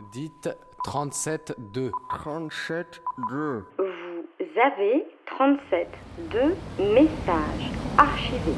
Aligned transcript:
Dites 0.00 0.48
37-2. 0.84 1.90
37-2. 2.10 3.62
Vous 3.78 4.44
avez 4.60 5.06
37-2 5.38 6.54
messages 6.78 7.70
archivés. 7.96 8.56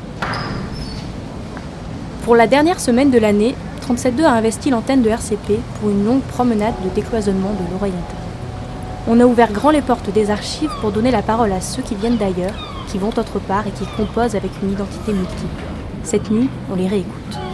Pour 2.24 2.36
la 2.36 2.46
dernière 2.46 2.80
semaine 2.80 3.10
de 3.10 3.18
l'année, 3.18 3.54
37.2 3.82 4.24
a 4.24 4.32
investi 4.32 4.70
l'antenne 4.70 5.02
de 5.02 5.10
RCP 5.10 5.60
pour 5.78 5.90
une 5.90 6.06
longue 6.06 6.22
promenade 6.22 6.74
de 6.82 6.88
décloisonnement 6.88 7.52
de 7.52 7.70
l'oreille 7.70 7.92
interne. 7.92 8.22
On 9.06 9.20
a 9.20 9.26
ouvert 9.26 9.52
grand 9.52 9.70
les 9.70 9.82
portes 9.82 10.10
des 10.10 10.30
archives 10.30 10.72
pour 10.80 10.90
donner 10.90 11.10
la 11.10 11.22
parole 11.22 11.52
à 11.52 11.60
ceux 11.60 11.82
qui 11.82 11.96
viennent 11.96 12.16
d'ailleurs, 12.16 12.54
qui 12.88 12.96
vont 12.96 13.08
autre 13.08 13.40
part 13.40 13.66
et 13.66 13.72
qui 13.72 13.84
composent 13.94 14.36
avec 14.36 14.50
une 14.62 14.72
identité 14.72 15.12
multiple. 15.12 15.62
Cette 16.02 16.30
nuit, 16.30 16.48
on 16.70 16.76
les 16.76 16.88
réécoute. 16.88 17.45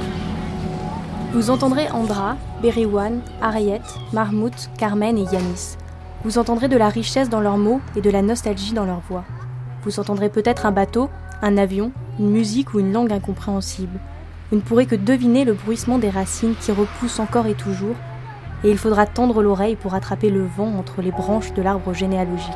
Vous 1.32 1.48
entendrez 1.48 1.88
Andra, 1.90 2.36
Beriwan, 2.60 3.22
Ariette, 3.40 3.98
Mahmoud, 4.12 4.52
Carmen 4.76 5.16
et 5.16 5.22
Yanis. 5.22 5.78
Vous 6.24 6.36
entendrez 6.36 6.68
de 6.68 6.76
la 6.76 6.90
richesse 6.90 7.30
dans 7.30 7.40
leurs 7.40 7.56
mots 7.56 7.80
et 7.96 8.02
de 8.02 8.10
la 8.10 8.20
nostalgie 8.20 8.74
dans 8.74 8.84
leur 8.84 9.00
voix. 9.08 9.24
Vous 9.82 9.98
entendrez 9.98 10.28
peut-être 10.28 10.66
un 10.66 10.72
bateau, 10.72 11.08
un 11.40 11.56
avion, 11.56 11.90
une 12.18 12.28
musique 12.28 12.74
ou 12.74 12.80
une 12.80 12.92
langue 12.92 13.14
incompréhensible. 13.14 13.98
Vous 14.50 14.56
ne 14.56 14.60
pourrez 14.60 14.84
que 14.84 14.94
deviner 14.94 15.46
le 15.46 15.54
bruissement 15.54 15.96
des 15.96 16.10
racines 16.10 16.54
qui 16.54 16.70
repoussent 16.70 17.18
encore 17.18 17.46
et 17.46 17.54
toujours, 17.54 17.96
et 18.62 18.70
il 18.70 18.76
faudra 18.76 19.06
tendre 19.06 19.42
l'oreille 19.42 19.76
pour 19.76 19.94
attraper 19.94 20.28
le 20.28 20.44
vent 20.44 20.74
entre 20.78 21.00
les 21.00 21.12
branches 21.12 21.54
de 21.54 21.62
l'arbre 21.62 21.94
généalogique. 21.94 22.52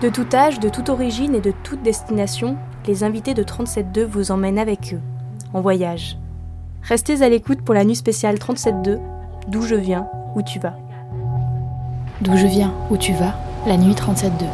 De 0.00 0.08
tout 0.08 0.26
âge, 0.32 0.58
de 0.58 0.70
toute 0.70 0.88
origine 0.88 1.34
et 1.34 1.40
de 1.42 1.52
toute 1.62 1.82
destination, 1.82 2.56
les 2.86 3.04
invités 3.04 3.34
de 3.34 3.42
37.2 3.42 4.04
vous 4.04 4.30
emmènent 4.30 4.58
avec 4.58 4.94
eux, 4.94 5.00
en 5.52 5.60
voyage. 5.60 6.16
Restez 6.88 7.20
à 7.22 7.28
l'écoute 7.28 7.62
pour 7.62 7.74
la 7.74 7.84
nuit 7.84 7.96
spéciale 7.96 8.36
37.2, 8.36 9.00
D'où 9.48 9.62
je 9.62 9.74
viens, 9.74 10.06
où 10.36 10.42
tu 10.42 10.60
vas. 10.60 10.74
D'où 12.20 12.36
je 12.36 12.46
viens, 12.46 12.72
où 12.90 12.96
tu 12.96 13.12
vas, 13.12 13.34
la 13.66 13.76
nuit 13.76 13.94
37.2. 13.94 14.44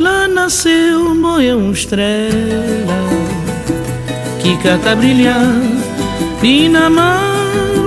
Lá 0.00 0.28
nasceu 0.28 1.12
uma 1.12 1.42
estrela 1.42 2.98
que 4.42 4.54
cata 4.62 4.94
brilhar 4.96 5.62
e 6.42 6.68
na 6.68 6.90
mar 6.90 7.22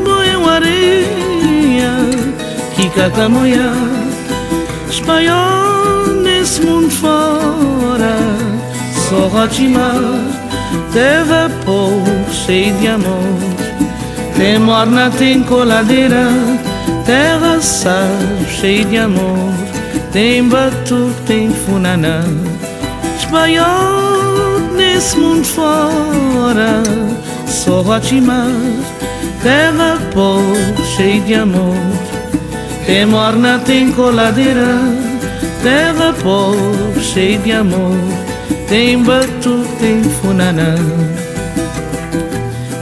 boiam 0.03 0.47
areia 0.49 1.93
que 2.75 2.89
cata 2.89 3.29
moia 3.29 3.71
espanhol 4.89 6.23
nesse 6.23 6.61
mundo 6.61 6.89
fora 6.89 8.15
só 9.09 9.27
rotimar 9.27 10.01
teve 10.93 11.53
pouco 11.65 12.26
cheio 12.47 12.73
de 12.77 12.87
amor. 12.87 13.37
Tem 14.37 14.57
morna, 14.57 15.11
tem 15.11 15.43
coladeira 15.43 16.29
terra 17.05 17.61
sal 17.61 18.07
cheio 18.47 18.85
de 18.85 18.97
amor. 18.97 19.53
Tem 20.13 20.47
batuque, 20.47 21.21
tem 21.25 21.51
funaná 21.51 22.23
espanhol 23.19 24.59
nesse 24.75 25.17
mundo 25.17 25.45
fora 25.45 26.81
Só 27.45 27.81
Rotimar, 27.81 28.47
terra 29.43 29.97
pobre, 30.13 30.85
cheia 30.95 31.21
de 31.21 31.33
amor. 31.33 31.75
Tem 32.85 33.05
morna, 33.05 33.59
tem 33.65 33.91
coladeira 33.91 34.79
Terra 35.61 36.13
pobre, 36.23 37.03
cheia 37.03 37.37
de 37.39 37.51
amor. 37.51 37.97
Tem 38.69 39.03
batuque, 39.03 39.75
tem 39.79 40.01
funaná 40.03 40.75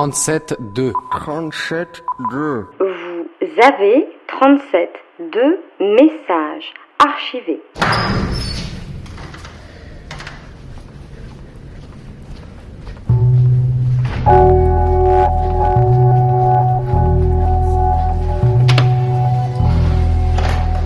37-2. 0.00 0.92
37-2. 1.12 2.64
Vous 2.78 3.62
avez 3.62 4.08
37-2 4.28 5.58
messages 5.78 6.72
archivés. 6.98 7.60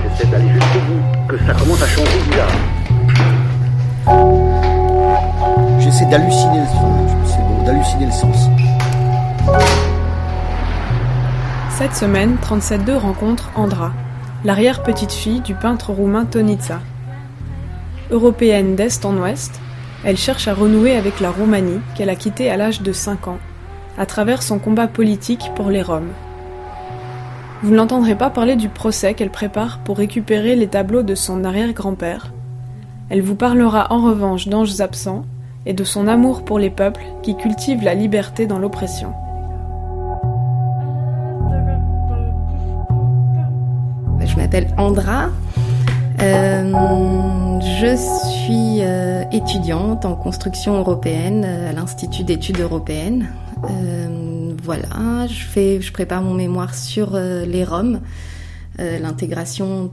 J'essaie 0.02 0.26
d'aller 0.26 0.48
jusqu'au 0.48 0.80
bout, 0.80 1.28
que 1.28 1.38
ça 1.38 1.54
commence 1.54 1.82
à 1.82 1.86
changer 1.86 2.18
bizarre. 2.28 2.48
J'essaie 5.78 6.06
d'halluciner 6.06 6.58
le 6.58 6.66
son, 6.66 7.08
c'est 7.26 7.38
bon, 7.38 7.62
d'halluciner 7.64 8.06
le 8.06 8.12
sens. 8.12 8.48
Cette 11.70 11.94
semaine, 11.94 12.36
37.2 12.40 12.96
rencontre 12.96 13.50
Andra, 13.56 13.92
l'arrière-petite-fille 14.44 15.40
du 15.40 15.54
peintre 15.54 15.90
roumain 15.90 16.24
Tonitsa. 16.24 16.80
Européenne 18.10 18.76
d'est 18.76 19.04
en 19.04 19.16
ouest, 19.16 19.60
elle 20.04 20.16
cherche 20.16 20.48
à 20.48 20.54
renouer 20.54 20.96
avec 20.96 21.20
la 21.20 21.30
Roumanie 21.30 21.80
qu'elle 21.94 22.10
a 22.10 22.14
quittée 22.14 22.48
à 22.48 22.56
l'âge 22.56 22.82
de 22.82 22.92
5 22.92 23.28
ans, 23.28 23.38
à 23.98 24.06
travers 24.06 24.42
son 24.42 24.58
combat 24.58 24.86
politique 24.86 25.50
pour 25.56 25.70
les 25.70 25.82
Roms. 25.82 26.12
Vous 27.62 27.70
ne 27.70 27.76
l'entendrez 27.76 28.14
pas 28.14 28.30
parler 28.30 28.56
du 28.56 28.68
procès 28.68 29.14
qu'elle 29.14 29.30
prépare 29.30 29.78
pour 29.78 29.96
récupérer 29.96 30.54
les 30.54 30.68
tableaux 30.68 31.02
de 31.02 31.14
son 31.14 31.44
arrière-grand-père. 31.44 32.32
Elle 33.08 33.22
vous 33.22 33.36
parlera 33.36 33.92
en 33.92 34.00
revanche 34.00 34.48
d'anges 34.48 34.80
absents 34.80 35.24
et 35.66 35.72
de 35.72 35.84
son 35.84 36.06
amour 36.06 36.44
pour 36.44 36.58
les 36.58 36.70
peuples 36.70 37.04
qui 37.22 37.36
cultivent 37.36 37.82
la 37.82 37.94
liberté 37.94 38.46
dans 38.46 38.58
l'oppression. 38.58 39.12
M'appelle 44.54 44.74
Andra. 44.78 45.30
Euh, 46.20 47.60
je 47.60 47.96
suis 47.96 48.82
euh, 48.82 49.24
étudiante 49.32 50.04
en 50.04 50.14
construction 50.14 50.78
européenne 50.78 51.44
euh, 51.44 51.70
à 51.70 51.72
l'Institut 51.72 52.22
d'études 52.22 52.60
européennes. 52.60 53.32
Voilà, 54.62 55.26
je, 55.26 55.44
fais, 55.44 55.80
je 55.80 55.92
prépare 55.92 56.22
mon 56.22 56.34
mémoire 56.34 56.74
sur 56.74 57.18
les 57.18 57.64
Roms, 57.64 58.00
l'intégration, 58.78 59.90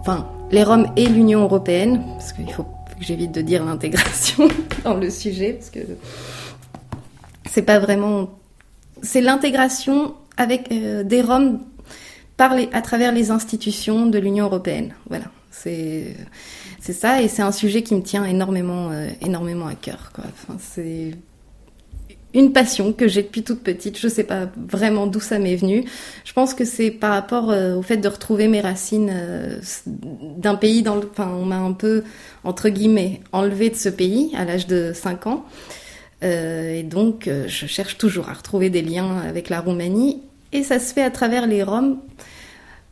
enfin 0.00 0.26
les 0.50 0.64
Roms 0.64 0.86
et 0.96 1.06
l'Union 1.06 1.42
européenne, 1.42 2.02
parce 2.16 2.32
qu'il 2.32 2.50
faut 2.50 2.64
que 2.64 2.68
j'évite 3.00 3.32
de 3.32 3.40
dire 3.40 3.64
l'intégration 3.64 4.48
dans 4.84 4.94
le 4.94 5.10
sujet, 5.10 5.52
parce 5.52 5.70
que 5.70 5.80
c'est 7.48 7.62
pas 7.62 7.78
vraiment, 7.78 8.30
c'est 9.02 9.20
l'intégration 9.20 10.14
avec 10.36 10.70
des 10.70 11.22
Roms 11.22 11.60
par 12.38 12.54
les, 12.54 12.70
à 12.72 12.80
travers 12.80 13.12
les 13.12 13.30
institutions 13.30 14.06
de 14.06 14.18
l'Union 14.18 14.46
européenne. 14.46 14.94
Voilà, 15.10 15.26
c'est 15.50 16.14
ça 16.80 17.20
et 17.20 17.28
c'est 17.28 17.42
un 17.42 17.52
sujet 17.52 17.82
qui 17.82 17.94
me 17.94 18.02
tient 18.02 18.24
énormément 18.24 18.90
euh, 18.90 19.08
énormément 19.20 19.66
à 19.66 19.74
cœur. 19.74 20.12
Enfin, 20.16 20.56
c'est 20.58 21.10
une 22.32 22.52
passion 22.52 22.92
que 22.92 23.08
j'ai 23.08 23.22
depuis 23.22 23.42
toute 23.42 23.60
petite. 23.62 23.98
Je 23.98 24.06
sais 24.06 24.22
pas 24.22 24.48
vraiment 24.56 25.08
d'où 25.08 25.18
ça 25.18 25.40
m'est 25.40 25.56
venu. 25.56 25.84
Je 26.24 26.32
pense 26.32 26.54
que 26.54 26.64
c'est 26.64 26.92
par 26.92 27.10
rapport 27.10 27.50
euh, 27.50 27.74
au 27.74 27.82
fait 27.82 27.96
de 27.96 28.08
retrouver 28.08 28.46
mes 28.46 28.60
racines 28.60 29.10
euh, 29.12 29.58
d'un 29.86 30.54
pays 30.54 30.82
dans 30.82 30.94
le. 30.94 31.08
Enfin, 31.10 31.28
on 31.34 31.44
m'a 31.44 31.58
un 31.58 31.72
peu 31.72 32.04
entre 32.44 32.68
guillemets 32.68 33.20
enlevé 33.32 33.68
de 33.68 33.76
ce 33.76 33.88
pays 33.88 34.32
à 34.36 34.44
l'âge 34.44 34.68
de 34.68 34.92
5 34.94 35.26
ans. 35.26 35.44
Et 36.20 36.82
donc, 36.82 37.30
je 37.46 37.66
cherche 37.66 37.96
toujours 37.96 38.28
à 38.28 38.32
retrouver 38.32 38.70
des 38.70 38.82
liens 38.82 39.18
avec 39.18 39.48
la 39.48 39.60
Roumanie. 39.60 40.20
Et 40.52 40.62
ça 40.62 40.78
se 40.78 40.92
fait 40.92 41.02
à 41.02 41.10
travers 41.10 41.46
les 41.46 41.62
Roms, 41.62 41.98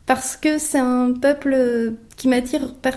parce 0.07 0.35
que 0.35 0.57
c'est 0.57 0.79
un 0.79 1.11
peuple 1.13 1.93
qui 2.15 2.27
m'attire 2.27 2.73
par, 2.73 2.93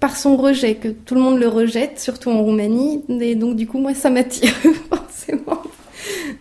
par 0.00 0.16
son 0.16 0.36
rejet, 0.36 0.74
que 0.74 0.88
tout 0.88 1.14
le 1.14 1.20
monde 1.20 1.38
le 1.38 1.46
rejette, 1.46 2.00
surtout 2.00 2.30
en 2.30 2.42
Roumanie. 2.42 3.04
Et 3.20 3.36
donc, 3.36 3.54
du 3.54 3.68
coup, 3.68 3.78
moi, 3.78 3.94
ça 3.94 4.10
m'attire 4.10 4.52
forcément. 4.90 5.62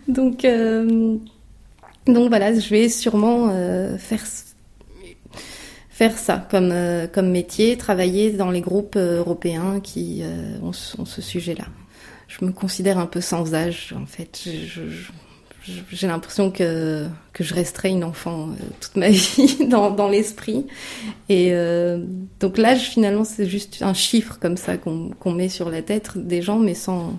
donc, 0.08 0.46
euh, 0.46 1.18
donc 2.08 2.30
voilà, 2.30 2.58
je 2.58 2.70
vais 2.70 2.90
sûrement 2.90 3.50
euh, 3.52 3.98
faire 3.98 4.24
faire 5.90 6.18
ça 6.18 6.48
comme 6.50 6.72
euh, 6.72 7.08
comme 7.08 7.30
métier, 7.30 7.78
travailler 7.78 8.32
dans 8.32 8.50
les 8.50 8.62
groupes 8.62 8.96
européens 8.96 9.80
qui 9.80 10.22
euh, 10.24 10.58
ont, 10.62 10.72
ont, 10.72 11.06
ce 11.06 11.22
sujet-là. 11.22 11.66
Je 12.28 12.44
me 12.44 12.52
considère 12.52 12.98
un 12.98 13.06
peu 13.06 13.22
sans 13.22 13.54
âge 13.54 13.94
en 13.98 14.06
fait. 14.06 14.42
Je, 14.44 14.90
je, 14.90 15.12
j'ai 15.92 16.08
l'impression 16.08 16.52
que, 16.52 17.06
que 17.32 17.44
je 17.44 17.54
resterai 17.54 17.90
une 17.90 18.04
enfant 18.04 18.50
euh, 18.50 18.66
toute 18.82 18.96
ma 18.98 19.10
vie 19.10 19.68
dans, 19.68 19.92
dans 19.92 20.10
l'esprit. 20.10 20.66
Et 21.30 21.50
euh, 21.52 22.04
donc 22.40 22.58
l'âge, 22.58 22.90
finalement, 22.90 23.24
c'est 23.24 23.48
juste 23.48 23.82
un 23.82 23.94
chiffre 23.94 24.38
comme 24.42 24.58
ça 24.58 24.78
qu'on 24.78 25.12
qu'on 25.20 25.32
met 25.32 25.50
sur 25.50 25.70
la 25.70 25.82
tête 25.82 26.18
des 26.18 26.42
gens, 26.42 26.60
mais 26.60 26.74
sans, 26.74 27.18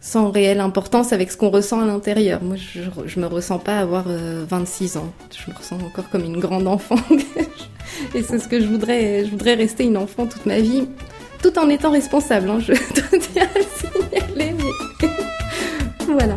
sans 0.00 0.30
réelle 0.30 0.60
importance 0.60 1.12
avec 1.12 1.30
ce 1.30 1.36
qu'on 1.36 1.50
ressent 1.50 1.80
à 1.80 1.86
l'intérieur. 1.86 2.42
Moi, 2.42 2.56
je, 2.56 2.82
je 3.06 3.20
me 3.20 3.26
ressens 3.26 3.58
pas 3.58 3.78
avoir 3.78 4.04
euh, 4.08 4.44
26 4.48 4.98
ans. 4.98 5.12
Je 5.34 5.50
me 5.50 5.56
ressens 5.56 5.76
encore 5.76 6.10
comme 6.10 6.24
une 6.24 6.40
grande 6.40 6.66
enfant. 6.66 6.96
Et 8.14 8.22
c'est 8.22 8.38
ce 8.38 8.48
que 8.48 8.60
je 8.60 8.66
voudrais. 8.66 9.24
Je 9.24 9.30
voudrais 9.30 9.54
rester 9.54 9.84
une 9.84 9.96
enfant 9.96 10.26
toute 10.26 10.44
ma 10.44 10.60
vie, 10.60 10.86
tout 11.42 11.58
en 11.58 11.70
étant 11.70 11.90
responsable. 11.90 12.50
Hein, 12.50 12.60
je 12.60 12.72
dois 12.94 13.44
le 13.54 14.28
signaler, 14.28 14.54
mais 14.54 15.08
voilà. 16.06 16.36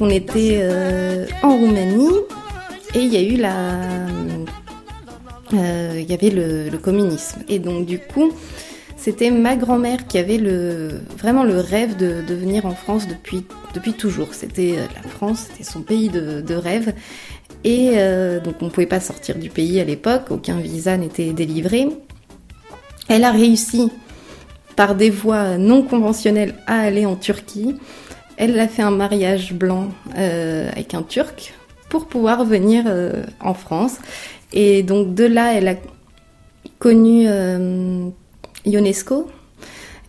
On 0.00 0.10
était 0.10 0.58
euh, 0.62 1.26
en 1.42 1.56
Roumanie 1.56 2.18
et 2.94 3.00
il 3.00 3.12
y 3.12 3.16
a 3.16 3.22
eu 3.22 3.36
la, 3.36 3.78
euh, 5.54 6.04
avait 6.10 6.30
le, 6.30 6.76
communisme 6.78 7.42
et 7.48 7.58
donc 7.58 7.86
du 7.86 7.98
coup 7.98 8.32
c'était 8.96 9.30
ma 9.30 9.56
grand-mère 9.56 10.06
qui 10.06 10.18
avait 10.18 10.38
le 10.38 11.00
vraiment 11.16 11.44
le 11.44 11.60
rêve 11.60 11.96
de, 11.96 12.22
venir 12.34 12.66
en 12.66 12.74
France 12.74 13.06
depuis 13.06 13.44
toujours. 13.92 14.34
C'était 14.34 14.76
la 14.94 15.08
France, 15.08 15.46
c'était 15.48 15.64
son 15.64 15.82
pays 15.82 16.08
de, 16.08 16.54
rêve 16.54 16.92
et 17.64 17.92
euh, 17.94 18.40
donc 18.40 18.56
on 18.60 18.68
pouvait 18.68 18.86
pas 18.86 19.00
sortir 19.00 19.36
du 19.36 19.50
pays 19.50 19.80
à 19.80 19.84
l'époque, 19.84 20.30
aucun 20.30 20.58
visa 20.58 20.96
n'était 20.96 21.32
délivré. 21.32 21.88
Elle 23.08 23.24
a 23.24 23.30
réussi 23.30 23.90
par 24.76 24.94
des 24.94 25.10
voies 25.10 25.58
non 25.58 25.82
conventionnelles 25.82 26.54
à 26.66 26.80
aller 26.80 27.06
en 27.06 27.16
Turquie. 27.16 27.76
Elle 28.40 28.58
a 28.60 28.68
fait 28.68 28.82
un 28.82 28.92
mariage 28.92 29.52
blanc 29.52 29.88
euh, 30.16 30.70
avec 30.70 30.94
un 30.94 31.02
Turc 31.02 31.54
pour 31.88 32.06
pouvoir 32.06 32.44
venir 32.44 32.84
euh, 32.86 33.24
en 33.40 33.52
France. 33.52 33.96
Et 34.52 34.84
donc 34.84 35.12
de 35.12 35.24
là, 35.24 35.54
elle 35.54 35.66
a 35.66 35.74
connu 36.78 37.24
euh, 37.26 38.08
Ionesco. 38.64 39.28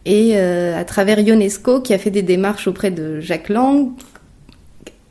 Et 0.06 0.38
à 0.38 0.86
travers 0.86 1.20
Ionesco, 1.20 1.82
qui 1.82 1.94
a 1.94 2.00
fait 2.00 2.10
des 2.10 2.24
démarches 2.24 2.68
auprès 2.68 2.90
de 2.90 3.20
Jacques 3.20 3.50
Lang, 3.50 3.90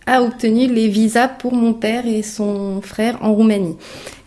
a 0.08 0.22
obtenu 0.22 0.66
les 0.66 0.88
visas 0.88 1.28
pour 1.28 1.52
mon 1.52 1.74
père 1.74 2.06
et 2.06 2.22
son 2.22 2.80
frère 2.80 3.18
en 3.20 3.34
Roumanie. 3.34 3.76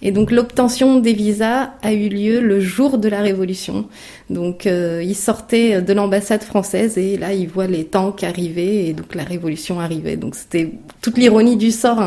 Et 0.04 0.12
donc 0.12 0.32
l'obtention 0.32 1.00
des 1.00 1.14
visas 1.14 1.72
a 1.82 1.94
eu 1.94 2.08
lieu 2.08 2.40
le 2.40 2.60
jour 2.60 3.00
de 3.00 3.10
la 3.10 3.22
Révolution. 3.22 3.88
Donc 4.30 4.68
euh, 4.68 5.02
ils 5.04 5.16
sortaient 5.16 5.82
de 5.82 5.94
l'ambassade 5.94 6.44
française 6.44 6.98
et 6.98 7.18
là 7.18 7.34
ils 7.34 7.50
voient 7.50 7.68
les 7.68 7.86
tanks 7.86 8.24
arriver 8.24 8.88
et 8.88 8.94
donc 8.94 9.16
la 9.16 9.24
Révolution 9.24 9.80
arrivait. 9.80 10.18
Donc 10.18 10.36
c'était 10.36 10.72
toute 11.02 11.18
l'ironie 11.18 11.58
du 11.58 11.72
sort, 11.72 12.00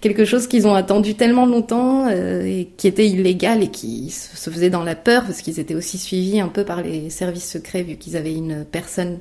quelque 0.00 0.24
chose 0.24 0.46
qu'ils 0.46 0.66
ont 0.66 0.74
attendu 0.74 1.14
tellement 1.14 1.46
longtemps 1.46 2.06
euh, 2.08 2.44
et 2.44 2.68
qui 2.76 2.86
était 2.86 3.06
illégal 3.06 3.62
et 3.62 3.68
qui 3.68 4.10
se 4.10 4.50
faisait 4.50 4.70
dans 4.70 4.84
la 4.84 4.94
peur 4.94 5.24
parce 5.24 5.42
qu'ils 5.42 5.58
étaient 5.58 5.74
aussi 5.74 5.98
suivis 5.98 6.40
un 6.40 6.48
peu 6.48 6.64
par 6.64 6.82
les 6.82 7.10
services 7.10 7.50
secrets 7.50 7.82
vu 7.82 7.96
qu'ils 7.96 8.16
avaient 8.16 8.34
une 8.34 8.64
personne 8.64 9.18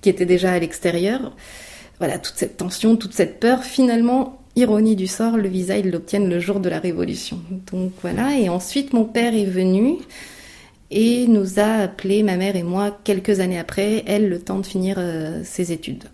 qui 0.00 0.08
était 0.08 0.26
déjà 0.26 0.52
à 0.52 0.58
l'extérieur 0.58 1.32
voilà, 2.00 2.18
toute 2.18 2.34
cette 2.36 2.56
tension, 2.56 2.96
toute 2.96 3.12
cette 3.12 3.38
peur, 3.38 3.62
finalement, 3.62 4.40
ironie 4.56 4.96
du 4.96 5.06
sort, 5.06 5.36
le 5.36 5.48
visa, 5.48 5.76
ils 5.76 5.90
l'obtiennent 5.90 6.28
le 6.28 6.40
jour 6.40 6.58
de 6.58 6.68
la 6.68 6.80
Révolution. 6.80 7.38
Donc 7.70 7.92
voilà, 8.02 8.36
et 8.36 8.48
ensuite 8.48 8.92
mon 8.92 9.04
père 9.04 9.34
est 9.34 9.44
venu 9.44 9.98
et 10.90 11.26
nous 11.28 11.60
a 11.60 11.82
appelé, 11.82 12.22
ma 12.22 12.36
mère 12.36 12.56
et 12.56 12.64
moi, 12.64 12.98
quelques 13.04 13.38
années 13.38 13.58
après, 13.58 14.02
elle, 14.06 14.28
le 14.28 14.40
temps 14.40 14.58
de 14.58 14.66
finir 14.66 14.96
euh, 14.98 15.42
ses 15.44 15.72
études. 15.72 16.04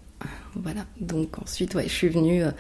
Voilà, 0.55 0.85
donc 1.01 1.39
ensuite, 1.39 1.75
ouais, 1.75 1.85
je 1.85 1.93
suis 1.93 2.09
venue. 2.09 2.43
Euh... 2.43 2.51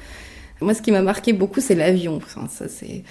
Moi, 0.60 0.72
ce 0.72 0.80
qui 0.80 0.92
m'a 0.92 1.02
marqué 1.02 1.32
beaucoup, 1.32 1.60
c'est 1.60 1.74
l'avion. 1.74 2.20
Ça, 2.48 2.68
c'est 2.68 3.02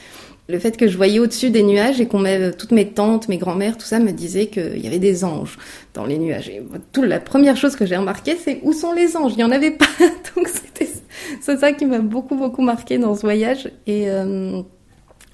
le 0.47 0.59
fait 0.59 0.77
que 0.77 0.88
je 0.88 0.95
voyais 0.95 1.19
au-dessus 1.19 1.50
des 1.50 1.63
nuages 1.63 2.00
et 2.00 2.07
qu'on 2.07 2.19
m'avait 2.19 2.51
toutes 2.51 2.71
mes 2.71 2.88
tantes, 2.88 3.27
mes 3.30 3.38
grand-mères, 3.38 3.77
tout 3.77 3.86
ça 3.86 4.00
me 4.00 4.12
disait 4.12 4.47
qu'il 4.47 4.77
y 4.77 4.88
avait 4.88 5.00
des 5.00 5.24
anges 5.24 5.57
dans 5.94 6.06
les 6.06 6.19
nuages. 6.19 6.50
Et 6.50 6.62
tout, 6.92 7.01
la 7.01 7.19
première 7.19 7.57
chose 7.57 7.75
que 7.75 7.86
j'ai 7.86 7.97
remarqué, 7.97 8.36
c'est 8.36 8.59
où 8.63 8.71
sont 8.71 8.94
les 8.94 9.18
anges? 9.18 9.33
Il 9.33 9.38
n'y 9.38 9.44
en 9.44 9.51
avait 9.51 9.71
pas. 9.71 9.88
Donc 10.36 10.47
c'était 10.47 10.92
c'est 11.42 11.57
ça 11.57 11.71
qui 11.71 11.86
m'a 11.86 12.00
beaucoup 12.00 12.36
beaucoup 12.36 12.62
marqué 12.62 12.97
dans 12.97 13.15
ce 13.15 13.21
voyage 13.21 13.71
et 13.88 14.09
euh, 14.09 14.62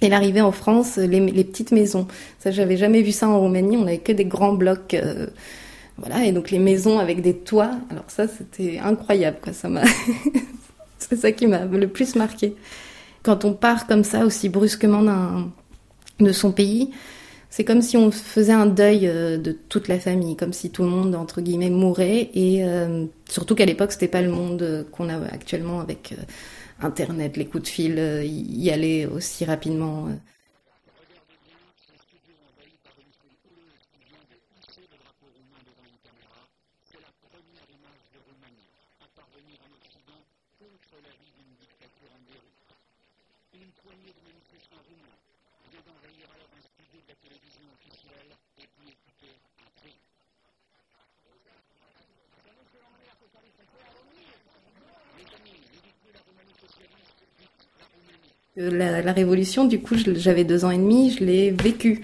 et 0.03 0.09
l'arrivée 0.09 0.41
en 0.41 0.51
France, 0.51 0.97
les, 0.97 1.19
les, 1.19 1.43
petites 1.43 1.71
maisons. 1.71 2.07
Ça, 2.39 2.49
j'avais 2.49 2.75
jamais 2.75 3.03
vu 3.03 3.11
ça 3.11 3.29
en 3.29 3.39
Roumanie. 3.39 3.77
On 3.77 3.85
avait 3.85 3.99
que 3.99 4.11
des 4.11 4.25
grands 4.25 4.53
blocs. 4.53 4.95
Euh, 4.95 5.27
voilà, 5.97 6.25
et 6.25 6.31
donc 6.31 6.49
les 6.49 6.57
maisons 6.57 6.97
avec 6.97 7.21
des 7.21 7.35
toits. 7.35 7.71
Alors 7.91 8.05
ça, 8.07 8.27
c'était 8.27 8.79
incroyable, 8.79 9.37
quoi. 9.43 9.53
Ça 9.53 9.69
m'a, 9.69 9.83
c'est 10.97 11.17
ça 11.17 11.31
qui 11.31 11.45
m'a 11.45 11.65
le 11.65 11.87
plus 11.87 12.15
marqué 12.15 12.55
quand 13.23 13.45
on 13.45 13.53
part 13.53 13.87
comme 13.87 14.03
ça 14.03 14.25
aussi 14.25 14.49
brusquement 14.49 15.03
d'un, 15.03 15.51
de 16.19 16.31
son 16.31 16.51
pays, 16.51 16.91
c'est 17.49 17.65
comme 17.65 17.81
si 17.81 17.97
on 17.97 18.11
faisait 18.11 18.53
un 18.53 18.65
deuil 18.65 19.07
euh, 19.07 19.37
de 19.37 19.51
toute 19.51 19.87
la 19.87 19.99
famille, 19.99 20.35
comme 20.37 20.53
si 20.53 20.71
tout 20.71 20.83
le 20.83 20.89
monde 20.89 21.15
entre 21.15 21.41
guillemets 21.41 21.69
mourait 21.69 22.29
et 22.33 22.63
euh, 22.63 23.05
surtout 23.29 23.55
qu'à 23.55 23.65
l'époque 23.65 23.91
c'était 23.91 24.07
pas 24.07 24.21
le 24.21 24.29
monde 24.29 24.85
qu'on 24.91 25.09
a 25.09 25.17
actuellement 25.25 25.81
avec 25.81 26.13
euh, 26.13 26.21
internet, 26.81 27.37
les 27.37 27.45
coups 27.45 27.63
de 27.63 27.67
fil, 27.69 27.95
euh, 27.97 28.23
y 28.23 28.69
aller 28.71 29.05
aussi 29.05 29.45
rapidement. 29.45 30.09
La, 58.69 59.11
révolution, 59.13 59.65
du 59.65 59.79
coup, 59.79 59.95
j'avais 59.97 60.43
deux 60.43 60.65
ans 60.65 60.71
et 60.71 60.77
demi, 60.77 61.15
je 61.17 61.23
l'ai 61.23 61.51
vécu, 61.51 62.01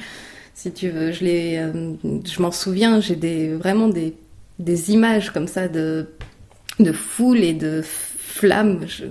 si 0.53 0.71
tu 0.71 0.89
veux. 0.89 1.11
Je 1.11 1.25
euh, 1.25 1.93
m'en 2.39 2.51
souviens. 2.51 2.99
J'ai 2.99 3.53
vraiment 3.53 3.89
des 3.89 4.91
images 4.91 5.31
comme 5.31 5.47
ça 5.47 5.67
de 5.67 6.07
foule 6.93 7.39
et 7.43 7.53
de 7.53 7.83
flammes. 7.83 8.85
Je, 8.87 9.05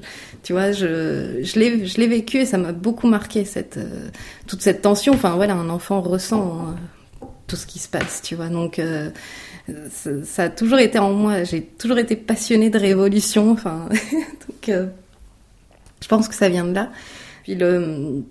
tu 0.47 0.53
vois, 0.53 0.71
je 0.71 1.59
l'ai 1.59 2.07
vécu 2.07 2.39
et 2.39 2.47
ça 2.47 2.57
m'a 2.57 2.71
beaucoup 2.71 3.09
marqué 3.09 3.45
euh, 3.77 4.09
toute 4.47 4.63
cette 4.63 4.83
tension. 4.83 5.13
Enfin 5.13 5.35
voilà, 5.35 5.55
un 5.55 5.69
enfant 5.69 6.01
ressent 6.01 6.61
euh, 7.23 7.27
tout 7.49 7.57
ce 7.57 7.67
qui 7.67 7.81
se 7.81 7.89
passe, 7.89 8.23
tu 8.23 8.37
vois. 8.37 8.47
Donc 8.47 8.79
euh, 8.79 9.11
ça, 10.25 10.45
a 10.45 10.49
toujours 10.49 10.79
été 10.79 11.01
en 11.01 11.13
moi. 11.13 11.43
J'ai 11.43 11.63
toujours 11.63 11.99
été 11.99 12.15
passionnée 12.15 12.71
de 12.71 12.79
révolution. 12.79 13.51
Enfin 13.51 13.89
je 14.69 16.09
pense 16.09 16.29
que 16.29 16.35
ça 16.37 16.49
vient 16.49 16.65
de 16.65 16.75
là. 16.75 16.93
Puis 17.47 17.55
le, 17.55 18.25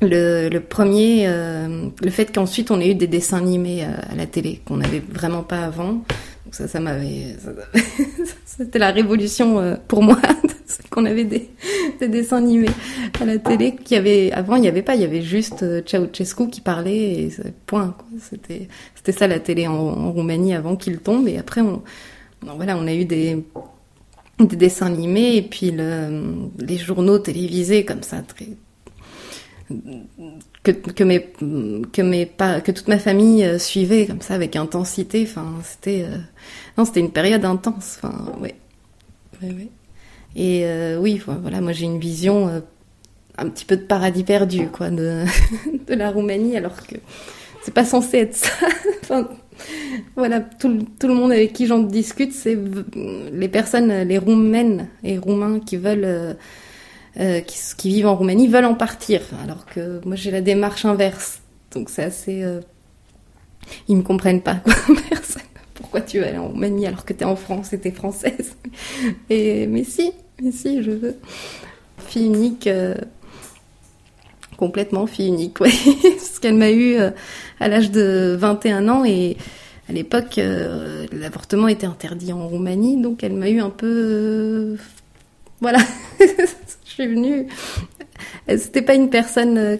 le, 0.00 0.58
premier, 0.58 1.28
euh, 1.28 1.90
le 2.02 2.10
fait 2.10 2.34
qu'ensuite 2.34 2.72
on 2.72 2.80
ait 2.80 2.90
eu 2.90 2.94
des 2.96 3.06
dessins 3.06 3.36
animés 3.36 3.84
à, 3.84 4.10
à 4.10 4.16
la 4.16 4.26
télé 4.26 4.62
qu'on 4.66 4.78
n'avait 4.78 4.98
vraiment 4.98 5.44
pas 5.44 5.60
avant. 5.60 6.02
Ça, 6.50 6.66
ça 6.66 6.80
m'avait, 6.80 7.36
c'était 8.44 8.80
la 8.80 8.90
révolution 8.90 9.60
euh, 9.60 9.76
pour 9.86 10.02
moi 10.02 10.18
qu'on 10.90 11.04
avait 11.04 11.22
des, 11.22 11.50
des, 12.00 12.08
dessins 12.08 12.38
animés 12.38 12.70
à 13.20 13.26
la 13.26 13.38
télé 13.38 13.76
qui 13.76 13.94
avait 13.94 14.32
avant 14.32 14.56
il 14.56 14.62
n'y 14.62 14.68
avait 14.68 14.82
pas, 14.82 14.96
il 14.96 15.02
y 15.02 15.04
avait 15.04 15.22
juste 15.22 15.62
euh, 15.62 15.80
Ceausescu 15.86 16.48
qui 16.48 16.60
parlait 16.60 17.26
et 17.26 17.30
point. 17.66 17.96
C'était 18.18 19.12
ça 19.12 19.28
la 19.28 19.38
télé 19.38 19.68
en, 19.68 19.74
en 19.74 20.10
Roumanie 20.10 20.52
avant 20.52 20.74
qu'il 20.74 20.98
tombe 20.98 21.28
et 21.28 21.38
après 21.38 21.60
on, 21.60 21.84
voilà 22.42 22.76
on 22.76 22.88
a 22.88 22.92
eu 22.92 23.04
des 23.04 23.38
des 24.40 24.56
dessins 24.56 24.86
animés 24.86 25.36
et 25.36 25.42
puis 25.42 25.70
le, 25.70 26.22
les 26.58 26.78
journaux 26.78 27.18
télévisés 27.18 27.84
comme 27.84 28.02
ça 28.02 28.22
très 28.22 28.48
que, 30.62 30.70
que 30.70 31.04
mes 31.04 31.28
que 31.92 32.02
mes 32.02 32.24
pas 32.24 32.60
que 32.60 32.72
toute 32.72 32.88
ma 32.88 32.98
famille 32.98 33.44
euh, 33.44 33.58
suivait 33.58 34.06
comme 34.06 34.22
ça 34.22 34.34
avec 34.34 34.56
intensité 34.56 35.26
enfin 35.28 35.56
c'était 35.62 36.04
euh, 36.04 36.16
non 36.78 36.86
c'était 36.86 37.00
une 37.00 37.10
période 37.10 37.44
intense 37.44 37.98
enfin 38.02 38.32
ouais. 38.40 38.54
Et 40.36 40.64
euh, 40.64 40.98
oui, 40.98 41.20
voilà, 41.24 41.60
moi 41.60 41.72
j'ai 41.72 41.84
une 41.84 41.98
vision 41.98 42.48
euh, 42.48 42.60
un 43.36 43.48
petit 43.48 43.64
peu 43.64 43.76
de 43.76 43.82
paradis 43.82 44.24
perdu, 44.24 44.68
quoi, 44.68 44.90
de, 44.90 45.24
de 45.86 45.94
la 45.94 46.10
Roumanie, 46.10 46.56
alors 46.56 46.76
que 46.86 46.96
c'est 47.62 47.74
pas 47.74 47.84
censé 47.84 48.18
être 48.18 48.36
ça. 48.36 48.50
enfin, 49.02 49.28
voilà, 50.16 50.40
tout, 50.40 50.68
le 50.68 51.14
monde 51.14 51.32
avec 51.32 51.52
qui 51.52 51.66
j'en 51.66 51.78
discute, 51.78 52.32
c'est 52.32 52.58
les 53.32 53.48
personnes, 53.48 53.92
les 54.02 54.18
Roumaines 54.18 54.88
et 55.04 55.18
Roumains 55.18 55.60
qui 55.60 55.76
veulent, 55.76 56.04
euh, 56.04 56.34
euh, 57.18 57.40
qui, 57.40 57.88
vivent 57.88 58.06
en 58.06 58.16
Roumanie, 58.16 58.48
veulent 58.48 58.64
en 58.64 58.74
partir, 58.74 59.22
alors 59.42 59.66
que 59.66 60.00
moi 60.04 60.16
j'ai 60.16 60.30
la 60.30 60.40
démarche 60.40 60.84
inverse. 60.84 61.40
Donc 61.72 61.90
c'est 61.90 62.04
assez, 62.04 62.42
euh, 62.42 62.60
ils 63.88 63.96
me 63.96 64.02
comprennent 64.02 64.42
pas, 64.42 64.56
quoi, 64.56 64.74
personne. 65.08 65.42
Pourquoi 65.74 66.00
tu 66.00 66.18
veux 66.18 66.26
aller 66.26 66.38
en 66.38 66.48
Roumanie 66.48 66.86
alors 66.86 67.04
que 67.04 67.12
tu 67.12 67.20
es 67.20 67.24
en 67.24 67.36
France 67.36 67.72
et 67.72 67.78
t'es 67.78 67.92
française? 67.92 68.56
Et 69.30 69.66
mais 69.66 69.84
si, 69.84 70.12
mais 70.42 70.52
si, 70.52 70.82
je 70.82 70.90
veux. 70.90 71.16
Fille 72.06 72.26
unique, 72.26 72.66
euh, 72.66 72.94
complètement 74.56 75.06
fille 75.06 75.28
unique, 75.28 75.60
ouais. 75.60 75.72
Parce 76.02 76.38
qu'elle 76.38 76.54
m'a 76.54 76.70
eu 76.70 76.96
à 77.60 77.68
l'âge 77.68 77.90
de 77.90 78.36
21 78.38 78.88
ans 78.88 79.04
et 79.04 79.36
à 79.88 79.92
l'époque, 79.92 80.38
euh, 80.38 81.06
l'avortement 81.12 81.68
était 81.68 81.86
interdit 81.86 82.32
en 82.32 82.46
Roumanie, 82.46 83.00
donc 83.00 83.24
elle 83.24 83.32
m'a 83.32 83.48
eu 83.48 83.60
un 83.60 83.70
peu. 83.70 84.76
voilà. 85.60 85.78
je 86.20 86.90
suis 86.90 87.06
venue. 87.06 87.46
C'était 88.48 88.82
pas 88.82 88.94
une 88.94 89.08
personne 89.08 89.78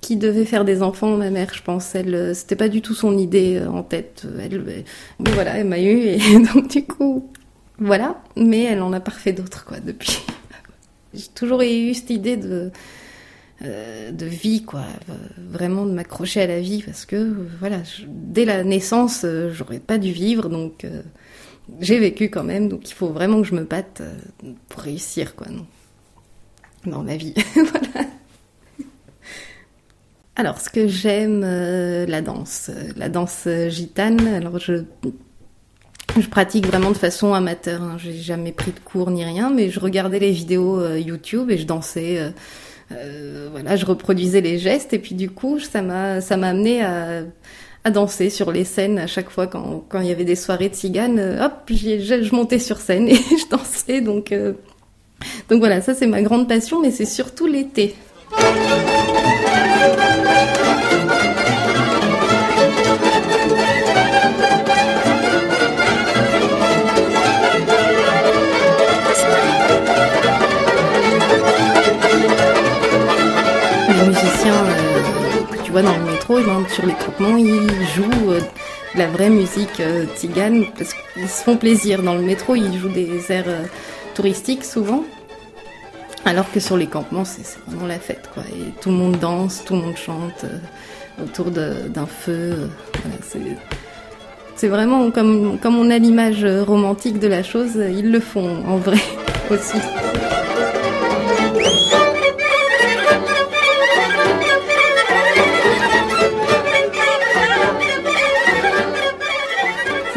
qui 0.00 0.16
devait 0.16 0.44
faire 0.44 0.64
des 0.64 0.82
enfants, 0.82 1.16
ma 1.16 1.30
mère, 1.30 1.52
je 1.52 1.62
pense. 1.62 1.94
Elle, 1.94 2.34
c'était 2.34 2.56
pas 2.56 2.68
du 2.68 2.80
tout 2.80 2.94
son 2.94 3.18
idée 3.18 3.60
en 3.68 3.82
tête. 3.82 4.24
Elle, 4.40 4.84
voilà, 5.18 5.58
elle 5.58 5.66
m'a 5.66 5.80
eu 5.80 5.98
et 5.98 6.18
donc 6.54 6.68
du 6.68 6.84
coup, 6.84 7.28
voilà. 7.78 8.22
Mais 8.36 8.64
elle 8.64 8.82
en 8.82 8.92
a 8.92 9.00
pas 9.00 9.10
fait 9.10 9.32
d'autres 9.32 9.64
quoi 9.64 9.80
depuis. 9.80 10.20
J'ai 11.14 11.28
toujours 11.34 11.62
eu 11.62 11.94
cette 11.94 12.10
idée 12.10 12.36
de 12.36 12.70
euh, 13.64 14.12
de 14.12 14.24
vie, 14.24 14.62
quoi, 14.62 14.84
vraiment 15.36 15.84
de 15.84 15.90
m'accrocher 15.90 16.40
à 16.42 16.46
la 16.46 16.60
vie 16.60 16.80
parce 16.80 17.04
que 17.04 17.34
voilà, 17.58 17.78
dès 18.06 18.44
la 18.44 18.62
naissance, 18.62 19.22
euh, 19.24 19.50
j'aurais 19.52 19.80
pas 19.80 19.98
dû 19.98 20.12
vivre, 20.12 20.48
donc 20.48 20.84
euh, 20.84 21.02
j'ai 21.80 21.98
vécu 21.98 22.30
quand 22.30 22.44
même, 22.44 22.68
donc 22.68 22.88
il 22.88 22.94
faut 22.94 23.08
vraiment 23.08 23.42
que 23.42 23.48
je 23.48 23.56
me 23.56 23.64
batte 23.64 24.00
pour 24.68 24.82
réussir, 24.82 25.34
quoi, 25.34 25.48
non, 25.48 25.66
dans 26.86 27.02
ma 27.02 27.16
vie, 27.16 27.34
voilà. 27.54 28.06
Alors, 30.36 30.60
ce 30.60 30.70
que 30.70 30.86
j'aime, 30.86 31.40
la 31.40 32.22
danse, 32.22 32.70
la 32.96 33.08
danse 33.08 33.48
gitane. 33.70 34.24
Alors, 34.28 34.60
je 34.60 34.84
pratique 36.30 36.64
vraiment 36.64 36.92
de 36.92 36.96
façon 36.96 37.34
amateur. 37.34 37.82
Hein. 37.82 37.96
J'ai 37.98 38.12
jamais 38.12 38.52
pris 38.52 38.70
de 38.70 38.78
cours 38.78 39.10
ni 39.10 39.24
rien, 39.24 39.50
mais 39.50 39.68
je 39.68 39.80
regardais 39.80 40.20
les 40.20 40.30
vidéos 40.30 40.94
YouTube 40.94 41.50
et 41.50 41.58
je 41.58 41.66
dansais 41.66 42.32
voilà, 42.90 43.76
je 43.76 43.84
reproduisais 43.84 44.40
les 44.40 44.58
gestes 44.58 44.92
et 44.92 44.98
puis 44.98 45.14
du 45.14 45.30
coup, 45.30 45.58
ça 45.58 45.82
m'a 45.82 46.20
ça 46.20 46.36
m'a 46.36 46.48
amené 46.48 46.82
à, 46.82 47.22
à 47.84 47.90
danser 47.90 48.30
sur 48.30 48.50
les 48.52 48.64
scènes 48.64 48.98
à 48.98 49.06
chaque 49.06 49.30
fois 49.30 49.46
quand 49.46 49.84
quand 49.88 50.00
il 50.00 50.08
y 50.08 50.12
avait 50.12 50.24
des 50.24 50.36
soirées 50.36 50.68
de 50.68 50.74
cigane. 50.74 51.18
Euh, 51.18 51.44
hop, 51.44 51.52
je, 51.70 52.22
je 52.22 52.34
montais 52.34 52.58
sur 52.58 52.78
scène 52.78 53.08
et 53.08 53.16
je 53.16 53.48
dansais. 53.50 54.00
Donc 54.00 54.32
euh, 54.32 54.54
donc 55.48 55.58
voilà, 55.60 55.80
ça 55.80 55.94
c'est 55.94 56.06
ma 56.06 56.22
grande 56.22 56.48
passion, 56.48 56.80
mais 56.80 56.90
c'est 56.90 57.04
surtout 57.04 57.46
l'été. 57.46 57.94
Tu 75.68 75.72
vois 75.72 75.82
dans 75.82 75.98
le 75.98 76.04
métro, 76.04 76.38
sur 76.70 76.86
les 76.86 76.94
campements, 76.94 77.36
ils 77.36 77.68
jouent 77.94 78.30
euh, 78.30 78.40
de 78.94 78.98
la 78.98 79.06
vraie 79.06 79.28
musique 79.28 79.80
euh, 79.80 80.06
tzigane 80.16 80.64
parce 80.78 80.94
qu'ils 80.94 81.28
se 81.28 81.42
font 81.42 81.58
plaisir. 81.58 82.02
Dans 82.02 82.14
le 82.14 82.22
métro, 82.22 82.56
ils 82.56 82.78
jouent 82.78 82.88
des 82.88 83.30
airs 83.30 83.44
euh, 83.48 83.64
touristiques 84.14 84.64
souvent. 84.64 85.04
Alors 86.24 86.50
que 86.50 86.58
sur 86.58 86.78
les 86.78 86.86
campements, 86.86 87.26
c'est 87.26 87.42
vraiment 87.66 87.86
la 87.86 87.98
fête, 87.98 88.30
quoi. 88.32 88.44
Et 88.44 88.72
tout 88.80 88.88
le 88.88 88.94
monde 88.94 89.18
danse, 89.18 89.62
tout 89.66 89.74
le 89.74 89.82
monde 89.82 89.96
chante 89.98 90.46
autour 91.22 91.50
d'un 91.50 92.06
feu. 92.06 92.70
c'est 94.56 94.68
vraiment 94.68 95.10
comme, 95.10 95.58
comme 95.58 95.76
on 95.76 95.90
a 95.90 95.98
l'image 95.98 96.46
romantique 96.46 97.18
de 97.18 97.28
la 97.28 97.42
chose, 97.42 97.72
ils 97.76 98.10
le 98.10 98.20
font 98.20 98.64
en 98.66 98.78
vrai 98.78 98.96
aussi. 99.50 99.76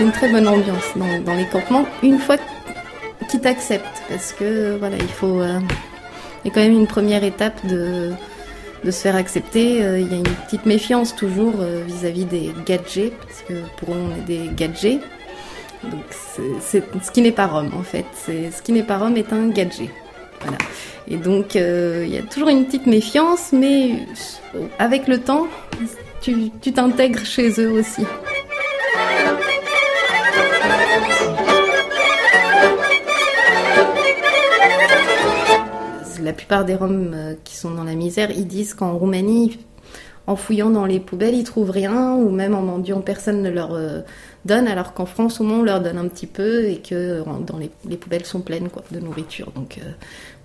Une 0.02 0.12
très 0.12 0.30
bonne 0.30 0.48
ambiance 0.48 0.84
dans, 0.96 1.36
les 1.36 1.46
campements 1.46 1.86
une 2.02 2.18
fois 2.18 2.38
qu'ils 3.30 3.40
t'acceptent 3.40 4.02
parce 4.10 4.34
que 4.34 4.76
voilà 4.78 4.96
il 4.98 5.08
faut 5.08 5.42
euh, 5.42 5.60
il 6.44 6.48
y 6.48 6.52
a 6.52 6.54
quand 6.54 6.62
même 6.62 6.74
une 6.74 6.88
première 6.88 7.24
étape 7.24 7.66
de 7.66 8.12
de 8.84 8.90
se 8.90 9.00
faire 9.00 9.16
accepter. 9.16 9.84
Euh, 9.84 10.00
il 10.00 10.12
y 10.12 10.16
a 10.16 10.18
une 10.18 10.24
petite 10.24 10.66
méfiance 10.66 11.16
toujours 11.16 11.54
euh, 11.60 11.84
vis-à-vis 11.86 12.26
des 12.26 12.52
gadgets 12.66 13.14
parce 13.16 13.44
que 13.48 13.54
pour 13.78 13.94
eux 13.94 14.00
on 14.00 14.18
est 14.18 14.26
des 14.26 14.50
gadgets. 14.56 15.02
Donc 15.84 16.04
c'est 16.10 16.82
ce 17.04 17.12
qui 17.12 17.22
n'est 17.22 17.32
pas 17.32 17.46
Rome 17.46 17.72
en 17.78 17.84
fait. 17.84 18.06
Ce 18.26 18.62
qui 18.62 18.72
n'est 18.72 18.84
pas 18.84 18.98
Rome 18.98 19.18
est 19.18 19.32
un 19.34 19.50
gadget. 19.50 19.90
Voilà. 20.42 20.58
Et 21.08 21.18
donc 21.18 21.54
il 21.54 22.10
y 22.10 22.18
a 22.18 22.24
toujours 22.24 22.50
une 22.50 22.66
petite 22.66 22.88
méfiance 22.88 23.52
mais 23.52 24.08
avec 24.80 25.08
le 25.08 25.20
temps 25.20 25.48
tu 26.22 26.50
t'intègres 26.74 27.26
chez 27.26 27.52
eux 27.60 27.72
aussi. 27.72 28.04
La 36.22 36.34
plupart 36.34 36.66
des 36.66 36.76
Roms 36.76 37.12
euh, 37.14 37.34
qui 37.44 37.56
sont 37.56 37.72
dans 37.72 37.84
la 37.84 37.96
misère, 37.96 38.32
ils 38.32 38.48
disent 38.48 38.74
qu'en 38.74 38.98
Roumanie, 38.98 39.60
en 40.28 40.36
fouillant 40.36 40.70
dans 40.70 40.86
les 40.86 41.00
poubelles, 41.00 41.36
ils 41.36 41.44
trouvent 41.44 41.72
rien, 41.72 42.14
ou 42.14 42.30
même 42.30 42.54
en 42.54 42.62
mendiant, 42.62 43.02
personne 43.02 43.42
ne 43.42 43.50
leur 43.50 43.74
euh, 43.74 44.02
donne, 44.46 44.68
alors 44.68 44.94
qu'en 44.94 45.06
France, 45.06 45.42
au 45.42 45.44
moins, 45.44 45.60
on 45.60 45.64
leur 45.64 45.82
donne 45.82 45.98
un 45.98 46.08
petit 46.08 46.28
peu, 46.28 46.66
et 46.66 46.78
que 46.78 47.24
dans 47.46 47.58
les, 47.58 47.98
poubelles 47.98 48.26
sont 48.26 48.42
pleines 48.42 48.70
de 48.92 49.00
nourriture. 49.00 49.52
Donc 49.52 49.78
euh, 49.78 49.92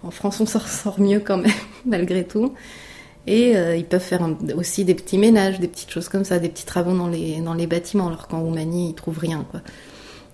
en 0.03 0.11
France, 0.11 0.41
on 0.41 0.47
s'en 0.47 0.61
sort 0.61 1.01
mieux 1.01 1.21
quand 1.21 1.39
même, 1.39 1.53
malgré 1.85 2.25
tout. 2.25 2.55
Et 3.29 3.55
ils 3.77 3.85
peuvent 3.85 4.01
faire 4.01 4.25
aussi 4.57 4.85
des 4.85 4.95
petits 4.95 5.19
ménages, 5.19 5.59
des 5.59 5.67
petites 5.67 5.91
choses 5.91 6.09
comme 6.09 6.23
ça, 6.23 6.39
des 6.39 6.49
petits 6.49 6.65
travaux 6.65 6.97
dans 6.97 7.09
les, 7.09 7.41
dans 7.41 7.55
les 7.55 7.67
bâtiments, 7.67 8.07
alors 8.07 8.29
qu'en 8.29 8.41
Roumanie, 8.41 8.91
ils 8.91 8.95
trouvent 8.95 9.19
rien. 9.19 9.45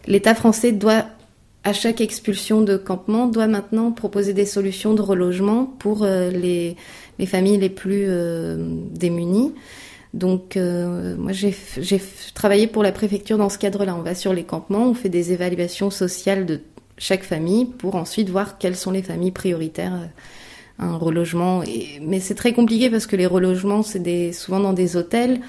L'État 0.06 0.34
français 0.34 0.72
doit 0.72 1.06
à 1.64 1.72
chaque 1.72 2.00
expulsion 2.00 2.60
de 2.60 2.76
campement, 2.76 3.26
doit 3.26 3.46
maintenant 3.46 3.92
proposer 3.92 4.32
des 4.32 4.46
solutions 4.46 4.94
de 4.94 5.02
relogement 5.02 5.66
pour 5.66 6.02
euh, 6.02 6.30
les, 6.30 6.76
les, 7.18 7.26
familles 7.26 7.58
les 7.58 7.70
plus 7.70 8.06
euh, 8.08 8.56
démunies. 8.90 9.52
Donc, 10.12 10.56
euh, 10.56 11.16
moi, 11.16 11.32
j'ai 11.32 11.54
travaillé 12.34 12.66
pour 12.66 12.82
la 12.82 12.92
préfecture 12.92 13.38
dans 13.38 13.48
ce 13.48 13.58
cadre-là. 13.58 13.94
On 13.94 14.02
va 14.02 14.14
sur 14.14 14.34
les 14.34 14.44
campements, 14.44 14.88
on 14.88 14.94
fait 14.94 15.08
des 15.08 15.32
évaluations 15.32 15.90
sociales 15.90 16.46
de 16.46 16.60
chaque 16.98 17.22
famille 17.22 17.64
pour 17.64 17.94
ensuite 17.94 18.28
voir 18.28 18.58
quelles 18.58 18.76
sont 18.76 18.90
les 18.90 19.02
familles 19.02 19.30
prioritaires 19.30 20.08
un 20.78 20.96
relogement. 20.96 21.62
Mais 22.00 22.20
c'est 22.20 22.34
très 22.34 22.52
compliqué 22.52 22.90
parce 22.90 23.06
que 23.06 23.16
les 23.16 23.26
relogements, 23.26 23.82
c'est 23.82 24.32
souvent 24.32 24.60
dans 24.60 24.72
des 24.72 24.96
hôtels. 24.96 25.40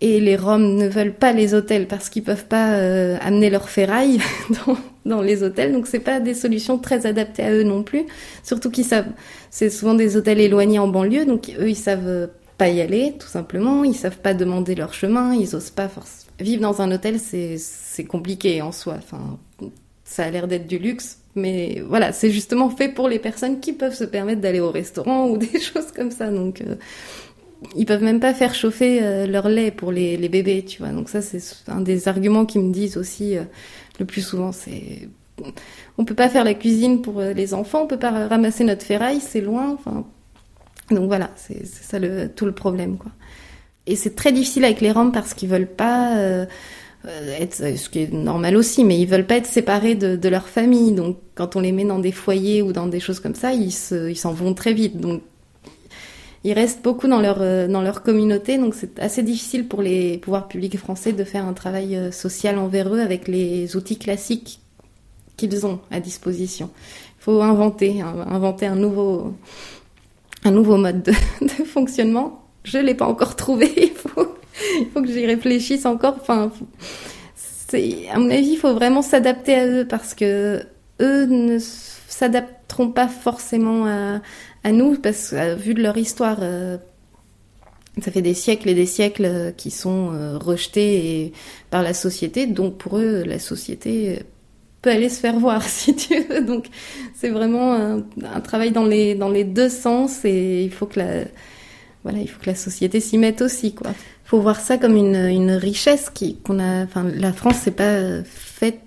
Et 0.00 0.20
les 0.20 0.36
Roms 0.36 0.76
ne 0.76 0.86
veulent 0.88 1.14
pas 1.14 1.32
les 1.32 1.54
hôtels 1.54 1.88
parce 1.88 2.08
qu'ils 2.08 2.22
peuvent 2.22 2.44
pas 2.44 2.74
euh, 2.74 3.16
amener 3.20 3.50
leur 3.50 3.68
ferraille 3.68 4.20
dans, 4.66 4.76
dans, 5.04 5.22
les 5.22 5.42
hôtels, 5.42 5.72
donc 5.72 5.88
c'est 5.88 5.98
pas 5.98 6.20
des 6.20 6.34
solutions 6.34 6.78
très 6.78 7.04
adaptées 7.04 7.42
à 7.42 7.52
eux 7.52 7.64
non 7.64 7.82
plus. 7.82 8.04
Surtout 8.44 8.70
qu'ils 8.70 8.84
savent, 8.84 9.10
c'est 9.50 9.70
souvent 9.70 9.94
des 9.94 10.16
hôtels 10.16 10.38
éloignés 10.38 10.78
en 10.78 10.86
banlieue, 10.86 11.24
donc 11.24 11.52
eux 11.58 11.68
ils 11.68 11.74
savent 11.74 12.28
pas 12.58 12.68
y 12.68 12.80
aller 12.80 13.14
tout 13.18 13.28
simplement, 13.28 13.84
ils 13.84 13.94
savent 13.94 14.18
pas 14.18 14.34
demander 14.34 14.74
leur 14.74 14.92
chemin, 14.92 15.34
ils 15.34 15.56
osent 15.56 15.70
pas 15.70 15.88
force. 15.88 16.26
Vivre 16.38 16.62
dans 16.62 16.80
un 16.80 16.92
hôtel 16.92 17.18
c'est 17.18 17.56
c'est 17.58 18.04
compliqué 18.04 18.62
en 18.62 18.70
soi. 18.70 18.94
Enfin, 18.98 19.38
ça 20.04 20.24
a 20.24 20.30
l'air 20.30 20.48
d'être 20.48 20.66
du 20.66 20.78
luxe, 20.78 21.18
mais 21.34 21.82
voilà, 21.86 22.12
c'est 22.12 22.30
justement 22.30 22.70
fait 22.70 22.88
pour 22.88 23.08
les 23.08 23.18
personnes 23.18 23.60
qui 23.60 23.72
peuvent 23.72 23.94
se 23.94 24.04
permettre 24.04 24.40
d'aller 24.40 24.60
au 24.60 24.70
restaurant 24.70 25.26
ou 25.30 25.38
des 25.38 25.60
choses 25.60 25.92
comme 25.94 26.10
ça. 26.10 26.30
Donc 26.30 26.60
euh, 26.60 26.76
ils 27.76 27.86
peuvent 27.86 28.02
même 28.02 28.20
pas 28.20 28.34
faire 28.34 28.54
chauffer 28.54 29.00
euh, 29.02 29.26
leur 29.26 29.48
lait 29.48 29.70
pour 29.70 29.92
les, 29.92 30.16
les, 30.16 30.28
bébés, 30.28 30.64
tu 30.64 30.78
vois. 30.78 30.92
Donc 30.92 31.08
ça, 31.08 31.22
c'est 31.22 31.42
un 31.68 31.80
des 31.80 32.08
arguments 32.08 32.46
qu'ils 32.46 32.62
me 32.62 32.72
disent 32.72 32.96
aussi 32.96 33.36
euh, 33.36 33.42
le 33.98 34.04
plus 34.04 34.22
souvent. 34.22 34.52
C'est 34.52 35.08
on 35.98 36.04
peut 36.04 36.14
pas 36.14 36.28
faire 36.28 36.44
la 36.44 36.54
cuisine 36.54 37.00
pour 37.00 37.20
euh, 37.20 37.32
les 37.32 37.54
enfants, 37.54 37.82
on 37.82 37.86
peut 37.86 37.98
pas 37.98 38.26
ramasser 38.28 38.64
notre 38.64 38.84
ferraille, 38.84 39.20
c'est 39.20 39.40
loin. 39.40 39.78
Donc 40.90 41.06
voilà, 41.06 41.30
c'est 41.36 41.66
ça 41.66 41.98
le, 41.98 42.28
tout 42.28 42.46
le 42.46 42.52
problème, 42.52 42.96
quoi. 42.96 43.12
Et 43.86 43.96
c'est 43.96 44.14
très 44.14 44.32
difficile 44.32 44.64
avec 44.64 44.80
les 44.80 44.92
Roms 44.92 45.12
parce 45.12 45.32
qu'ils 45.32 45.48
veulent 45.48 45.66
pas 45.66 46.14
être, 47.40 47.54
ce 47.54 47.88
qui 47.88 48.00
est 48.00 48.12
normal 48.12 48.54
aussi, 48.54 48.84
mais 48.84 49.00
ils 49.00 49.06
veulent 49.06 49.26
pas 49.26 49.36
être 49.36 49.46
séparés 49.46 49.94
de, 49.94 50.28
leur 50.28 50.46
famille. 50.46 50.92
Donc, 50.92 51.16
quand 51.34 51.56
on 51.56 51.60
les 51.60 51.72
met 51.72 51.86
dans 51.86 51.98
des 51.98 52.12
foyers 52.12 52.60
ou 52.60 52.74
dans 52.74 52.86
des 52.86 53.00
choses 53.00 53.18
comme 53.18 53.34
ça, 53.34 53.54
ils 53.54 53.72
s'en 53.72 54.32
vont 54.34 54.52
très 54.52 54.74
vite. 54.74 54.98
Donc, 54.98 55.22
ils 56.44 56.52
restent 56.52 56.82
beaucoup 56.82 57.08
dans 57.08 57.20
leur 57.20 57.38
dans 57.68 57.82
leur 57.82 58.02
communauté. 58.02 58.58
Donc, 58.58 58.74
c'est 58.74 58.98
assez 58.98 59.22
difficile 59.22 59.66
pour 59.66 59.82
les 59.82 60.18
pouvoirs 60.18 60.48
publics 60.48 60.78
français 60.78 61.12
de 61.12 61.24
faire 61.24 61.44
un 61.46 61.52
travail 61.52 62.12
social 62.12 62.58
envers 62.58 62.94
eux 62.94 63.00
avec 63.00 63.28
les 63.28 63.76
outils 63.76 63.98
classiques 63.98 64.60
qu'ils 65.36 65.66
ont 65.66 65.80
à 65.90 66.00
disposition. 66.00 66.70
Il 67.20 67.24
faut 67.24 67.42
inventer, 67.42 68.00
inventer 68.02 68.66
un 68.66 68.76
nouveau 68.76 69.34
un 70.44 70.50
nouveau 70.52 70.76
mode 70.76 71.02
de, 71.02 71.12
de 71.42 71.64
fonctionnement. 71.64 72.44
Je 72.64 72.78
l'ai 72.78 72.94
pas 72.94 73.06
encore 73.06 73.34
trouvé. 73.36 73.72
Il 73.76 73.94
faut 73.94 74.38
il 74.80 74.86
faut 74.92 75.02
que 75.02 75.08
j'y 75.08 75.26
réfléchisse 75.26 75.86
encore. 75.86 76.16
Enfin, 76.20 76.50
à 77.72 78.18
mon 78.18 78.30
avis, 78.30 78.52
il 78.52 78.56
faut 78.56 78.74
vraiment 78.74 79.02
s'adapter 79.02 79.54
à 79.54 79.66
eux 79.66 79.86
parce 79.88 80.14
que 80.14 80.62
eux 81.00 81.26
ne 81.26 81.58
s'adapteront 81.58 82.90
pas 82.90 83.08
forcément 83.08 83.86
à, 83.86 84.20
nous 84.72 84.96
parce 84.96 85.30
que 85.30 85.36
euh, 85.36 85.54
vu 85.54 85.72
de 85.72 85.82
leur 85.82 85.96
histoire, 85.96 86.38
euh, 86.42 86.76
ça 88.02 88.10
fait 88.10 88.22
des 88.22 88.34
siècles 88.34 88.68
et 88.68 88.74
des 88.74 88.86
siècles 88.86 89.24
euh, 89.24 89.50
qui 89.50 89.70
sont 89.70 90.10
rejetés 90.38 91.22
et, 91.22 91.32
par 91.70 91.82
la 91.82 91.94
société. 91.94 92.46
Donc 92.46 92.76
pour 92.76 92.98
eux, 92.98 93.22
la 93.24 93.38
société 93.38 94.20
peut 94.82 94.90
aller 94.90 95.08
se 95.08 95.20
faire 95.20 95.38
voir 95.38 95.62
si 95.68 95.94
tu 95.94 96.20
veux. 96.20 96.42
Donc 96.42 96.66
c'est 97.14 97.30
vraiment 97.30 97.72
un, 97.74 98.04
un, 98.24 98.40
travail 98.40 98.72
dans 98.72 98.84
les 98.84 99.14
dans 99.14 99.30
les 99.30 99.44
deux 99.44 99.70
sens 99.70 100.24
et 100.24 100.64
il 100.64 100.70
faut 100.70 100.86
que 100.86 101.00
la 101.00 101.24
voilà, 102.04 102.18
il 102.18 102.28
faut 102.28 102.40
que 102.40 102.50
la 102.50 102.54
société 102.54 103.00
s'y 103.00 103.18
mette 103.18 103.42
aussi 103.42 103.74
quoi 103.74 103.90
faut 104.24 104.40
voir 104.40 104.60
ça 104.60 104.76
comme 104.76 104.94
une, 104.94 105.16
une 105.16 105.52
richesse 105.52 106.10
qui 106.10 106.36
qu'on 106.36 106.58
a. 106.58 106.84
Enfin, 106.84 107.02
la 107.02 107.32
France 107.32 107.56
c'est 107.62 107.70
pas 107.70 108.22
faite 108.24 108.80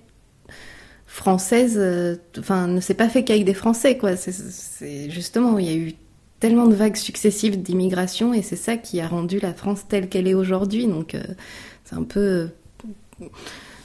française. 1.12 1.76
Euh, 1.78 2.16
enfin, 2.40 2.68
ne 2.68 2.80
s'est 2.80 2.94
pas 2.94 3.10
fait 3.10 3.24
qu'avec 3.24 3.44
des 3.44 3.54
Français, 3.54 3.98
quoi. 3.98 4.16
C'est 4.16 5.10
justement, 5.10 5.60
il 5.60 5.66
y 5.66 5.70
a 5.70 5.76
eu 5.76 5.94
tellement 6.40 6.68
de 6.68 6.74
vagues 6.74 6.96
successives 6.96 7.62
d'immigration 7.62 8.34
et 8.34 8.42
c'est 8.42 8.56
ça 8.56 8.78
qui 8.78 9.00
a 9.02 9.08
rendu 9.08 9.40
la 9.40 9.54
France 9.54 9.84
telle 9.88 10.10
qu'elle 10.10 10.28
est 10.28 10.34
aujourd'hui. 10.34 10.88
Donc, 10.88 11.14
euh, 11.14 11.22
c'est 11.84 11.96
un 11.96 12.04
peu 12.04 12.50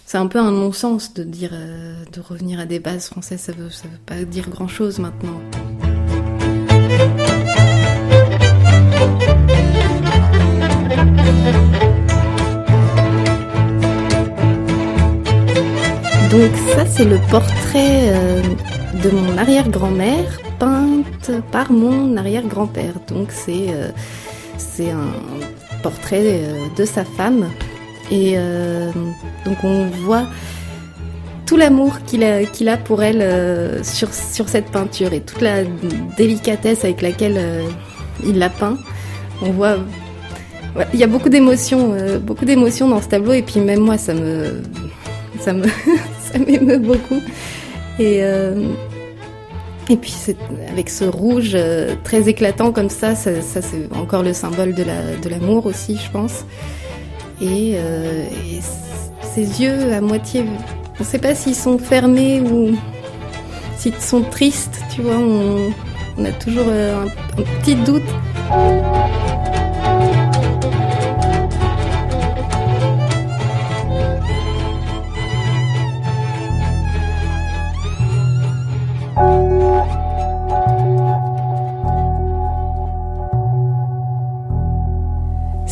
c'est 0.07 0.19
un 0.19 0.29
peu 0.29 0.39
un 0.39 0.53
non-sens 0.53 1.13
de 1.15 1.25
dire 1.25 1.51
euh, 1.53 2.05
de 2.13 2.21
revenir 2.21 2.61
à 2.61 2.65
des 2.65 2.79
bases 2.79 3.09
françaises. 3.09 3.41
Ça 3.41 3.53
veut, 3.53 3.71
ça 3.71 3.89
veut 3.89 3.99
pas 4.07 4.25
dire 4.25 4.49
grand-chose 4.49 5.01
maintenant. 5.01 5.41
Donc 16.37 16.55
ça 16.75 16.85
c'est 16.85 17.07
le 17.07 17.19
portrait 17.31 18.11
euh, 18.11 18.43
de 19.03 19.09
mon 19.09 19.39
arrière-grand-mère 19.39 20.39
peinte 20.59 21.31
par 21.51 21.73
mon 21.73 22.15
arrière-grand-père. 22.19 22.93
Donc 23.09 23.29
c'est 23.31 23.69
euh, 23.71 23.89
un 24.93 25.81
portrait 25.83 26.43
euh, 26.43 26.67
de 26.77 26.85
sa 26.85 27.05
femme 27.07 27.47
et 28.11 28.37
donc 29.47 29.65
on 29.65 29.87
voit 30.05 30.27
tout 31.47 31.57
l'amour 31.57 32.01
qu'il 32.05 32.23
a, 32.23 32.41
a 32.43 32.77
pour 32.77 33.03
elle 33.03 33.83
sur, 33.83 34.13
sur 34.13 34.51
cette 34.51 34.67
peinture 34.67 35.15
et 35.15 35.23
toute 35.23 35.41
la 35.41 35.65
délicatesse 36.19 36.85
avec 36.85 37.01
laquelle 37.01 37.65
il 38.25 38.39
la 38.39 38.51
peint. 38.51 38.77
On 39.41 39.53
voit 39.53 39.79
il 40.93 41.01
y 41.01 41.03
a 41.03 41.07
beaucoup 41.07 41.31
d'émotions, 41.31 41.97
beaucoup 42.21 42.45
dans 42.45 43.01
ce 43.01 43.09
tableau 43.09 43.33
et 43.33 43.43
puis 43.43 43.59
même 43.61 43.81
moi 43.81 43.97
ça 43.97 44.13
me, 44.13 44.61
ça 45.41 45.53
me, 45.53 45.65
ça 46.37 46.45
m'émeut 46.47 46.79
beaucoup. 46.79 47.23
Et 47.99 48.23
euh, 48.23 48.75
et 49.89 49.97
puis 49.97 50.15
avec 50.69 50.91
ce 50.91 51.05
rouge 51.05 51.53
euh, 51.55 51.95
très 52.03 52.29
éclatant 52.29 52.73
comme 52.73 52.91
ça, 52.91 53.15
ça, 53.15 53.31
c'est 53.41 53.89
encore 53.95 54.25
le 54.25 54.33
symbole 54.33 54.75
de 54.75 54.83
la, 54.83 55.17
de 55.23 55.29
l'amour 55.29 55.67
aussi, 55.67 55.97
je 55.97 56.11
pense. 56.11 56.45
Et, 57.41 57.75
euh, 57.77 58.25
ses 59.23 59.63
yeux 59.63 59.93
à 59.93 60.01
moitié, 60.01 60.45
on 60.99 61.03
ne 61.03 61.05
sait 61.05 61.19
pas 61.19 61.35
s'ils 61.35 61.55
sont 61.55 61.79
fermés 61.79 62.41
ou 62.41 62.75
s'ils 63.77 63.95
sont 64.01 64.23
tristes, 64.23 64.81
tu 64.95 65.03
vois. 65.03 65.19
On, 65.19 66.25
a 66.25 66.33
toujours 66.33 66.65
euh, 66.67 67.05
un 67.05 67.43
petit 67.61 67.75
doute. 67.75 68.03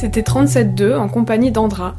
C'était 0.05 0.21
37.2 0.21 0.99
en 0.99 1.09
compagnie 1.09 1.51
d'Andra, 1.51 1.95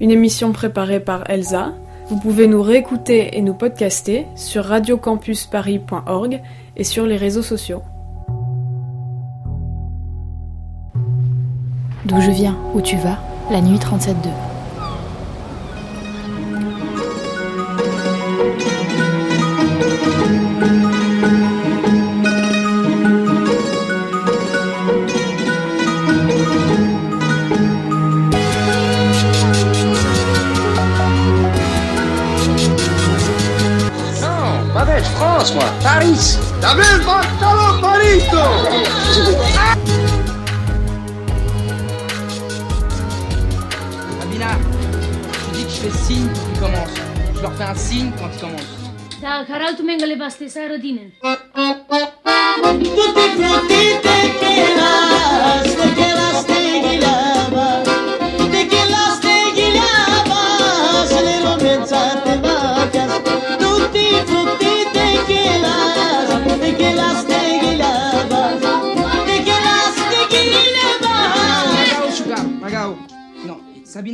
une 0.00 0.10
émission 0.10 0.50
préparée 0.50 0.98
par 0.98 1.30
Elsa. 1.30 1.72
Vous 2.08 2.18
pouvez 2.18 2.48
nous 2.48 2.60
réécouter 2.60 3.38
et 3.38 3.42
nous 3.42 3.54
podcaster 3.54 4.26
sur 4.34 4.64
radiocampusparis.org 4.64 6.42
et 6.76 6.82
sur 6.82 7.06
les 7.06 7.16
réseaux 7.16 7.42
sociaux. 7.42 7.82
D'où 12.06 12.20
je 12.20 12.32
viens, 12.32 12.58
où 12.74 12.80
tu 12.80 12.96
vas, 12.96 13.20
la 13.52 13.60
nuit 13.60 13.78
37.2. 13.78 14.57
Paris. 36.68 36.76
T'avais 36.76 37.02
pas 37.04 37.22
Paris, 37.80 38.20
Abina, 44.22 44.48
je 45.32 45.56
dis 45.56 45.64
que 45.64 45.70
je 45.70 45.76
fais 45.76 45.98
signe 45.98 46.28
quand 46.28 46.52
tu 46.52 46.60
commences. 46.60 46.94
Je 47.34 47.40
leur 47.40 47.54
fais 47.54 47.64
un 47.64 47.74
signe 47.74 48.12
quand 48.18 48.28
tu 48.28 48.38
commences. 48.40 48.74
Da, 49.22 49.44
caral 49.46 49.76
tu 49.76 49.82
mengele 49.82 50.16
baste 50.18 50.48
sa 50.48 50.68
rodinen. 50.68 51.10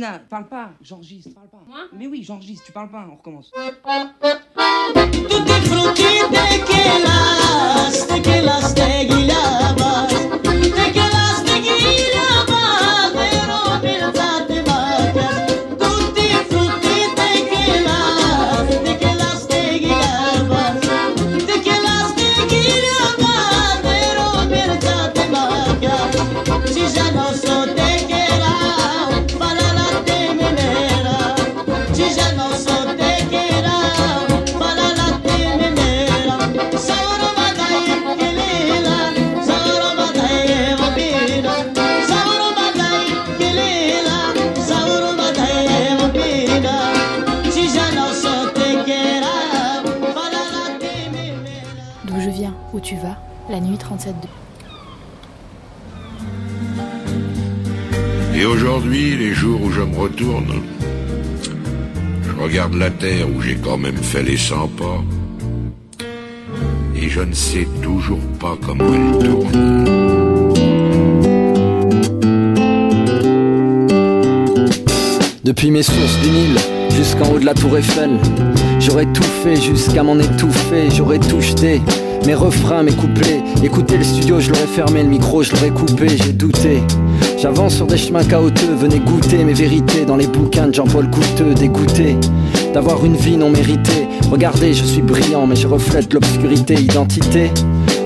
Sabina, 0.05 0.19
parle 0.29 0.47
pas, 0.47 0.69
j'enregistre, 0.81 1.33
parle 1.33 1.49
pas. 1.49 1.63
Moi? 1.67 1.79
Mais 1.93 2.07
oui, 2.07 2.23
j'enregistre, 2.23 2.65
tu 2.65 2.71
parles 2.71 2.89
pas, 2.89 3.07
on 3.09 3.15
recommence. 3.15 3.51
La 62.85 62.91
terre 62.91 63.25
où 63.35 63.41
j'ai 63.41 63.55
quand 63.55 63.77
même 63.77 63.97
fait 63.97 64.21
les 64.21 64.37
100 64.37 64.67
pas. 64.77 65.03
Et 66.95 67.09
je 67.09 67.21
ne 67.21 67.33
sais 67.33 67.67
toujours 67.81 68.19
pas 68.39 68.55
comment 68.63 68.93
elle 68.93 69.25
tourne. 69.25 69.85
Depuis 75.43 75.71
mes 75.71 75.81
sources 75.81 76.19
du 76.21 76.29
Nil 76.29 76.59
jusqu'en 76.95 77.31
haut 77.31 77.39
de 77.39 77.45
la 77.45 77.55
tour 77.55 77.75
Eiffel, 77.75 78.19
j'aurais 78.79 79.11
tout 79.13 79.31
fait 79.43 79.59
jusqu'à 79.59 80.03
m'en 80.03 80.19
étouffer, 80.19 80.91
j'aurais 80.95 81.17
tout 81.17 81.41
jeté. 81.41 81.81
Mes 82.27 82.35
refrains, 82.35 82.83
mes 82.83 82.93
couplets, 82.93 83.41
écoutez 83.63 83.97
le 83.97 84.03
studio, 84.03 84.39
je 84.39 84.51
l'aurais 84.51 84.67
fermé, 84.67 85.01
le 85.01 85.09
micro, 85.09 85.41
je 85.41 85.53
l'aurais 85.53 85.71
coupé, 85.71 86.07
j'ai 86.09 86.33
douté. 86.33 86.83
J'avance 87.39 87.75
sur 87.77 87.87
des 87.87 87.97
chemins 87.97 88.23
chaotiques, 88.23 88.69
venez 88.77 88.99
goûter 88.99 89.43
mes 89.43 89.53
vérités 89.53 90.05
dans 90.05 90.17
les 90.17 90.27
bouquins 90.27 90.67
de 90.67 90.73
Jean-Paul 90.75 91.09
Couteux, 91.09 91.55
dégoûté 91.55 92.15
d'avoir 92.75 93.05
une 93.05 93.15
vie 93.15 93.37
non 93.37 93.49
méritée. 93.49 94.05
Regardez, 94.29 94.73
je 94.73 94.83
suis 94.83 95.01
brillant, 95.01 95.47
mais 95.47 95.55
je 95.55 95.65
reflète 95.65 96.13
l'obscurité, 96.13 96.73
identité. 96.73 97.49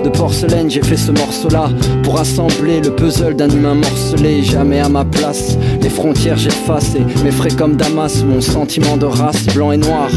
Porcelaine, 0.09 0.69
j'ai 0.69 0.81
fait 0.81 0.97
ce 0.97 1.11
morceau-là 1.11 1.69
pour 2.03 2.19
assembler 2.19 2.81
le 2.81 2.95
puzzle 2.95 3.35
d'un 3.35 3.49
humain 3.49 3.75
morcelé. 3.75 4.43
Jamais 4.43 4.79
à 4.79 4.89
ma 4.89 5.05
place, 5.05 5.57
les 5.81 5.89
frontières 5.89 6.37
j'efface 6.37 6.95
et 6.95 7.23
m'effraie 7.23 7.51
comme 7.51 7.75
Damas 7.75 8.23
mon 8.23 8.41
sentiment 8.41 8.97
de 8.97 9.05
race 9.05 9.45
blanc 9.53 9.71
et 9.71 9.77
noir. 9.77 10.09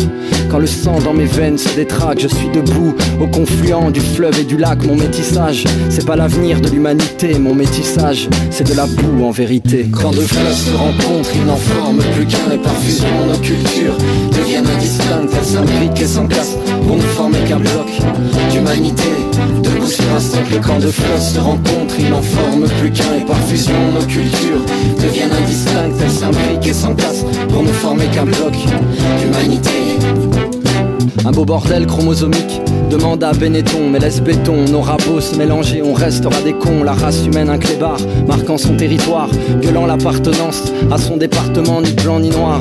Quand 0.50 0.58
le 0.58 0.66
sang 0.66 0.98
dans 1.04 1.14
mes 1.14 1.24
veines 1.24 1.58
se 1.58 1.74
détraque, 1.74 2.20
je 2.20 2.28
suis 2.28 2.48
debout 2.48 2.94
au 3.20 3.26
confluent 3.26 3.90
du 3.92 4.00
fleuve 4.00 4.38
et 4.40 4.44
du 4.44 4.56
lac. 4.56 4.84
Mon 4.84 4.96
métissage, 4.96 5.64
c'est 5.88 6.06
pas 6.06 6.16
l'avenir 6.16 6.60
de 6.60 6.68
l'humanité. 6.68 7.38
Mon 7.38 7.54
métissage, 7.54 8.28
c'est 8.50 8.68
de 8.68 8.74
la 8.74 8.86
boue 8.86 9.24
en 9.24 9.30
vérité. 9.30 9.86
Quand 9.90 10.10
deux 10.10 10.20
fleuves 10.22 10.52
se 10.52 10.74
rencontrent, 10.76 11.30
ils 11.34 11.46
n'en 11.46 11.56
forment 11.56 12.02
plus 12.14 12.26
qu'un 12.26 12.52
et 12.52 12.58
par 12.58 12.76
fusion 12.76 13.06
nos 13.26 13.38
cultures 13.38 13.96
deviennent 14.32 14.66
indistinctes. 14.66 15.32
Elles 15.38 15.46
s'imbriquent 15.46 16.02
et 16.02 16.06
s'encassent 16.06 16.58
pour 16.86 16.96
ne 16.96 17.02
former 17.02 17.38
qu'un 17.48 17.58
bloc 17.58 17.88
d'humanité. 18.50 19.10
Un 20.14 20.20
socle, 20.20 20.60
quand 20.62 20.78
deux 20.78 20.90
fleuves 20.90 21.22
se 21.22 21.38
rencontrent, 21.38 21.94
ils 21.98 22.10
n'en 22.10 22.20
forment 22.20 22.68
plus 22.80 22.90
qu'un 22.90 23.14
et 23.18 23.24
par 23.24 23.38
fusion 23.38 23.72
nos 23.94 24.04
cultures 24.04 24.60
deviennent 25.02 25.32
indistinctes. 25.32 25.96
Elles 26.02 26.10
s'imbriquent 26.10 26.66
et 26.66 26.74
s'encassent 26.74 27.24
pour 27.48 27.62
ne 27.62 27.72
former 27.72 28.06
qu'un 28.06 28.24
bloc 28.24 28.52
d'humanité. 29.18 29.70
Un 31.24 31.30
beau 31.30 31.44
bordel 31.44 31.86
chromosomique 31.86 32.60
demande 32.90 33.24
à 33.24 33.32
Benetton, 33.32 33.88
mais 33.90 33.98
laisse 33.98 34.20
béton, 34.20 34.64
nos 34.70 34.82
rabots 34.82 35.20
se 35.20 35.34
mélanger, 35.36 35.82
on 35.82 35.94
restera 35.94 36.40
des 36.42 36.52
cons, 36.52 36.82
la 36.84 36.92
race 36.92 37.24
humaine 37.24 37.48
un 37.48 37.56
clébard, 37.58 37.98
marquant 38.26 38.58
son 38.58 38.76
territoire, 38.76 39.28
gueulant 39.62 39.86
l'appartenance 39.86 40.64
à 40.90 40.98
son 40.98 41.16
département, 41.16 41.80
ni 41.80 41.92
blanc 41.92 42.20
ni 42.20 42.28
noir. 42.30 42.60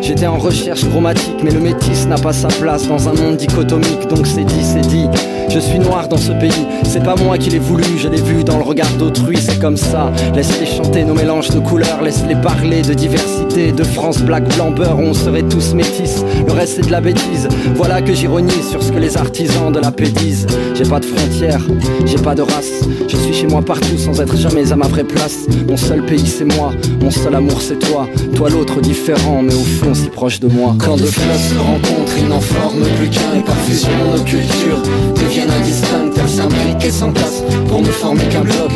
J'étais 0.00 0.26
en 0.26 0.38
recherche 0.38 0.88
chromatique, 0.88 1.36
mais 1.42 1.50
le 1.50 1.60
métis 1.60 2.06
n'a 2.06 2.16
pas 2.16 2.32
sa 2.32 2.48
place 2.48 2.88
dans 2.88 3.08
un 3.08 3.12
monde 3.12 3.36
dichotomique, 3.36 4.08
donc 4.08 4.26
c'est 4.26 4.44
dit, 4.44 4.62
c'est 4.62 4.86
dit. 4.86 5.08
Je 5.48 5.60
suis 5.60 5.78
noir 5.78 6.08
dans 6.08 6.16
ce 6.16 6.32
pays, 6.32 6.66
c'est 6.82 7.02
pas 7.02 7.14
moi 7.14 7.38
qui 7.38 7.50
l'ai 7.50 7.58
voulu, 7.58 7.84
je 7.98 8.08
l'ai 8.08 8.20
vu 8.20 8.42
dans 8.44 8.58
le 8.58 8.64
regard 8.64 8.90
d'autrui, 8.98 9.36
c'est 9.36 9.58
comme 9.58 9.76
ça. 9.76 10.10
Laisse-les 10.34 10.66
chanter 10.66 11.04
nos 11.04 11.14
mélanges 11.14 11.50
de 11.50 11.60
couleurs, 11.60 12.02
laisse-les 12.02 12.34
parler 12.36 12.82
de 12.82 12.94
diversité, 12.94 13.72
de 13.72 13.84
France, 13.84 14.18
black, 14.18 14.44
blanc, 14.56 14.70
beurre, 14.70 14.98
on 14.98 15.14
serait 15.14 15.44
tous 15.44 15.74
métis. 15.74 16.24
Le 16.46 16.52
reste 16.52 16.74
c'est 16.76 16.86
de 16.86 16.92
la 16.92 17.00
bêtise, 17.00 17.48
voilà 17.76 18.00
que 18.00 18.14
j'ironise 18.14 18.70
sur 18.70 18.82
ce 18.82 18.90
que 18.90 18.98
les 18.98 19.16
artisans 19.16 19.70
de 19.70 19.78
la 19.78 19.92
paix 19.92 20.08
disent. 20.08 20.46
J'ai 20.74 20.84
pas 20.84 20.98
de 20.98 21.04
frontières, 21.04 21.60
j'ai 22.06 22.16
pas 22.16 22.34
de 22.34 22.42
race, 22.42 22.82
je 23.06 23.16
suis 23.16 23.34
chez 23.34 23.46
moi 23.46 23.60
partout 23.62 23.98
sans 23.98 24.18
être 24.20 24.36
jamais 24.36 24.72
à 24.72 24.76
ma 24.76 24.88
vraie 24.88 25.04
place. 25.04 25.46
Mon 25.68 25.76
seul 25.76 26.04
pays 26.04 26.26
c'est 26.26 26.44
moi, 26.44 26.72
mon 27.00 27.10
seul 27.10 27.34
amour 27.34 27.60
c'est 27.60 27.78
toi, 27.78 28.08
toi 28.34 28.48
l'autre 28.48 28.80
différent, 28.80 29.42
mais 29.42 29.54
au 29.54 29.64
fond 29.64 29.94
si 29.94 30.08
proche 30.08 30.40
de 30.40 30.48
moi. 30.48 30.74
Quand 30.78 30.96
deux 30.96 31.04
fleuves 31.04 31.50
se 31.50 31.58
rencontrent, 31.58 32.18
ils 32.18 32.28
n'en 32.28 32.40
forment 32.40 32.86
plus 32.98 33.08
qu'un 33.10 33.38
et 33.38 33.44
par 33.44 33.56
fusion 33.56 33.90
nos 34.14 34.22
cultures 34.22 34.82
deviennent 35.14 35.50
indistinctes, 35.50 36.18
elles 36.18 36.28
s'imbriquent 36.28 36.84
et 36.84 36.90
s'entassent 36.90 37.42
pour 37.68 37.82
ne 37.82 37.86
former 37.86 38.24
qu'un 38.24 38.42
bloc 38.42 38.72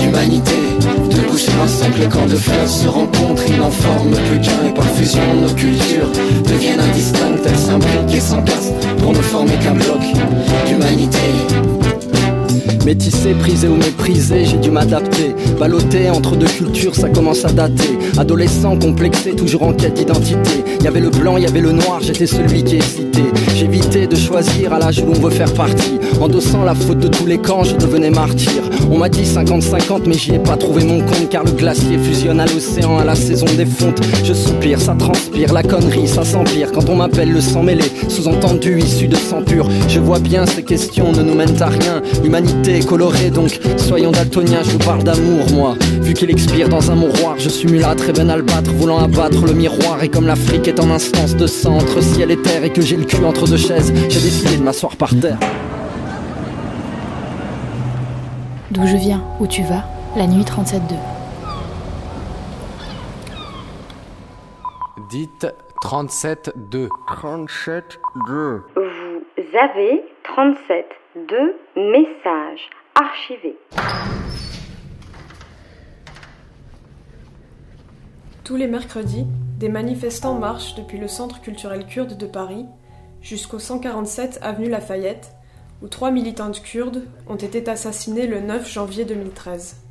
d'humanité. 0.00 0.54
Debout 1.10 1.38
sur 1.38 1.52
un 1.62 1.68
socle, 1.68 2.08
quand 2.10 2.26
deux 2.26 2.36
fleuves 2.36 2.68
se 2.68 2.88
rencontrent, 2.88 3.42
ils 3.48 3.58
n'en 3.58 3.70
forment 3.70 4.16
plus 4.30 4.40
qu'un 4.40 4.68
et 4.68 4.74
par 4.74 4.86
fusion 4.86 5.20
nos 5.42 5.52
cultures 5.54 6.10
deviennent 6.46 6.80
indistinctes, 6.80 7.44
elles 7.46 7.58
s'imbriquent 7.58 8.14
pour 8.98 9.12
ne 9.12 9.22
former 9.22 9.56
qu'un 9.56 9.72
bloc 9.72 10.00
d'humanité. 10.66 11.79
Métissé, 12.84 13.34
prisé 13.34 13.68
ou 13.68 13.76
méprisé, 13.76 14.44
j'ai 14.46 14.56
dû 14.56 14.70
m'adapter. 14.70 15.34
Ballotté 15.58 16.08
entre 16.10 16.34
deux 16.34 16.46
cultures, 16.46 16.94
ça 16.94 17.08
commence 17.10 17.44
à 17.44 17.52
dater. 17.52 17.98
Adolescent, 18.16 18.78
complexé, 18.78 19.32
toujours 19.32 19.64
en 19.64 19.72
quête 19.74 19.94
d'identité. 19.94 20.64
Y 20.82 20.88
avait 20.88 21.00
le 21.00 21.10
blanc, 21.10 21.36
y 21.36 21.46
avait 21.46 21.60
le 21.60 21.72
noir, 21.72 22.00
j'étais 22.00 22.26
celui 22.26 22.64
qui 22.64 22.76
hésitait. 22.76 23.30
J'évitais 23.54 24.06
de 24.06 24.16
choisir 24.16 24.72
à 24.72 24.78
l'âge 24.78 25.00
où 25.00 25.06
l'on 25.06 25.20
veut 25.20 25.30
faire 25.30 25.52
partie. 25.52 25.98
Endossant 26.20 26.64
la 26.64 26.74
faute 26.74 26.98
de 26.98 27.08
tous 27.08 27.26
les 27.26 27.38
camps, 27.38 27.64
je 27.64 27.76
devenais 27.76 28.10
martyr. 28.10 28.62
On 28.90 28.96
m'a 28.96 29.10
dit 29.10 29.24
50-50, 29.24 30.02
mais 30.06 30.14
j'y 30.14 30.34
ai 30.34 30.38
pas 30.38 30.56
trouvé 30.56 30.84
mon 30.84 31.00
compte. 31.00 31.28
Car 31.30 31.44
le 31.44 31.52
glacier 31.52 31.98
fusionne 31.98 32.40
à 32.40 32.46
l'océan 32.46 32.98
à 32.98 33.04
la 33.04 33.14
saison 33.14 33.46
des 33.56 33.66
fontes. 33.66 34.00
Je 34.24 34.32
soupire, 34.32 34.80
ça 34.80 34.94
transpire, 34.98 35.52
la 35.52 35.62
connerie, 35.62 36.08
ça 36.08 36.24
s'empire. 36.24 36.72
Quand 36.72 36.88
on 36.88 36.96
m'appelle 36.96 37.30
le 37.30 37.40
sang 37.42 37.62
mêlé, 37.62 37.84
sous-entendu 38.08 38.78
issu 38.78 39.06
de 39.06 39.16
sang 39.16 39.42
pur. 39.42 39.68
Je 39.88 40.00
vois 40.00 40.18
bien 40.18 40.46
ces 40.46 40.62
questions 40.62 41.12
ne 41.12 41.22
nous 41.22 41.34
mènent 41.34 41.60
à 41.62 41.66
rien. 41.66 42.02
L'humanité 42.22 42.69
est 42.74 42.86
colorée, 42.86 43.30
donc 43.30 43.58
soyons 43.76 44.10
daltoniens, 44.10 44.62
je 44.62 44.70
vous 44.70 44.78
parle 44.78 45.02
d'amour, 45.02 45.46
moi. 45.52 45.74
Vu 46.00 46.14
qu'il 46.14 46.30
expire 46.30 46.68
dans 46.68 46.90
un 46.90 46.94
mouroir, 46.94 47.36
je 47.38 47.48
suis 47.48 47.68
mulâtre 47.68 48.08
et 48.08 48.12
ben 48.12 48.28
albâtre, 48.28 48.70
voulant 48.72 48.98
abattre 48.98 49.44
le 49.46 49.52
miroir. 49.52 50.02
Et 50.02 50.08
comme 50.08 50.26
l'Afrique 50.26 50.68
est 50.68 50.80
en 50.80 50.90
instance 50.90 51.36
de 51.36 51.46
sang 51.46 51.76
entre 51.76 52.02
ciel 52.02 52.30
et 52.30 52.40
terre, 52.40 52.64
et 52.64 52.70
que 52.70 52.80
j'ai 52.80 52.96
le 52.96 53.04
cul 53.04 53.24
entre 53.24 53.46
deux 53.46 53.56
chaises, 53.56 53.92
j'ai 54.08 54.20
décidé 54.20 54.56
de 54.56 54.62
m'asseoir 54.62 54.96
par 54.96 55.10
terre. 55.20 55.38
D'où 58.70 58.86
je 58.86 58.96
viens, 58.96 59.22
où 59.40 59.46
tu 59.46 59.62
vas, 59.62 59.84
la 60.16 60.26
nuit 60.26 60.44
37-2. 60.44 60.78
Dites 65.08 65.46
37-2. 65.82 66.88
37-2. 67.08 68.60
Vous 68.76 69.58
avez 69.58 70.02
37 70.22 70.99
2 71.16 71.56
messages 71.74 72.70
archivés. 72.94 73.58
Tous 78.44 78.54
les 78.54 78.68
mercredis, 78.68 79.26
des 79.58 79.68
manifestants 79.68 80.38
marchent 80.38 80.76
depuis 80.76 80.98
le 80.98 81.08
Centre 81.08 81.40
culturel 81.40 81.84
kurde 81.86 82.16
de 82.16 82.26
Paris 82.26 82.64
jusqu'au 83.22 83.58
147 83.58 84.38
avenue 84.40 84.68
Lafayette, 84.68 85.32
où 85.82 85.88
trois 85.88 86.12
militantes 86.12 86.62
kurdes 86.62 87.02
ont 87.28 87.34
été 87.34 87.68
assassinées 87.68 88.28
le 88.28 88.40
9 88.40 88.70
janvier 88.70 89.04
2013. 89.04 89.82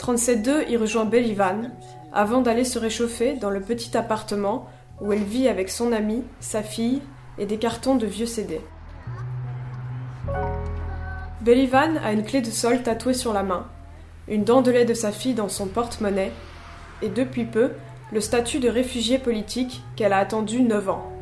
37.2 0.00 0.68
y 0.70 0.76
rejoint 0.76 1.04
Belivan 1.04 1.70
avant 2.12 2.40
d'aller 2.40 2.64
se 2.64 2.80
réchauffer 2.80 3.34
dans 3.34 3.50
le 3.50 3.60
petit 3.60 3.96
appartement 3.96 4.66
où 5.00 5.12
elle 5.12 5.22
vit 5.22 5.46
avec 5.46 5.68
son 5.68 5.92
amie, 5.92 6.24
sa 6.40 6.64
fille 6.64 7.00
et 7.38 7.46
des 7.46 7.58
cartons 7.58 7.94
de 7.94 8.06
vieux 8.06 8.26
CD. 8.26 8.60
Belivan 11.40 11.96
a 12.04 12.12
une 12.12 12.24
clé 12.24 12.40
de 12.40 12.50
sol 12.50 12.82
tatouée 12.82 13.14
sur 13.14 13.32
la 13.32 13.42
main, 13.42 13.66
une 14.28 14.44
dent 14.44 14.60
de 14.60 14.70
lait 14.70 14.84
de 14.84 14.94
sa 14.94 15.12
fille 15.12 15.34
dans 15.34 15.48
son 15.48 15.66
porte-monnaie 15.66 16.32
et 17.00 17.08
depuis 17.08 17.44
peu 17.44 17.72
le 18.12 18.20
statut 18.20 18.58
de 18.58 18.68
réfugiée 18.68 19.18
politique 19.18 19.82
qu'elle 19.96 20.12
a 20.12 20.18
attendu 20.18 20.62
9 20.62 20.88
ans. 20.90 21.12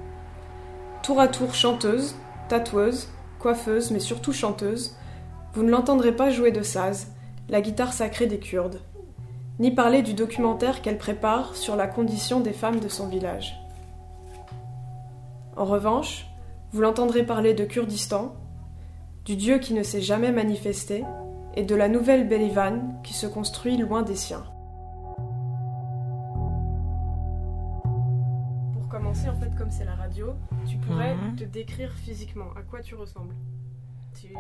Tour 1.02 1.20
à 1.20 1.28
tour 1.28 1.54
chanteuse, 1.54 2.16
tatoueuse, 2.48 3.08
coiffeuse, 3.38 3.90
mais 3.90 4.00
surtout 4.00 4.32
chanteuse, 4.32 4.96
vous 5.54 5.62
ne 5.62 5.70
l'entendrez 5.70 6.12
pas 6.12 6.30
jouer 6.30 6.50
de 6.50 6.62
saz, 6.62 7.12
la 7.48 7.60
guitare 7.60 7.92
sacrée 7.92 8.26
des 8.26 8.38
Kurdes, 8.38 8.80
ni 9.58 9.70
parler 9.70 10.02
du 10.02 10.14
documentaire 10.14 10.82
qu'elle 10.82 10.98
prépare 10.98 11.54
sur 11.54 11.76
la 11.76 11.86
condition 11.86 12.40
des 12.40 12.52
femmes 12.52 12.80
de 12.80 12.88
son 12.88 13.08
village. 13.08 13.56
En 15.56 15.64
revanche, 15.64 16.26
vous 16.72 16.80
l'entendrez 16.80 17.24
parler 17.24 17.54
de 17.54 17.64
Kurdistan, 17.64 18.34
du 19.26 19.36
Dieu 19.36 19.58
qui 19.58 19.74
ne 19.74 19.82
s'est 19.82 20.00
jamais 20.00 20.32
manifesté, 20.32 21.04
et 21.54 21.64
de 21.64 21.74
la 21.74 21.88
nouvelle 21.88 22.26
Belivan 22.28 23.00
qui 23.02 23.12
se 23.12 23.26
construit 23.26 23.76
loin 23.76 24.02
des 24.02 24.14
siens. 24.16 24.44
Pour 28.72 28.88
commencer, 28.88 29.28
en 29.28 29.34
fait, 29.36 29.54
comme 29.56 29.70
c'est 29.70 29.84
la 29.84 29.94
radio, 29.94 30.34
tu 30.68 30.76
pourrais 30.78 31.14
Mhm. 31.14 31.36
te 31.36 31.44
décrire 31.44 31.92
physiquement. 32.04 32.46
À 32.56 32.62
quoi 32.62 32.80
tu 32.80 32.94
ressembles? 32.94 33.34
Tu- 34.20 34.34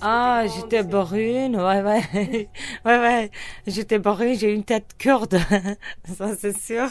Ah, 0.00 0.44
j'étais 0.46 0.82
brune, 0.82 1.56
ouais, 1.56 1.82
ouais. 1.82 2.02
ouais, 2.84 2.98
ouais. 2.98 3.30
J'étais 3.66 3.98
brune, 3.98 4.34
j'ai 4.36 4.52
une 4.52 4.64
tête 4.64 4.94
kurde, 4.98 5.38
ça 6.04 6.34
c'est 6.36 6.56
sûr. 6.58 6.88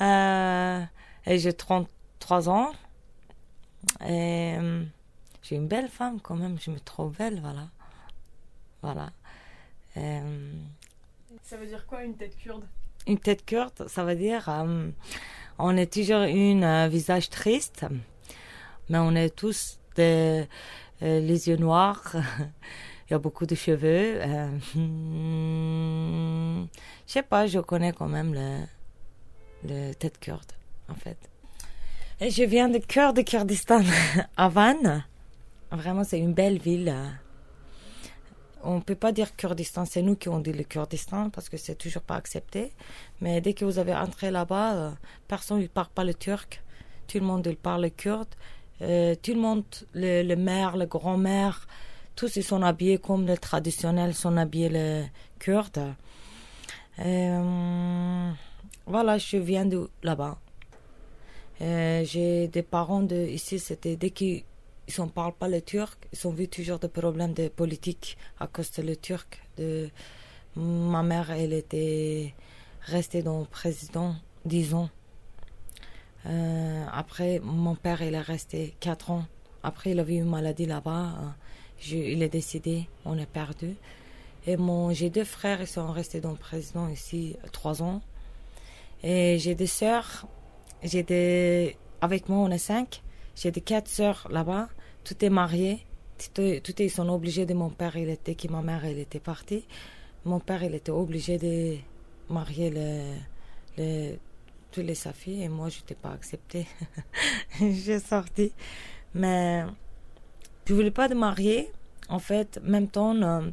Euh, 0.00 0.80
et 1.26 1.38
j'ai 1.38 1.52
33 1.52 2.48
ans. 2.48 2.70
Et 4.06 4.56
euh, 4.58 4.82
j'ai 5.48 5.56
une 5.56 5.68
belle 5.68 5.88
femme 5.88 6.20
quand 6.20 6.36
même, 6.36 6.58
je 6.60 6.70
me 6.70 6.78
trouve 6.80 7.16
belle, 7.16 7.40
voilà. 7.40 7.68
Voilà. 8.82 9.10
Euh, 9.96 10.52
Ça 11.42 11.56
veut 11.56 11.66
dire 11.66 11.86
quoi 11.86 12.04
une 12.04 12.14
tête 12.16 12.36
kurde? 12.36 12.64
une 13.06 13.18
tête 13.18 13.46
kurde, 13.46 13.88
ça 13.88 14.04
veut 14.04 14.16
dire 14.16 14.46
euh, 14.50 14.90
on 15.58 15.76
est 15.78 15.90
toujours 15.90 16.22
une 16.24 16.62
euh, 16.64 16.88
visage 16.88 17.30
triste, 17.30 17.86
mais 18.90 18.98
on 18.98 19.14
est 19.14 19.34
tous 19.34 19.78
des, 19.96 20.46
euh, 21.02 21.20
les 21.20 21.48
yeux 21.48 21.56
noirs. 21.56 22.12
Il 23.08 23.12
y 23.12 23.14
a 23.14 23.18
beaucoup 23.18 23.46
de 23.46 23.54
cheveux. 23.54 24.20
Je 27.06 27.12
sais 27.14 27.22
pas, 27.22 27.46
je 27.46 27.58
connais 27.60 27.92
quand 27.94 28.08
même 28.08 28.34
le, 28.34 28.58
le 29.64 29.94
tête 29.94 30.18
kurde, 30.20 30.52
en 30.90 30.94
fait. 30.94 31.16
Et 32.20 32.30
je 32.30 32.42
viens 32.42 32.68
de 32.68 32.76
cœur 32.78 33.14
de 33.14 33.22
Kurdistan, 33.22 33.80
à. 34.36 34.50
Vraiment, 35.70 36.04
c'est 36.04 36.18
une 36.18 36.32
belle 36.32 36.58
ville. 36.58 36.94
On 38.62 38.80
peut 38.80 38.94
pas 38.94 39.12
dire 39.12 39.36
Kurdistan, 39.36 39.84
c'est 39.84 40.02
nous 40.02 40.16
qui 40.16 40.28
on 40.28 40.40
dit 40.40 40.52
le 40.52 40.64
Kurdistan 40.64 41.30
parce 41.30 41.48
que 41.48 41.56
c'est 41.56 41.76
toujours 41.76 42.02
pas 42.02 42.16
accepté. 42.16 42.72
Mais 43.20 43.40
dès 43.40 43.54
que 43.54 43.64
vous 43.64 43.78
avez 43.78 43.94
entré 43.94 44.30
là-bas, 44.30 44.74
euh, 44.74 44.90
personne 45.28 45.60
ne 45.60 45.66
parle 45.66 45.88
pas 45.94 46.04
le 46.04 46.14
turc. 46.14 46.62
Tout 47.06 47.18
le 47.18 47.24
monde 47.24 47.48
parle 47.62 47.82
le 47.82 47.90
kurde. 47.90 48.28
Euh, 48.80 49.14
tout 49.14 49.32
le 49.34 49.40
monde, 49.40 49.64
le, 49.94 50.22
le 50.22 50.36
maire, 50.36 50.76
le 50.76 50.86
grand-mère, 50.86 51.66
tous 52.16 52.36
ils 52.36 52.44
sont 52.44 52.62
habillés 52.62 52.98
comme 52.98 53.26
le 53.26 53.36
traditionnel, 53.36 54.14
sont 54.14 54.36
habillés 54.36 54.68
le 54.70 55.04
kurde. 55.38 55.94
Euh, 57.00 58.30
voilà, 58.86 59.18
je 59.18 59.36
viens 59.36 59.66
de 59.66 59.88
là-bas. 60.02 60.38
Euh, 61.60 62.04
J'ai 62.04 62.48
des 62.48 62.62
parents 62.62 63.02
de 63.02 63.16
ici, 63.16 63.58
c'était 63.58 63.96
dès 63.96 64.10
qu'ils 64.10 64.44
ils 64.88 65.02
ne 65.02 65.08
parlent 65.08 65.34
pas 65.34 65.48
le 65.48 65.60
turc, 65.60 65.98
ils 66.12 66.26
ont 66.26 66.30
vu 66.30 66.48
toujours 66.48 66.78
des 66.78 66.88
problèmes 66.88 67.34
de 67.34 67.48
politique 67.48 68.16
à 68.40 68.46
cause 68.46 68.70
de 68.72 68.94
turc. 68.94 69.40
Ma 70.56 71.02
mère, 71.02 71.30
elle 71.30 71.52
était 71.52 72.34
restée 72.82 73.22
dans 73.22 73.40
le 73.40 73.44
président 73.46 74.16
10 74.44 74.74
ans. 74.74 74.88
Euh, 76.26 76.84
après, 76.92 77.40
mon 77.42 77.74
père, 77.74 78.02
il 78.02 78.14
est 78.14 78.20
resté 78.20 78.74
4 78.80 79.10
ans. 79.10 79.24
Après, 79.62 79.90
il 79.90 80.00
avait 80.00 80.14
eu 80.16 80.18
une 80.18 80.30
maladie 80.30 80.66
là-bas. 80.66 81.34
Je- 81.78 81.96
il 81.96 82.22
est 82.22 82.28
décédé, 82.28 82.88
on 83.04 83.16
est 83.18 83.26
perdu. 83.26 83.76
Et 84.46 84.56
mon, 84.56 84.92
j'ai 84.92 85.10
deux 85.10 85.24
frères, 85.24 85.60
ils 85.60 85.66
sont 85.66 85.92
restés 85.92 86.20
dans 86.20 86.30
le 86.32 86.36
président 86.36 86.88
ici 86.88 87.36
3 87.52 87.82
ans. 87.82 88.00
Et 89.02 89.38
j'ai 89.38 89.54
des 89.54 89.66
sœurs, 89.66 90.26
j'ai 90.82 91.02
des, 91.02 91.76
avec 92.00 92.28
moi, 92.28 92.38
on 92.38 92.50
est 92.50 92.58
5. 92.58 93.02
J'ai 93.36 93.50
des 93.52 93.60
quatre 93.60 93.88
sœurs 93.88 94.26
là-bas. 94.30 94.68
Tout 95.08 95.24
est 95.24 95.30
marié. 95.30 95.86
Tout, 96.18 96.42
est- 96.42 96.60
tout 96.60 96.82
ils 96.82 96.90
sont 96.90 97.08
obligés 97.08 97.46
de 97.46 97.54
mon 97.54 97.70
père, 97.70 97.96
il 97.96 98.10
était, 98.10 98.34
qui 98.34 98.48
ma 98.48 98.60
mère, 98.60 98.84
elle 98.84 98.98
était 98.98 99.20
partie. 99.20 99.64
Mon 100.26 100.38
père, 100.38 100.62
il 100.62 100.74
était 100.74 100.90
obligé 100.90 101.38
de 101.38 101.76
marier 102.28 102.68
le, 102.70 103.14
le, 103.78 104.16
tous 104.70 104.82
les 104.82 104.94
sa 104.94 105.14
fille 105.14 105.42
et 105.44 105.48
moi, 105.48 105.70
je 105.70 105.78
n'étais 105.78 105.94
pas 105.94 106.10
acceptée. 106.10 106.66
J'ai 107.58 108.00
sorti. 108.00 108.52
Mais 109.14 109.64
je 110.66 110.74
voulais 110.74 110.90
pas 110.90 111.08
de 111.08 111.14
marier. 111.14 111.70
En 112.10 112.18
fait, 112.18 112.60
même 112.62 112.88
temps, 112.88 113.14
euh, 113.22 113.48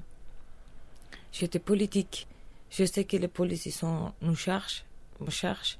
j'étais 1.31 1.59
politique. 1.59 2.27
Je 2.69 2.83
sais 2.83 3.05
que 3.05 3.15
les 3.15 3.29
policiers 3.29 3.73
nous 4.21 4.35
cherchent, 4.35 4.83
me 5.21 5.29
cherchent, 5.29 5.77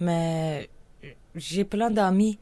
mais 0.00 0.70
j'ai 1.34 1.64
plein 1.64 1.90
d'amis. 1.90 2.38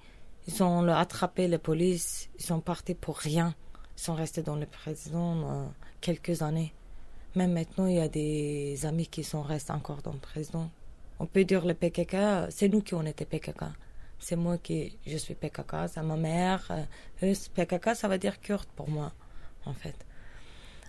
Ils 0.49 0.63
ont 0.63 0.87
attrapé 0.89 1.49
les 1.49 1.59
polices, 1.59 2.29
ils 2.39 2.45
sont 2.45 2.61
partis 2.61 2.95
pour 2.95 3.17
rien. 3.19 3.55
Ils 3.97 4.01
sont 4.03 4.15
restés 4.15 4.43
dans 4.43 4.57
le 4.57 4.67
président 4.67 5.37
euh, 5.51 5.67
quelques 6.01 6.43
années. 6.43 6.73
Même 7.35 7.53
maintenant, 7.53 7.87
il 7.87 7.97
y 7.97 8.01
a 8.01 8.09
des 8.09 8.87
amis 8.87 9.07
qui 9.09 9.25
sont 9.25 9.43
restés 9.43 9.73
encore 9.73 10.03
dans 10.03 10.13
le 10.13 10.19
président. 10.19 10.71
On 11.19 11.27
peut 11.27 11.45
dire 11.45 11.65
le 11.67 11.75
PKK, 11.75 12.51
c'est 12.51 12.69
nous 12.69 12.81
qui 12.83 12.95
on 12.95 13.03
était 13.05 13.25
PKK. 13.25 13.65
C'est 14.19 14.37
moi 14.37 14.57
qui, 14.59 14.97
je 15.07 15.17
suis 15.17 15.35
PKK, 15.35 15.89
c'est 15.89 16.03
ma 16.03 16.17
mère. 16.17 16.67
euh, 16.71 16.85
eux, 17.27 17.35
PKK, 17.55 17.95
ça 17.95 18.09
veut 18.09 18.19
dire 18.19 18.41
kurde 18.41 18.67
pour 18.77 18.89
moi, 18.89 19.13
en 19.67 19.75
fait. 19.75 19.95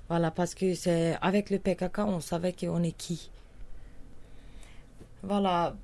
Voilà, 0.08 0.32
parce 0.32 0.54
que 0.56 0.74
c'est 0.74 1.17
avec 1.22 1.50
le 1.50 1.60
PKK, 1.60 2.00
on 2.00 2.20
savait 2.22 2.54
qu'on 2.54 2.82
est 2.84 2.93
qui. 2.93 3.30
Voilà. 5.24 5.76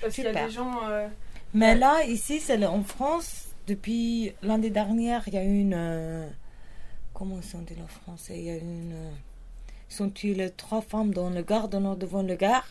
Parce 0.00 0.14
qu'il 0.14 0.24
y 0.24 0.28
a 0.28 0.46
des 0.46 0.50
gens. 0.50 0.88
euh, 0.88 1.06
Mais 1.54 1.74
là, 1.76 2.04
ici, 2.04 2.40
c'est 2.40 2.64
en 2.64 2.82
France, 2.82 3.48
depuis 3.66 4.32
l'année 4.42 4.70
dernière, 4.70 5.24
il 5.28 5.34
y 5.34 5.36
a 5.38 5.42
une. 5.44 5.74
euh, 5.74 6.28
comment 7.14 7.42
sont 7.42 7.62
dit 7.62 7.76
en 7.82 7.88
français 7.88 8.38
Il 8.38 8.44
y 8.44 8.50
a 8.50 8.56
une. 8.56 8.92
euh, 8.94 9.10
ils 9.90 10.02
ont 10.02 10.10
tué 10.10 10.34
les 10.34 10.50
trois 10.50 10.82
femmes 10.82 11.12
dans 11.14 11.30
le 11.30 11.42
gare, 11.42 11.68
dans, 11.68 11.94
devant 11.96 12.22
le 12.22 12.36
gare. 12.36 12.68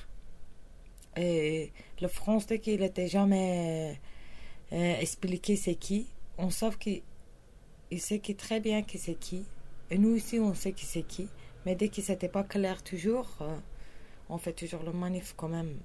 Et 1.18 1.72
le 2.02 2.08
français 2.08 2.60
qu'il 2.60 2.80
n'était 2.82 3.08
jamais 3.08 4.00
euh, 4.74 4.96
expliqué 5.00 5.56
c'est 5.56 5.76
qui. 5.76 6.08
On 6.38 6.50
sait 6.52 6.72
qu'il 6.80 7.04
il 7.92 8.02
sait 8.02 8.20
qui 8.20 8.36
très 8.36 8.60
bien 8.62 8.84
qui 8.84 8.98
c'est 9.00 9.16
qui. 9.16 9.46
Et 9.92 9.98
nous 9.98 10.16
ici, 10.16 10.40
on 10.40 10.54
sait 10.56 10.74
qui 10.74 10.86
c'est 10.86 11.04
qui. 11.04 11.30
Mais 11.66 11.76
dès 11.76 11.90
que 11.90 12.02
c'était 12.02 12.30
pas 12.30 12.44
clair 12.44 12.84
toujours, 12.84 13.28
euh, 13.42 13.58
on 14.30 14.38
fait 14.38 14.54
toujours 14.54 14.84
le 14.84 14.94
manif 14.94 15.34
quand 15.38 15.50
même. 15.50 15.78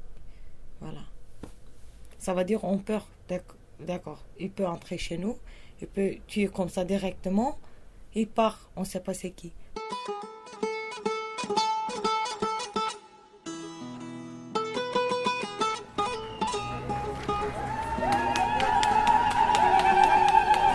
Voilà. 0.80 1.00
Ça 2.24 2.32
veut 2.32 2.44
dire 2.44 2.64
on 2.64 2.78
peut, 2.78 2.98
d'ac- 3.28 3.42
d'accord, 3.80 4.22
il 4.38 4.50
peut 4.50 4.66
entrer 4.66 4.96
chez 4.96 5.18
nous, 5.18 5.36
il 5.82 5.86
peut 5.86 6.14
tuer 6.26 6.46
comme 6.48 6.70
ça 6.70 6.82
directement, 6.84 7.58
il 8.14 8.26
part, 8.26 8.70
on 8.76 8.84
sait 8.84 9.00
pas 9.00 9.12
c'est 9.12 9.30
qui. 9.30 9.52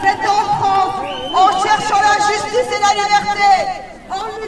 C'est 0.02 0.28
en 0.28 0.44
France, 0.58 1.06
en 1.36 1.64
cherchant 1.64 2.02
la 2.02 2.16
justice 2.28 2.70
et 2.76 2.82
la 2.82 2.94
liberté, 3.02 3.79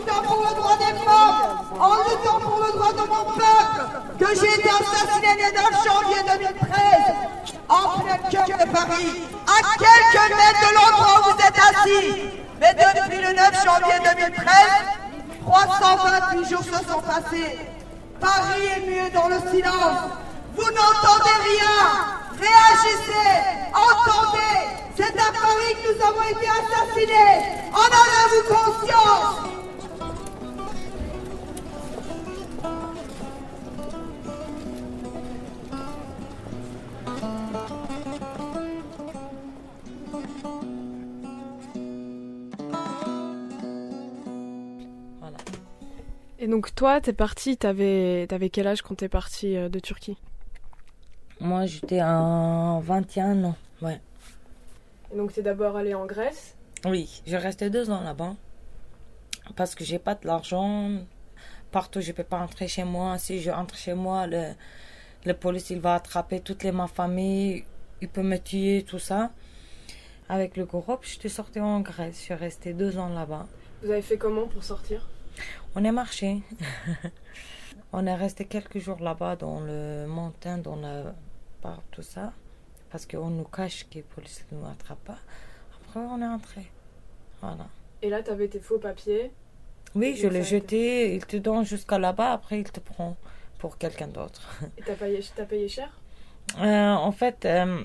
luttant 0.02 0.22
pour 0.24 0.42
le 0.42 0.56
droit 0.56 0.78
des 0.78 1.00
femmes, 1.06 1.60
en 1.80 1.96
luttant 1.96 2.40
pour 2.40 2.60
le 2.60 2.72
droit 2.72 2.94
de 2.94 3.08
mon 3.08 3.26
peuple, 3.34 3.82
que 4.20 4.40
j'ai 4.40 4.60
été 4.60 4.70
assassiné 4.70 5.30
le 5.38 5.50
9 5.56 5.66
janvier 5.86 6.22
2013, 6.40 6.78
en 7.70 8.00
plein 8.00 8.18
cœur 8.30 8.58
de 8.58 8.72
Paris, 8.72 9.24
à 9.48 9.78
quelques 9.78 10.30
mètres 10.36 10.70
de 10.70 10.76
l'endroit 10.76 11.20
où 11.20 11.32
vous 11.32 11.40
êtes 11.40 11.60
assis. 11.60 12.30
Mais 12.60 12.74
depuis 12.74 13.22
le 13.22 13.34
9 13.34 13.64
janvier 13.64 13.98
2013, 14.04 14.46
328 15.46 16.50
jours 16.50 16.64
se 16.64 16.92
sont 16.92 17.02
passés. 17.02 17.58
Paris 18.20 18.66
est 18.78 18.86
muet 18.86 19.10
dans 19.12 19.28
le 19.28 19.40
silence. 19.52 20.12
Vous 20.56 20.70
n'entendez 20.70 21.38
rien. 21.50 22.22
Réagissez. 22.40 23.42
Entendez. 23.74 24.68
C'est 24.96 25.18
à 25.18 25.32
Paris 25.32 25.76
que 25.82 25.94
nous 25.94 26.06
avons 26.06 26.24
été 26.30 26.48
assassinés. 26.48 27.42
En 27.74 27.86
avez-vous 27.86 28.54
conscience? 28.54 29.51
Et 46.44 46.48
donc 46.48 46.74
toi, 46.74 47.00
t'es 47.00 47.14
parti, 47.14 47.56
t'avais 47.56 48.26
avais 48.32 48.50
quel 48.50 48.66
âge 48.66 48.82
quand 48.82 48.96
t'es 48.96 49.10
parti 49.10 49.56
euh, 49.56 49.70
de 49.70 49.78
Turquie? 49.78 50.18
Moi, 51.40 51.68
j'étais 51.68 52.02
en 52.02 52.80
21 52.80 53.44
ans, 53.44 53.56
ouais. 53.84 54.02
Et 55.14 55.18
donc 55.18 55.34
t'es 55.34 55.44
d'abord 55.44 55.76
allé 55.76 55.94
en 55.94 56.08
Grèce? 56.08 56.56
Oui, 56.84 57.22
je 57.28 57.38
restais 57.38 57.70
deux 57.70 57.92
ans 57.92 58.02
là-bas. 58.02 58.34
Parce 59.56 59.76
que 59.76 59.84
j'ai 59.84 60.00
pas 60.00 60.16
de 60.16 60.26
l'argent. 60.26 60.90
Partout, 61.72 62.02
je 62.02 62.12
peux 62.12 62.24
pas 62.24 62.40
entrer 62.40 62.68
chez 62.68 62.86
moi. 62.86 63.20
Si 63.20 63.40
je 63.40 63.52
rentre 63.52 63.76
chez 63.76 63.94
moi, 63.94 64.26
le, 64.26 64.54
le 65.28 65.34
police, 65.36 65.70
il 65.70 65.80
va 65.80 65.94
attraper 65.94 66.40
toute 66.40 66.64
les, 66.64 66.72
ma 66.72 66.88
famille. 66.88 67.66
Il 68.02 68.10
peut 68.10 68.24
me 68.24 68.38
tuer, 68.38 68.84
tout 68.88 68.98
ça. 68.98 69.30
Avec 70.28 70.58
le 70.58 70.66
groupe, 70.66 71.02
je 71.04 71.20
suis 71.20 71.30
sortie 71.30 71.60
en 71.60 71.82
Grèce. 71.82 72.16
Je 72.16 72.22
suis 72.22 72.34
restée 72.34 72.74
deux 72.74 72.98
ans 72.98 73.10
là-bas. 73.10 73.46
Vous 73.84 73.92
avez 73.92 74.02
fait 74.02 74.18
comment 74.18 74.48
pour 74.48 74.64
sortir? 74.64 75.08
On 75.76 75.84
est 75.84 75.92
marché. 75.92 76.42
on 77.94 78.06
est 78.06 78.16
resté 78.16 78.46
quelques 78.46 78.80
jours 78.80 79.00
là-bas 79.00 79.36
dans 79.36 79.60
le 79.60 80.06
montagne, 80.08 80.62
dans 80.62 80.76
le 80.76 81.12
parc, 81.62 81.82
tout 81.92 82.02
ça. 82.02 82.34
Parce 82.90 83.06
qu'on 83.06 83.30
nous 83.30 83.46
cache 83.46 83.88
que 83.90 83.96
les 83.96 84.02
policiers 84.02 84.46
ne 84.52 84.60
nous 84.60 84.66
attrapent 84.68 85.06
pas. 85.06 85.20
Après, 85.82 86.00
on 86.00 86.22
est 86.22 86.28
entré. 86.28 86.70
Voilà. 87.42 87.68
Et 88.02 88.10
là, 88.10 88.22
t'avais 88.22 88.48
tes 88.48 88.60
faux 88.60 88.80
papiers 88.80 89.32
Oui, 89.96 90.16
je 90.16 90.28
l'ai 90.28 90.44
jeté, 90.44 91.16
il 91.16 91.26
te 91.26 91.38
donne 91.38 91.66
jusqu'à 91.66 92.00
là-bas, 92.00 92.34
après 92.34 92.60
il 92.60 92.72
te 92.72 92.80
prend 92.80 93.16
pour 93.60 93.78
quelqu'un 93.78 94.08
d'autre. 94.08 94.60
Et 94.78 94.82
t'as 94.82 94.96
payé, 94.96 95.24
t'as 95.36 95.46
payé 95.46 95.68
cher? 95.68 95.90
Euh, 96.60 96.94
en 96.94 97.12
fait, 97.12 97.46
euh, 97.46 97.84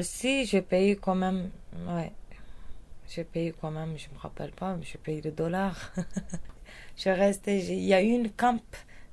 si 0.00 0.46
j'ai 0.46 0.62
payé 0.62 0.96
quand 0.96 1.14
même, 1.14 1.50
ouais, 1.88 2.12
j'ai 3.14 3.24
payé 3.24 3.54
quand 3.60 3.70
même, 3.70 3.98
je 3.98 4.08
me 4.14 4.18
rappelle 4.18 4.52
pas, 4.52 4.74
mais 4.76 4.84
j'ai 4.84 4.98
payé 4.98 5.20
le 5.20 5.32
dollar. 5.32 5.92
je 6.96 7.10
restais, 7.10 7.58
il 7.60 7.84
y 7.84 7.94
a 7.94 8.00
une 8.00 8.30
camp 8.30 8.60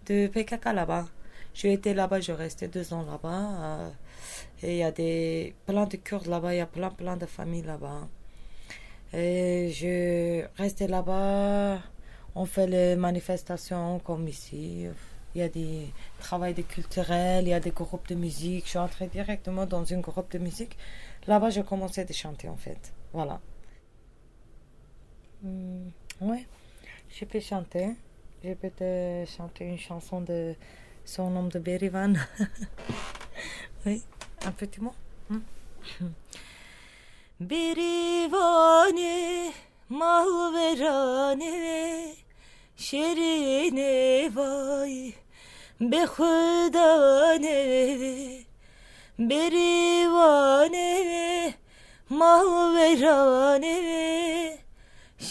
de 0.08 0.28
PKK 0.28 0.66
là-bas. 0.74 1.08
J'ai 1.54 1.74
été 1.74 1.94
là-bas, 1.94 2.22
je 2.22 2.32
restais 2.32 2.68
deux 2.68 2.94
ans 2.94 3.04
là-bas. 3.04 3.42
euh, 3.64 3.90
et 4.64 4.74
il 4.74 4.78
y 4.78 4.84
a 4.84 4.92
des, 4.92 5.54
plein 5.66 5.86
de 5.86 5.98
Kurdes 5.98 6.28
là-bas, 6.28 6.54
il 6.54 6.58
y 6.58 6.62
a 6.62 6.66
plein, 6.66 6.90
plein 6.90 7.18
de 7.18 7.26
familles 7.26 7.64
là-bas. 7.64 8.08
Et 9.14 9.72
je 9.74 10.46
restais 10.58 10.88
là-bas. 10.88 11.80
On 12.36 12.46
fait 12.46 12.68
les 12.68 12.96
manifestations 12.96 14.00
comme 14.00 14.28
ici. 14.28 14.88
Il 15.36 15.42
y 15.42 15.44
a 15.44 15.50
des 15.50 15.88
travails 16.20 16.54
de 16.54 16.62
culturels, 16.62 17.46
il 17.46 17.50
y 17.50 17.54
a 17.54 17.60
des 17.60 17.72
groupes 17.72 18.08
de 18.08 18.16
musique. 18.16 18.66
Je 18.66 18.70
suis 18.72 18.80
entrée 18.80 19.08
directement 19.08 19.66
dans 19.66 19.84
une 19.84 20.02
groupe 20.02 20.32
de 20.32 20.40
musique. 20.40 20.78
Là-bas, 21.28 21.50
j'ai 21.50 21.64
commencé 21.64 22.02
à 22.02 22.14
chanter 22.14 22.50
en 22.50 22.58
fait. 22.58 22.94
Voilà. 23.14 23.40
Hmm, 25.42 25.90
ouais, 26.22 26.46
je 27.10 27.26
peux 27.26 27.40
chanter. 27.40 27.96
Je 28.44 28.54
peux 28.54 28.70
te 28.70 29.26
chanter 29.26 29.66
une 29.66 29.78
chanson 29.78 30.22
de 30.22 30.56
son 31.06 31.30
nom 31.30 31.48
de 31.48 31.60
Berivan. 31.60 32.14
oui, 33.86 34.02
un 34.46 34.52
petit 34.52 34.82
mot? 34.82 34.94
Hmm. 35.30 35.40
Berivane 37.40 39.54
mal 39.90 40.54
verane 40.54 42.16
şerine 42.76 44.30
vay 44.36 45.14
be 45.80 46.06
khudane 46.06 47.60
berivane 49.18 50.90
mal 52.10 52.76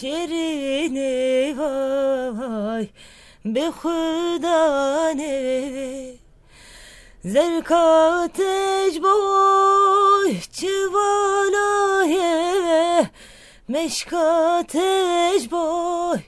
şirini 0.00 1.54
vay 1.58 2.86
be 3.44 3.66
huda 3.66 5.10
ne 5.10 6.14
boy 9.02 10.36
çıvala 10.52 12.04
ye 12.04 13.10
Meşka 13.68 14.64
boy 15.50 16.18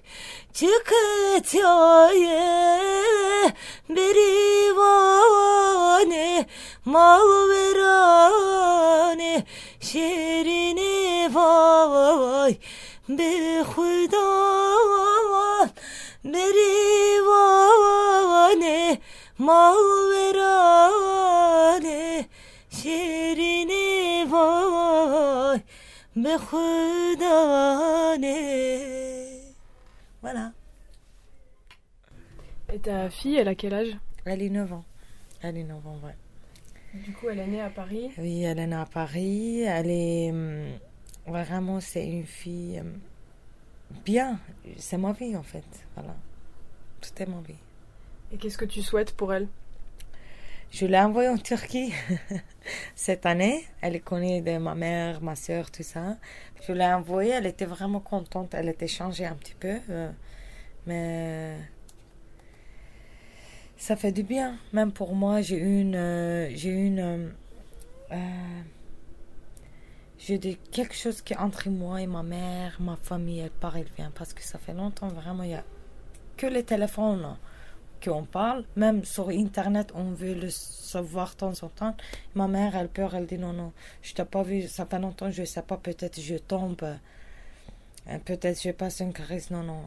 çıkıt 0.52 1.54
ya 1.54 2.10
ye 2.10 3.52
Beri 3.88 4.76
vane 4.76 6.46
mal 6.84 7.48
verane 7.48 9.44
Şerine 9.80 11.34
vay. 11.34 12.56
به 13.09 13.63
خدا 13.63 14.31
بریوانه 17.35 18.99
مالورانه 19.39 20.85
شیرینی 22.69 24.23
وای 24.31 25.59
به 26.15 26.37
خدانه 26.37 27.85
Voilà. 30.25 30.47
Et 32.73 32.79
ta 32.79 33.09
fille, 33.11 33.35
elle 33.37 33.47
a 33.47 33.53
quel 33.53 33.75
âge 33.75 33.95
Elle 34.25 34.41
est 34.41 34.49
9 34.49 34.73
ans. 34.73 34.85
Elle 35.43 35.57
est 35.57 35.63
9 35.63 35.85
ans, 35.87 35.99
ouais. 36.03 36.15
Du 37.05 37.11
coup, 37.13 37.29
elle 37.29 37.39
est 37.39 37.47
née 37.47 37.61
à 37.61 37.69
Paris. 37.69 38.09
Oui, 38.17 38.41
elle 38.41 38.57
est 38.57 38.65
née 38.65 38.75
à 38.75 38.87
Paris. 38.87 39.61
Elle 39.61 39.91
est. 39.91 40.33
Vraiment, 41.30 41.80
c'est 41.80 42.06
une 42.06 42.26
fille. 42.26 42.80
hum, 42.80 42.98
Bien. 44.04 44.38
C'est 44.78 44.98
ma 44.98 45.12
vie, 45.12 45.36
en 45.36 45.42
fait. 45.42 45.64
Voilà. 45.94 46.14
Tout 47.00 47.10
est 47.22 47.26
ma 47.26 47.40
vie. 47.40 47.54
Et 48.32 48.36
qu'est-ce 48.38 48.58
que 48.58 48.64
tu 48.64 48.82
souhaites 48.82 49.12
pour 49.16 49.32
elle? 49.34 49.48
Je 50.70 50.86
l'ai 50.86 50.98
envoyée 51.00 51.28
en 51.28 51.36
Turquie 51.38 51.92
cette 52.94 53.26
année. 53.26 53.64
Elle 53.80 54.00
connaît 54.02 54.40
de 54.40 54.56
ma 54.58 54.74
mère, 54.76 55.20
ma 55.20 55.34
soeur, 55.34 55.70
tout 55.70 55.82
ça. 55.82 56.16
Je 56.66 56.72
l'ai 56.72 56.84
envoyée. 56.86 57.32
Elle 57.32 57.46
était 57.46 57.64
vraiment 57.64 58.00
contente. 58.00 58.54
Elle 58.54 58.68
était 58.68 58.86
changée 58.88 59.26
un 59.26 59.34
petit 59.34 59.54
peu. 59.54 59.78
euh, 59.90 60.10
mais 60.86 61.56
ça 63.76 63.96
fait 63.96 64.12
du 64.12 64.22
bien. 64.22 64.58
Même 64.72 64.92
pour 64.92 65.14
moi, 65.14 65.40
j'ai 65.42 65.58
une. 65.58 65.96
euh, 65.96 66.50
j'ai 66.54 66.70
une. 66.70 66.98
euh, 67.00 67.28
euh, 68.12 68.16
j'ai 70.22 70.38
des- 70.38 70.56
quelque 70.70 70.94
chose 70.94 71.22
qui 71.22 71.32
est 71.32 71.38
entre 71.38 71.68
moi 71.70 72.00
et 72.00 72.06
ma 72.06 72.22
mère, 72.22 72.76
ma 72.80 72.96
famille, 72.96 73.40
elle 73.40 73.50
part, 73.50 73.76
elle 73.76 73.88
vient. 73.96 74.12
Parce 74.14 74.32
que 74.34 74.42
ça 74.42 74.58
fait 74.58 74.74
longtemps, 74.74 75.08
vraiment, 75.08 75.42
il 75.42 75.50
y 75.50 75.54
a 75.54 75.64
que 76.36 76.46
les 76.46 76.62
téléphones 76.62 77.36
qu'on 78.04 78.24
parle. 78.24 78.64
Même 78.76 79.04
sur 79.04 79.28
Internet, 79.30 79.92
on 79.94 80.12
veut 80.12 80.34
le 80.34 80.48
savoir 80.50 81.30
de 81.32 81.36
temps 81.36 81.52
en 81.62 81.68
temps. 81.68 81.96
Ma 82.34 82.48
mère, 82.48 82.76
elle 82.76 82.88
peur, 82.88 83.14
elle 83.14 83.26
dit 83.26 83.38
non, 83.38 83.52
non, 83.52 83.72
je 84.02 84.14
t'ai 84.14 84.24
pas 84.24 84.42
vu, 84.42 84.68
ça 84.68 84.86
fait 84.86 84.98
longtemps, 84.98 85.30
je 85.30 85.44
sais 85.44 85.62
pas, 85.62 85.76
peut-être 85.76 86.20
je 86.20 86.36
tombe, 86.36 86.82
euh, 86.82 88.18
peut-être 88.24 88.62
je 88.62 88.70
passe 88.70 89.00
une 89.00 89.12
crise. 89.12 89.50
Non, 89.50 89.62
non. 89.62 89.82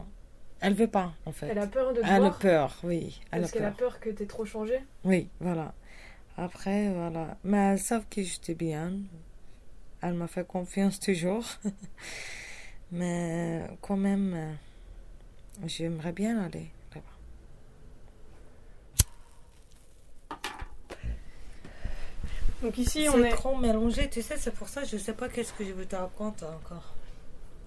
Elle 0.62 0.74
veut 0.76 0.88
pas, 0.88 1.12
en 1.26 1.32
fait. 1.32 1.48
Elle 1.48 1.60
a 1.60 1.68
peur 1.68 1.94
de 1.94 2.02
te 2.02 2.06
Elle 2.08 2.24
a 2.24 2.30
peur, 2.32 2.78
oui. 2.84 3.20
Elle 3.32 3.42
Parce 3.42 3.52
qu'elle 3.52 3.66
a 3.66 3.72
peur. 3.72 4.00
que 4.00 4.10
t'aies 4.12 4.26
trop 4.26 4.46
changé 4.46 4.80
Oui, 5.04 5.28
voilà. 5.42 5.74
Après, 6.38 6.90
voilà. 6.90 7.36
Mais 7.44 7.74
elles 7.74 7.80
savent 7.80 8.06
que 8.10 8.22
j'étais 8.24 8.56
bien. 8.56 8.94
Elle 10.06 10.14
m'a 10.16 10.28
fait 10.28 10.46
confiance 10.46 11.00
toujours. 11.00 11.46
Mais 12.92 13.62
quand 13.82 13.96
même, 13.98 14.34
euh, 14.36 14.54
j'aimerais 15.66 16.12
bien 16.12 16.40
aller 16.44 16.70
là-bas. 16.94 17.08
Donc 22.62 22.78
ici, 22.78 23.04
C'est 23.04 23.10
on 23.10 23.24
est. 23.24 23.30
trop 23.32 23.58
mélangé, 23.58 24.10
tu 24.10 24.22
sais, 24.22 24.36
c'est 24.38 24.54
pour 24.54 24.70
ça 24.70 24.82
que 24.82 24.88
je 24.88 24.98
sais 24.98 25.14
pas 25.14 25.28
qu'est-ce 25.30 25.54
que 25.54 25.66
je 25.66 25.72
vous 25.72 25.86
te 25.86 25.96
raconte 25.96 26.44
encore. 26.44 26.94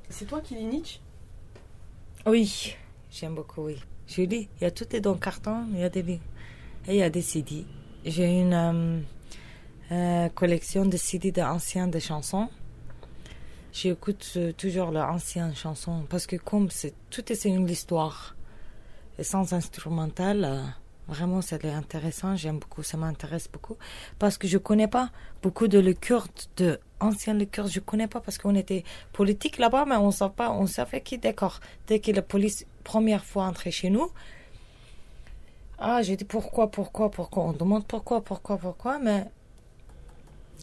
C'est 0.09 0.27
toi 0.27 0.41
qui 0.41 0.55
lis 0.55 0.65
Nietzsche? 0.67 1.01
Oui, 2.27 2.77
j'aime 3.11 3.35
beaucoup, 3.35 3.63
oui. 3.63 3.83
Je 4.07 4.23
lis, 4.23 4.49
il 4.61 4.63
y 4.63 4.67
a 4.67 4.71
tout 4.71 4.95
est 4.95 5.01
dans 5.01 5.13
le 5.13 5.19
carton, 5.19 5.67
il 5.73 5.81
y 5.81 5.85
a 5.85 5.89
des 5.89 6.03
livres. 6.03 6.23
Et 6.87 6.95
il 6.95 6.99
y 6.99 7.03
a 7.03 7.11
des 7.11 7.23
CD. 7.23 7.65
J'ai 8.05 8.41
une 8.41 8.55
euh, 8.55 9.01
euh, 9.93 10.29
collection 10.31 10.85
de 10.85 10.97
CD 10.97 11.31
d'anciens 11.31 11.87
de 11.87 11.99
chansons. 12.01 12.49
J'écoute 13.73 14.33
euh, 14.37 14.53
toujours 14.53 14.91
les 14.91 15.01
anciennes 15.01 15.55
chansons 15.55 16.07
parce 16.11 16.27
que 16.27 16.35
comme 16.37 16.71
c'est 16.71 16.93
tout 17.11 17.31
est 17.31 17.45
une 17.45 17.69
histoire. 17.69 18.35
Et 19.19 19.23
sans 19.23 19.53
instrumental, 19.53 20.45
euh, 20.45 20.63
vraiment 21.07 21.41
c'est 21.41 21.65
intéressant, 21.67 22.35
j'aime 22.35 22.59
beaucoup, 22.59 22.83
ça 22.83 22.97
m'intéresse 22.97 23.49
beaucoup. 23.53 23.77
Parce 24.19 24.39
que 24.39 24.49
je 24.49 24.59
connais 24.59 24.89
pas 24.89 25.11
beaucoup 25.41 25.69
de 25.69 25.79
le 25.79 25.93
kurde, 25.93 26.33
de 26.57 26.81
anciens 26.99 27.35
le 27.35 27.45
kurde, 27.45 27.71
je 27.71 27.81
connais 27.81 28.09
pas 28.09 28.21
parce 28.21 28.39
qu'on 28.39 28.57
était 28.57 28.83
politique 29.13 29.59
là-bas, 29.59 29.85
mais 29.87 29.97
on 29.97 30.11
savait 30.11 30.35
pas, 30.35 30.51
on 30.51 30.67
savait 30.67 31.01
qui, 31.01 31.19
d'accord. 31.19 31.61
Dès 31.87 32.01
que 32.01 32.11
la 32.11 32.23
police, 32.23 32.67
première 32.83 33.25
fois 33.25 33.45
entrée 33.45 33.71
chez 33.71 33.91
nous, 33.91 34.11
ah, 35.79 36.03
j'ai 36.03 36.17
dit 36.17 36.25
pourquoi, 36.25 36.71
pourquoi, 36.71 37.11
pourquoi, 37.11 37.45
on 37.45 37.53
demande 37.53 37.87
pourquoi, 37.87 38.23
pourquoi, 38.23 38.57
pourquoi, 38.57 38.99
mais 38.99 39.27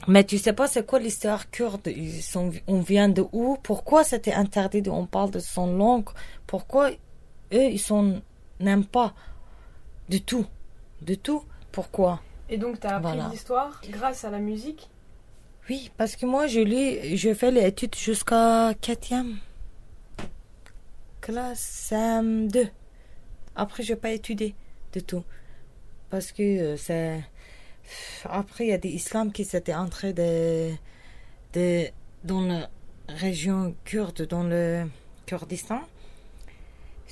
mais 0.08 0.24
tu 0.24 0.38
sais 0.38 0.54
pas 0.54 0.68
c'est 0.68 0.86
quoi 0.86 1.00
l'histoire 1.00 1.50
kurde? 1.50 1.88
Ils 1.88 2.22
sont, 2.22 2.52
On 2.68 2.80
vient 2.82 3.10
de 3.10 3.24
où? 3.32 3.58
Pourquoi 3.64 4.04
c'était 4.04 4.34
interdit 4.34 4.82
de- 4.82 4.90
On 4.90 5.06
parle 5.06 5.32
de 5.32 5.40
son 5.40 5.76
langue? 5.76 6.10
Pourquoi 6.48 6.92
eux, 6.92 7.70
ils 7.72 7.80
sont 7.80 8.22
n'aiment 8.60 8.86
pas 8.86 9.14
du 10.10 10.22
tout? 10.22 10.46
Du 11.02 11.18
tout? 11.18 11.44
Pourquoi? 11.72 12.22
Et 12.50 12.58
donc, 12.58 12.80
t'as 12.80 12.98
appris 12.98 13.14
Voilà. 13.14 13.30
l'histoire 13.32 13.82
grâce 13.90 14.24
à 14.26 14.30
la 14.30 14.40
musique? 14.40 14.90
Oui, 15.70 15.90
parce 15.98 16.16
que 16.16 16.26
moi, 16.26 16.48
je 16.48 16.60
lis, 16.60 17.16
je 17.18 17.34
fais 17.34 17.50
les 17.52 17.66
études 17.66 17.96
jusqu'à 17.96 18.74
quatrième 18.82 19.38
classe 21.22 21.90
CM2. 21.92 22.70
Après, 23.56 23.84
je 23.84 23.94
n'ai 23.94 24.00
pas 24.00 24.12
étudié 24.12 24.56
du 24.92 25.04
tout. 25.04 25.24
Parce 26.10 26.32
que 26.32 26.44
euh, 26.44 26.78
c'est... 26.78 27.24
Après, 28.26 28.66
il 28.66 28.70
y 28.70 28.74
a 28.74 28.78
des 28.78 28.90
islams 28.90 29.32
qui 29.32 29.46
s'étaient 29.46 29.74
entrés 29.74 30.14
dans 32.24 32.42
la 32.42 32.70
région 33.08 33.76
kurde, 33.84 34.24
dans 34.28 34.44
le 34.44 34.88
Kurdistan. 35.26 35.82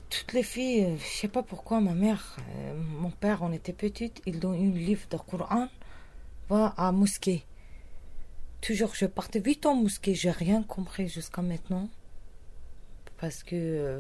Toutes 0.10 0.34
les 0.34 0.44
filles, 0.44 0.84
euh, 0.84 0.98
je 0.98 1.20
sais 1.20 1.28
pas 1.30 1.42
pourquoi, 1.42 1.80
ma 1.80 1.94
mère, 1.94 2.36
euh, 2.40 2.74
mon 3.00 3.12
père, 3.12 3.44
on 3.44 3.54
était 3.54 3.72
petites, 3.72 4.22
ils 4.26 4.40
donnent 4.40 4.56
un 4.56 4.78
livre 4.78 5.08
de 5.10 5.16
Coran, 5.16 5.70
va 6.50 6.74
à 6.76 6.92
mosquée. 6.92 7.46
Toujours, 8.60 8.94
je 8.94 9.06
partais 9.06 9.40
vite 9.40 9.66
en 9.66 9.74
mosquée, 9.74 10.14
j'ai 10.14 10.32
rien 10.32 10.64
compris 10.64 11.08
jusqu'à 11.08 11.42
maintenant. 11.42 11.88
Parce 13.18 13.42
que 13.42 13.56
euh, 13.56 14.00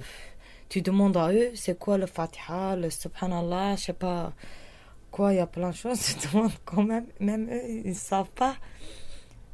tu 0.67 0.81
demandes 0.81 1.15
à 1.15 1.31
eux, 1.31 1.51
c'est 1.55 1.79
quoi 1.79 1.97
le 1.97 2.07
Fatiha, 2.07 2.75
le 2.75 2.89
Subhanallah, 2.89 3.77
je 3.77 3.83
sais 3.83 3.93
pas 3.93 4.33
quoi, 5.11 5.33
il 5.33 5.37
y 5.37 5.39
a 5.39 5.47
plein 5.47 5.69
de 5.69 5.75
choses, 5.75 5.99
tu 6.19 6.27
demandes 6.27 6.51
quand 6.65 6.83
même, 6.83 7.05
même 7.19 7.49
eux, 7.51 7.69
ils 7.69 7.89
ne 7.89 7.93
savent 7.93 8.29
pas. 8.29 8.55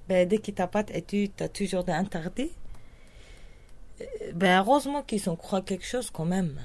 Ben, 0.07 0.27
dès 0.27 0.41
n'as 0.57 0.67
pas 0.67 0.83
d'études, 0.83 1.35
tu 1.35 1.43
as 1.43 1.49
toujours 1.49 1.83
des 1.83 1.91
interdits. 1.91 2.51
Euh, 4.01 4.05
Ben, 4.33 4.59
heureusement 4.59 5.03
qu'ils 5.03 5.29
ont 5.29 5.35
croient 5.35 5.61
quelque 5.61 5.85
chose 5.85 6.09
quand 6.11 6.25
même. 6.25 6.59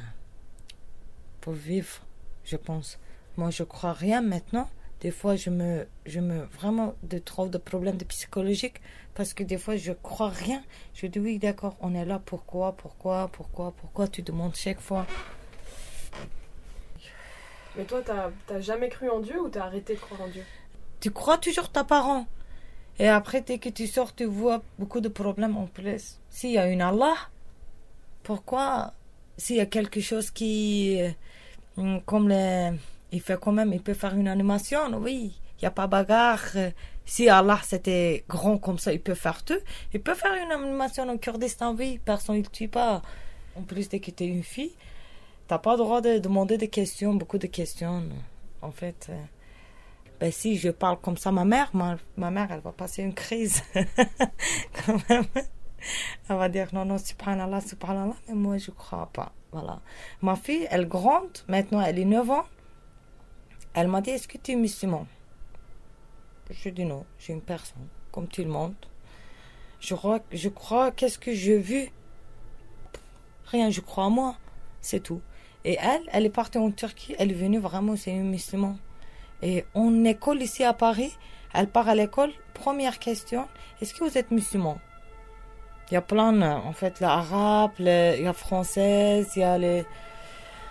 Pour 1.41 1.55
vivre, 1.55 2.03
je 2.45 2.57
pense. 2.57 2.99
Moi, 3.37 3.51
je 3.51 3.65
crois 3.65 3.95
rien 3.95 4.21
maintenant. 4.21 4.69
Des 5.01 5.11
fois, 5.11 5.35
je 5.35 5.51
me, 5.51 5.89
je 6.07 6.21
me 6.21 6.45
vraiment 6.45 6.95
de 7.03 7.19
trouve 7.19 7.51
de 7.51 7.59
problèmes 7.59 7.99
psychologiques 7.99 8.81
parce 9.15 9.35
que 9.35 9.43
des 9.43 9.59
fois, 9.59 9.77
je 9.77 9.93
crois 9.93 10.29
rien. 10.29 10.63
Je 10.95 11.07
dis 11.09 11.19
oui, 11.19 11.39
d'accord, 11.41 11.77
on 11.81 11.95
est 11.95 12.05
là. 12.05 12.21
Pourquoi, 12.25 12.77
pourquoi, 12.77 13.29
pourquoi, 13.33 13.73
pourquoi 13.73 14.07
Tu 14.07 14.23
demandes 14.23 14.55
chaque 14.55 14.81
fois? 14.81 15.07
Mais 17.77 17.85
toi, 17.85 18.03
t'as 18.03 18.61
jamais 18.61 18.89
cru 18.89 19.09
en 19.09 19.21
Dieu 19.21 19.41
ou 19.41 19.49
t'as 19.49 19.65
arrêté 19.65 19.95
de 19.95 20.01
croire 20.01 20.23
en 20.23 20.29
Dieu? 20.29 20.43
Tu 21.01 21.11
crois 21.11 21.39
toujours 21.39 21.71
ta 21.71 21.85
parent. 21.85 22.27
Et 22.99 23.09
après, 23.09 23.41
dès 23.41 23.59
que 23.59 23.71
tu 23.71 23.87
sors, 23.87 24.15
tu 24.15 24.25
vois 24.25 24.63
beaucoup 24.79 25.01
de 25.01 25.09
problèmes 25.09 25.57
en 25.57 25.67
plus. 25.67 26.19
S'il 26.29 26.51
y 26.51 26.59
a 26.59 26.67
une 26.69 26.83
Allah, 26.83 27.15
pourquoi 28.23 28.93
S'il 29.39 29.57
y 29.57 29.61
a 29.61 29.67
quelque 29.67 30.01
chose 30.01 30.31
qui, 30.31 31.01
euh, 31.77 31.99
comme 32.05 32.29
les, 32.29 32.73
il 33.11 33.21
fait 33.21 33.39
quand 33.41 33.53
même, 33.53 33.73
il 33.73 33.83
peut 33.83 33.95
faire 33.95 34.15
une 34.15 34.29
animation, 34.29 34.81
oui. 34.95 35.35
Il 35.59 35.65
n'y 35.65 35.69
a 35.69 35.71
pas 35.71 35.87
bagarre. 35.87 36.57
Si 37.05 37.29
Allah 37.29 37.61
c'était 37.63 38.25
grand 38.29 38.59
comme 38.59 38.79
ça, 38.79 38.93
il 38.93 39.01
peut 39.01 39.15
faire 39.15 39.45
tout. 39.45 39.61
Il 39.93 40.03
peut 40.03 40.15
faire 40.15 40.35
une 40.35 40.53
animation 40.53 41.09
au 41.09 41.19
Kurdistan, 41.19 41.75
oui. 41.75 42.01
Personne 42.05 42.39
ne 42.39 42.43
tue 42.43 42.69
pas. 42.69 43.03
En 43.57 43.63
plus, 43.63 43.89
dès 43.89 44.01
que 44.01 44.11
tu 44.11 44.25
es 44.25 44.27
une 44.27 44.43
fille, 44.43 44.73
t'as 45.53 45.59
pas 45.59 45.73
le 45.73 45.79
droit 45.85 46.01
de 46.01 46.17
demander 46.17 46.57
des 46.57 46.69
questions, 46.69 47.13
beaucoup 47.13 47.37
de 47.37 47.47
questions. 47.47 48.03
En 48.63 48.71
fait, 48.71 49.09
euh, 49.11 49.23
ben 50.19 50.33
si 50.33 50.57
je 50.57 50.71
parle 50.71 50.99
comme 50.99 51.19
ça, 51.19 51.31
ma 51.31 51.45
mère, 51.45 51.71
ma, 51.75 52.31
mère, 52.31 52.51
elle 52.51 52.61
va 52.61 52.73
passer 52.73 53.03
une 53.03 53.13
crise. 53.13 53.63
Quand 53.75 55.11
même. 55.11 55.27
Elle 56.27 56.37
va 56.37 56.49
dire 56.49 56.69
non, 56.73 56.87
non, 56.87 56.97
subhanallah, 56.97 57.61
subhanallah, 57.61 58.17
mais 58.29 58.35
moi 58.35 58.57
je 58.57 58.71
crois 58.71 59.11
pas. 59.13 59.31
Voilà. 59.51 59.83
Ma 60.23 60.37
fille, 60.37 60.67
elle 60.71 60.85
est 60.85 60.87
grande, 60.87 61.41
maintenant 61.49 61.83
elle 61.83 61.99
est 61.99 62.07
9 62.07 62.31
ans. 62.31 62.47
Elle 63.75 63.89
m'a 63.89 64.01
dit 64.01 64.09
Est-ce 64.09 64.29
que 64.29 64.39
tu 64.39 64.53
es 64.53 64.57
musulman? 64.57 65.07
Je 66.51 66.71
dis 66.71 66.87
non, 66.87 67.05
j'ai 67.19 67.35
une 67.35 67.43
personne, 67.43 67.89
comme 68.11 68.27
tout 68.27 68.43
le 68.43 68.49
monde. 68.49 68.75
Je 69.81 69.95
crois, 69.95 70.21
je 70.33 70.49
crois 70.49 70.93
qu'est-ce 70.93 71.19
que 71.19 71.35
j'ai 71.35 71.59
vu 71.59 71.91
Rien, 73.45 73.69
je 73.69 73.83
crois 73.83 74.05
en 74.05 74.11
moi, 74.11 74.37
c'est 74.81 75.01
tout. 75.01 75.21
Et 75.65 75.79
elle, 75.81 76.03
elle 76.13 76.27
est 76.27 76.31
partie 76.31 76.59
en 76.59 76.71
Turquie, 76.71 77.15
elle 77.19 77.31
est 77.31 77.35
venue 77.35 77.59
vraiment, 77.59 77.97
c'est 77.97 78.11
une 78.11 78.31
musulmane. 78.31 78.77
Et 79.43 79.65
en 79.75 80.05
école 80.05 80.43
ici 80.43 80.65
à 80.65 80.73
Paris, 80.73 81.17
elle 81.55 81.69
part 81.69 81.89
à 81.89 81.95
l'école, 81.95 82.31
première 82.55 82.99
question, 82.99 83.47
est-ce 83.81 83.95
que 83.95 84.05
vous 84.05 84.19
êtes 84.19 84.31
musulman 84.31 84.79
Il 85.91 85.95
y 85.95 85.97
a 85.97 86.01
plein, 86.01 86.41
euh, 86.43 86.55
en 86.55 86.73
fait, 86.73 87.01
l'arabe, 87.01 87.73
il 87.79 88.23
y 88.23 88.27
a 88.27 88.33
française, 88.33 89.33
il 89.37 89.41
y 89.41 89.43
a 89.43 89.59
les... 89.59 89.85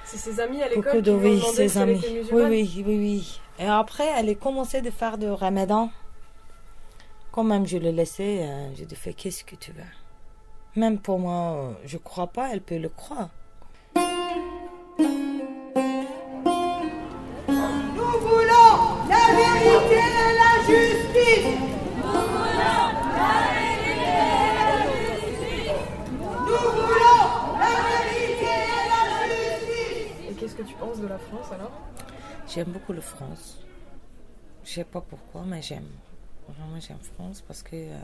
C'est 0.04 0.18
ses 0.18 0.40
amis 0.40 0.62
à 0.62 0.68
l'école 0.68 1.02
de 1.02 1.12
oui, 1.12 1.42
ses 1.54 1.70
si 1.70 1.78
elle 1.78 1.84
amis. 1.90 2.00
était 2.00 2.34
Oui, 2.34 2.44
oui, 2.44 2.84
oui, 2.86 2.98
oui. 2.98 3.42
Et 3.60 3.68
après, 3.68 4.08
elle 4.18 4.30
a 4.30 4.36
commencé 4.36 4.82
de 4.82 4.90
faire 4.90 5.18
du 5.18 5.30
ramadan. 5.30 5.90
Quand 7.32 7.44
même, 7.44 7.66
je 7.66 7.78
l'ai 7.78 7.94
laissé, 7.94 8.40
euh, 8.42 8.76
j'ai 8.76 8.86
dit, 8.86 8.96
fais 8.96 9.14
qu'est-ce 9.14 9.44
que 9.46 9.56
tu 9.56 9.72
veux? 9.72 9.84
Même 10.76 10.98
pour 10.98 11.20
moi, 11.20 11.54
euh, 11.54 11.74
je 11.86 11.98
crois 11.98 12.28
pas, 12.28 12.50
elle 12.52 12.62
peut 12.62 12.78
le 12.78 12.90
croire. 12.90 13.30
De 30.90 31.08
la 31.08 31.20
France 31.20 31.52
alors? 31.52 31.72
J'aime 32.48 32.72
beaucoup 32.72 32.92
la 32.92 33.02
France. 33.02 33.60
Je 34.64 34.70
sais 34.72 34.84
pas 34.84 35.02
pourquoi, 35.02 35.44
mais 35.46 35.62
j'aime. 35.62 35.88
Vraiment, 36.48 36.80
j'aime 36.80 36.98
France 37.16 37.42
parce 37.48 37.62
que 37.62 37.76
euh, 37.76 37.98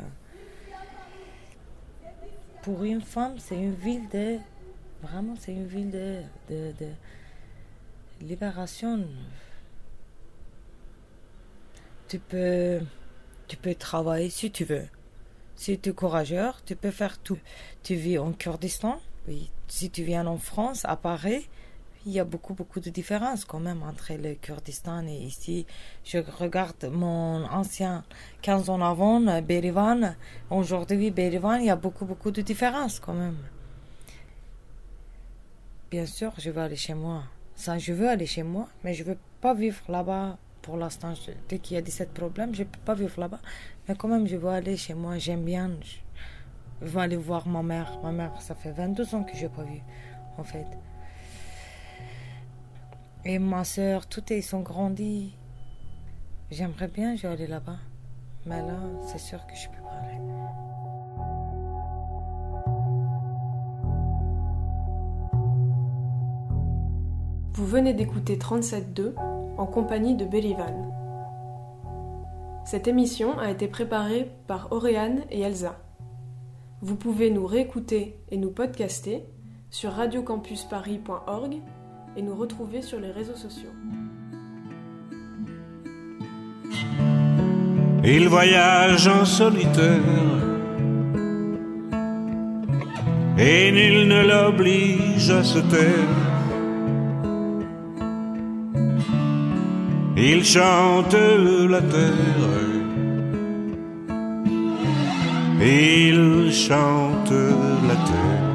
pour 2.62 2.84
une 2.84 3.02
femme, 3.02 3.40
c'est 3.40 3.56
une 3.56 3.74
ville 3.74 4.08
de. 4.10 4.38
Vraiment, 5.02 5.34
c'est 5.40 5.54
une 5.54 5.66
ville 5.66 5.90
de, 5.92 6.22
de, 6.50 6.88
libération. 8.22 9.06
Tu 12.08 12.20
peux, 12.20 12.80
tu 13.48 13.58
peux 13.58 13.76
travailler 13.76 14.30
si 14.30 14.52
tu 14.52 14.66
veux. 14.66 14.88
Si 15.56 15.78
tu 15.80 15.90
es 15.90 15.94
courageux, 15.94 16.52
tu 16.66 16.76
peux 16.76 16.92
faire 16.92 17.18
tout. 17.18 17.40
Tu 17.84 17.96
vis 17.96 18.20
en 18.20 18.34
Kurdistan. 18.34 19.00
Si 19.68 19.90
tu 19.90 20.04
viens 20.04 20.26
en 20.28 20.38
France, 20.38 20.86
à 20.86 20.96
Paris, 20.96 21.50
il 22.08 22.14
y 22.14 22.20
a 22.22 22.24
beaucoup, 22.24 22.54
beaucoup 22.54 22.80
de 22.80 22.90
différences 22.90 23.44
quand 23.44 23.60
même 23.60 23.84
entre 23.84 24.14
le 24.14 24.36
Kurdistan 24.36 25.06
et 25.08 25.18
ici. 25.18 25.66
Je 26.06 26.20
regarde 26.40 26.86
mon 26.90 27.44
ancien 27.44 28.06
15 28.44 28.70
ans 28.70 28.82
avant, 28.82 29.28
euh, 29.28 29.42
Berivan. 29.42 30.16
Aujourd'hui, 30.50 31.12
Berivan, 31.12 31.56
il 31.56 31.66
y 31.66 31.70
a 31.70 31.76
beaucoup, 31.76 32.06
beaucoup 32.06 32.32
de 32.32 32.42
différences 32.42 33.02
quand 33.02 33.14
même. 33.14 33.36
Bien 35.92 36.06
sûr, 36.06 36.32
je 36.38 36.50
veux 36.50 36.62
aller 36.62 36.78
chez 36.78 36.94
moi. 36.94 37.24
Ça, 37.56 37.78
je 37.78 37.92
veux 37.92 38.08
aller 38.08 38.26
chez 38.26 38.44
moi, 38.44 38.70
mais 38.86 38.94
je 38.94 39.04
veux 39.04 39.18
pas 39.42 39.54
vivre 39.54 39.82
là-bas 39.90 40.38
pour 40.62 40.78
l'instant. 40.78 41.14
Dès 41.50 41.60
qu'il 41.60 41.76
y 41.76 41.78
a 41.78 41.82
17 41.82 42.14
problèmes, 42.14 42.56
je 42.56 42.64
peux 42.64 42.80
pas 42.86 42.94
vivre 42.94 43.20
là-bas. 43.20 43.42
Mais 43.88 43.96
quand 43.96 44.08
même, 44.08 44.28
je 44.28 44.38
veux 44.38 44.50
aller 44.50 44.78
chez 44.78 44.94
moi. 44.94 45.18
J'aime 45.18 45.44
bien. 45.44 45.72
Je 46.82 46.88
veux 46.88 47.00
aller 47.02 47.18
voir 47.18 47.50
ma 47.50 47.64
mère. 47.64 48.00
Ma 48.02 48.14
mère, 48.14 48.42
ça 48.42 48.56
fait 48.56 48.72
22 48.72 49.14
ans 49.14 49.24
que 49.26 49.36
je 49.36 49.44
n'ai 49.44 49.50
pas 49.50 49.64
vu, 49.64 49.82
en 50.38 50.44
fait. 50.46 50.68
Et 53.30 53.40
ma 53.40 53.66
soeur, 53.66 54.08
tout 54.08 54.24
ils 54.30 54.42
sont 54.42 54.62
grandis. 54.62 55.34
J'aimerais 56.50 56.88
bien, 56.88 57.14
aller 57.24 57.46
là-bas. 57.46 57.76
Mais 58.46 58.62
là, 58.62 58.80
c'est 59.06 59.20
sûr 59.20 59.46
que 59.46 59.54
je 59.54 59.68
peux 59.68 59.84
pas 59.84 59.90
aller. 59.90 60.18
Vous 67.52 67.66
venez 67.66 67.94
d'écouter 67.94 68.38
37.2 68.38 69.16
en 69.58 69.66
compagnie 69.66 70.16
de 70.16 70.24
Belivan. 70.24 70.94
Cette 72.64 72.88
émission 72.88 73.38
a 73.40 73.52
été 73.52 73.68
préparée 73.68 74.32
par 74.48 74.72
Auréane 74.72 75.24
et 75.32 75.42
Elsa. 75.42 75.78
Vous 76.80 76.96
pouvez 76.96 77.30
nous 77.30 77.46
réécouter 77.46 78.18
et 78.32 78.38
nous 78.38 78.52
podcaster 78.52 79.26
sur 79.70 79.92
radiocampusparis.org 79.92 81.62
et 82.18 82.22
nous 82.24 82.36
retrouver 82.36 82.82
sur 82.82 83.00
les 83.00 83.12
réseaux 83.12 83.36
sociaux. 83.36 83.74
Il 88.04 88.28
voyage 88.28 89.08
en 89.08 89.24
solitaire 89.24 90.02
et 93.38 93.72
nul 93.72 94.08
ne 94.08 94.22
l'oblige 94.28 95.30
à 95.30 95.44
se 95.44 95.60
taire. 95.60 96.16
Il 100.18 100.44
chante 100.44 101.14
la 101.14 101.82
terre, 101.82 102.74
il 105.62 106.52
chante 106.52 107.32
la 107.90 107.96
terre. 108.08 108.47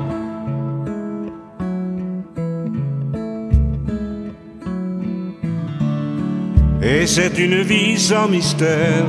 Et 6.94 7.06
c'est 7.06 7.38
une 7.38 7.62
vie 7.62 7.98
sans 7.98 8.28
mystère 8.28 9.06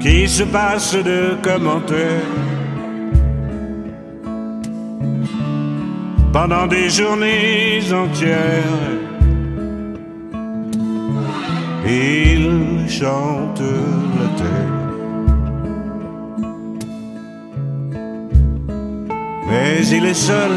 qui 0.00 0.28
se 0.28 0.44
passe 0.44 0.94
de 0.94 1.36
commentaires 1.42 2.36
pendant 6.32 6.68
des 6.68 6.88
journées 6.88 7.80
entières. 7.92 8.78
Il 11.84 12.88
chante 12.88 13.62
la 14.20 14.28
terre. 14.40 14.76
Mais 19.48 19.84
il 19.88 20.04
est 20.06 20.22
seul 20.30 20.52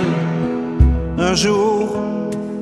un 1.18 1.34
jour, 1.34 1.96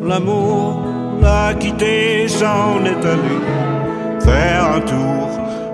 l'amour 0.02 0.89
l'a 1.22 1.54
quitté, 1.54 2.28
s'en 2.28 2.84
est 2.86 3.06
allé 3.06 3.40
faire 4.20 4.72
un 4.76 4.82
tour 4.82 5.30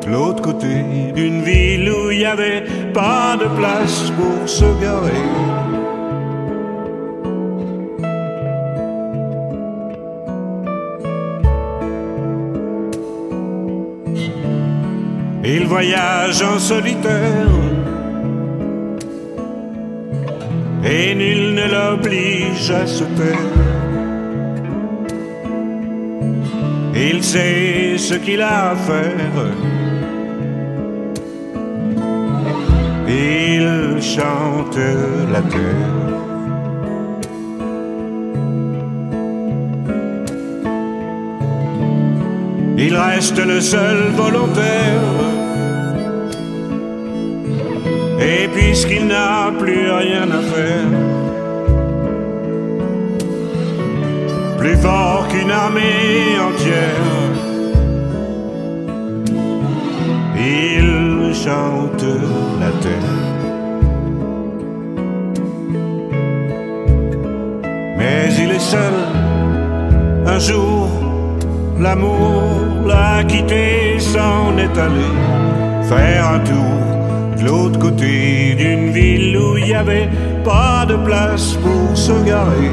de 0.05 0.11
l'autre 0.11 0.41
côté 0.41 0.83
d'une 1.15 1.41
ville 1.41 1.89
où 1.89 2.11
il 2.11 2.19
n'y 2.19 2.25
avait 2.25 2.63
pas 2.93 3.35
de 3.37 3.47
place 3.57 4.11
pour 4.11 4.47
se 4.47 4.65
garer. 4.81 5.25
Il 15.43 15.67
voyage 15.67 16.41
en 16.41 16.57
solitaire 16.57 17.49
et 20.83 21.15
nul 21.15 21.53
ne 21.53 21.65
l'oblige 21.71 22.71
à 22.71 22.85
se 22.85 23.03
taire. 23.03 23.74
Il 26.95 27.21
sait 27.23 27.97
ce 27.97 28.13
qu'il 28.13 28.41
a 28.41 28.71
à 28.71 28.75
faire. 28.75 29.35
Il 33.07 34.01
chante 34.01 34.77
la 35.33 35.41
terre. 35.41 36.05
Il 42.77 42.95
reste 42.95 43.39
le 43.45 43.59
seul 43.59 43.97
volontaire. 44.15 45.01
Et 48.19 48.47
puisqu'il 48.47 49.07
n'a 49.07 49.51
plus 49.59 49.91
rien 49.91 50.29
à 50.31 50.41
faire, 50.41 51.14
plus 54.65 54.77
fort 54.77 55.27
qu'une 55.27 55.51
armée 55.51 56.39
entière, 56.49 57.05
il 60.35 61.35
chante 61.43 62.05
la 62.61 62.71
terre. 62.83 63.17
Mais 67.97 68.33
il 68.43 68.49
est 68.57 68.67
seul 68.73 68.95
un 70.25 70.39
jour 70.39 70.89
L'amour 71.79 72.87
l'a 72.87 73.23
quitté, 73.25 73.99
s'en 73.99 74.57
est 74.57 74.77
allé 74.85 75.11
faire 75.89 76.25
un 76.35 76.39
tour 76.39 76.77
de 77.37 77.43
l'autre 77.45 77.77
côté 77.77 78.55
d'une 78.55 78.91
ville 78.91 79.37
où 79.37 79.57
il 79.57 79.65
n'y 79.65 79.75
avait 79.75 80.09
pas 80.43 80.85
de 80.87 80.95
place 80.95 81.53
pour 81.63 81.95
se 81.95 82.13
garer. 82.23 82.71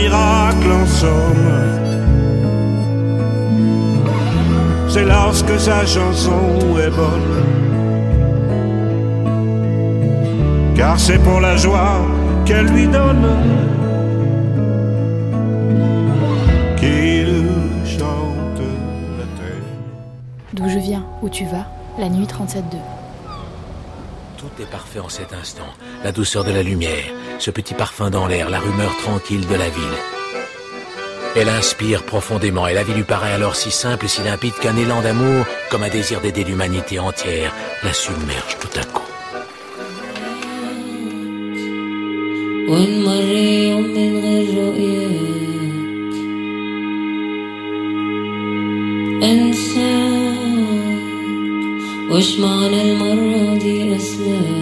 Miracle 0.00 0.72
en 0.80 0.86
somme. 0.86 1.50
C'est 4.88 5.04
lorsque 5.04 5.58
sa 5.58 5.84
chanson 5.84 6.40
est 6.84 6.90
bonne. 6.90 7.58
car 10.78 10.96
c'est 10.98 11.18
pour 11.18 11.40
la 11.40 11.56
joie 11.56 12.06
qu'elle 12.46 12.66
lui 12.66 12.86
donne 12.86 13.26
qu'il 16.76 17.42
chante 17.84 18.62
la 19.18 19.26
terre. 19.38 19.66
D'où 20.52 20.68
je 20.68 20.78
viens, 20.78 21.04
où 21.20 21.28
tu 21.28 21.44
vas, 21.46 21.66
la 21.98 22.08
nuit 22.08 22.26
37-2. 22.26 22.60
Tout 24.36 24.46
est 24.62 24.70
parfait 24.70 25.00
en 25.00 25.08
cet 25.08 25.32
instant. 25.32 25.70
La 26.04 26.12
douceur 26.12 26.44
de 26.44 26.52
la 26.52 26.62
lumière, 26.62 27.06
ce 27.39 27.51
petit 27.51 27.73
parfum 27.73 28.09
dans 28.09 28.27
l'air, 28.27 28.49
la 28.49 28.59
rumeur 28.59 28.95
tranquille 28.97 29.47
de 29.47 29.55
la 29.55 29.69
ville. 29.69 29.97
Elle 31.35 31.49
inspire 31.49 32.03
profondément 32.03 32.67
et 32.67 32.73
la 32.73 32.83
vie 32.83 32.93
lui 32.93 33.03
paraît 33.03 33.33
alors 33.33 33.55
si 33.55 33.71
simple 33.71 34.05
et 34.05 34.07
si 34.07 34.21
limpide 34.21 34.53
qu'un 34.61 34.77
élan 34.77 35.01
d'amour, 35.01 35.45
comme 35.71 35.83
un 35.83 35.89
désir 35.89 36.21
d'aider 36.21 36.43
l'humanité 36.43 36.99
entière, 36.99 37.51
la 37.83 37.93
submerge 37.93 38.57
tout 38.59 38.79
à 38.79 38.83
coup. 38.83 39.03
وين 42.69 43.05
مر 43.05 43.23
يوم 43.69 43.83
من 43.83 44.17
غير 44.23 44.47
رؤياك 44.57 46.13
انساك 49.23 50.37
وش 52.11 52.39
معنى 52.39 52.81
المرة 52.81 53.57
دي 53.57 53.95
اسلاك 53.95 54.56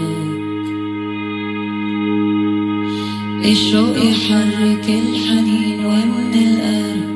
الشوق 3.47 3.97
يحرك 3.97 4.89
الحنين 4.89 5.85
ومن 5.85 6.33
القلب 6.35 7.11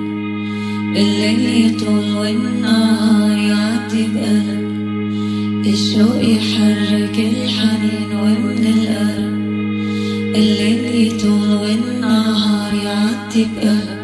الليل 0.97 1.67
يطول 1.67 2.15
والنهار 2.15 3.39
يعدي 3.39 4.07
بقلب 4.15 5.67
الشوق 5.67 6.23
يحرك 6.23 7.19
الحنين 7.19 8.11
ومن 8.23 8.67
القلب 8.77 9.41
الليل 10.37 11.07
يطول 11.07 11.53
والنهار 11.53 12.75
يعدي 12.75 13.47
بقلب 13.57 14.00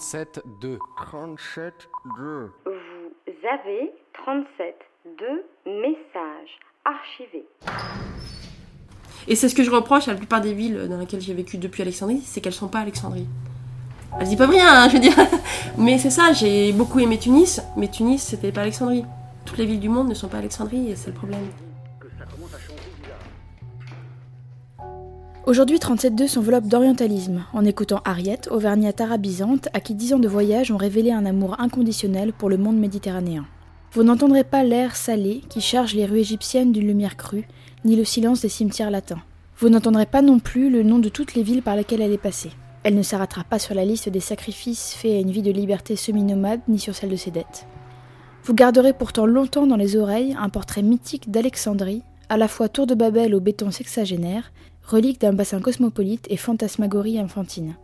37-2. 0.00 0.78
37-2. 1.12 1.72
Vous 2.64 2.72
avez 3.46 3.92
37 4.14 4.74
deux 5.18 5.44
messages 5.66 6.58
archivés. 6.86 7.46
Et 9.28 9.36
c'est 9.36 9.50
ce 9.50 9.54
que 9.54 9.62
je 9.62 9.70
reproche 9.70 10.08
à 10.08 10.12
la 10.12 10.16
plupart 10.16 10.40
des 10.40 10.54
villes 10.54 10.88
dans 10.88 10.98
lesquelles 10.98 11.20
j'ai 11.20 11.34
vécu 11.34 11.58
depuis 11.58 11.82
Alexandrie, 11.82 12.22
c'est 12.24 12.40
qu'elles 12.40 12.54
sont 12.54 12.68
pas 12.68 12.80
Alexandrie. 12.80 13.26
Elles 14.18 14.26
disent 14.26 14.38
pas 14.38 14.46
rien, 14.46 14.66
hein, 14.72 14.88
je 14.88 14.94
veux 14.94 15.00
dire. 15.00 15.16
Mais 15.78 15.98
c'est 15.98 16.10
ça, 16.10 16.32
j'ai 16.32 16.72
beaucoup 16.72 16.98
aimé 16.98 17.18
Tunis, 17.18 17.60
mais 17.76 17.88
Tunis 17.88 18.22
c'était 18.22 18.52
pas 18.52 18.62
Alexandrie. 18.62 19.04
Toutes 19.44 19.58
les 19.58 19.66
villes 19.66 19.80
du 19.80 19.88
monde 19.88 20.08
ne 20.08 20.14
sont 20.14 20.28
pas 20.28 20.38
Alexandrie 20.38 20.90
et 20.90 20.96
c'est 20.96 21.08
le 21.08 21.16
problème. 21.16 21.46
Aujourd'hui, 25.50 25.78
37.2 25.78 26.28
s'enveloppe 26.28 26.68
d'orientalisme, 26.68 27.44
en 27.52 27.64
écoutant 27.64 28.02
Harriet, 28.04 28.42
auvergnate 28.52 29.00
arabisante, 29.00 29.68
à 29.72 29.80
qui 29.80 29.96
dix 29.96 30.14
ans 30.14 30.20
de 30.20 30.28
voyage 30.28 30.70
ont 30.70 30.76
révélé 30.76 31.10
un 31.10 31.26
amour 31.26 31.58
inconditionnel 31.58 32.32
pour 32.32 32.48
le 32.48 32.56
monde 32.56 32.78
méditerranéen. 32.78 33.44
Vous 33.90 34.04
n'entendrez 34.04 34.44
pas 34.44 34.62
l'air 34.62 34.94
salé 34.94 35.42
qui 35.48 35.60
charge 35.60 35.96
les 35.96 36.06
rues 36.06 36.20
égyptiennes 36.20 36.70
d'une 36.70 36.86
lumière 36.86 37.16
crue, 37.16 37.48
ni 37.84 37.96
le 37.96 38.04
silence 38.04 38.42
des 38.42 38.48
cimetières 38.48 38.92
latins. 38.92 39.22
Vous 39.58 39.68
n'entendrez 39.70 40.06
pas 40.06 40.22
non 40.22 40.38
plus 40.38 40.70
le 40.70 40.84
nom 40.84 41.00
de 41.00 41.08
toutes 41.08 41.34
les 41.34 41.42
villes 41.42 41.62
par 41.62 41.74
lesquelles 41.74 42.02
elle 42.02 42.12
est 42.12 42.16
passée. 42.16 42.52
Elle 42.84 42.94
ne 42.94 43.02
s'arrêtera 43.02 43.42
pas 43.42 43.58
sur 43.58 43.74
la 43.74 43.84
liste 43.84 44.08
des 44.08 44.20
sacrifices 44.20 44.94
faits 44.94 45.16
à 45.16 45.18
une 45.18 45.32
vie 45.32 45.42
de 45.42 45.50
liberté 45.50 45.96
semi-nomade 45.96 46.60
ni 46.68 46.78
sur 46.78 46.94
celle 46.94 47.10
de 47.10 47.16
ses 47.16 47.32
dettes. 47.32 47.66
Vous 48.44 48.54
garderez 48.54 48.92
pourtant 48.92 49.26
longtemps 49.26 49.66
dans 49.66 49.74
les 49.74 49.96
oreilles 49.96 50.36
un 50.38 50.48
portrait 50.48 50.82
mythique 50.82 51.28
d'Alexandrie, 51.28 52.04
à 52.28 52.36
la 52.36 52.46
fois 52.46 52.68
tour 52.68 52.86
de 52.86 52.94
Babel 52.94 53.34
au 53.34 53.40
béton 53.40 53.72
sexagénaire, 53.72 54.52
relique 54.90 55.20
d'un 55.20 55.32
bassin 55.32 55.60
cosmopolite 55.60 56.26
et 56.28 56.36
fantasmagorie 56.36 57.18
infantine. 57.18 57.76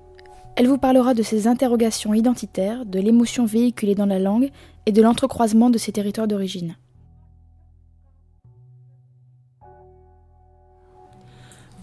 Elle 0.56 0.66
vous 0.66 0.78
parlera 0.78 1.14
de 1.14 1.22
ses 1.22 1.46
interrogations 1.46 2.14
identitaires, 2.14 2.84
de 2.84 2.98
l'émotion 2.98 3.46
véhiculée 3.46 3.94
dans 3.94 4.06
la 4.06 4.18
langue 4.18 4.50
et 4.86 4.92
de 4.92 5.02
l'entrecroisement 5.02 5.70
de 5.70 5.78
ses 5.78 5.92
territoires 5.92 6.26
d'origine. 6.26 6.76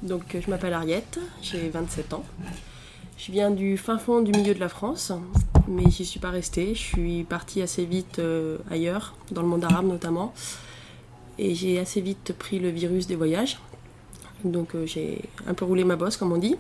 Donc, 0.01 0.35
je 0.37 0.49
m'appelle 0.49 0.73
Ariette, 0.73 1.19
j'ai 1.41 1.69
27 1.69 2.13
ans. 2.13 2.25
Je 3.17 3.31
viens 3.31 3.51
du 3.51 3.77
fin 3.77 3.97
fond 3.97 4.21
du 4.21 4.31
milieu 4.33 4.53
de 4.53 4.59
la 4.59 4.67
France, 4.67 5.13
mais 5.69 5.89
j'y 5.89 6.03
suis 6.03 6.19
pas 6.19 6.31
restée. 6.31 6.75
Je 6.75 6.81
suis 6.81 7.23
partie 7.23 7.61
assez 7.61 7.85
vite 7.85 8.19
euh, 8.19 8.57
ailleurs, 8.69 9.15
dans 9.31 9.41
le 9.41 9.47
monde 9.47 9.63
arabe 9.63 9.85
notamment. 9.85 10.33
Et 11.37 11.55
j'ai 11.55 11.79
assez 11.79 12.01
vite 12.01 12.33
pris 12.37 12.59
le 12.59 12.69
virus 12.69 13.07
des 13.07 13.15
voyages. 13.15 13.59
Donc, 14.43 14.75
euh, 14.75 14.85
j'ai 14.85 15.21
un 15.47 15.53
peu 15.53 15.65
roulé 15.65 15.83
ma 15.83 15.95
bosse, 15.95 16.17
comme 16.17 16.31
on 16.31 16.37
dit. 16.37 16.55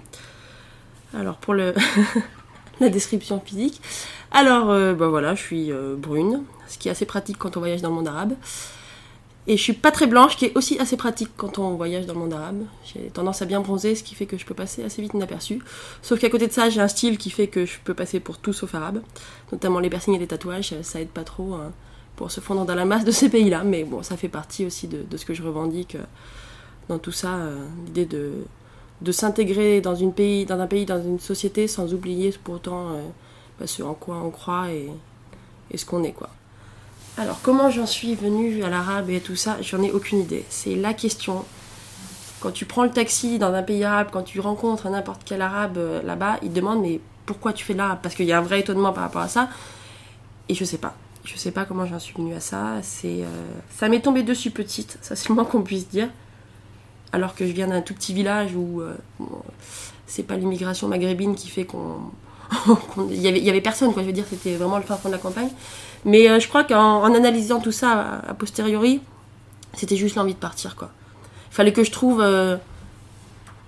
Alors, 1.13 1.37
pour 1.37 1.53
la 2.79 2.89
description 2.89 3.39
physique. 3.39 3.81
Alors, 4.31 4.71
euh, 4.71 4.93
bah 4.93 5.07
voilà, 5.07 5.35
je 5.35 5.41
suis 5.41 5.71
euh, 5.71 5.95
brune, 5.95 6.43
ce 6.67 6.77
qui 6.77 6.87
est 6.87 6.91
assez 6.91 7.05
pratique 7.05 7.37
quand 7.37 7.55
on 7.55 7.59
voyage 7.59 7.81
dans 7.81 7.89
le 7.89 7.95
monde 7.95 8.07
arabe. 8.07 8.33
Et 9.45 9.57
je 9.57 9.61
suis 9.61 9.73
pas 9.73 9.91
très 9.91 10.07
blanche, 10.07 10.37
qui 10.37 10.45
est 10.45 10.57
aussi 10.57 10.79
assez 10.79 10.95
pratique 10.95 11.29
quand 11.35 11.59
on 11.59 11.75
voyage 11.75 12.05
dans 12.05 12.13
le 12.13 12.19
monde 12.19 12.33
arabe. 12.33 12.63
J'ai 12.85 13.09
tendance 13.09 13.41
à 13.41 13.45
bien 13.45 13.59
bronzer, 13.59 13.93
ce 13.93 14.01
qui 14.01 14.15
fait 14.15 14.25
que 14.25 14.37
je 14.37 14.45
peux 14.45 14.53
passer 14.53 14.83
assez 14.83 15.01
vite 15.01 15.13
inaperçu. 15.13 15.61
Sauf 16.01 16.17
qu'à 16.19 16.29
côté 16.29 16.47
de 16.47 16.53
ça, 16.53 16.69
j'ai 16.69 16.79
un 16.79 16.87
style 16.87 17.17
qui 17.17 17.29
fait 17.29 17.47
que 17.47 17.65
je 17.65 17.77
peux 17.83 17.93
passer 17.93 18.19
pour 18.21 18.37
tout 18.37 18.53
sauf 18.53 18.73
arabe. 18.73 19.01
Notamment 19.51 19.79
les 19.79 19.89
piercings 19.89 20.15
et 20.15 20.19
les 20.19 20.27
tatouages, 20.27 20.73
ça 20.81 21.01
aide 21.01 21.09
pas 21.09 21.25
trop 21.25 21.55
hein, 21.55 21.73
pour 22.15 22.31
se 22.31 22.39
fondre 22.39 22.65
dans 22.65 22.75
la 22.75 22.85
masse 22.85 23.03
de 23.03 23.11
ces 23.11 23.29
pays-là. 23.29 23.63
Mais 23.65 23.83
bon, 23.83 24.01
ça 24.01 24.15
fait 24.15 24.29
partie 24.29 24.65
aussi 24.65 24.87
de, 24.87 25.17
ce 25.17 25.25
que 25.25 25.33
je 25.33 25.43
revendique 25.43 25.97
dans 26.89 26.99
tout 26.99 27.11
ça, 27.11 27.35
euh, 27.35 27.65
l'idée 27.85 28.05
de, 28.05 28.31
de 29.01 29.11
s'intégrer 29.11 29.81
dans, 29.81 29.93
dans 29.93 30.59
un 30.59 30.67
pays, 30.67 30.85
dans 30.85 31.01
une 31.01 31.19
société, 31.19 31.67
sans 31.67 31.93
oublier 31.93 32.33
pour 32.43 32.55
autant 32.55 32.89
euh, 32.89 33.01
bah, 33.59 33.67
ce 33.67 33.83
en 33.83 33.93
quoi 33.93 34.17
on 34.17 34.29
croit 34.29 34.69
et, 34.71 34.89
et 35.71 35.77
ce 35.77 35.85
qu'on 35.85 36.03
est, 36.03 36.11
quoi. 36.11 36.29
Alors, 37.17 37.39
comment 37.43 37.69
j'en 37.69 37.85
suis 37.85 38.15
venue 38.15 38.63
à 38.63 38.69
l'arabe 38.69 39.09
et 39.11 39.19
tout 39.19 39.35
ça, 39.35 39.57
j'en 39.61 39.83
ai 39.83 39.91
aucune 39.91 40.19
idée. 40.19 40.43
C'est 40.49 40.75
la 40.75 40.93
question. 40.93 41.45
Quand 42.39 42.51
tu 42.51 42.65
prends 42.65 42.83
le 42.83 42.89
taxi 42.89 43.37
dans 43.37 43.53
un 43.53 43.61
pays 43.61 43.83
arabe, 43.83 44.07
quand 44.11 44.23
tu 44.23 44.39
rencontres 44.39 44.89
n'importe 44.89 45.21
quel 45.23 45.41
arabe 45.41 45.77
euh, 45.77 46.01
là-bas, 46.01 46.39
ils 46.41 46.49
te 46.49 46.55
demandent 46.55 46.81
mais 46.81 46.99
pourquoi 47.25 47.53
tu 47.53 47.63
fais 47.63 47.73
l'arabe 47.73 47.99
Parce 48.01 48.15
qu'il 48.15 48.25
y 48.25 48.33
a 48.33 48.37
un 48.39 48.41
vrai 48.41 48.61
étonnement 48.61 48.91
par 48.93 49.03
rapport 49.03 49.21
à 49.21 49.27
ça. 49.27 49.49
Et 50.49 50.55
je 50.55 50.65
sais 50.65 50.79
pas. 50.79 50.95
Je 51.23 51.37
sais 51.37 51.51
pas 51.51 51.65
comment 51.65 51.85
j'en 51.85 51.99
suis 51.99 52.13
venue 52.13 52.33
à 52.33 52.41
ça. 52.41 52.79
C'est, 52.81 53.23
ça 53.73 53.87
m'est 53.87 54.01
tombé 54.01 54.23
dessus 54.23 54.51
petite, 54.51 54.97
ça 55.01 55.15
c'est 55.15 55.29
le 55.29 55.35
moins 55.35 55.45
qu'on 55.45 55.61
puisse 55.61 55.87
dire. 55.87 56.09
Alors 57.13 57.35
que 57.35 57.45
je 57.45 57.51
viens 57.51 57.67
d'un 57.67 57.81
tout 57.81 57.93
petit 57.93 58.13
village 58.13 58.55
où 58.55 58.81
euh, 58.81 58.95
c'est 60.07 60.23
pas 60.23 60.35
l'immigration 60.35 60.87
maghrébine 60.87 61.35
qui 61.35 61.47
fait 61.47 61.63
qu'on 61.63 61.99
il 63.09 63.21
y 63.21 63.27
avait, 63.27 63.39
y 63.39 63.49
avait 63.49 63.61
personne, 63.61 63.93
quoi. 63.93 64.01
Je 64.01 64.07
veux 64.07 64.13
dire, 64.13 64.25
c'était 64.27 64.55
vraiment 64.55 64.77
le 64.77 64.83
fin 64.83 64.95
fond 64.97 65.09
de 65.09 65.13
la 65.13 65.19
campagne. 65.19 65.49
Mais 66.05 66.29
euh, 66.29 66.39
je 66.39 66.47
crois 66.47 66.63
qu'en 66.63 67.03
en 67.03 67.13
analysant 67.13 67.59
tout 67.59 67.71
ça 67.71 68.21
a, 68.27 68.33
posteriori, 68.33 68.99
c'était 69.73 69.95
juste 69.95 70.15
l'envie 70.15 70.33
de 70.33 70.39
partir, 70.39 70.75
quoi. 70.75 70.89
Il 71.51 71.55
fallait 71.55 71.71
que 71.71 71.83
je 71.83 71.91
trouve, 71.91 72.19
euh, 72.19 72.57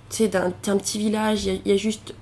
tu 0.10 0.18
sais, 0.18 0.30
t'es 0.30 0.38
un 0.38 0.78
petit 0.78 0.98
village, 0.98 1.46
il 1.46 1.62
y, 1.66 1.72
a- 1.72 1.78
juste 1.78 2.16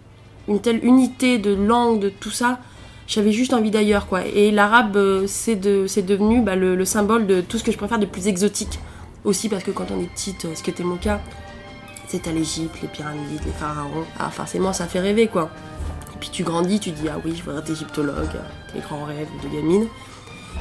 une 0.49 0.59
telle 0.59 0.83
unité 0.85 1.37
de 1.37 1.53
langue, 1.53 1.99
de 1.99 2.09
tout 2.09 2.31
ça. 2.31 2.59
J'avais 3.07 3.31
juste 3.31 3.53
envie 3.53 3.71
d'ailleurs, 3.71 4.07
quoi. 4.07 4.25
Et 4.25 4.51
l'arabe, 4.51 5.25
c'est 5.27 5.55
de, 5.55 5.85
devenu 6.01 6.41
bah, 6.41 6.55
le 6.55 6.85
symbole 6.85 7.27
de 7.27 7.39
tout 7.41 7.57
ce 7.57 7.63
que 7.63 7.71
je 7.71 7.77
préfère 7.77 7.99
de 7.99 8.05
plus 8.05 8.27
exotique. 8.27 8.79
Aussi 9.25 9.49
parce 9.49 9.63
que 9.63 9.71
quand 9.71 9.89
on 9.91 10.01
est 10.01 10.07
petite, 10.07 10.45
euh, 10.45 10.55
ce 10.55 10.63
qui 10.63 10.69
était 10.69 10.83
mon 10.83 10.97
cas, 10.97 11.19
à 12.27 12.31
l'Égypte, 12.31 12.75
les 12.81 12.87
pyramides, 12.87 13.41
les 13.43 13.51
pharaons. 13.51 14.05
Ah, 14.19 14.29
forcément, 14.29 14.71
ça 14.71 14.85
fait 14.85 14.99
rêver, 14.99 15.27
quoi. 15.27 15.49
Et 16.13 16.17
puis 16.19 16.29
tu 16.29 16.43
grandis, 16.43 16.79
tu 16.79 16.91
dis, 16.91 17.09
ah 17.09 17.17
oui, 17.25 17.33
je 17.35 17.43
voudrais 17.43 17.61
être 17.61 17.71
égyptologue, 17.71 18.29
les 18.75 18.81
grands 18.81 19.05
rêves 19.05 19.29
de 19.43 19.49
gamine. 19.49 19.87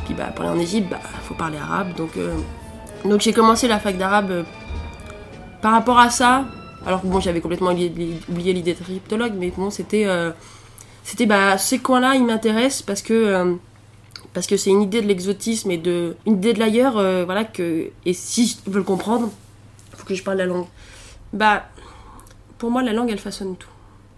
Puis 0.06 0.14
bah, 0.14 0.32
pour 0.34 0.46
aller 0.46 0.58
en 0.58 0.58
Égypte, 0.58 0.88
bah, 0.90 1.00
faut 1.24 1.34
parler 1.34 1.58
arabe. 1.58 1.94
Donc, 1.94 2.16
euh, 2.16 2.34
donc 3.04 3.20
j'ai 3.20 3.34
commencé 3.34 3.68
la 3.68 3.78
fac 3.78 3.98
d'arabe 3.98 4.30
euh, 4.30 4.42
par 5.60 5.72
rapport 5.72 5.98
à 5.98 6.08
ça. 6.08 6.46
Alors 6.86 7.02
bon, 7.04 7.20
j'avais 7.20 7.40
complètement 7.40 7.70
oublié, 7.70 8.18
l'idée 8.28 8.62
d'être 8.62 8.88
égyptologue, 8.88 9.34
mais 9.36 9.52
bon, 9.54 9.70
c'était, 9.70 10.06
c'était 11.04 11.26
bah, 11.26 11.56
ces 11.56 11.78
coins-là, 11.78 12.14
ils 12.16 12.24
m'intéressent 12.24 12.82
parce 12.82 13.02
que 13.02 13.56
parce 14.34 14.46
que 14.46 14.56
c'est 14.56 14.70
une 14.70 14.82
idée 14.82 15.02
de 15.02 15.06
l'exotisme 15.06 15.70
et 15.70 15.78
de 15.78 16.16
une 16.26 16.34
idée 16.34 16.52
de 16.52 16.58
l'ailleurs, 16.58 16.96
euh, 16.98 17.24
voilà 17.24 17.44
que 17.44 17.90
et 18.04 18.12
si 18.12 18.58
je 18.64 18.70
veux 18.70 18.78
le 18.78 18.84
comprendre, 18.84 19.30
faut 19.94 20.06
que 20.06 20.14
je 20.14 20.22
parle 20.22 20.38
la 20.38 20.46
langue. 20.46 20.66
Bah, 21.32 21.64
pour 22.58 22.70
moi, 22.70 22.82
la 22.82 22.92
langue, 22.92 23.10
elle 23.10 23.18
façonne 23.18 23.56
tout. 23.56 23.68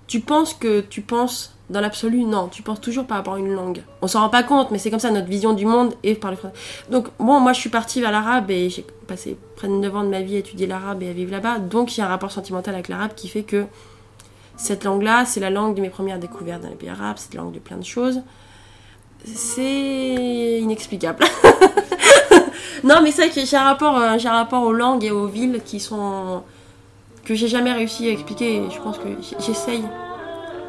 Tu 0.06 0.20
penses 0.20 0.54
que 0.54 0.80
tu 0.80 1.00
penses 1.00 1.54
dans 1.70 1.80
l'absolu, 1.80 2.24
non, 2.24 2.48
tu 2.48 2.62
penses 2.62 2.80
toujours 2.80 3.06
par 3.06 3.16
rapport 3.16 3.34
à 3.34 3.38
une 3.38 3.52
langue. 3.54 3.82
On 4.02 4.06
s'en 4.06 4.20
rend 4.20 4.28
pas 4.28 4.42
compte, 4.42 4.70
mais 4.70 4.78
c'est 4.78 4.90
comme 4.90 5.00
ça 5.00 5.10
notre 5.10 5.28
vision 5.28 5.54
du 5.54 5.64
monde 5.64 5.94
est 6.02 6.14
par 6.14 6.30
le 6.30 6.36
français. 6.36 6.54
Donc, 6.90 7.08
bon, 7.18 7.40
moi 7.40 7.54
je 7.54 7.60
suis 7.60 7.70
partie 7.70 8.02
vers 8.02 8.12
l'arabe 8.12 8.50
et 8.50 8.68
j'ai 8.68 8.84
passé 9.06 9.38
près 9.56 9.68
de 9.68 9.72
9 9.72 9.96
ans 9.96 10.04
de 10.04 10.10
ma 10.10 10.20
vie 10.20 10.36
à 10.36 10.38
étudier 10.40 10.66
l'arabe 10.66 11.02
et 11.02 11.08
à 11.08 11.12
vivre 11.12 11.30
là-bas. 11.30 11.58
Donc, 11.58 11.96
il 11.96 12.00
y 12.00 12.02
a 12.02 12.06
un 12.06 12.10
rapport 12.10 12.30
sentimental 12.30 12.74
avec 12.74 12.88
l'arabe 12.88 13.12
qui 13.16 13.28
fait 13.28 13.44
que 13.44 13.64
cette 14.56 14.84
langue-là, 14.84 15.24
c'est 15.24 15.40
la 15.40 15.50
langue 15.50 15.74
de 15.74 15.80
mes 15.80 15.88
premières 15.88 16.18
découvertes 16.18 16.62
dans 16.62 16.68
les 16.68 16.74
pays 16.74 16.90
arabes, 16.90 17.16
c'est 17.18 17.32
la 17.34 17.40
langue 17.40 17.54
de 17.54 17.58
plein 17.58 17.78
de 17.78 17.84
choses. 17.84 18.20
C'est 19.24 20.58
inexplicable. 20.60 21.24
non, 22.84 22.96
mais 23.02 23.10
c'est 23.10 23.26
vrai 23.26 23.30
que 23.30 23.46
j'ai 23.46 23.56
un 23.56 23.64
rapport, 23.64 23.98
euh, 23.98 24.18
j'ai 24.18 24.28
un 24.28 24.34
rapport 24.34 24.62
aux 24.62 24.72
langues 24.72 25.04
et 25.04 25.10
aux 25.10 25.26
villes 25.26 25.60
qui 25.64 25.80
sont 25.80 26.42
que 27.24 27.34
j'ai 27.34 27.48
jamais 27.48 27.72
réussi 27.72 28.08
à 28.08 28.12
expliquer. 28.12 28.62
Je 28.70 28.78
pense 28.80 28.98
que 28.98 29.08
j'essaye 29.38 29.84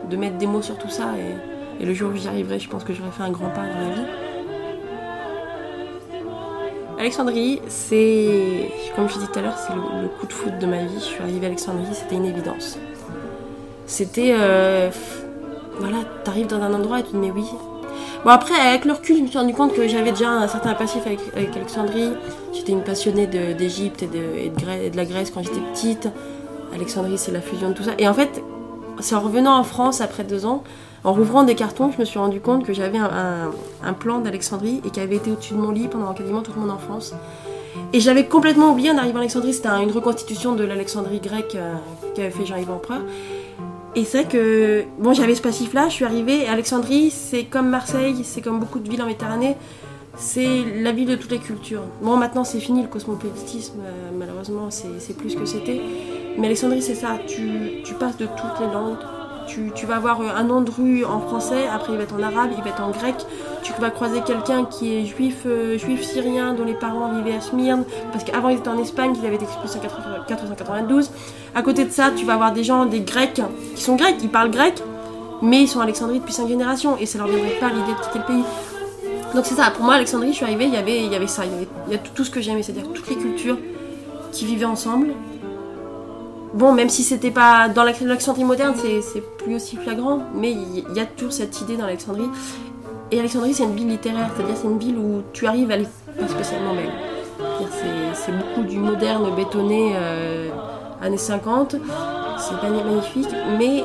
de 0.10 0.16
mettre 0.16 0.38
des 0.38 0.48
mots 0.48 0.62
sur 0.62 0.78
tout 0.78 0.90
ça 0.90 1.14
et, 1.18 1.86
le 1.86 1.94
jour 1.94 2.12
où 2.14 2.16
j'y 2.16 2.30
arriverai, 2.30 2.58
je 2.58 2.70
pense 2.70 2.86
que 2.86 2.94
j'aurai 2.94 3.12
fait 3.12 3.24
un 3.24 3.32
grand 3.32 3.50
pas 3.50 3.64
dans 3.64 3.90
la 3.90 3.96
vie. 3.96 4.06
Alexandrie, 6.98 7.62
c'est, 7.68 8.72
comme 8.96 9.10
je 9.10 9.16
disais 9.16 9.28
tout 9.28 9.40
à 9.40 9.42
l'heure, 9.42 9.58
c'est 9.58 9.76
le, 9.76 10.04
le 10.04 10.08
coup 10.08 10.26
de 10.26 10.32
foot 10.32 10.58
de 10.58 10.66
ma 10.66 10.86
vie. 10.86 10.96
Je 10.96 11.04
suis 11.04 11.22
arrivée 11.22 11.48
à 11.48 11.50
Alexandrie, 11.50 11.94
c'était 11.94 12.16
une 12.16 12.26
évidence. 12.26 12.80
C'était, 13.88 14.34
euh, 14.40 14.90
voilà, 15.80 15.98
t'arrives 16.24 16.48
dans 16.48 16.62
un 16.62 16.74
endroit 16.74 17.00
et 17.00 17.04
tu 17.04 17.10
te 17.10 17.18
dis 17.18 17.22
mais 17.22 17.32
oui. 17.32 17.46
Bon 18.24 18.32
après, 18.32 18.56
avec 18.56 18.86
le 18.86 18.94
recul, 18.94 19.18
je 19.18 19.22
me 19.22 19.28
suis 19.28 19.38
rendu 19.38 19.54
compte 19.54 19.74
que 19.74 19.88
j'avais 19.88 20.12
déjà 20.12 20.30
un 20.30 20.48
certain 20.48 20.74
passif 20.74 21.02
avec, 21.06 21.20
Alexandrie. 21.56 22.10
J'étais 22.54 22.72
une 22.72 22.84
passionnée 22.84 23.28
d'Égypte 23.28 24.04
et, 24.04 24.08
de, 24.08 24.96
la 24.98 25.06
Grèce 25.06 25.32
quand 25.32 25.44
j'étais 25.44 25.62
petite. 25.74 26.10
Alexandrie, 26.74 27.18
c'est 27.18 27.32
la 27.32 27.42
fusion 27.42 27.70
de 27.70 27.74
tout 27.74 27.84
ça. 27.84 27.92
Et 27.98 28.08
en 28.08 28.14
fait, 28.14 28.42
c'est 29.00 29.16
en 29.16 29.22
revenant 29.22 29.58
en 29.58 29.64
France 29.64 30.02
après 30.02 30.24
deux 30.24 30.46
ans, 30.46 30.64
en 31.04 31.14
rouvrant 31.14 31.44
des 31.44 31.54
cartons, 31.54 31.92
je 31.92 32.00
me 32.00 32.06
suis 32.06 32.18
rendu 32.18 32.42
compte 32.42 32.66
que 32.66 32.74
j'avais 32.74 32.98
un, 32.98 33.94
plan 33.94 34.20
d'Alexandrie 34.20 34.82
et 34.86 34.90
qui 34.90 35.00
avait 35.00 35.18
été 35.18 35.32
au-dessus 35.32 35.54
de 35.54 35.60
mon 35.60 35.72
lit 35.72 35.88
pendant 35.88 36.12
quasiment 36.14 36.42
toute 36.42 36.58
mon 36.58 36.70
enfance. 36.70 37.14
Et 37.94 38.00
j'avais 38.00 38.26
complètement 38.26 38.72
oublié 38.72 38.90
en 38.90 38.98
arrivant 38.98 39.18
à 39.18 39.20
Alexandrie, 39.20 39.54
c'était 39.54 39.68
un- 39.68 39.82
une 39.82 39.92
reconstitution 39.92 40.56
de 40.56 40.64
l'Alexandrie 40.64 41.20
grecque 41.20 41.56
euh, 41.56 41.76
qu'avait 42.16 42.32
fait 42.32 42.46
Jean-Yves 42.46 42.72
Empereur. 42.72 43.02
Et 43.98 44.04
c'est 44.04 44.24
vrai 44.24 44.32
que, 44.32 44.84
bon, 45.00 45.14
j'avais 45.14 45.36
ce 45.36 45.42
passif-là, 45.42 45.88
je 45.88 45.94
suis 45.94 46.06
arrivée, 46.06 46.48
Alexandrie, 46.48 47.12
c'est 47.12 47.46
comme 47.46 47.70
Marseille, 47.70 48.24
c'est 48.24 48.42
comme 48.42 48.60
beaucoup 48.60 48.80
de 48.80 48.90
villes 48.90 49.02
en 49.02 49.06
Méditerranée, 49.06 49.56
c'est 50.18 50.66
la 50.82 50.92
ville 50.92 51.08
de 51.08 51.16
toutes 51.16 51.32
les 51.32 51.40
cultures. 51.40 51.84
Bon, 52.02 52.18
maintenant 52.18 52.44
c'est 52.44 52.60
fini 52.60 52.82
le 52.82 52.90
cosmopolitisme, 52.90 53.80
euh, 53.80 54.10
malheureusement, 54.18 54.70
c'est 54.70 55.00
c'est 55.00 55.16
plus 55.16 55.30
ce 55.30 55.38
que 55.38 55.46
c'était. 55.46 55.80
Mais 56.38 56.48
Alexandrie, 56.48 56.82
c'est 56.82 56.96
ça, 56.96 57.20
tu, 57.26 57.84
tu 57.86 57.94
passes 57.94 58.18
de 58.18 58.26
toutes 58.26 58.60
les 58.60 58.68
langues. 58.68 58.98
Tu, 59.48 59.86
vas 59.86 59.98
avoir 59.98 60.22
euh, 60.22 60.30
un 60.36 60.66
rue 60.66 61.06
en 61.06 61.20
français, 61.20 61.68
après 61.72 61.94
il 61.94 61.98
va 61.98 62.04
être 62.04 62.16
en 62.16 62.24
arabe, 62.24 62.52
il 62.58 62.64
va 62.64 62.70
être 62.70 62.84
en 62.84 62.92
grec. 62.92 63.16
Tu 63.64 63.74
vas 63.80 63.90
croiser 63.90 64.22
quelqu'un 64.22 64.66
qui 64.66 64.96
est 64.96 65.06
juif, 65.06 65.44
euh, 65.46 65.78
juif 65.78 66.04
syrien, 66.04 66.54
dont 66.54 66.66
les 66.66 66.74
parents 66.74 67.12
vivaient 67.14 67.38
à 67.38 67.42
Smyrne, 67.42 67.84
parce 68.12 68.24
qu'avant 68.24 68.50
ils 68.50 68.58
étaient 68.58 68.70
en 68.70 68.80
Espagne, 68.80 69.14
qu'ils 69.14 69.26
avaient 69.26 69.36
été 69.36 69.46
expulsés 69.46 69.80
en 69.80 70.24
492. 70.28 71.12
À 71.54 71.62
côté 71.62 71.86
de 71.86 71.92
ça, 71.92 72.12
tu 72.16 72.26
vas 72.26 72.34
avoir 72.34 72.54
des 72.54 72.64
gens, 72.64 72.86
des 72.86 73.02
grecs, 73.02 73.42
qui 73.76 73.84
sont 73.84 73.96
grecs, 73.96 74.18
ils 74.22 74.30
parlent 74.30 74.52
grec, 74.52 74.82
mais 75.42 75.62
ils 75.62 75.68
sont 75.68 75.80
à 75.80 75.84
Alexandrie 75.84 76.20
depuis 76.20 76.34
cinq 76.34 76.48
générations, 76.48 76.98
et 76.98 77.06
ça 77.06 77.18
leur 77.18 77.28
viendrait 77.28 77.60
pas 77.60 77.70
l'idée 77.70 77.94
de 77.94 78.06
quitter 78.06 78.20
le 78.20 78.26
pays. 78.26 78.44
Donc 79.34 79.46
c'est 79.46 79.56
ça, 79.56 79.70
pour 79.72 79.84
moi, 79.84 79.96
Alexandrie, 79.96 80.30
je 80.30 80.38
suis 80.38 80.46
arrivée, 80.46 80.66
il 80.66 80.74
y 80.74 80.78
avait, 80.78 81.04
il 81.06 81.12
y 81.12 81.16
avait 81.16 81.28
ça, 81.28 81.44
il 81.46 81.52
y 81.52 81.56
avait 81.56 81.96
a 81.96 81.98
tout, 81.98 82.12
tout 82.16 82.24
ce 82.24 82.32
que 82.32 82.42
j'aimais, 82.42 82.64
c'est-à-dire 82.64 82.92
toutes 82.94 83.10
les 83.10 83.18
cultures 83.18 83.58
qui 84.32 84.46
vivaient 84.46 84.66
ensemble. 84.66 85.08
Bon, 86.56 86.72
même 86.72 86.88
si 86.90 87.04
c'était 87.04 87.32
pas 87.32 87.68
dans 87.68 87.84
l'Alex- 87.84 88.02
l'Alexandrie 88.02 88.46
moderne, 88.46 88.74
c'est 88.78 89.22
plus 89.38 89.56
aussi 89.56 89.76
flagrant, 89.76 90.20
mais 90.34 90.52
il 90.52 90.96
y- 90.96 91.00
a 91.02 91.06
toujours 91.06 91.34
cette 91.34 91.60
idée 91.62 91.76
dans 91.76 91.84
Alexandrie. 91.84 92.30
Et 93.12 93.20
Alexandrie, 93.20 93.54
c'est 93.54 93.64
une 93.66 93.76
ville 93.76 93.90
littéraire, 93.90 94.30
c'est-à-dire 94.36 94.56
c'est 94.56 94.68
une 94.68 94.80
ville 94.80 94.98
où 94.98 95.22
tu 95.34 95.46
arrives, 95.48 95.70
est 95.70 95.88
pas 96.20 96.28
spécialement 96.30 96.74
belle. 96.74 96.92
C'est- 98.14 98.32
beaucoup 98.32 98.64
du 98.68 98.78
moderne 98.80 99.36
bétonné 99.36 99.94
euh, 99.96 100.48
années 101.02 101.18
50, 101.18 101.76
c'est 102.38 102.58
pas 102.60 102.70
magnifique, 102.70 103.30
mais 103.60 103.84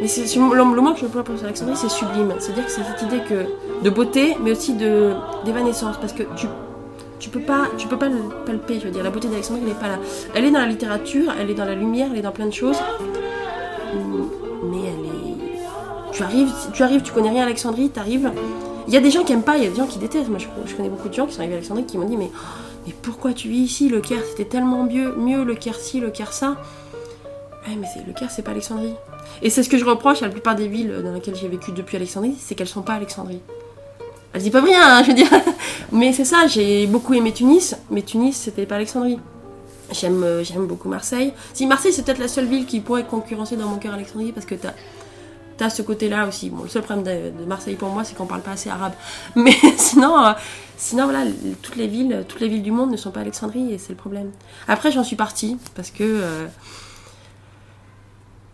Mais 0.00 0.06
c'est 0.06 0.32
le, 0.38 0.62
mot 0.62 0.92
que 0.92 1.00
je 1.00 1.06
emploie 1.06 1.24
pour 1.24 1.34
Alexandrie, 1.42 1.74
c'est 1.76 1.88
sublime. 1.90 2.32
C'est-à-dire 2.38 2.64
que 2.66 2.70
c'est 2.70 2.82
cette 2.84 3.02
idée 3.02 3.20
que 3.28 3.46
de 3.84 3.90
beauté, 3.90 4.36
mais 4.40 4.52
aussi 4.52 4.74
d'évanescence, 5.44 5.96
parce 6.00 6.12
que 6.12 6.22
tu 6.36 6.46
tu 7.18 7.30
peux 7.30 7.40
pas 7.40 7.68
tu 7.76 7.88
peux 7.88 7.98
pas 7.98 8.08
le 8.08 8.18
palper. 8.46 8.80
Je 8.80 8.86
veux 8.86 8.90
dire, 8.90 9.02
la 9.02 9.10
beauté 9.10 9.28
d'Alexandrie, 9.28 9.62
elle 9.64 9.72
est 9.72 9.80
pas 9.80 9.88
là. 9.88 9.98
Elle 10.34 10.44
est 10.44 10.50
dans 10.50 10.60
la 10.60 10.66
littérature, 10.66 11.32
elle 11.38 11.50
est 11.50 11.54
dans 11.54 11.64
la 11.64 11.74
lumière, 11.74 12.08
elle 12.12 12.18
est 12.18 12.22
dans 12.22 12.32
plein 12.32 12.46
de 12.46 12.52
choses. 12.52 12.78
Mais 14.64 14.78
elle 14.78 15.04
est. 15.04 16.12
Tu 16.12 16.22
arrives, 16.22 16.52
tu 16.72 16.82
arrives, 16.82 17.02
tu 17.02 17.12
connais 17.12 17.30
rien 17.30 17.42
à 17.42 17.46
Alexandrie, 17.46 17.90
t'arrives. 17.90 18.30
Il 18.86 18.94
y 18.94 18.96
a 18.96 19.00
des 19.00 19.10
gens 19.10 19.22
qui 19.22 19.32
aiment 19.32 19.42
pas, 19.42 19.56
il 19.56 19.64
y 19.64 19.66
a 19.66 19.70
des 19.70 19.76
gens 19.76 19.86
qui 19.86 19.98
détestent. 19.98 20.30
Moi, 20.30 20.38
je, 20.38 20.74
connais 20.74 20.88
beaucoup 20.88 21.08
de 21.08 21.14
gens 21.14 21.26
qui 21.26 21.34
sont 21.34 21.40
arrivés 21.40 21.54
à 21.54 21.58
Alexandrie 21.58 21.84
qui 21.84 21.98
m'ont 21.98 22.08
dit 22.08 22.16
mais 22.16 22.30
mais 22.86 22.94
pourquoi 23.02 23.34
tu 23.34 23.48
vis 23.48 23.58
ici 23.58 23.88
Le 23.88 24.00
Caire, 24.00 24.22
c'était 24.30 24.46
tellement 24.46 24.84
mieux, 24.84 25.14
mieux 25.14 25.44
le 25.44 25.54
Caire 25.54 25.76
ci, 25.76 26.00
le 26.00 26.10
Caire 26.10 26.32
ça. 26.32 26.56
Ouais, 27.66 27.76
mais 27.78 27.86
le 28.06 28.14
Caire, 28.14 28.30
c'est 28.30 28.42
pas 28.42 28.52
Alexandrie. 28.52 28.94
Et 29.42 29.50
c'est 29.50 29.62
ce 29.62 29.68
que 29.68 29.76
je 29.76 29.84
reproche 29.84 30.22
à 30.22 30.26
la 30.26 30.32
plupart 30.32 30.54
des 30.54 30.68
villes 30.68 31.02
dans 31.04 31.12
lesquelles 31.12 31.36
j'ai 31.36 31.48
vécu 31.48 31.72
depuis 31.72 31.96
Alexandrie, 31.96 32.34
c'est 32.38 32.54
qu'elles 32.54 32.66
sont 32.68 32.82
pas 32.82 32.94
Alexandrie. 32.94 33.40
Elles 34.32 34.42
disent 34.42 34.52
pas 34.52 34.60
rien, 34.60 34.80
hein, 34.82 35.02
je 35.02 35.08
veux 35.08 35.14
dire. 35.14 35.30
Mais 35.92 36.12
c'est 36.12 36.24
ça, 36.24 36.46
j'ai 36.46 36.86
beaucoup 36.86 37.14
aimé 37.14 37.32
Tunis, 37.32 37.74
mais 37.90 38.02
Tunis, 38.02 38.36
c'était 38.36 38.66
pas 38.66 38.74
Alexandrie. 38.76 39.18
J'aime, 39.90 40.22
euh, 40.22 40.44
j'aime 40.44 40.66
beaucoup 40.66 40.88
Marseille. 40.90 41.32
Si 41.54 41.64
Marseille, 41.66 41.94
c'est 41.94 42.04
peut-être 42.04 42.18
la 42.18 42.28
seule 42.28 42.44
ville 42.44 42.66
qui 42.66 42.80
pourrait 42.80 43.04
concurrencer 43.06 43.56
dans 43.56 43.66
mon 43.68 43.78
cœur 43.78 43.94
Alexandrie, 43.94 44.32
parce 44.32 44.44
que 44.44 44.54
t'as, 44.54 44.74
t'as 45.56 45.70
ce 45.70 45.80
côté-là 45.80 46.26
aussi. 46.28 46.50
Bon, 46.50 46.64
le 46.64 46.68
seul 46.68 46.82
problème 46.82 47.04
de, 47.04 47.44
Marseille 47.46 47.74
pour 47.76 47.88
moi, 47.88 48.04
c'est 48.04 48.14
qu'on 48.14 48.26
parle 48.26 48.42
pas 48.42 48.50
assez 48.50 48.68
arabe. 48.68 48.92
Mais 49.34 49.54
sinon, 49.78 50.22
euh, 50.22 50.32
sinon 50.76 51.04
voilà, 51.04 51.24
toutes 51.62 51.76
les 51.76 51.86
villes, 51.86 52.24
toutes 52.28 52.40
les 52.40 52.48
villes 52.48 52.62
du 52.62 52.70
monde 52.70 52.90
ne 52.90 52.98
sont 52.98 53.10
pas 53.10 53.20
Alexandrie, 53.20 53.72
et 53.72 53.78
c'est 53.78 53.90
le 53.90 53.96
problème. 53.96 54.30
Après, 54.68 54.92
j'en 54.92 55.04
suis 55.04 55.16
partie 55.16 55.56
parce 55.74 55.90
que. 55.90 56.04
euh, 56.04 56.46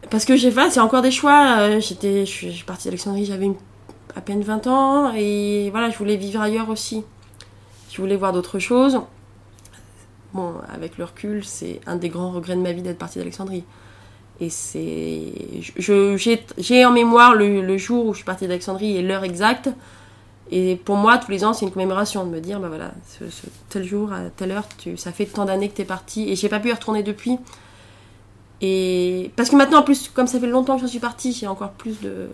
parce 0.08 0.24
que 0.24 0.36
j'ai 0.36 0.52
fait, 0.52 0.70
c'est 0.70 0.80
encore 0.80 1.02
des 1.02 1.10
choix. 1.10 1.80
J'étais, 1.80 2.26
je 2.26 2.48
suis 2.50 2.64
partie 2.64 2.84
d'Alexandrie, 2.84 3.24
j'avais 3.24 3.46
une- 3.46 3.56
à 4.16 4.20
peine 4.20 4.42
20 4.42 4.66
ans 4.66 5.12
et 5.14 5.70
voilà, 5.70 5.90
je 5.90 5.98
voulais 5.98 6.16
vivre 6.16 6.40
ailleurs 6.40 6.68
aussi. 6.70 7.04
Je 7.90 8.00
voulais 8.00 8.16
voir 8.16 8.32
d'autres 8.32 8.58
choses. 8.58 9.00
Bon, 10.32 10.54
avec 10.72 10.98
le 10.98 11.04
recul, 11.04 11.44
c'est 11.44 11.80
un 11.86 11.96
des 11.96 12.08
grands 12.08 12.32
regrets 12.32 12.56
de 12.56 12.60
ma 12.60 12.72
vie 12.72 12.82
d'être 12.82 12.98
partie 12.98 13.18
d'Alexandrie. 13.18 13.64
Et 14.40 14.50
c'est, 14.50 15.32
j'ai, 15.78 16.84
en 16.84 16.90
mémoire 16.90 17.34
le, 17.34 17.60
le 17.60 17.78
jour 17.78 18.06
où 18.06 18.12
je 18.12 18.18
suis 18.18 18.24
partie 18.24 18.46
d'Alexandrie 18.46 18.96
et 18.96 19.02
l'heure 19.02 19.22
exacte. 19.22 19.70
Et 20.50 20.76
pour 20.76 20.96
moi, 20.96 21.18
tous 21.18 21.30
les 21.30 21.44
ans, 21.44 21.52
c'est 21.52 21.64
une 21.64 21.70
commémoration 21.70 22.24
de 22.24 22.30
me 22.30 22.40
dire, 22.40 22.60
bah 22.60 22.68
voilà, 22.68 22.92
ce 23.18 23.24
tel 23.68 23.84
jour, 23.84 24.12
à 24.12 24.30
telle 24.36 24.50
heure, 24.50 24.66
tu, 24.76 24.96
ça 24.96 25.12
fait 25.12 25.26
tant 25.26 25.44
d'années 25.44 25.68
que 25.68 25.74
t'es 25.74 25.84
partie 25.84 26.30
et 26.30 26.36
j'ai 26.36 26.48
pas 26.48 26.60
pu 26.60 26.68
y 26.68 26.72
retourner 26.72 27.02
depuis. 27.02 27.38
Et 28.60 29.30
parce 29.36 29.50
que 29.50 29.56
maintenant, 29.56 29.78
en 29.78 29.82
plus, 29.82 30.08
comme 30.08 30.26
ça 30.26 30.38
fait 30.40 30.46
longtemps 30.46 30.76
que 30.76 30.82
je 30.82 30.86
suis 30.86 30.98
partie, 30.98 31.32
j'ai 31.32 31.46
encore 31.46 31.70
plus 31.72 32.00
de 32.00 32.28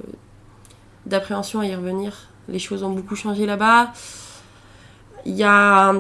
d'appréhension 1.07 1.61
à 1.61 1.67
y 1.67 1.75
revenir. 1.75 2.29
Les 2.49 2.59
choses 2.59 2.83
ont 2.83 2.91
beaucoup 2.91 3.17
changé 3.17 3.47
là-bas. 3.47 3.93
Il 5.27 5.37
y 5.37 5.45
a, 5.45 5.95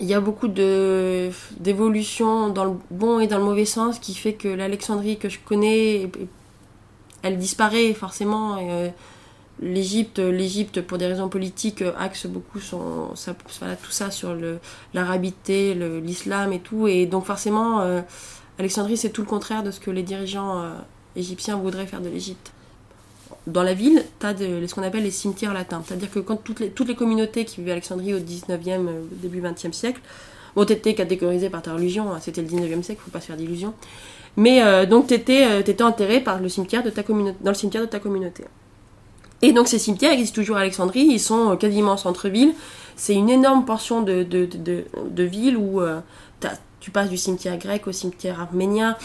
y 0.00 0.14
a 0.14 0.20
beaucoup 0.20 0.48
de 0.48 1.30
d'évolution 1.58 2.48
dans 2.48 2.64
le 2.64 2.72
bon 2.90 3.20
et 3.20 3.26
dans 3.26 3.38
le 3.38 3.44
mauvais 3.44 3.64
sens 3.64 3.98
qui 3.98 4.14
fait 4.14 4.34
que 4.34 4.48
l'Alexandrie 4.48 5.18
que 5.18 5.28
je 5.28 5.38
connais, 5.44 6.10
elle 7.22 7.38
disparaît 7.38 7.94
forcément. 7.94 8.58
Euh, 8.60 8.90
L'Égypte, 9.60 10.20
l'Égypte 10.20 10.82
pour 10.82 10.98
des 10.98 11.06
raisons 11.08 11.28
politiques 11.28 11.82
axe 11.98 12.26
beaucoup 12.26 12.60
son, 12.60 13.08
voilà, 13.58 13.74
tout 13.74 13.90
ça 13.90 14.12
sur 14.12 14.36
l'arabité, 14.94 15.74
l'islam 15.74 16.52
et 16.52 16.60
tout, 16.60 16.86
et 16.86 17.06
donc 17.06 17.24
forcément 17.24 17.80
euh, 17.80 18.00
Alexandrie 18.60 18.96
c'est 18.96 19.10
tout 19.10 19.22
le 19.22 19.26
contraire 19.26 19.64
de 19.64 19.72
ce 19.72 19.80
que 19.80 19.90
les 19.90 20.04
dirigeants 20.04 20.60
euh, 20.60 20.74
égyptiens 21.16 21.56
voudraient 21.56 21.86
faire 21.86 22.00
de 22.00 22.08
l'Égypte. 22.08 22.52
Dans 23.46 23.62
la 23.62 23.72
ville, 23.72 24.02
tu 24.20 24.26
as 24.26 24.36
ce 24.36 24.74
qu'on 24.74 24.82
appelle 24.82 25.04
les 25.04 25.10
cimetières 25.10 25.54
latins, 25.54 25.82
c'est-à-dire 25.86 26.10
que 26.10 26.18
quand 26.18 26.36
toutes 26.36 26.60
les, 26.60 26.70
toutes 26.70 26.88
les 26.88 26.94
communautés 26.94 27.44
qui 27.44 27.56
vivaient 27.56 27.70
à 27.70 27.74
Alexandrie 27.74 28.12
au 28.12 28.18
19e, 28.18 28.50
euh, 28.68 29.02
début 29.12 29.40
20e 29.40 29.72
siècle, 29.72 30.00
bon, 30.54 30.66
t'étais 30.66 30.94
catégorisé 30.94 31.48
par 31.48 31.62
ta 31.62 31.72
religion, 31.72 32.12
hein, 32.12 32.18
c'était 32.20 32.42
le 32.42 32.48
19e 32.48 32.82
siècle, 32.82 33.00
faut 33.02 33.10
pas 33.10 33.20
se 33.20 33.26
faire 33.26 33.36
d'illusions, 33.36 33.72
mais 34.36 34.62
euh, 34.62 34.84
donc 34.84 35.06
t'étais 35.06 35.46
euh, 35.46 35.62
t'étais 35.62 35.82
enterré 35.82 36.20
par 36.20 36.40
le 36.40 36.48
cimetière 36.48 36.82
de 36.82 36.90
ta 36.90 37.02
dans 37.02 37.50
le 37.50 37.54
cimetière 37.54 37.82
de 37.82 37.88
ta 37.88 38.00
communauté. 38.00 38.44
Et 39.40 39.52
donc 39.52 39.68
ces 39.68 39.78
cimetières 39.78 40.12
existent 40.12 40.34
toujours 40.34 40.56
à 40.56 40.60
Alexandrie, 40.60 41.06
ils 41.08 41.20
sont 41.20 41.52
euh, 41.52 41.56
quasiment 41.56 41.92
en 41.92 41.96
centre-ville. 41.96 42.54
C'est 42.96 43.14
une 43.14 43.30
énorme 43.30 43.64
portion 43.64 44.02
de, 44.02 44.24
de, 44.24 44.48
de, 44.48 45.22
ville 45.22 45.56
où 45.56 45.80
euh, 45.80 46.00
tu 46.80 46.90
passes 46.90 47.08
du 47.08 47.16
cimetière 47.16 47.56
grec 47.56 47.86
au 47.86 47.92
cimetière 47.92 48.40
arménien. 48.40 48.96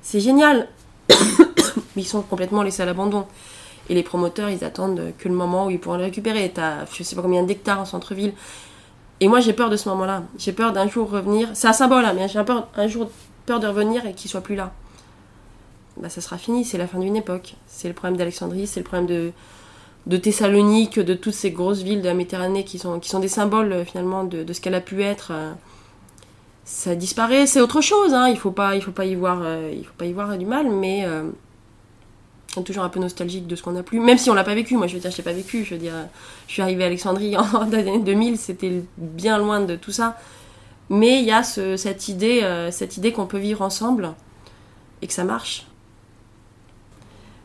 C'est 0.00 0.20
génial. 0.20 0.68
Mais 1.10 2.02
ils 2.02 2.06
sont 2.06 2.22
complètement 2.22 2.62
laissés 2.62 2.82
à 2.82 2.86
l'abandon. 2.86 3.26
Et 3.88 3.94
les 3.94 4.02
promoteurs, 4.02 4.48
ils 4.50 4.64
attendent 4.64 5.12
que 5.18 5.28
le 5.28 5.34
moment 5.34 5.66
où 5.66 5.70
ils 5.70 5.78
pourront 5.80 5.96
les 5.96 6.04
récupérer. 6.04 6.50
T'as 6.54 6.84
je 6.92 7.02
sais 7.02 7.16
pas 7.16 7.22
combien 7.22 7.42
d'hectares 7.42 7.80
en 7.80 7.84
centre-ville. 7.84 8.32
Et 9.20 9.28
moi 9.28 9.40
j'ai 9.40 9.52
peur 9.52 9.70
de 9.70 9.76
ce 9.76 9.88
moment-là. 9.90 10.22
J'ai 10.38 10.52
peur 10.52 10.72
d'un 10.72 10.88
jour 10.88 11.10
revenir. 11.10 11.48
C'est 11.54 11.68
un 11.68 11.72
symbole, 11.72 12.04
hein, 12.04 12.12
mais 12.14 12.28
j'ai 12.28 12.42
peur, 12.44 12.68
un 12.76 12.88
jour 12.88 13.10
peur 13.46 13.60
de 13.60 13.66
revenir 13.66 14.06
et 14.06 14.14
qu'il 14.14 14.30
soit 14.30 14.40
plus 14.40 14.54
là. 14.56 14.72
Bah 15.96 16.08
ça 16.08 16.20
sera 16.20 16.38
fini, 16.38 16.64
c'est 16.64 16.78
la 16.78 16.86
fin 16.86 16.98
d'une 16.98 17.16
époque. 17.16 17.54
C'est 17.66 17.88
le 17.88 17.94
problème 17.94 18.16
d'Alexandrie, 18.16 18.66
c'est 18.66 18.80
le 18.80 18.84
problème 18.84 19.06
de, 19.06 19.32
de 20.06 20.16
Thessalonique, 20.16 20.98
de 20.98 21.14
toutes 21.14 21.34
ces 21.34 21.50
grosses 21.50 21.82
villes 21.82 22.00
de 22.02 22.06
la 22.06 22.14
Méditerranée 22.14 22.64
qui 22.64 22.78
sont, 22.78 22.98
qui 22.98 23.08
sont 23.10 23.20
des 23.20 23.28
symboles 23.28 23.72
euh, 23.72 23.84
finalement 23.84 24.24
de, 24.24 24.42
de 24.42 24.52
ce 24.52 24.60
qu'elle 24.60 24.74
a 24.74 24.80
pu 24.80 25.02
être. 25.02 25.32
euh, 25.32 25.52
Ça 26.64 26.94
disparaît, 26.94 27.46
c'est 27.46 27.60
autre 27.60 27.80
chose, 27.80 28.14
hein, 28.14 28.28
il 28.28 28.38
faut 28.38 28.52
pas, 28.52 28.78
faut 28.80 28.92
pas 28.92 29.04
y 29.04 29.14
voir, 29.16 29.40
euh, 29.42 29.72
faut 29.84 29.98
pas 29.98 30.06
y 30.06 30.12
voir 30.12 30.36
du 30.38 30.46
mal, 30.46 30.70
mais 30.70 31.04
toujours 32.60 32.84
un 32.84 32.90
peu 32.90 33.00
nostalgique 33.00 33.46
de 33.46 33.56
ce 33.56 33.62
qu'on 33.62 33.74
a 33.76 33.82
plus, 33.82 33.98
même 33.98 34.18
si 34.18 34.28
on 34.28 34.34
l'a 34.34 34.44
pas 34.44 34.54
vécu. 34.54 34.76
Moi, 34.76 34.86
je 34.86 34.94
veux 34.94 35.00
dire, 35.00 35.10
je 35.10 35.16
l'ai 35.16 35.22
pas 35.22 35.32
vécu. 35.32 35.64
Je 35.64 35.74
veux 35.74 35.80
dire, 35.80 35.94
je 36.46 36.52
suis 36.52 36.60
arrivée 36.62 36.84
à 36.84 36.86
Alexandrie 36.88 37.34
en 37.38 37.44
dans 37.44 37.70
les 37.70 37.78
années 37.88 37.98
2000, 38.00 38.36
c'était 38.36 38.82
bien 38.98 39.38
loin 39.38 39.60
de 39.60 39.74
tout 39.76 39.92
ça. 39.92 40.18
Mais 40.90 41.20
il 41.20 41.24
y 41.24 41.32
a 41.32 41.42
ce- 41.42 41.76
cette 41.78 42.08
idée, 42.08 42.40
euh, 42.42 42.70
cette 42.70 42.98
idée 42.98 43.12
qu'on 43.12 43.26
peut 43.26 43.38
vivre 43.38 43.62
ensemble 43.62 44.12
et 45.00 45.06
que 45.06 45.12
ça 45.14 45.24
marche. 45.24 45.66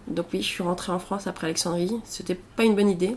Donc 0.07 0.25
oui, 0.33 0.41
je 0.41 0.47
suis 0.47 0.63
rentrée 0.63 0.91
en 0.91 0.99
France 0.99 1.27
après 1.27 1.47
Alexandrie. 1.47 1.91
C'était 2.03 2.35
pas 2.55 2.63
une 2.63 2.75
bonne 2.75 2.89
idée. 2.89 3.15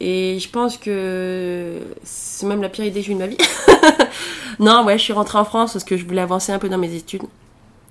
Et 0.00 0.38
je 0.40 0.48
pense 0.48 0.76
que 0.78 1.78
c'est 2.02 2.44
même 2.46 2.60
la 2.60 2.68
pire 2.68 2.84
idée 2.84 3.00
que 3.00 3.06
j'ai 3.06 3.12
eue 3.12 3.14
de 3.14 3.20
ma 3.20 3.26
vie. 3.28 3.38
non, 4.58 4.84
ouais, 4.84 4.98
je 4.98 5.04
suis 5.04 5.12
rentrée 5.12 5.38
en 5.38 5.44
France 5.44 5.74
parce 5.74 5.84
que 5.84 5.96
je 5.96 6.04
voulais 6.04 6.20
avancer 6.22 6.52
un 6.52 6.58
peu 6.58 6.68
dans 6.68 6.78
mes 6.78 6.92
études. 6.94 7.22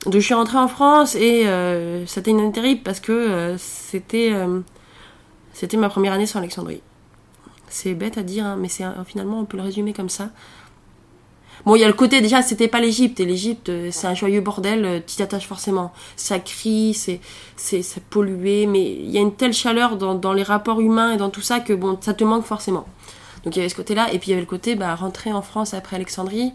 Donc 0.05 0.15
je 0.15 0.19
suis 0.19 0.33
rentrée 0.33 0.57
en 0.57 0.67
France 0.67 1.15
et 1.15 1.45
euh, 1.45 2.05
c'était 2.07 2.31
une 2.31 2.39
année 2.39 2.51
terrible 2.51 2.81
parce 2.83 2.99
que 2.99 3.11
euh, 3.11 3.57
c'était 3.57 4.31
euh, 4.33 4.61
c'était 5.53 5.77
ma 5.77 5.89
première 5.89 6.13
année 6.13 6.25
sans 6.25 6.39
Alexandrie. 6.39 6.81
C'est 7.69 7.93
bête 7.93 8.17
à 8.17 8.23
dire, 8.23 8.45
hein, 8.45 8.57
mais 8.59 8.67
c'est 8.67 8.83
finalement 9.05 9.39
on 9.39 9.45
peut 9.45 9.57
le 9.57 9.63
résumer 9.63 9.93
comme 9.93 10.09
ça. 10.09 10.29
Bon, 11.65 11.75
il 11.75 11.81
y 11.81 11.83
a 11.83 11.87
le 11.87 11.93
côté 11.93 12.21
déjà, 12.21 12.41
c'était 12.41 12.67
pas 12.67 12.79
l'Égypte 12.79 13.19
et 13.19 13.25
l'Égypte, 13.25 13.69
euh, 13.69 13.89
c'est 13.91 14.07
un 14.07 14.15
joyeux 14.15 14.41
bordel, 14.41 15.03
tu 15.05 15.17
t'attaches 15.17 15.45
forcément. 15.45 15.93
Ça 16.15 16.39
crie, 16.39 16.95
c'est 16.95 17.21
c'est 17.55 18.03
pollué, 18.09 18.65
mais 18.65 18.83
il 18.83 19.11
y 19.11 19.19
a 19.19 19.21
une 19.21 19.35
telle 19.35 19.53
chaleur 19.53 19.97
dans, 19.97 20.15
dans 20.15 20.33
les 20.33 20.41
rapports 20.41 20.81
humains 20.81 21.13
et 21.13 21.17
dans 21.17 21.29
tout 21.29 21.41
ça 21.41 21.59
que 21.59 21.73
bon, 21.73 21.99
ça 22.01 22.15
te 22.15 22.23
manque 22.23 22.45
forcément. 22.45 22.87
Donc 23.43 23.55
il 23.55 23.59
y 23.59 23.61
avait 23.61 23.69
ce 23.69 23.75
côté-là 23.75 24.11
et 24.11 24.17
puis 24.17 24.29
il 24.29 24.31
y 24.31 24.33
avait 24.33 24.41
le 24.41 24.47
côté 24.47 24.73
bah 24.75 24.95
rentrer 24.95 25.31
en 25.31 25.43
France 25.43 25.75
après 25.75 25.95
Alexandrie. 25.95 26.53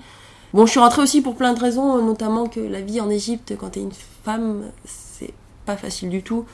Bon, 0.52 0.64
je 0.66 0.70
suis 0.70 0.80
rentrée 0.80 1.02
aussi 1.02 1.20
pour 1.20 1.36
plein 1.36 1.52
de 1.52 1.60
raisons, 1.60 2.02
notamment 2.04 2.46
que 2.46 2.60
la 2.60 2.80
vie 2.80 3.00
en 3.00 3.10
Égypte 3.10 3.54
quand 3.58 3.70
t'es 3.70 3.80
une 3.80 3.92
femme, 4.24 4.64
c'est 4.84 5.34
pas 5.64 5.76
facile 5.76 6.08
du 6.08 6.22
tout. 6.22 6.46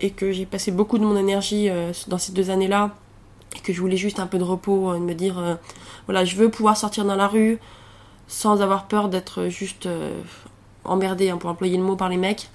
Et 0.00 0.10
que 0.10 0.32
j'ai 0.32 0.46
passé 0.46 0.70
beaucoup 0.70 0.98
de 0.98 1.04
mon 1.04 1.16
énergie 1.16 1.68
euh, 1.68 1.92
dans 2.06 2.18
ces 2.18 2.32
deux 2.32 2.50
années-là. 2.50 2.94
Et 3.56 3.60
que 3.60 3.72
je 3.72 3.80
voulais 3.80 3.96
juste 3.96 4.20
un 4.20 4.26
peu 4.26 4.38
de 4.38 4.44
repos, 4.44 4.90
euh, 4.90 4.94
de 4.94 5.02
me 5.02 5.14
dire 5.14 5.38
euh, 5.38 5.54
voilà, 6.06 6.24
je 6.24 6.36
veux 6.36 6.50
pouvoir 6.50 6.76
sortir 6.76 7.04
dans 7.04 7.16
la 7.16 7.26
rue 7.26 7.58
sans 8.28 8.60
avoir 8.60 8.86
peur 8.86 9.08
d'être 9.08 9.48
juste 9.48 9.86
euh, 9.86 10.20
emmerdée, 10.84 11.30
hein, 11.30 11.38
pour 11.38 11.50
employer 11.50 11.76
le 11.76 11.82
mot, 11.82 11.96
par 11.96 12.10
les 12.10 12.18
mecs. 12.18 12.50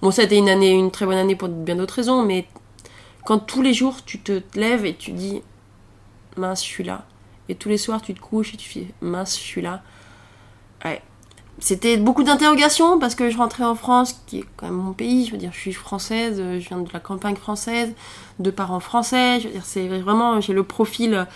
Bon, 0.00 0.10
ça 0.12 0.22
a 0.22 0.24
été 0.24 0.36
une 0.36 0.48
année, 0.48 0.70
une 0.70 0.92
très 0.92 1.04
bonne 1.04 1.18
année 1.18 1.34
pour 1.34 1.48
bien 1.48 1.74
d'autres 1.74 1.94
raisons, 1.94 2.22
mais 2.24 2.46
quand 3.24 3.40
tous 3.40 3.60
les 3.60 3.74
jours 3.74 3.96
tu 4.06 4.20
te 4.20 4.40
lèves 4.54 4.86
et 4.86 4.94
tu 4.94 5.10
dis 5.10 5.42
mince, 6.36 6.62
je 6.62 6.68
suis 6.68 6.84
là, 6.84 7.04
et 7.48 7.54
tous 7.54 7.68
les 7.68 7.78
soirs 7.78 8.02
tu 8.02 8.14
te 8.14 8.20
couches 8.20 8.54
et 8.54 8.56
tu 8.56 8.68
fais 8.68 8.86
mince, 9.00 9.36
je 9.36 9.42
suis 9.42 9.62
là, 9.62 9.82
ouais. 10.84 11.02
C'était 11.60 11.96
beaucoup 11.96 12.22
d'interrogations 12.22 13.00
parce 13.00 13.16
que 13.16 13.30
je 13.30 13.36
rentrais 13.36 13.64
en 13.64 13.74
France, 13.74 14.22
qui 14.26 14.38
est 14.38 14.44
quand 14.56 14.66
même 14.66 14.76
mon 14.76 14.92
pays. 14.92 15.26
Je 15.26 15.32
veux 15.32 15.38
dire, 15.38 15.50
je 15.52 15.58
suis 15.58 15.72
française, 15.72 16.36
je 16.38 16.68
viens 16.68 16.78
de 16.78 16.88
la 16.92 17.00
campagne 17.00 17.34
française, 17.34 17.92
de 18.38 18.50
parents 18.52 18.78
français. 18.78 19.40
Je 19.40 19.48
veux 19.48 19.52
dire, 19.52 19.64
c'est 19.64 19.88
vraiment, 19.88 20.40
j'ai 20.40 20.52
le 20.52 20.62
profil. 20.62 21.26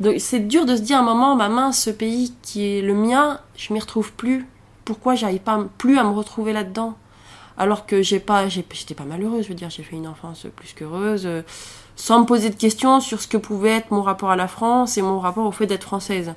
Donc 0.00 0.14
c'est 0.18 0.40
dur 0.40 0.64
de 0.64 0.76
se 0.76 0.80
dire 0.80 0.96
à 0.96 1.00
un 1.00 1.04
moment, 1.04 1.36
bah 1.36 1.50
mince, 1.50 1.78
ce 1.78 1.90
pays 1.90 2.32
qui 2.40 2.64
est 2.64 2.80
le 2.80 2.94
mien, 2.94 3.38
je 3.56 3.74
m'y 3.74 3.80
retrouve 3.80 4.12
plus. 4.12 4.46
Pourquoi 4.86 5.14
j'arrive 5.14 5.40
pas 5.40 5.62
plus 5.76 5.98
à 5.98 6.04
me 6.04 6.10
retrouver 6.10 6.54
là-dedans? 6.54 6.96
Alors 7.58 7.84
que 7.84 8.00
j'ai 8.00 8.20
pas, 8.20 8.48
j'étais 8.48 8.94
pas 8.94 9.04
malheureuse. 9.04 9.44
Je 9.44 9.48
veux 9.48 9.54
dire, 9.54 9.68
j'ai 9.68 9.82
fait 9.82 9.96
une 9.96 10.06
enfance 10.06 10.46
plus 10.56 10.72
qu'heureuse, 10.72 11.26
euh, 11.26 11.42
sans 11.96 12.20
me 12.20 12.26
poser 12.26 12.50
de 12.50 12.54
questions 12.54 13.00
sur 13.00 13.20
ce 13.20 13.26
que 13.26 13.36
pouvait 13.38 13.70
être 13.70 13.90
mon 13.90 14.02
rapport 14.02 14.30
à 14.30 14.36
la 14.36 14.48
France 14.48 14.98
et 14.98 15.02
mon 15.02 15.18
rapport 15.18 15.46
au 15.46 15.52
fait 15.52 15.66
d'être 15.66 15.84
française. 15.84 16.34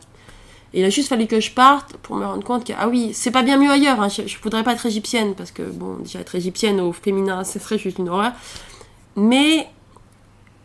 Et 0.74 0.82
il 0.82 0.86
a 0.86 0.90
juste 0.90 1.10
fallu 1.10 1.28
que 1.28 1.40
je 1.40 1.52
parte 1.52 1.98
pour 1.98 2.16
me 2.16 2.26
rendre 2.26 2.44
compte 2.44 2.64
que, 2.66 2.74
ah 2.78 2.88
oui, 2.88 3.12
c'est 3.14 3.32
pas 3.32 3.42
bien 3.44 3.58
mieux 3.58 3.72
ailleurs. 3.72 4.00
hein. 4.02 4.08
Je, 4.10 4.28
je 4.28 4.38
voudrais 4.42 4.64
pas 4.64 4.74
être 4.74 4.86
égyptienne, 4.86 5.34
parce 5.36 5.52
que, 5.52 5.64
bon, 5.64 5.96
déjà 5.98 6.20
être 6.20 6.36
égyptienne 6.36 6.80
au 6.80 6.94
féminin, 6.94 7.44
ce 7.44 7.60
serait 7.60 7.78
juste 7.80 7.98
une 7.98 8.08
horreur. 8.08 8.32
Mais 9.16 9.68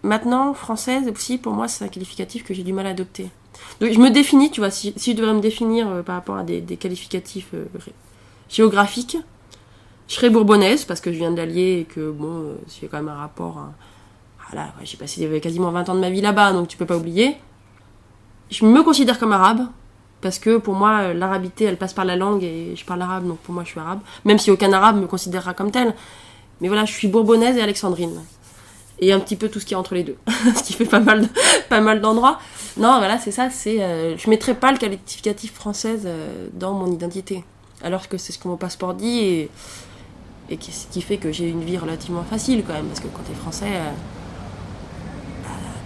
maintenant, 0.03 0.53
française 0.55 1.09
aussi, 1.09 1.39
pour 1.39 1.55
moi, 1.55 1.69
c'est 1.69 1.85
un 1.85 1.89
qualificatif 1.89 2.45
que 2.45 2.53
j'ai 2.55 2.63
du 2.63 2.73
mal 2.75 2.87
à 2.87 2.91
adopter. 2.91 3.31
Donc, 3.81 3.93
je 3.93 3.99
me 3.99 4.11
définis, 4.11 4.51
tu 4.51 4.61
vois, 4.61 4.71
si, 4.71 4.95
je 4.97 5.13
devrais 5.13 5.33
me 5.35 5.41
définir 5.41 5.89
euh, 5.89 6.03
par 6.03 6.17
rapport 6.17 6.37
à 6.37 6.43
des, 6.45 6.61
qualificatifs 6.77 7.49
euh, 7.55 7.65
géographiques, 8.51 9.17
je 10.09 10.15
serais 10.15 10.29
bourbonnaise, 10.29 10.85
parce 10.85 11.01
que 11.01 11.13
je 11.13 11.17
viens 11.17 11.31
de 11.31 11.37
l'Allier 11.39 11.81
et 11.81 11.85
que, 11.85 12.11
bon, 12.11 12.27
euh, 12.31 12.55
j'ai 12.79 12.89
quand 12.89 12.99
même 12.99 13.09
un 13.09 13.17
rapport. 13.17 13.59
à- 13.59 13.73
j'ai 14.83 14.97
passé 14.97 15.41
quasiment 15.41 15.71
20 15.71 15.89
ans 15.89 15.95
de 15.95 16.01
ma 16.01 16.11
vie 16.11 16.21
là-bas, 16.21 16.53
donc 16.53 16.69
tu 16.69 16.77
peux 16.77 16.87
pas 16.87 16.97
oublier. 16.97 17.37
Je 18.51 18.65
me 18.65 18.83
considère 18.83 19.19
comme 19.19 19.33
arabe, 19.33 19.67
parce 20.25 20.39
que 20.39 20.57
pour 20.57 20.73
moi, 20.73 21.13
l'arabité, 21.13 21.65
elle 21.65 21.77
passe 21.77 21.93
par 21.93 22.07
la 22.07 22.17
langue 22.17 22.43
et 22.43 22.75
je 22.77 22.85
parle 22.87 23.03
arabe, 23.03 23.27
donc 23.29 23.39
pour 23.41 23.53
moi, 23.53 23.63
je 23.63 23.69
suis 23.69 23.79
arabe. 23.79 24.01
Même 24.25 24.39
si 24.39 24.51
aucun 24.51 24.73
arabe 24.73 24.97
me 24.97 25.07
considérera 25.07 25.53
comme 25.53 25.71
tel. 25.71 25.95
Mais 26.63 26.69
voilà, 26.69 26.87
je 26.87 26.93
suis 26.93 27.09
bourbonnaise 27.09 27.59
et 27.59 27.61
alexandrine. 27.61 28.23
Et 29.01 29.13
un 29.13 29.21
petit 29.21 29.37
peu 29.37 29.51
tout 29.51 29.61
ce 29.61 29.67
qui 29.67 29.75
est 29.75 29.77
entre 29.77 29.95
les 29.95 30.03
deux. 30.03 30.17
ce 30.57 30.63
qui 30.63 30.73
fait 30.73 30.87
pas 30.87 31.01
mal, 31.01 31.29
pas 31.69 31.83
mal 31.83 32.01
d'endroits. 32.01 32.39
Non, 32.79 32.97
voilà, 32.99 33.19
c'est 33.19 33.33
ça. 33.33 33.51
C'est, 33.51 33.83
euh, 33.83 34.17
je 34.17 34.31
mettrais 34.31 34.55
pas 34.55 34.73
le 34.73 34.79
qualificatif 34.79 35.53
française 35.53 36.05
euh, 36.07 36.49
dans 36.55 36.73
mon 36.73 36.91
identité. 36.91 37.45
Alors 37.83 38.09
que 38.09 38.17
c'est 38.17 38.33
ce 38.33 38.39
que 38.39 38.49
mon 38.49 38.57
passeport 38.57 38.95
dit 38.95 39.19
et, 39.19 39.51
et 40.49 40.57
qui 40.57 41.03
fait 41.03 41.19
que 41.19 41.33
j'ai 41.33 41.51
une 41.51 41.65
vie 41.65 41.77
relativement 41.77 42.25
facile 42.25 42.65
quand 42.67 42.73
même. 42.73 42.87
Parce 42.87 43.01
que 43.01 43.09
quand 43.09 43.25
t'es 43.29 43.35
français, 43.35 43.67
euh, 43.73 43.91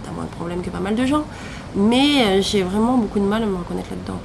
t'as 0.09 0.15
moins 0.15 0.25
de 0.25 0.31
problèmes 0.31 0.61
que 0.61 0.69
pas 0.69 0.79
mal 0.79 0.95
de 0.95 1.05
gens. 1.05 1.23
Mais 1.75 2.23
euh, 2.23 2.41
j'ai 2.41 2.63
vraiment 2.63 2.97
beaucoup 2.97 3.19
de 3.19 3.25
mal 3.25 3.43
à 3.43 3.45
me 3.45 3.57
reconnaître 3.57 3.89
là-dedans. 3.91 4.19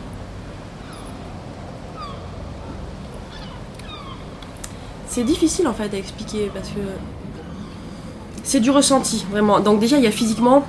C'est 5.06 5.24
difficile 5.24 5.68
en 5.68 5.74
fait 5.74 5.94
à 5.94 5.96
expliquer 5.96 6.50
parce 6.52 6.70
que 6.70 6.80
c'est 8.42 8.60
du 8.60 8.70
ressenti 8.70 9.24
vraiment. 9.30 9.60
Donc 9.60 9.78
déjà 9.78 9.96
il 9.96 10.04
y 10.04 10.08
a 10.08 10.10
physiquement 10.10 10.64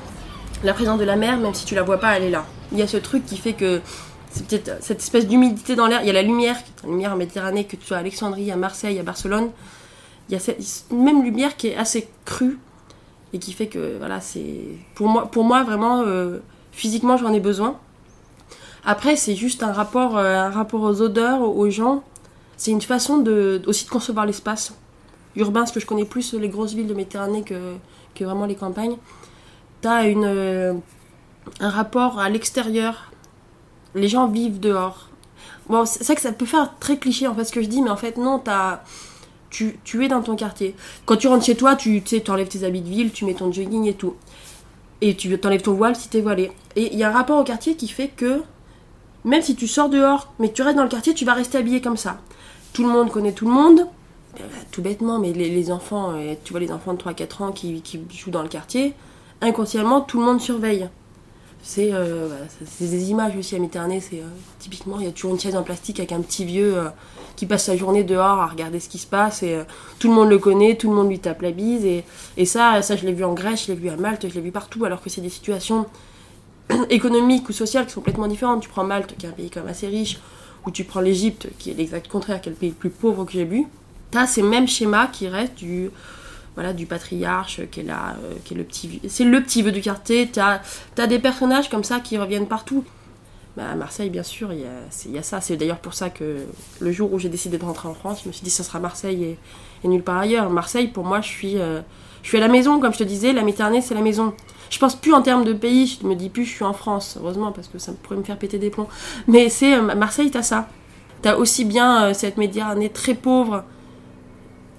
la 0.64 0.74
présence 0.74 1.00
de 1.00 1.04
la 1.04 1.16
mer, 1.16 1.38
même 1.38 1.54
si 1.54 1.66
tu 1.66 1.76
la 1.76 1.84
vois 1.84 2.00
pas, 2.00 2.18
elle 2.18 2.24
est 2.24 2.30
là. 2.30 2.46
Il 2.72 2.78
y 2.78 2.82
a 2.82 2.88
ce 2.88 2.98
truc 2.98 3.26
qui 3.26 3.38
fait 3.38 3.54
que 3.54 3.82
c'est 4.32 4.46
peut-être 4.48 4.84
cette 4.84 5.00
espèce 5.00 5.28
d'humidité 5.28 5.76
dans 5.76 5.88
l'air. 5.88 6.02
Il 6.02 6.08
y 6.08 6.10
a 6.10 6.14
la 6.14 6.22
lumière, 6.22 6.58
la 6.84 6.90
lumière 6.90 7.14
en 7.14 7.16
Méditerranée, 7.16 7.66
que 7.66 7.76
tu 7.76 7.86
sois 7.86 7.98
à 7.98 8.00
Alexandrie, 8.02 8.52
à 8.52 8.56
Marseille, 8.56 9.00
à 9.00 9.04
Barcelone. 9.04 9.50
Il 10.30 10.34
y 10.34 10.36
a 10.36 10.40
cette 10.40 10.92
même 10.92 11.24
lumière 11.24 11.56
qui 11.56 11.68
est 11.68 11.76
assez 11.76 12.08
crue 12.26 12.58
et 13.34 13.40
qui 13.40 13.54
fait 13.54 13.68
que 13.68 13.98
voilà 13.98 14.22
c'est 14.22 14.64
pour 14.94 15.08
moi 15.08 15.26
pour 15.28 15.44
moi 15.44 15.64
vraiment 15.64 16.02
euh, 16.02 16.40
physiquement 16.72 17.18
j'en 17.18 17.34
ai 17.34 17.40
besoin. 17.40 17.78
Après 18.86 19.16
c'est 19.16 19.36
juste 19.36 19.64
un 19.64 19.74
rapport 19.74 20.18
euh, 20.18 20.36
un 20.36 20.50
rapport 20.50 20.82
aux 20.82 21.02
odeurs, 21.02 21.42
aux 21.42 21.70
gens. 21.70 22.04
C'est 22.58 22.72
une 22.72 22.82
façon 22.82 23.18
de 23.18 23.62
aussi 23.68 23.86
de 23.86 23.90
concevoir 23.90 24.26
l'espace 24.26 24.74
urbain, 25.36 25.62
parce 25.62 25.72
que 25.72 25.80
je 25.80 25.86
connais 25.86 26.06
plus 26.06 26.34
les 26.34 26.50
grosses 26.50 26.74
villes 26.74 26.88
de 26.88 26.94
Méditerranée 26.94 27.44
que, 27.44 27.76
que 28.14 28.24
vraiment 28.24 28.46
les 28.46 28.56
campagnes. 28.56 28.98
T'as 29.82 30.08
une 30.08 30.26
euh, 30.26 30.74
un 31.60 31.70
rapport 31.70 32.20
à 32.20 32.30
l'extérieur. 32.30 33.12
Les 33.94 34.08
gens 34.08 34.28
vivent 34.28 34.60
dehors. 34.60 35.10
Bon, 35.70 35.86
c'est 35.86 36.04
ça 36.04 36.16
que 36.16 36.22
ça 36.22 36.32
peut 36.32 36.46
faire 36.46 36.74
très 36.80 36.98
cliché 36.98 37.28
en 37.28 37.36
fait 37.36 37.46
ce 37.46 37.52
que 37.52 37.62
je 37.62 37.68
dis, 37.68 37.82
mais 37.82 37.90
en 37.90 37.98
fait 37.98 38.18
non, 38.18 38.40
t'as 38.40 38.82
tu, 39.84 40.04
es 40.04 40.08
dans 40.08 40.22
ton 40.22 40.36
quartier. 40.36 40.76
Quand 41.06 41.16
tu 41.16 41.28
rentres 41.28 41.46
chez 41.46 41.56
toi, 41.56 41.76
tu 41.76 42.02
sais, 42.06 42.30
enlèves 42.30 42.48
tes 42.48 42.64
habits 42.64 42.82
de 42.82 42.90
ville, 42.90 43.12
tu 43.12 43.26
mets 43.26 43.34
ton 43.34 43.52
jogging 43.52 43.86
et 43.86 43.94
tout. 43.94 44.16
Et 45.02 45.16
tu 45.16 45.38
t'enlèves 45.40 45.62
ton 45.62 45.74
voile 45.74 45.96
si 45.96 46.10
t'es 46.10 46.22
voilé. 46.22 46.52
Et 46.76 46.94
il 46.94 47.00
y 47.00 47.04
a 47.04 47.10
un 47.10 47.14
rapport 47.14 47.40
au 47.40 47.44
quartier 47.44 47.76
qui 47.76 47.88
fait 47.88 48.10
que, 48.10 48.42
même 49.24 49.42
si 49.42 49.56
tu 49.56 49.68
sors 49.68 49.90
dehors, 49.90 50.34
mais 50.40 50.50
que 50.50 50.54
tu 50.54 50.62
restes 50.62 50.78
dans 50.78 50.84
le 50.84 50.90
quartier, 50.90 51.14
tu 51.14 51.26
vas 51.26 51.34
rester 51.34 51.58
habillé 51.58 51.82
comme 51.82 51.98
ça. 51.98 52.20
Tout 52.74 52.84
le 52.84 52.90
monde 52.90 53.10
connaît 53.12 53.32
tout 53.32 53.46
le 53.46 53.54
monde, 53.54 53.88
euh, 54.40 54.44
tout 54.72 54.82
bêtement, 54.82 55.20
mais 55.20 55.32
les, 55.32 55.50
les 55.50 55.72
enfants, 55.72 56.14
euh, 56.14 56.34
tu 56.44 56.52
vois 56.52 56.60
les 56.60 56.72
enfants 56.72 56.94
de 56.94 57.02
3-4 57.02 57.44
ans 57.44 57.52
qui, 57.52 57.82
jouent 58.10 58.32
dans 58.32 58.44
le 58.44 58.50
quartier, 58.50 58.94
inconsciemment, 59.42 60.02
tout 60.02 60.20
le 60.20 60.26
monde 60.26 60.42
surveille. 60.42 60.90
C'est 61.64 61.90
euh, 61.94 62.28
des 62.80 63.10
images 63.10 63.36
aussi 63.38 63.56
à 63.56 63.60
Méditerranée, 63.60 64.00
c'est 64.00 64.22
typiquement, 64.60 65.00
il 65.00 65.06
y 65.06 65.10
a 65.10 65.12
toujours 65.12 65.32
une 65.32 65.40
chaise 65.40 65.56
en 65.56 65.64
plastique 65.64 66.00
avec 66.00 66.12
un 66.12 66.22
petit 66.22 66.46
vieux 66.46 66.76
qui 67.36 67.46
passe 67.46 67.66
sa 67.66 67.76
journée 67.76 68.04
dehors 68.04 68.40
à 68.40 68.48
regarder 68.48 68.80
ce 68.80 68.90
qui 68.90 68.98
se 68.98 69.08
passe, 69.08 69.44
et 69.44 69.56
euh, 69.56 69.64
tout 70.00 70.08
le 70.08 70.14
monde 70.14 70.30
le 70.30 70.40
connaît, 70.40 70.76
tout 70.76 70.90
le 70.90 70.96
monde 70.96 71.10
lui 71.10 71.20
tape 71.20 71.42
la 71.42 71.52
bise, 71.52 71.86
et, 71.86 72.04
et 72.38 72.46
ça, 72.46 72.82
je 72.82 73.06
l'ai 73.06 73.14
vu 73.14 73.24
en 73.24 73.34
Grèce, 73.34 73.66
je 73.66 73.72
l'ai 73.72 73.78
vu 73.78 73.90
à 73.90 73.98
Malte, 73.98 74.28
je 74.28 74.34
l'ai 74.34 74.42
vu 74.42 74.52
partout, 74.52 74.86
alors 74.86 75.02
que 75.02 75.10
c'est 75.10 75.22
des 75.22 75.30
situations 75.30 75.86
économiques 76.90 77.50
ou 77.50 77.54
sociales 77.54 77.86
qui 77.86 77.92
sont 77.92 78.02
complètement 78.02 78.28
différentes. 78.28 78.62
Tu 78.62 78.70
prends 78.70 78.84
Malte, 78.84 79.16
qui 79.18 79.26
est 79.26 79.30
un 79.30 79.34
pays 79.34 79.50
quand 79.50 79.66
assez 79.68 79.88
riche, 79.88 80.20
ou 80.66 80.72
tu 80.72 80.84
prends 80.84 81.02
l'Égypte, 81.02 81.48
qui 81.60 81.72
est 81.72 81.74
l'exact 81.74 82.08
contraire, 82.08 82.42
qui 82.42 82.50
est 82.50 82.52
le 82.54 82.58
pays 82.58 82.70
le 82.70 82.76
plus 82.76 82.90
pauvre 82.90 83.26
que 83.26 83.32
j'ai 83.32 83.46
vu. 83.46 83.66
T'as 84.12 84.28
ces 84.28 84.42
mêmes 84.42 84.68
schémas 84.68 85.08
qui 85.08 85.28
restent 85.28 85.56
du, 85.56 85.90
voilà, 86.56 86.74
du 86.74 86.86
patriarche, 86.86 87.62
qui 87.70 87.82
est 87.82 87.84
là, 87.84 88.16
euh, 88.24 88.56
le 88.56 88.64
petit, 88.64 89.02
c'est 89.08 89.26
le 89.26 89.44
petit 89.44 89.62
vieux 89.62 89.72
du 89.72 89.82
quartier. 89.82 90.30
T'as, 90.32 90.62
t'as 90.96 91.08
des 91.08 91.20
personnages 91.20 91.70
comme 91.70 91.84
ça 91.84 92.00
qui 92.00 92.18
reviennent 92.18 92.48
partout. 92.48 92.84
Bah, 93.56 93.70
à 93.72 93.76
Marseille, 93.76 94.10
bien 94.10 94.24
sûr, 94.24 94.52
il 94.52 94.60
y 95.14 95.18
a, 95.18 95.24
ça. 95.24 95.40
C'est 95.40 95.56
d'ailleurs 95.56 95.80
pour 95.80 95.94
ça 95.94 96.10
que 96.10 96.46
le 96.80 96.92
jour 96.92 97.14
où 97.14 97.20
j'ai 97.20 97.30
décidé 97.30 97.58
de 97.58 97.64
rentrer 97.64 97.88
en 97.88 97.94
France, 97.94 98.22
je 98.24 98.28
me 98.28 98.34
suis 98.34 98.44
dit 98.44 98.50
ça 98.50 98.64
sera 98.64 98.80
Marseille 98.80 99.24
et, 99.24 99.38
et 99.84 99.88
nulle 99.88 100.04
part 100.04 100.18
ailleurs. 100.18 100.50
Marseille, 100.50 100.90
pour 100.90 101.06
moi, 101.06 101.22
je 101.22 101.30
suis, 101.30 101.58
euh, 101.58 101.80
je 102.22 102.28
suis 102.28 102.38
à 102.38 102.42
la 102.42 102.50
maison, 102.50 102.82
comme 102.82 102.92
je 102.92 102.98
te 102.98 103.04
disais. 103.04 103.32
La 103.32 103.44
Méditerranée, 103.44 103.82
c'est 103.82 103.94
la 103.94 104.02
maison. 104.02 104.34
Je 104.70 104.78
pense 104.78 104.96
plus 104.96 105.14
en 105.14 105.22
termes 105.22 105.46
de 105.46 105.54
pays. 105.54 105.98
Je 106.02 106.06
me 106.06 106.16
dis 106.16 106.30
plus, 106.30 106.44
je 106.44 106.52
suis 106.54 106.66
en 106.66 106.74
France, 106.74 107.18
heureusement, 107.22 107.54
parce 107.54 107.70
que 107.70 107.80
ça 107.80 107.94
pourrait 108.04 108.18
me 108.18 108.24
faire 108.24 108.38
péter 108.38 108.58
des 108.58 108.70
plombs. 108.70 108.90
Mais 109.28 109.48
c'est 109.48 109.76
euh, 109.76 109.96
Marseille, 109.96 110.32
t'as 110.32 110.44
ça. 110.44 110.68
T'as 111.22 111.36
aussi 111.36 111.64
bien 111.64 112.04
euh, 112.04 112.14
cette 112.14 112.36
Méditerranée 112.36 112.90
très 112.90 113.14
pauvre, 113.14 113.64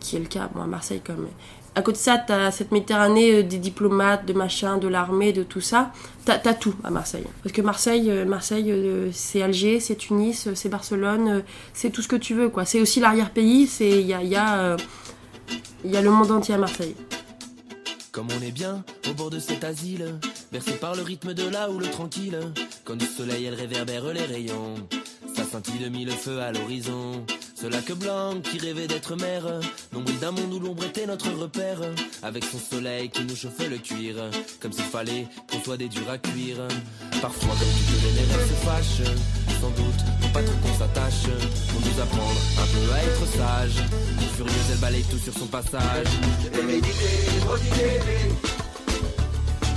qui 0.01 0.17
est 0.17 0.21
le 0.21 0.27
cas, 0.27 0.51
bon, 0.55 0.61
à 0.61 0.67
Marseille 0.67 1.01
comme. 1.05 1.29
À 1.77 1.83
côté 1.83 1.99
de 1.99 2.03
ça, 2.03 2.17
t'as 2.17 2.51
cette 2.51 2.73
Méditerranée 2.73 3.35
euh, 3.35 3.43
des 3.43 3.59
diplomates, 3.59 4.25
de 4.25 4.33
machin, 4.33 4.79
de 4.79 4.89
l'armée, 4.89 5.35
de 5.35 5.43
tout 5.43 5.61
ça. 5.61 5.93
T'as 6.25 6.39
t'as 6.39 6.55
tout 6.55 6.75
à 6.83 6.91
Marseille. 6.91 7.27
Parce 7.43 7.53
que 7.55 7.61
Marseille, 7.61 8.11
euh, 8.11 8.25
Marseille, 8.25 8.73
euh, 8.73 9.11
c'est 9.13 9.43
Alger, 9.43 9.79
c'est 9.79 9.97
Tunis, 9.97 10.49
c'est 10.55 10.71
Barcelone, 10.71 11.43
c'est 11.75 11.91
tout 11.91 12.01
ce 12.01 12.09
que 12.09 12.17
tu 12.17 12.33
veux, 12.33 12.49
quoi. 12.49 12.65
C'est 12.65 12.81
aussi 12.81 12.99
l'arrière-pays. 12.99 13.71
Il 13.81 14.07
y 14.07 14.15
a, 14.15 14.23
y 14.23 14.37
a, 14.37 14.77
le 15.85 16.11
monde 16.11 16.31
entier 16.31 16.55
à 16.55 16.59
Marseille. 16.59 16.97
Comme 18.11 18.29
on 18.31 18.43
est 18.43 18.53
bien 18.53 18.83
au 19.11 19.13
bord 19.13 19.29
de 19.29 19.39
cet 19.39 19.63
asile, 19.63 20.15
bercé 20.51 20.73
par 20.73 20.95
le 20.95 21.03
rythme 21.03 21.35
de 21.35 21.47
la 21.47 21.71
houle 21.71 21.91
tranquille. 21.91 22.41
Quand 22.85 22.97
du 22.97 23.05
soleil 23.05 23.45
elle 23.45 23.55
réverbère 23.55 24.07
les 24.15 24.25
rayons, 24.25 24.77
ça 25.35 25.45
scintille 25.45 25.85
de 25.85 25.91
mille 25.91 26.11
feux 26.11 26.41
à 26.41 26.53
l'horizon. 26.53 27.27
Ce 27.59 27.67
lac 27.67 27.91
blanc 27.93 28.41
qui 28.43 28.59
rêvait 28.59 28.87
d'être 28.87 29.17
mer, 29.17 29.43
nombril 29.91 30.19
d'un 30.19 30.31
monde 30.31 30.53
où 30.53 30.61
l'ombre 30.61 30.85
était 30.85 31.07
notre 31.07 31.31
repère. 31.31 31.81
Avec 32.23 32.45
son 32.45 32.59
soleil 32.59 33.09
qui 33.09 33.25
nous 33.25 33.35
chauffe 33.35 33.67
le 33.67 33.79
cuir, 33.79 34.17
comme 34.61 34.73
s'il 34.73 34.85
fallait 34.85 35.27
qu'on 35.51 35.61
soit 35.63 35.79
des 35.79 35.89
durs 35.89 36.11
à 36.11 36.19
cuire. 36.19 36.59
Parfois, 37.23 37.49
comme 37.49 37.69
toutes 37.89 38.03
les 38.03 38.21
rêves 38.21 38.49
se 38.49 38.55
fâchent, 38.67 39.11
sans 39.61 39.71
doute 39.71 40.05
pour 40.21 40.31
pas 40.33 40.43
trop 40.43 40.57
qu'on 40.63 40.79
s'attache. 40.79 41.31
Pour 41.71 41.81
nous 41.81 42.01
apprendre 42.01 42.41
un 42.61 42.67
peu 42.67 42.93
à 42.93 43.03
être 43.03 43.27
sage. 43.27 43.83
Furieuse, 44.37 44.71
elle 44.73 44.79
balaye 44.79 45.05
tout 45.05 45.19
sur 45.19 45.33
son 45.33 45.47
passage. 45.47 46.09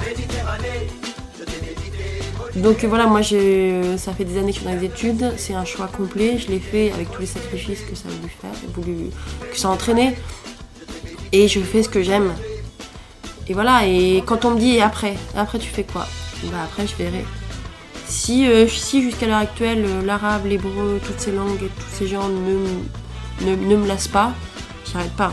Méditerranée. 0.05 0.87
Donc 2.55 2.83
euh, 2.83 2.87
voilà, 2.87 3.05
moi 3.05 3.21
j'ai, 3.21 3.97
ça 3.97 4.11
fait 4.13 4.25
des 4.25 4.37
années 4.37 4.51
que 4.51 4.57
je 4.57 4.63
suis 4.63 4.65
dans 4.65 4.79
les 4.79 4.85
études, 4.85 5.33
c'est 5.37 5.53
un 5.53 5.65
choix 5.65 5.87
complet, 5.87 6.37
je 6.37 6.47
l'ai 6.47 6.59
fait 6.59 6.91
avec 6.91 7.11
tous 7.11 7.21
les 7.21 7.27
sacrifices 7.27 7.81
que 7.81 7.95
ça 7.95 8.09
a 8.09 8.11
voulu 8.11 8.29
faire, 8.41 9.51
que 9.51 9.57
ça 9.57 9.67
a 9.67 9.71
entraîné, 9.71 10.15
et 11.31 11.47
je 11.47 11.59
fais 11.59 11.83
ce 11.83 11.89
que 11.89 12.01
j'aime. 12.01 12.33
Et 13.47 13.53
voilà, 13.53 13.85
et 13.85 14.23
quand 14.25 14.45
on 14.45 14.51
me 14.51 14.59
dit 14.59 14.81
après, 14.81 15.15
après 15.35 15.59
tu 15.59 15.69
fais 15.69 15.83
quoi? 15.83 16.07
Bah 16.45 16.57
après 16.63 16.87
je 16.87 16.95
verrai. 16.95 17.23
Si, 18.07 18.47
euh, 18.49 18.67
si 18.67 19.03
jusqu'à 19.03 19.27
l'heure 19.27 19.37
actuelle 19.37 19.85
euh, 19.85 20.01
l'arabe, 20.03 20.47
l'hébreu, 20.47 20.99
toutes 21.05 21.19
ces 21.19 21.31
langues 21.31 21.61
et 21.61 21.67
tous 21.67 21.95
ces 21.95 22.07
gens 22.07 22.27
ne, 22.29 23.45
ne, 23.45 23.55
ne 23.55 23.75
me 23.75 23.87
lassent 23.87 24.07
pas, 24.07 24.33
j'arrête 24.91 25.13
pas. 25.15 25.31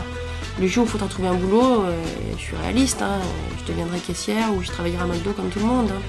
Le 0.59 0.67
jour 0.67 0.83
où 0.83 0.87
il 0.87 0.91
faudra 0.91 1.07
trouver 1.07 1.27
un 1.27 1.33
boulot, 1.33 1.81
euh, 1.83 2.03
je 2.37 2.41
suis 2.41 2.55
réaliste, 2.55 3.01
hein, 3.01 3.19
je 3.59 3.71
deviendrai 3.71 3.99
caissière 3.99 4.53
ou 4.55 4.61
je 4.61 4.67
travaillerai 4.67 5.01
à 5.01 5.05
McDo 5.07 5.31
comme 5.31 5.49
tout 5.49 5.59
le 5.59 5.65
monde. 5.65 5.89
hein. 5.91 6.01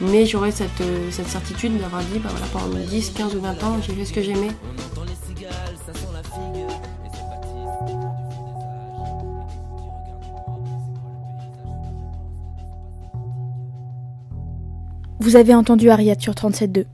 Mais 0.00 0.24
j'aurai 0.24 0.50
cette, 0.50 0.80
euh, 0.80 1.10
cette 1.10 1.28
certitude 1.28 1.78
d'avoir 1.78 2.02
dit, 2.02 2.18
bah 2.18 2.30
voilà, 2.30 2.46
pendant 2.52 2.84
10, 2.86 3.10
15 3.10 3.34
ou 3.36 3.40
20 3.40 3.64
ans, 3.64 3.76
j'ai 3.86 3.92
fait 3.92 4.04
ce 4.04 4.12
que 4.12 4.22
j'aimais. 4.22 4.48
Vous 15.20 15.36
avez 15.36 15.54
entendu 15.54 15.90
Ariat 15.90 16.14
sur 16.18 16.32
37.2, 16.32 16.86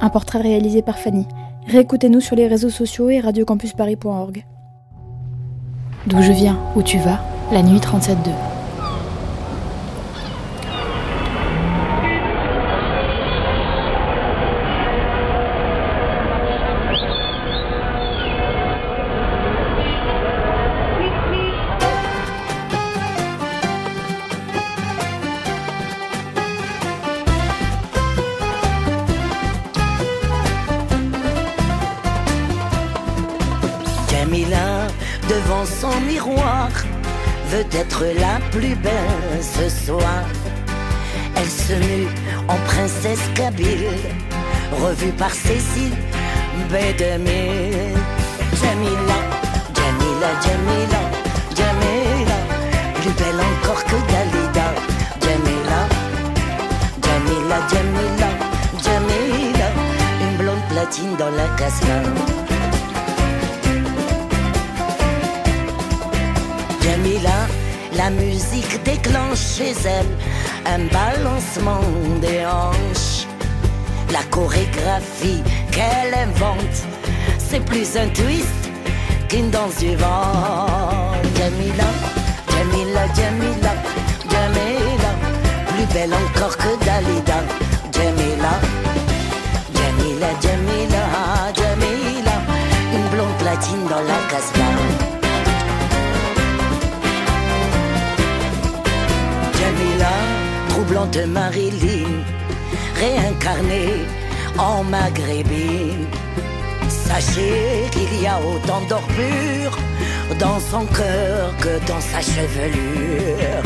un 0.00 0.10
portrait 0.10 0.42
réalisé 0.42 0.82
par 0.82 0.98
Fanny. 0.98 1.26
Réécoutez-nous 1.66 2.20
sur 2.20 2.36
les 2.36 2.46
réseaux 2.46 2.68
sociaux 2.68 3.08
et 3.08 3.20
radiocampusparis.org. 3.20 4.44
D'où 6.06 6.20
je 6.20 6.32
viens, 6.32 6.58
où 6.76 6.82
tu 6.82 6.98
vas, 6.98 7.20
la 7.50 7.62
nuit 7.62 7.78
37.2. 7.78 8.59
veut 37.60 37.78
être 37.78 38.04
la 38.18 38.40
plus 38.50 38.74
belle 38.76 39.40
ce 39.40 39.68
soir. 39.86 40.24
Elle 41.36 41.48
se 41.48 41.72
mue 41.72 42.08
en 42.48 42.56
princesse 42.56 43.20
kabyle, 43.34 43.86
revue 44.72 45.12
par 45.12 45.30
Cécile 45.30 45.96
Bédemil. 46.70 47.96
Jamila, 48.60 49.18
Jamila, 49.78 50.30
Jamila, 50.44 51.02
Jamila, 51.56 52.38
plus 53.00 53.14
belle 53.20 53.40
encore 53.52 53.84
que 53.84 53.98
Dalida. 54.10 54.68
Jamila, 55.22 55.80
Jamila, 57.04 57.58
Jamila, 57.70 58.30
Jamila, 58.84 59.68
une 60.22 60.36
blonde 60.38 60.64
platine 60.70 61.16
dans 61.16 61.30
la 61.30 61.48
cascade. 61.56 62.49
Jamila, 66.82 67.46
la 67.96 68.10
musique 68.10 68.82
déclenche 68.84 69.38
chez 69.56 69.74
elle 69.84 70.06
un 70.66 70.86
balancement 70.92 71.80
des 72.20 72.44
hanches. 72.44 73.26
La 74.12 74.22
chorégraphie 74.30 75.42
qu'elle 75.70 76.14
invente, 76.14 76.78
c'est 77.38 77.64
plus 77.64 77.96
un 77.96 78.08
twist 78.08 78.70
qu'une 79.28 79.50
danse 79.50 79.78
du 79.78 79.94
vent. 79.96 81.12
Jamila, 81.36 81.88
Jamila, 82.48 83.02
Jamila, 83.14 83.72
Jamila, 84.30 85.10
plus 85.68 85.94
belle 85.94 86.14
encore 86.14 86.56
que 86.56 86.84
Dalida. 86.84 87.40
Jamila, 87.92 88.52
Jamila, 89.74 90.28
Jamila, 90.42 91.02
Jamila, 91.54 92.36
une 92.94 93.08
blonde 93.10 93.36
platine 93.38 93.86
dans 93.88 94.02
la 94.02 94.18
cascade. 94.28 94.89
Troublante 100.90 101.18
Marilyn, 101.28 102.24
réincarnée 102.96 103.94
en 104.58 104.82
maghrébine. 104.82 106.06
Sachez 106.88 107.88
qu'il 107.92 108.20
y 108.20 108.26
a 108.26 108.40
autant 108.40 108.80
d'or 108.88 109.02
pur 109.16 109.78
dans 110.40 110.58
son 110.58 110.84
cœur 110.86 111.54
que 111.60 111.78
dans 111.86 112.00
sa 112.00 112.20
chevelure. 112.20 113.62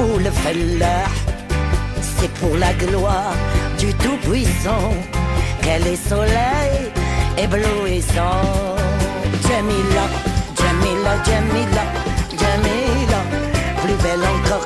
Ou 0.00 0.18
le. 0.18 0.30
C'est 2.00 2.32
pour 2.34 2.56
la 2.56 2.72
gloire 2.72 3.34
du 3.78 3.92
Tout-Puissant 3.94 4.94
qu'elle 5.62 5.86
est 5.86 6.08
soleil 6.08 6.90
éblouissant. 7.38 8.76
Jamila, 9.46 10.04
Jamila, 10.58 11.12
Jamila, 11.24 11.84
Jamila, 12.40 13.20
plus 13.82 14.02
belle 14.02 14.24
encore 14.24 14.65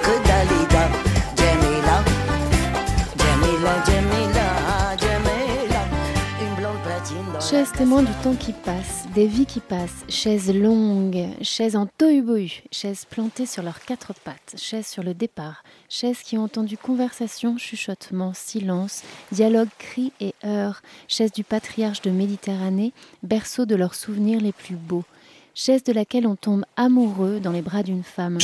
Chaise 7.50 7.72
témoin 7.72 8.04
du 8.04 8.12
temps 8.22 8.36
qui 8.36 8.52
passe, 8.52 9.08
des 9.12 9.26
vies 9.26 9.44
qui 9.44 9.58
passent, 9.58 10.04
chaises 10.08 10.54
longues, 10.54 11.30
chaises 11.42 11.74
en 11.74 11.86
tohu-bohu, 11.98 12.62
chaises 12.70 13.04
plantées 13.06 13.44
sur 13.44 13.64
leurs 13.64 13.80
quatre 13.80 14.14
pattes, 14.14 14.54
chaises 14.56 14.86
sur 14.86 15.02
le 15.02 15.14
départ, 15.14 15.64
chaises 15.88 16.20
qui 16.20 16.38
ont 16.38 16.44
entendu 16.44 16.76
conversation, 16.76 17.58
chuchotement, 17.58 18.34
silence, 18.34 19.02
dialogue, 19.32 19.68
cris 19.78 20.12
et 20.20 20.32
heurts, 20.44 20.80
chaises 21.08 21.32
du 21.32 21.42
patriarche 21.42 22.02
de 22.02 22.12
Méditerranée, 22.12 22.92
berceau 23.24 23.66
de 23.66 23.74
leurs 23.74 23.96
souvenirs 23.96 24.40
les 24.40 24.52
plus 24.52 24.76
beaux, 24.76 25.04
chaise 25.52 25.82
de 25.82 25.92
laquelle 25.92 26.28
on 26.28 26.36
tombe 26.36 26.64
amoureux 26.76 27.40
dans 27.40 27.50
les 27.50 27.62
bras 27.62 27.82
d'une 27.82 28.04
femme. 28.04 28.38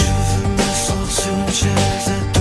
chaise 1.52 2.35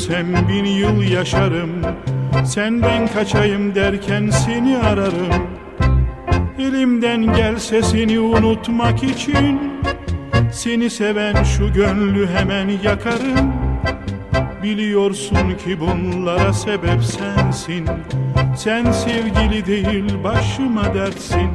görürsem 0.00 0.48
bin 0.48 0.64
yıl 0.64 1.02
yaşarım. 1.02 1.70
Senden 2.44 3.06
kaçayım 3.06 3.74
derken 3.74 4.30
seni 4.30 4.78
ararım. 4.78 5.46
Elimden 6.58 7.36
gelse 7.36 7.82
seni 7.82 8.20
unutmak 8.20 9.02
için. 9.02 9.60
Seni 10.52 10.90
seven 10.90 11.42
şu 11.42 11.72
gönlü 11.72 12.26
hemen 12.26 12.68
yakarım. 12.84 13.52
Biliyorsun 14.62 15.56
ki 15.64 15.80
bunlara 15.80 16.52
sebep 16.52 17.04
sensin. 17.04 17.88
Sen 18.56 18.92
sevgili 18.92 19.66
değil 19.66 20.04
başıma 20.24 20.94
dersin 20.94 21.50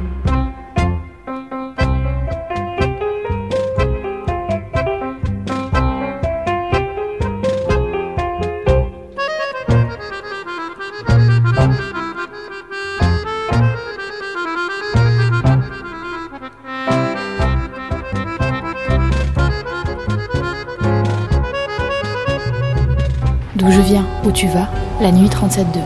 où 24.26 24.32
tu 24.32 24.48
vas, 24.48 24.68
la 25.00 25.12
nuit 25.12 25.28
37.2. 25.28 25.78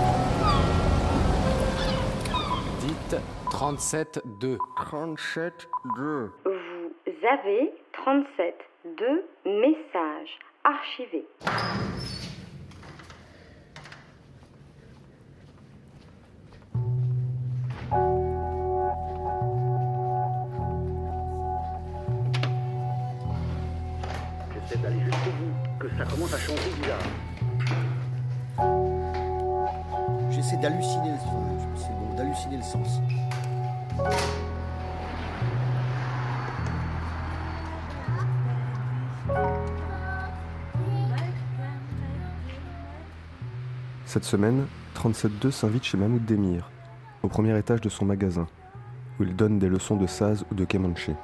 Dites 2.81 3.17
37-2. 3.51 4.57
37 4.77 5.69
2. 5.97 6.31
Vous 6.47 7.27
avez 7.29 7.73
37 7.93 8.55
2 8.99 9.25
messages 9.45 10.39
archivés. 10.65 11.27
J'essaie 24.55 24.79
d'aller 24.79 25.01
jusqu'au 25.01 25.31
bout, 25.31 25.79
que 25.79 25.89
ça 25.99 26.05
commence 26.05 26.33
à 26.33 26.39
changer 26.39 26.71
bizarre. 26.81 26.99
J'essaie 30.31 30.57
d'halluciner, 30.57 31.11
le- 31.11 31.77
c'est 31.77 31.89
bon, 31.91 32.15
d'halluciner 32.17 32.57
le 32.57 32.63
sens. 32.63 33.01
Cette 44.07 44.25
semaine, 44.25 44.67
37.2 44.95 45.51
s'invite 45.51 45.85
chez 45.85 45.97
Mahmoud 45.97 46.25
Demir, 46.25 46.71
au 47.23 47.29
premier 47.29 47.57
étage 47.59 47.81
de 47.81 47.89
son 47.89 48.05
magasin, 48.05 48.47
où 49.19 49.23
il 49.23 49.37
donne 49.37 49.59
des 49.59 49.69
leçons 49.69 49.97
de 49.97 50.07
saz 50.07 50.45
ou 50.51 50.55
de 50.55 50.65
kemanché. 50.65 51.15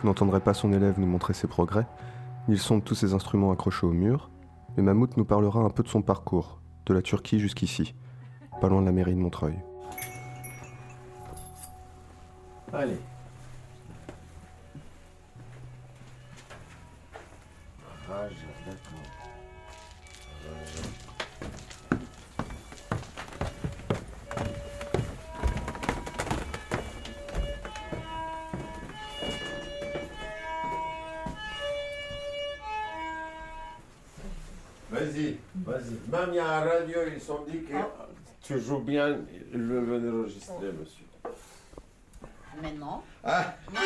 Vous 0.00 0.08
n'entendrez 0.08 0.40
pas 0.40 0.54
son 0.54 0.72
élève 0.72 0.98
nous 0.98 1.06
montrer 1.06 1.32
ses 1.32 1.46
progrès, 1.46 1.86
ni 2.48 2.54
le 2.54 2.60
tous 2.80 2.94
ses 2.94 3.14
instruments 3.14 3.52
accrochés 3.52 3.86
au 3.86 3.92
mur, 3.92 4.28
mais 4.76 4.82
Mahmoud 4.82 5.16
nous 5.16 5.24
parlera 5.24 5.60
un 5.60 5.70
peu 5.70 5.82
de 5.82 5.88
son 5.88 6.02
parcours, 6.02 6.60
de 6.86 6.94
la 6.94 7.02
Turquie 7.02 7.38
jusqu'ici, 7.38 7.94
pas 8.60 8.68
loin 8.68 8.80
de 8.80 8.86
la 8.86 8.92
mairie 8.92 9.14
de 9.14 9.20
Montreuil. 9.20 9.58
Allez. 12.72 12.98
Vas-y, 35.14 35.38
vas-y. 35.64 36.10
Même 36.10 36.28
il 36.30 36.34
y 36.34 36.38
a 36.40 36.48
un 36.48 36.60
radio, 36.60 36.98
ils 37.14 37.20
sont 37.20 37.44
dit 37.48 37.62
que 37.62 37.76
tu 38.42 38.58
joues 38.60 38.80
bien, 38.80 39.20
ils 39.52 39.60
veulent 39.60 40.12
enregistrer, 40.12 40.72
monsieur. 40.72 41.04
Maintenant. 42.60 43.04
Ah. 43.22 43.54
Bah 43.72 43.80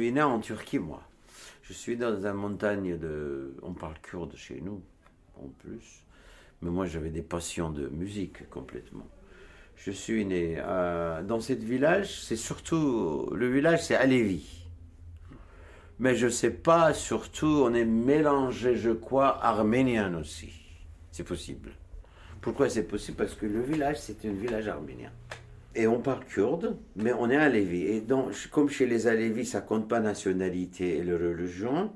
suis 0.00 0.12
né 0.12 0.20
en 0.22 0.40
Turquie, 0.40 0.78
moi. 0.78 1.02
Je 1.62 1.72
suis 1.72 1.96
dans 1.96 2.14
une 2.20 2.32
montagne 2.34 2.98
de... 2.98 3.54
On 3.62 3.72
parle 3.72 3.94
kurde 4.02 4.36
chez 4.36 4.60
nous, 4.60 4.82
en 5.36 5.48
plus. 5.48 6.04
Mais 6.60 6.68
moi, 6.68 6.84
j'avais 6.84 7.08
des 7.08 7.22
passions 7.22 7.70
de 7.70 7.88
musique, 7.88 8.48
complètement. 8.50 9.06
Je 9.74 9.90
suis 9.90 10.26
né 10.26 10.58
à- 10.58 11.22
dans 11.22 11.40
ce 11.40 11.54
village, 11.54 12.20
c'est 12.20 12.36
surtout... 12.36 13.30
Le 13.34 13.48
village, 13.50 13.84
c'est 13.84 13.94
Alevi. 13.94 14.66
Mais 15.98 16.14
je 16.14 16.28
sais 16.28 16.50
pas, 16.50 16.92
surtout, 16.92 17.62
on 17.64 17.72
est 17.72 17.86
mélangé, 17.86 18.76
je 18.76 18.90
crois, 18.90 19.42
arménien 19.42 20.14
aussi. 20.20 20.52
C'est 21.10 21.24
possible. 21.24 21.72
Pourquoi 22.42 22.68
c'est 22.68 22.82
possible? 22.86 23.16
Parce 23.16 23.34
que 23.34 23.46
le 23.46 23.62
village, 23.62 23.96
c'est 23.98 24.26
un 24.26 24.32
village 24.32 24.68
arménien. 24.68 25.10
Et 25.78 25.86
on 25.86 26.00
parle 26.00 26.24
kurde, 26.24 26.78
mais 26.96 27.12
on 27.12 27.28
est 27.28 27.36
Alevi. 27.36 27.82
Et 27.82 28.00
donc, 28.00 28.32
comme 28.50 28.70
chez 28.70 28.86
les 28.86 29.06
Alevis, 29.08 29.44
ça 29.44 29.60
compte 29.60 29.86
pas 29.86 30.00
nationalité 30.00 30.96
et 30.96 31.04
la 31.04 31.18
religion, 31.18 31.92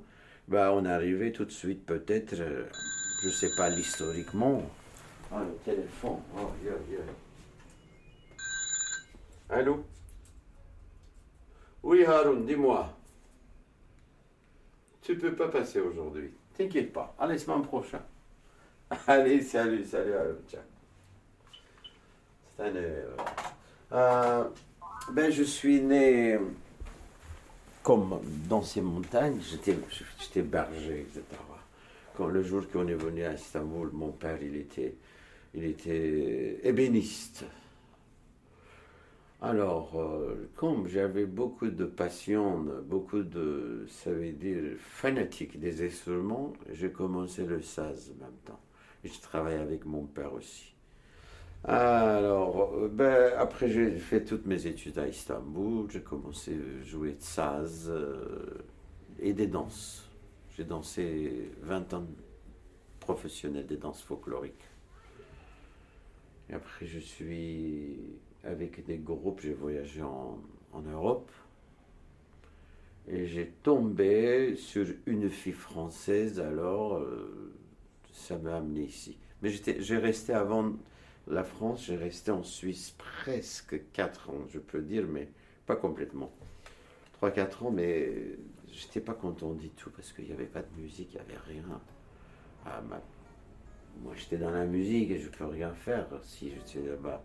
bah, 0.48 0.70
on 0.74 0.84
arrivé 0.84 1.32
tout 1.32 1.46
de 1.46 1.50
suite, 1.50 1.86
peut-être, 1.86 2.34
euh, 2.38 2.66
je 3.22 3.30
sais 3.30 3.48
pas, 3.56 3.70
l'historiquement. 3.70 4.62
Ah, 5.32 5.42
le 5.42 5.54
téléphone. 5.64 6.18
Oh, 6.36 6.50
yeah, 6.62 6.74
yeah. 6.90 7.00
Allô? 9.48 9.82
Oui, 11.82 12.04
Haroun, 12.04 12.44
dis-moi. 12.44 12.94
Tu 15.00 15.16
peux 15.16 15.34
pas 15.34 15.48
passer 15.48 15.80
aujourd'hui. 15.80 16.34
T'inquiète 16.54 16.92
pas. 16.92 17.14
Allez, 17.18 17.38
semaine 17.38 17.62
prochaine. 17.62 18.02
Allez, 19.06 19.40
salut, 19.40 19.86
salut, 19.86 20.12
Haroun. 20.12 20.36
Ciao. 20.46 20.60
C'est 22.58 22.64
un... 22.64 23.59
euh, 23.92 24.44
ben, 25.12 25.30
je 25.30 25.42
suis 25.42 25.80
né 25.80 26.38
comme 27.82 28.20
dans 28.48 28.62
ces 28.62 28.80
montagnes, 28.80 29.40
j'étais, 29.40 30.42
berger, 30.42 31.06
etc. 31.08 31.22
Quand 32.16 32.28
le 32.28 32.42
jour 32.42 32.68
qu'on 32.70 32.86
est 32.88 32.94
venu 32.94 33.24
à 33.24 33.34
Istanbul, 33.34 33.90
mon 33.92 34.12
père, 34.12 34.38
il 34.42 34.56
était, 34.56 34.94
il 35.54 35.64
était 35.64 36.60
ébéniste. 36.62 37.44
Alors, 39.42 39.98
euh, 39.98 40.50
comme 40.54 40.86
j'avais 40.86 41.24
beaucoup 41.24 41.68
de 41.68 41.86
passion, 41.86 42.66
beaucoup 42.84 43.22
de, 43.22 43.86
ça 43.88 44.10
veut 44.12 44.32
dire, 44.32 44.76
fanatique 44.78 45.58
des 45.58 45.86
instruments, 45.86 46.52
j'ai 46.74 46.90
commencé 46.90 47.46
le 47.46 47.62
saz 47.62 48.12
en 48.14 48.24
même 48.24 48.36
temps. 48.44 48.60
Et 49.02 49.08
je 49.08 49.18
travaille 49.20 49.58
avec 49.58 49.86
mon 49.86 50.04
père 50.04 50.34
aussi. 50.34 50.74
Alors, 51.64 52.72
euh, 52.74 52.88
ben, 52.88 53.34
après 53.36 53.68
j'ai 53.68 53.90
fait 53.98 54.24
toutes 54.24 54.46
mes 54.46 54.66
études 54.66 54.98
à 54.98 55.06
Istanbul, 55.06 55.90
j'ai 55.90 56.00
commencé 56.00 56.54
à 56.54 56.84
jouer 56.84 57.12
de 57.12 57.22
saz 57.22 57.90
euh, 57.90 58.64
et 59.18 59.34
des 59.34 59.46
danses. 59.46 60.08
J'ai 60.56 60.64
dansé 60.64 61.50
20 61.62 61.94
ans 61.94 62.06
professionnel 62.98 63.66
des 63.66 63.76
danses 63.76 64.02
folkloriques. 64.02 64.64
Et 66.48 66.54
après, 66.54 66.86
je 66.86 66.98
suis 66.98 67.98
avec 68.42 68.84
des 68.84 68.98
groupes, 68.98 69.40
j'ai 69.42 69.52
voyagé 69.52 70.02
en, 70.02 70.38
Europe. 70.92 71.30
Et 73.08 73.26
j'ai 73.26 73.48
tombé 73.62 74.56
sur 74.56 74.86
une 75.06 75.28
fille 75.28 75.52
française, 75.52 76.40
alors 76.40 76.94
euh, 76.94 77.52
ça 78.12 78.38
m'a 78.38 78.56
amené 78.56 78.82
ici. 78.82 79.18
Mais 79.42 79.50
j'ai 79.50 79.96
resté 79.98 80.32
avant 80.32 80.72
la 81.30 81.44
France, 81.44 81.84
j'ai 81.86 81.96
resté 81.96 82.30
en 82.30 82.42
Suisse 82.42 82.94
presque 82.98 83.80
4 83.92 84.30
ans, 84.30 84.44
je 84.52 84.58
peux 84.58 84.80
dire, 84.82 85.06
mais 85.08 85.28
pas 85.66 85.76
complètement. 85.76 86.32
3-4 87.22 87.64
ans, 87.66 87.70
mais 87.70 88.12
j'étais 88.72 89.00
pas 89.00 89.14
content 89.14 89.52
du 89.52 89.68
tout 89.70 89.90
parce 89.90 90.12
qu'il 90.12 90.24
n'y 90.26 90.32
avait 90.32 90.44
pas 90.46 90.60
de 90.62 90.80
musique, 90.80 91.10
il 91.12 91.16
n'y 91.16 91.20
avait 91.22 91.40
rien. 91.46 91.80
Ah, 92.66 92.82
ma- 92.88 93.02
Moi, 94.02 94.12
j'étais 94.16 94.38
dans 94.38 94.50
la 94.50 94.64
musique 94.64 95.10
et 95.10 95.18
je 95.18 95.28
peux 95.28 95.44
rien 95.46 95.72
faire 95.74 96.06
si 96.22 96.50
j'étais 96.50 96.86
là-bas. 96.88 97.22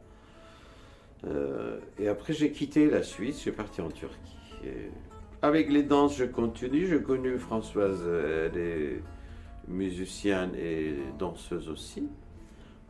Euh, 1.26 1.80
et 1.98 2.08
après, 2.08 2.34
j'ai 2.34 2.52
quitté 2.52 2.90
la 2.90 3.04
Suisse, 3.04 3.38
je 3.38 3.42
suis 3.42 3.52
parti 3.52 3.82
en 3.82 3.90
Turquie. 3.90 4.38
Avec 5.42 5.70
les 5.72 5.84
danses, 5.84 6.18
je 6.18 6.26
continue. 6.26 6.88
J'ai 6.88 7.02
connu 7.02 7.38
Françoise, 7.38 8.02
elle 8.08 8.58
est 8.58 9.02
musicienne 9.68 10.54
et 10.56 10.96
danseuse 11.18 11.70
aussi. 11.70 12.10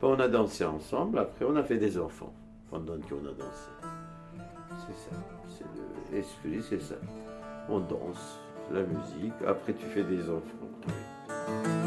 On 0.07 0.19
a 0.19 0.27
dansé 0.27 0.63
ensemble, 0.63 1.17
après 1.17 1.45
on 1.45 1.55
a 1.55 1.63
fait 1.63 1.77
des 1.77 1.97
enfants 1.97 2.31
pendant 2.69 2.93
qu'on 2.93 3.25
a 3.25 3.33
dansé. 3.33 3.71
C'est 4.77 4.93
ça, 4.93 5.15
c'est 5.49 6.15
l'esprit, 6.15 6.61
c'est 6.61 6.79
ça. 6.79 6.93
On 7.67 7.79
danse, 7.79 8.39
la 8.71 8.83
musique, 8.83 9.33
après 9.47 9.73
tu 9.73 9.85
fais 9.87 10.03
des 10.03 10.21
enfants. 10.29 11.84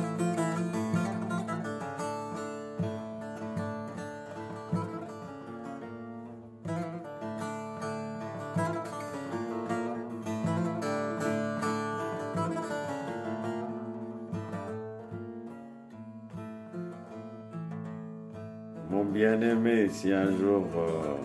Si 19.98 20.12
un 20.12 20.30
jour 20.30 20.64
euh, 20.76 21.16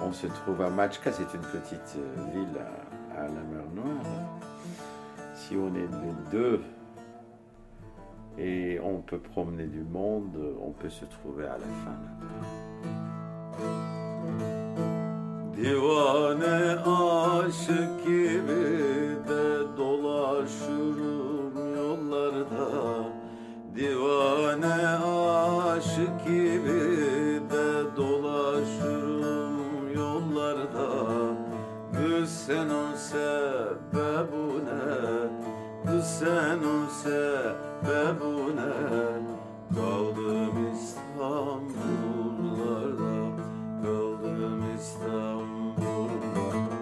on 0.00 0.12
se 0.12 0.28
trouve 0.28 0.62
à 0.62 0.70
Machka, 0.70 1.10
c'est 1.10 1.34
une 1.34 1.40
petite 1.40 1.96
euh, 1.98 2.32
ville 2.32 2.56
à, 2.56 3.20
à 3.20 3.24
la 3.24 3.30
mer 3.30 3.64
Noire, 3.74 4.38
si 5.34 5.56
on 5.56 5.74
est 5.74 5.80
les 5.80 6.30
deux 6.30 6.60
et 8.38 8.78
on 8.80 8.98
peut 9.00 9.18
promener 9.18 9.66
du 9.66 9.82
monde, 9.82 10.38
on 10.64 10.70
peut 10.70 10.88
se 10.88 11.04
trouver 11.04 11.46
à 11.46 11.58
la 11.58 11.66
fin. 11.82 11.98
sen 32.46 32.70
ol 32.70 32.96
sebebune 32.96 34.80
Kız 35.86 36.06
sen 36.18 36.58
ol 36.58 36.86
sebebune 37.02 38.72
Kaldım 39.74 40.56
İstanbullarda 40.74 43.14
Kaldım 43.82 44.62
İstanbullarda. 44.76 46.78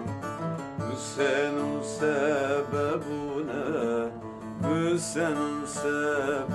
Kız 0.79 1.01
sen 1.15 1.53
ol 1.57 1.81
sebebune 1.83 3.63
Kız 4.61 5.01
sen 5.03 5.35
ol 5.35 5.65
sebebune 5.65 6.50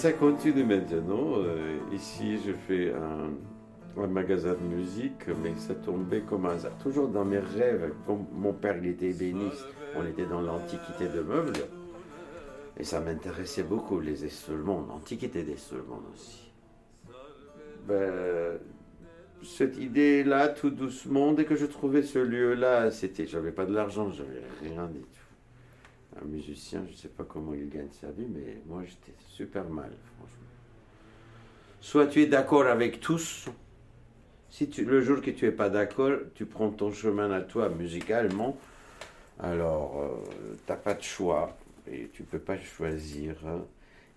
ça 0.00 0.14
continue 0.14 0.64
maintenant. 0.64 1.34
Euh, 1.36 1.78
ici, 1.92 2.38
je 2.38 2.52
fais 2.52 2.90
un, 2.90 4.06
magasin 4.06 4.54
de 4.54 4.74
musique, 4.74 5.26
mais 5.42 5.54
ça 5.56 5.74
tombait 5.74 6.22
comme 6.22 6.46
un 6.46 6.54
hasard. 6.54 6.72
Toujours 6.78 7.08
dans 7.08 7.26
mes 7.26 7.38
rêves, 7.38 7.92
comme 8.06 8.24
mon 8.32 8.54
père 8.54 8.82
était 8.82 9.10
ébéniste, 9.10 9.66
on 9.94 10.06
était 10.06 10.24
dans 10.24 10.40
l'antiquité 10.40 11.06
de 11.06 11.20
meubles. 11.20 11.52
Et 12.78 12.84
ça 12.84 13.00
m'intéressait 13.00 13.62
beaucoup, 13.62 14.00
les 14.00 14.24
instruments, 14.24 14.86
l'antiquité 14.88 15.42
des 15.42 15.52
instruments 15.52 16.00
aussi. 16.14 16.50
Ben, 17.86 18.58
cette 19.42 19.76
idée-là, 19.76 20.48
tout 20.48 20.70
doucement, 20.70 21.32
dès 21.32 21.44
que 21.44 21.56
je 21.56 21.66
trouvais 21.66 22.02
ce 22.02 22.20
lieu-là, 22.20 22.90
c'était, 22.90 23.26
j'avais 23.26 23.52
pas 23.52 23.66
de 23.66 23.74
l'argent, 23.74 24.10
j'avais 24.12 24.40
rien 24.62 24.86
tout. 24.86 25.19
Un 26.22 26.26
musicien, 26.26 26.84
je 26.90 26.96
sais 26.96 27.08
pas 27.08 27.24
comment 27.24 27.54
il 27.54 27.68
gagne 27.68 27.88
sa 28.00 28.10
vie, 28.10 28.26
mais 28.28 28.58
moi 28.66 28.82
j'étais 28.84 29.14
super 29.26 29.64
mal, 29.68 29.90
franchement. 30.16 30.36
Soit 31.80 32.06
tu 32.08 32.22
es 32.22 32.26
d'accord 32.26 32.66
avec 32.66 33.00
tous, 33.00 33.48
si 34.50 34.66
le 34.84 35.00
jour 35.00 35.22
que 35.22 35.30
tu 35.30 35.46
es 35.46 35.52
pas 35.52 35.70
d'accord, 35.70 36.12
tu 36.34 36.44
prends 36.44 36.70
ton 36.70 36.92
chemin 36.92 37.30
à 37.30 37.40
toi 37.40 37.68
musicalement, 37.70 38.56
alors 39.38 40.12
tu 40.66 40.70
n'as 40.72 40.76
pas 40.76 40.94
de 40.94 41.02
choix 41.02 41.56
et 41.90 42.08
tu 42.12 42.22
peux 42.24 42.38
pas 42.38 42.58
choisir. 42.58 43.36
hein. 43.46 43.64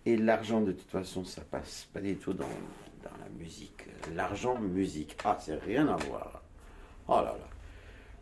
Et 0.05 0.17
l'argent, 0.17 0.59
de 0.59 0.73
toute 0.73 0.89
façon, 0.89 1.23
ça 1.23 1.41
passe 1.49 1.87
pas 1.93 2.01
du 2.01 2.17
tout 2.17 2.33
dans, 2.33 2.43
dans 3.03 3.17
la 3.23 3.29
musique. 3.39 3.85
L'argent, 4.13 4.59
musique, 4.59 5.15
ah, 5.23 5.37
c'est 5.39 5.55
rien 5.55 5.87
à 5.87 5.95
voir. 5.95 6.43
Oh 7.07 7.15
là 7.17 7.35
là. 7.39 7.47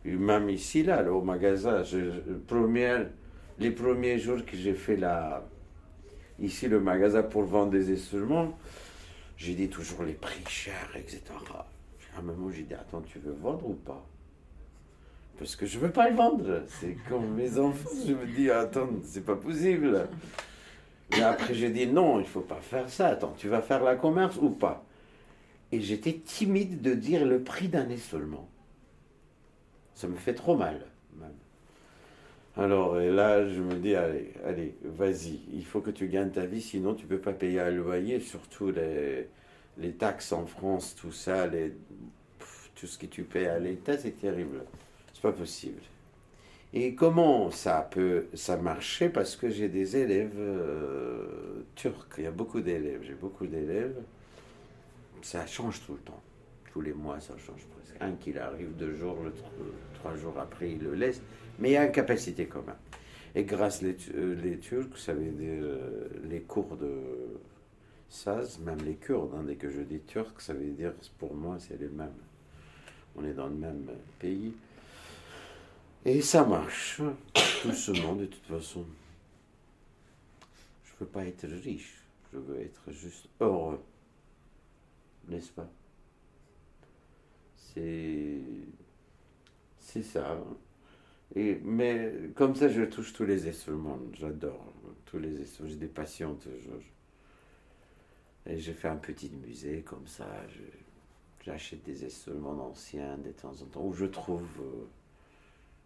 Et 0.06 0.12
Même 0.16 0.50
ici, 0.50 0.84
là, 0.84 1.04
au 1.12 1.22
magasin, 1.24 1.82
je- 1.84 2.22
première, 2.48 3.08
les 3.60 3.72
premiers 3.72 4.18
jours 4.18 4.46
que 4.46 4.56
j'ai 4.58 4.74
fait 4.74 4.96
la, 4.96 5.44
ici 6.40 6.68
le 6.68 6.80
magasin 6.80 7.24
pour 7.24 7.44
vendre 7.44 7.72
des 7.72 7.92
instruments, 7.94 8.58
j'ai 9.38 9.54
dit 9.54 9.70
toujours 9.70 10.04
les 10.04 10.14
prix 10.14 10.44
chers, 10.48 10.92
etc. 10.96 11.22
À 12.16 12.20
un 12.20 12.22
moment, 12.22 12.52
j'ai 12.52 12.64
dit, 12.64 12.74
attends, 12.74 13.02
tu 13.02 13.20
veux 13.20 13.32
vendre 13.34 13.68
ou 13.70 13.74
pas? 13.74 14.06
Parce 15.38 15.56
que 15.56 15.66
je 15.66 15.80
veux 15.80 15.92
pas 15.92 16.10
le 16.10 16.16
vendre. 16.16 16.64
C'est 16.68 16.96
comme 17.08 17.34
mes 17.34 17.58
enfants. 17.58 17.90
Je 18.06 18.14
me 18.14 18.26
dis, 18.26 18.52
attends, 18.52 18.90
c'est 19.04 19.26
pas 19.26 19.36
possible. 19.36 20.08
Mais 21.12 21.22
après, 21.22 21.54
j'ai 21.54 21.70
dit, 21.70 21.88
non, 21.88 22.20
il 22.20 22.28
faut 22.28 22.42
pas 22.42 22.60
faire 22.62 22.90
ça. 22.90 23.08
Attends, 23.08 23.34
tu 23.38 23.48
vas 23.48 23.62
faire 23.62 23.84
la 23.84 23.96
commerce 23.96 24.38
ou 24.38 24.50
pas? 24.50 24.84
Et 25.72 25.80
j'étais 25.80 26.14
timide 26.14 26.82
de 26.82 26.94
dire 26.94 27.26
le 27.26 27.42
prix 27.42 27.70
d'un 27.70 27.90
instrument. 27.90 28.50
Ça 29.96 30.08
me 30.08 30.16
fait 30.16 30.34
trop 30.34 30.56
mal, 30.56 30.86
même. 31.18 31.32
Alors, 32.58 33.00
et 33.00 33.12
là, 33.12 33.48
je 33.48 33.62
me 33.62 33.76
dis, 33.76 33.96
allez, 33.96 34.34
allez, 34.46 34.76
vas-y, 34.84 35.40
il 35.54 35.66
faut 35.66 35.80
que 35.80 35.92
tu 35.92 36.08
gagnes 36.08 36.32
ta 36.32 36.46
vie, 36.46 36.62
sinon 36.62 36.94
tu 36.96 37.06
peux 37.06 37.20
pas 37.20 37.34
payer 37.34 37.62
un 37.62 37.72
loyer, 37.72 38.20
surtout 38.20 38.72
les, 38.72 39.28
les 39.78 39.94
taxes 39.94 40.34
en 40.34 40.46
France, 40.46 40.96
tout 40.96 41.14
ça, 41.14 41.50
tout 42.76 42.88
ce 42.88 42.98
que 42.98 43.06
tu 43.06 43.24
payes 43.24 43.48
à 43.48 43.60
l'État, 43.60 43.98
c'est 43.98 44.20
terrible. 44.20 44.64
C'est 45.14 45.22
pas 45.22 45.32
possible. 45.32 45.82
Et 46.74 46.96
comment 46.96 47.52
ça 47.52 47.88
peut 47.92 48.28
ça 48.34 48.58
marcher? 48.58 49.10
Parce 49.10 49.36
que 49.36 49.50
j'ai 49.50 49.68
des 49.68 49.98
élèves 49.98 50.38
euh, 50.38 51.64
turcs. 51.76 52.08
Il 52.18 52.24
y 52.24 52.28
a 52.28 52.32
beaucoup 52.32 52.62
d'élèves. 52.62 53.02
J'ai 53.04 53.14
beaucoup 53.14 53.46
d'élèves. 53.46 54.02
Ça 55.22 55.46
change 55.46 55.86
tout 55.86 55.94
le 55.94 56.00
temps. 56.00 56.22
Tous 56.72 56.82
les 56.82 56.94
mois, 56.94 57.20
ça 57.20 57.34
change. 57.38 57.68
Un 58.02 58.14
qui 58.14 58.38
arrive 58.38 58.76
deux 58.76 58.96
jours, 58.96 59.18
tr- 59.26 59.94
trois 59.96 60.16
jours 60.16 60.38
après, 60.40 60.72
il 60.72 60.80
le 60.84 60.96
laisse. 60.96 61.22
Mais 61.60 61.70
il 61.70 61.74
y 61.74 61.78
a 61.78 61.86
une 61.86 61.92
capacité 61.92 62.46
même. 62.46 62.76
Et 63.36 63.44
grâce 63.44 63.82
les, 63.82 63.96
euh, 64.16 64.36
les 64.42 64.58
Turcs, 64.58 64.98
ça 64.98 65.14
veut 65.14 65.32
dire 65.32 65.64
euh, 65.64 66.08
les 66.30 66.42
cours 66.42 66.76
de 66.76 66.92
saz, 68.10 68.60
même 68.60 68.80
les 68.84 68.96
Kurdes, 68.96 69.34
hein, 69.36 69.44
dès 69.48 69.56
que 69.56 69.70
je 69.70 69.82
dis 69.82 70.00
turc, 70.02 70.42
ça 70.42 70.54
veut 70.54 70.72
dire 70.72 70.94
pour 71.18 71.34
moi 71.34 71.58
c'est 71.60 71.80
les 71.80 71.88
mêmes. 71.88 72.12
On 73.16 73.24
est 73.24 73.34
dans 73.34 73.48
le 73.48 73.56
même 73.56 73.88
pays. 74.20 74.54
Et 76.04 76.22
ça 76.22 76.44
marche, 76.44 77.02
doucement 77.64 78.16
de 78.16 78.26
toute 78.26 78.46
façon. 78.46 78.86
Je 80.84 80.92
veux 81.00 81.06
pas 81.06 81.26
être 81.26 81.48
riche, 81.48 82.02
je 82.34 82.40
veux 82.40 82.60
être 82.60 82.92
juste 82.92 83.28
heureux. 83.40 83.80
N'est-ce 85.30 85.52
pas? 85.52 85.70
C'est. 87.74 88.42
Ça. 90.04 90.40
Et, 91.36 91.60
mais 91.64 92.14
comme 92.36 92.56
ça, 92.56 92.70
je 92.70 92.84
touche 92.84 93.14
tous 93.14 93.26
les 93.26 93.48
instruments. 93.48 94.00
J'adore 94.14 94.74
tous 95.06 95.20
les 95.20 95.42
instruments. 95.42 95.70
J'ai 95.70 95.76
des 95.78 95.88
passions 95.88 96.36
toujours. 96.36 96.82
Et 98.46 98.60
j'ai 98.60 98.74
fait 98.74 98.88
un 98.88 98.98
petit 98.98 99.30
musée 99.32 99.82
comme 99.82 100.08
ça. 100.08 100.28
je- 100.50 100.62
J'achète 101.44 101.84
des 101.84 102.06
instruments 102.06 102.68
anciens 102.70 103.18
de 103.18 103.32
temps 103.32 103.52
en 103.62 103.66
temps. 103.66 103.84
Ou 103.86 103.94
je 103.94 104.06
trouve 104.06 104.48
euh, 104.62 104.86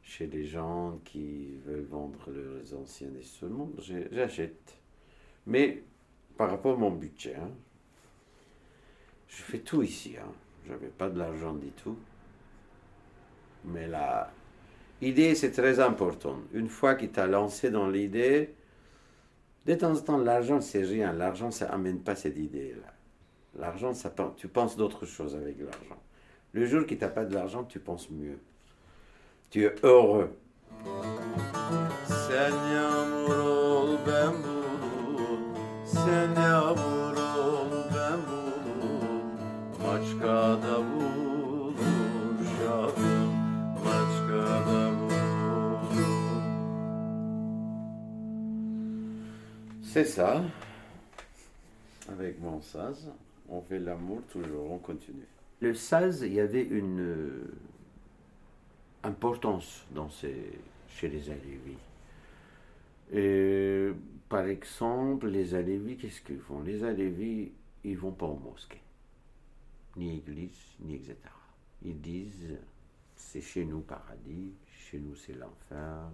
chez 0.03 0.27
les 0.27 0.45
gens 0.45 0.99
qui 1.05 1.57
veulent 1.65 1.85
vendre 1.85 2.29
leurs 2.31 2.73
anciens 2.79 3.09
instruments. 3.19 3.69
J'achète. 4.11 4.77
Mais 5.47 5.83
par 6.37 6.49
rapport 6.51 6.75
à 6.75 6.79
mon 6.79 6.91
budget, 6.91 7.35
hein, 7.35 7.51
je 9.27 9.35
fais 9.43 9.59
tout 9.59 9.81
ici. 9.83 10.15
Hein. 10.17 10.31
Je 10.65 10.71
n'avais 10.71 10.87
pas 10.87 11.09
de 11.09 11.19
l'argent 11.19 11.53
du 11.53 11.69
tout. 11.71 11.97
Mais 13.65 13.87
la 13.87 14.31
idée, 15.01 15.35
c'est 15.35 15.51
très 15.51 15.79
important. 15.79 16.37
Une 16.53 16.69
fois 16.69 16.95
tu 16.95 17.09
as 17.15 17.27
lancé 17.27 17.69
dans 17.69 17.87
l'idée, 17.87 18.53
de 19.65 19.75
temps 19.75 19.93
en 19.93 20.01
temps, 20.01 20.17
l'argent, 20.17 20.61
c'est 20.61 20.83
rien. 20.83 21.13
L'argent, 21.13 21.51
ça 21.51 21.69
amène 21.71 21.99
pas 21.99 22.15
cette 22.15 22.37
idée-là. 22.37 22.93
L'argent, 23.57 23.93
ça, 23.93 24.13
tu 24.37 24.47
penses 24.47 24.77
d'autres 24.77 25.05
choses 25.05 25.35
avec 25.35 25.57
l'argent. 25.59 26.01
Le 26.51 26.65
jour 26.65 26.85
tu 26.87 26.95
n'as 26.97 27.09
pas 27.09 27.25
de 27.25 27.33
l'argent, 27.33 27.63
tu 27.63 27.79
penses 27.79 28.09
mieux. 28.09 28.39
Tu 29.49 29.65
es 29.65 29.75
heureux. 29.83 30.35
Sen 35.85 36.35
C'est 49.95 50.03
ça. 50.03 50.43
Avec 52.09 52.41
mon 52.41 52.61
saz, 52.61 53.09
on 53.47 53.61
fait 53.61 53.79
l'amour 53.79 54.21
toujours, 54.29 54.69
on 54.69 54.77
continue. 54.77 55.25
Le 55.61 55.73
saz, 55.73 56.21
il 56.21 56.33
y 56.33 56.41
avait 56.41 56.63
une 56.63 56.99
euh, 56.99 57.53
importance 59.03 59.85
dans 59.91 60.09
ces, 60.09 60.35
chez 60.89 61.07
les 61.07 61.29
Alévis. 61.29 61.77
Et, 63.13 63.91
par 64.27 64.45
exemple, 64.47 65.27
les 65.27 65.55
Alévis, 65.55 65.95
qu'est-ce 65.95 66.19
qu'ils 66.19 66.39
font? 66.39 66.59
Les 66.61 66.83
Alévis, 66.83 67.53
ils 67.85 67.97
vont 67.97 68.11
pas 68.11 68.25
aux 68.25 68.39
mosquées, 68.39 68.81
ni 69.97 70.17
église, 70.17 70.75
ni 70.79 70.95
etc. 70.95 71.15
Ils 71.83 71.99
disent, 71.99 72.57
c'est 73.15 73.41
chez 73.41 73.65
nous 73.65 73.81
paradis, 73.81 74.53
chez 74.67 74.99
nous 74.99 75.15
c'est 75.15 75.33
l'enfer, 75.33 76.09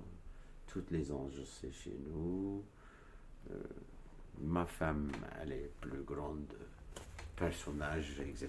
toutes 0.67 0.91
les 0.91 1.11
anges 1.11 1.43
c'est 1.59 1.71
chez 1.71 1.97
nous. 2.09 2.63
Euh, 3.51 3.55
ma 4.39 4.65
femme, 4.65 5.11
elle 5.41 5.51
est 5.53 5.71
plus 5.79 6.03
grande 6.03 6.53
personnage, 7.35 8.19
etc. 8.19 8.47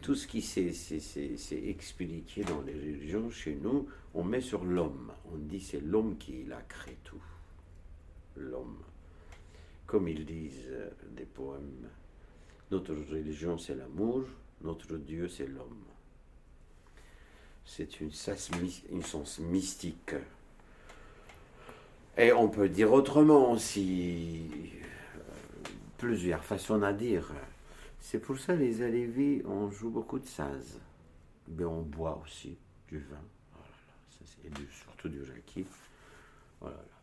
Tout 0.00 0.14
ce 0.14 0.26
qui 0.26 0.42
s'est 0.42 1.68
expliqué 1.68 2.44
dans 2.44 2.62
les 2.62 2.74
religions, 2.74 3.30
chez 3.30 3.56
nous, 3.56 3.88
on 4.14 4.22
met 4.22 4.40
sur 4.40 4.64
l'homme. 4.64 5.12
On 5.32 5.36
dit 5.36 5.60
c'est 5.60 5.80
l'homme 5.80 6.16
qui 6.16 6.46
a 6.52 6.62
créé 6.62 6.96
tout. 7.02 7.22
L'homme. 8.36 8.78
Comme 9.86 10.06
ils 10.06 10.24
disent 10.24 10.66
euh, 10.68 10.90
des 11.16 11.24
poèmes, 11.24 11.88
notre 12.70 12.94
religion 12.94 13.58
c'est 13.58 13.74
l'amour, 13.74 14.24
notre 14.62 14.96
Dieu 14.96 15.28
c'est 15.28 15.46
l'homme. 15.46 15.84
C'est 17.64 18.00
une, 18.00 18.10
une 18.90 19.02
sens 19.02 19.38
mystique. 19.38 20.14
Et 22.16 22.32
on 22.32 22.48
peut 22.48 22.68
dire 22.68 22.92
autrement 22.92 23.52
aussi, 23.52 24.48
euh, 25.14 25.68
plusieurs 25.98 26.44
façons 26.44 26.82
à 26.82 26.92
dire. 26.92 27.32
C'est 28.00 28.18
pour 28.18 28.38
ça 28.38 28.54
les 28.54 28.82
Alévis, 28.82 29.42
on 29.44 29.70
joue 29.70 29.90
beaucoup 29.90 30.18
de 30.18 30.26
saz. 30.26 30.80
Mais 31.48 31.64
on 31.64 31.82
boit 31.82 32.20
aussi 32.22 32.56
du 32.88 32.98
vin, 32.98 33.22
et 34.44 34.50
surtout 34.70 35.08
du 35.08 35.22
raki. 35.22 35.66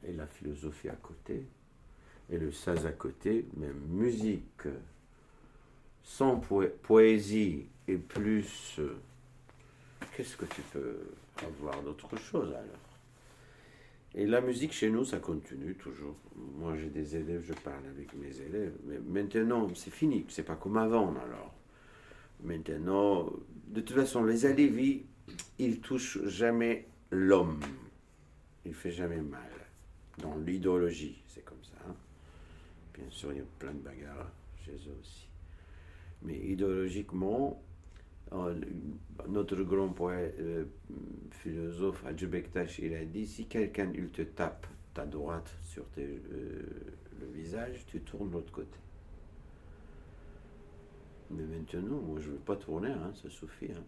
Et 0.04 0.14
la 0.14 0.28
philosophie 0.28 0.90
à 0.90 0.96
côté, 0.96 1.46
et 2.30 2.38
le 2.38 2.52
saz 2.52 2.86
à 2.86 2.92
côté, 2.92 3.48
mais 3.56 3.72
musique 3.88 4.68
sans 6.08 6.38
poé- 6.40 6.70
poésie 6.84 7.66
et 7.88 7.98
plus. 7.98 8.78
euh, 8.80 8.96
Qu'est-ce 10.16 10.38
que 10.38 10.46
tu 10.46 10.62
peux 10.74 10.98
avoir 11.46 11.84
d'autre 11.84 12.16
chose 12.18 12.48
alors? 12.50 12.86
Et 14.16 14.26
la 14.26 14.42
musique 14.42 14.72
chez 14.72 14.90
nous, 14.90 15.04
ça 15.06 15.20
continue 15.20 15.76
toujours. 15.76 16.16
Moi, 16.58 16.76
j'ai 16.78 16.90
des 16.90 17.16
élèves, 17.18 17.44
je 17.46 17.54
parle 17.54 17.86
avec 17.88 18.16
mes 18.16 18.36
élèves. 18.40 18.74
Mais 18.86 18.98
maintenant, 19.00 19.68
c'est 19.76 19.92
fini. 19.94 20.26
C'est 20.30 20.44
pas 20.44 20.56
comme 20.56 20.78
avant, 20.78 21.10
alors. 21.18 21.54
Maintenant, 22.42 23.32
de 23.68 23.82
toute 23.82 23.96
façon, 23.96 24.24
les 24.24 24.46
Alévis, 24.46 25.04
ils 25.60 25.82
touchent 25.82 26.24
jamais 26.26 26.88
l'homme. 27.12 27.60
Il 28.66 28.74
fait 28.74 28.92
jamais 28.92 29.22
mal. 29.22 29.52
Dans 30.20 30.36
l'idéologie, 30.38 31.22
c'est 31.28 31.44
comme 31.46 31.64
ça. 31.64 31.78
hein. 31.88 31.96
Bien 32.96 33.10
sûr, 33.10 33.32
il 33.34 33.38
y 33.40 33.42
a 33.42 33.46
plein 33.60 33.74
de 33.74 33.80
bagarres 33.80 34.32
chez 34.66 34.72
eux 34.72 34.98
aussi. 35.00 35.27
Mais 36.24 36.38
idéologiquement, 36.38 37.62
euh, 38.34 38.56
notre 39.30 39.62
grand 39.64 39.94
euh, 40.02 40.66
philosophe 41.32 42.04
Hadji 42.06 42.26
Bektash, 42.26 42.80
il 42.80 42.94
a 42.96 43.06
dit 43.06 43.28
si 43.28 43.48
quelqu'un 43.48 43.92
te 44.14 44.22
tape 44.24 44.68
ta 44.94 45.06
droite 45.06 45.56
sur 45.64 45.86
euh, 45.98 46.62
le 47.20 47.28
visage, 47.34 47.86
tu 47.88 48.02
tournes 48.02 48.30
de 48.30 48.34
l'autre 48.34 48.52
côté. 48.52 48.78
Mais 51.30 51.44
maintenant, 51.44 52.00
moi 52.02 52.20
je 52.20 52.28
ne 52.28 52.34
veux 52.34 52.40
pas 52.40 52.56
tourner, 52.56 52.92
hein, 52.92 53.12
ça 53.22 53.30
suffit. 53.30 53.72
hein. 53.72 53.84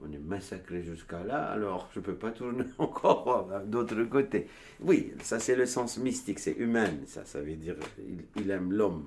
On 0.00 0.12
est 0.12 0.18
massacré 0.18 0.82
jusqu'à 0.82 1.24
là, 1.24 1.46
alors 1.50 1.88
je 1.92 1.98
ne 1.98 2.04
peux 2.04 2.14
pas 2.14 2.30
tourner 2.30 2.64
encore 2.78 3.50
d'autre 3.66 4.02
côté. 4.04 4.46
Oui, 4.80 5.12
ça 5.22 5.40
c'est 5.40 5.56
le 5.56 5.66
sens 5.66 5.98
mystique, 5.98 6.38
c'est 6.38 6.52
humain, 6.56 6.90
ça, 7.06 7.24
ça 7.24 7.40
veut 7.42 7.56
dire 7.56 7.76
il, 7.98 8.24
il 8.40 8.50
aime 8.50 8.72
l'homme. 8.72 9.06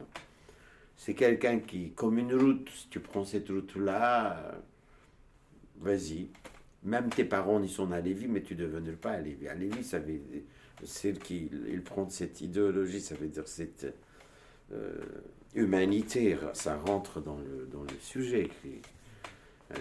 C'est 1.04 1.16
quelqu'un 1.16 1.58
qui, 1.58 1.90
comme 1.94 2.20
une 2.20 2.36
route, 2.36 2.70
si 2.70 2.88
tu 2.90 3.00
prends 3.00 3.26
cette 3.26 3.50
route-là, 3.50 4.38
euh, 4.38 4.52
vas-y. 5.80 6.28
Même 6.84 7.10
tes 7.10 7.26
parents, 7.26 7.60
ils 7.60 7.72
sont 7.72 7.92
à 7.92 8.00
Lévis, 8.00 8.28
mais 8.28 8.44
tu 8.44 8.54
ne 8.54 8.60
deviendras 8.60 8.94
pas 9.02 9.12
à 9.14 9.20
Lévis. 9.20 9.48
À 9.48 9.56
Lévis, 9.56 9.84
ça 9.84 9.98
veut 9.98 10.20
dire, 10.20 10.44
celle 10.84 11.18
qui 11.18 11.50
il 11.70 11.82
prend 11.82 12.08
cette 12.08 12.42
idéologie, 12.42 13.02
ça 13.02 13.16
veut 13.16 13.30
dire 13.30 13.48
cette 13.48 13.92
euh, 14.74 15.02
humanité, 15.56 16.38
ça 16.54 16.78
rentre 16.78 17.20
dans 17.20 17.40
le, 17.40 17.68
dans 17.72 17.82
le 17.82 17.98
sujet 18.00 18.52
à. 19.72 19.80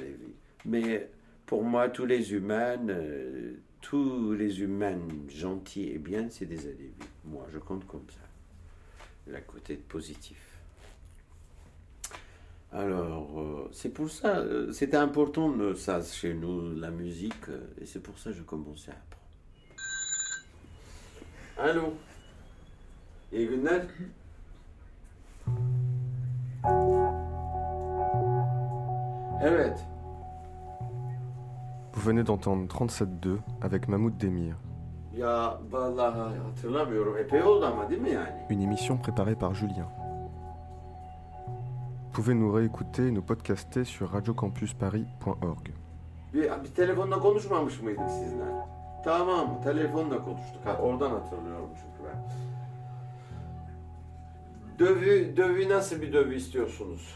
Mais 0.64 1.06
pour 1.44 1.64
moi, 1.64 1.90
tous 1.90 2.06
les 2.06 2.32
humains, 2.32 2.88
euh, 2.88 3.56
tous 3.82 4.32
les 4.32 4.62
humains 4.62 4.98
gentils 5.28 5.90
et 5.90 5.98
bien, 5.98 6.30
c'est 6.30 6.46
des 6.46 6.66
Alévis. 6.66 6.94
Moi, 7.26 7.46
je 7.52 7.58
compte 7.58 7.86
comme 7.86 8.08
ça. 8.08 8.26
La 9.26 9.42
côté 9.42 9.76
positif. 9.76 10.49
Alors, 12.72 13.40
euh, 13.40 13.68
c'est 13.72 13.88
pour 13.88 14.08
ça, 14.10 14.38
euh, 14.38 14.70
c'était 14.72 14.96
important 14.96 15.50
euh, 15.58 15.74
ça 15.74 16.00
chez 16.02 16.34
nous, 16.34 16.72
la 16.76 16.90
musique, 16.90 17.48
euh, 17.48 17.66
et 17.80 17.86
c'est 17.86 17.98
pour 18.00 18.16
ça 18.16 18.30
que 18.30 18.36
je 18.36 18.42
commençais 18.42 18.92
à 18.92 18.94
apprendre. 18.94 19.20
Allô? 21.58 21.94
Evet. 29.42 29.74
Vous 31.92 32.00
venez 32.02 32.22
d'entendre 32.22 32.66
37.2 32.68 33.38
avec 33.62 33.88
Mahmoud 33.88 34.16
Demir, 34.16 34.56
une 38.48 38.62
émission 38.62 38.96
préparée 38.96 39.34
par 39.34 39.54
Julien. 39.54 39.88
Vous 42.10 42.22
pouvez 42.22 42.34
nous 42.34 42.50
réécouter 42.50 43.06
et 43.06 43.10
nous 43.12 43.22
podcaster 43.22 43.84
sur 43.84 44.10
radiocampusparis.org. 44.10 45.72
Bir, 46.34 46.42
bir 46.42 46.74
telefonla 46.76 47.18
konuşmamış 47.20 47.80
mıydık 47.82 48.10
sizinle? 48.10 48.44
Tamam, 49.04 49.60
telefonla 49.64 50.24
konuştuk. 50.24 50.60
Ha, 50.64 50.78
oradan 50.82 51.10
hatırlıyorum 51.10 51.68
çünkü 51.74 52.10
ben. 52.10 52.18
Dövü, 54.78 55.36
dövü 55.36 55.68
nasıl 55.68 56.02
bir 56.02 56.12
dövü 56.12 56.34
istiyorsunuz? 56.34 57.14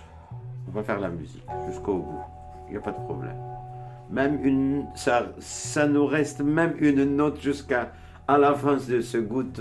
On 0.71 0.75
va 0.75 0.83
faire 0.83 1.03
la 1.03 1.09
musique 1.09 1.45
jusqu'au 1.67 1.97
bout. 1.99 2.25
Il 2.69 2.73
n'y 2.73 2.79
a 2.79 2.83
pas 2.83 2.93
de 2.93 3.07
problème. 3.07 3.37
Même 4.11 4.45
une, 4.45 4.87
ça, 4.97 5.27
ça 5.41 5.89
nous 5.89 6.07
reste 6.11 6.41
même 6.41 6.77
une 6.79 7.17
note 7.17 7.41
jusqu'à 7.41 7.89
à 8.29 8.39
la 8.39 8.55
fin 8.55 8.77
de 8.77 9.01
ce 9.01 9.19
goutte. 9.19 9.61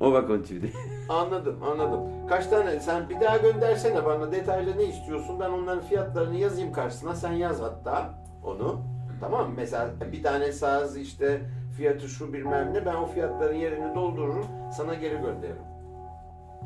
On 0.00 0.12
va 0.12 0.26
continuer. 0.26 0.70
Anladım, 1.08 1.62
anladım. 1.62 2.00
Kaç 2.28 2.46
tane? 2.46 2.80
Sen 2.80 3.08
bir 3.08 3.20
daha 3.20 3.36
göndersene 3.36 4.04
bana 4.04 4.32
detaylı 4.32 4.78
ne 4.78 4.84
istiyorsun? 4.84 5.40
Ben 5.40 5.50
onların 5.50 5.82
fiyatlarını 5.84 6.36
yazayım 6.36 6.72
karşısına. 6.72 7.14
Sen 7.14 7.32
yaz 7.32 7.60
hatta 7.60 8.14
onu. 8.44 8.80
Tamam 9.20 9.48
mı? 9.48 9.54
Mesela 9.56 9.90
bir 10.12 10.22
tane 10.22 10.52
saz 10.52 10.96
işte 10.96 11.40
fiyatı 11.76 12.08
şu 12.08 12.32
bilmem 12.32 12.74
ne. 12.74 12.86
Ben 12.86 12.94
o 12.94 13.06
fiyatların 13.06 13.54
yerini 13.56 13.94
doldururum. 13.94 14.46
Sana 14.72 14.94
geri 14.94 15.14
gönderirim. 15.20 15.62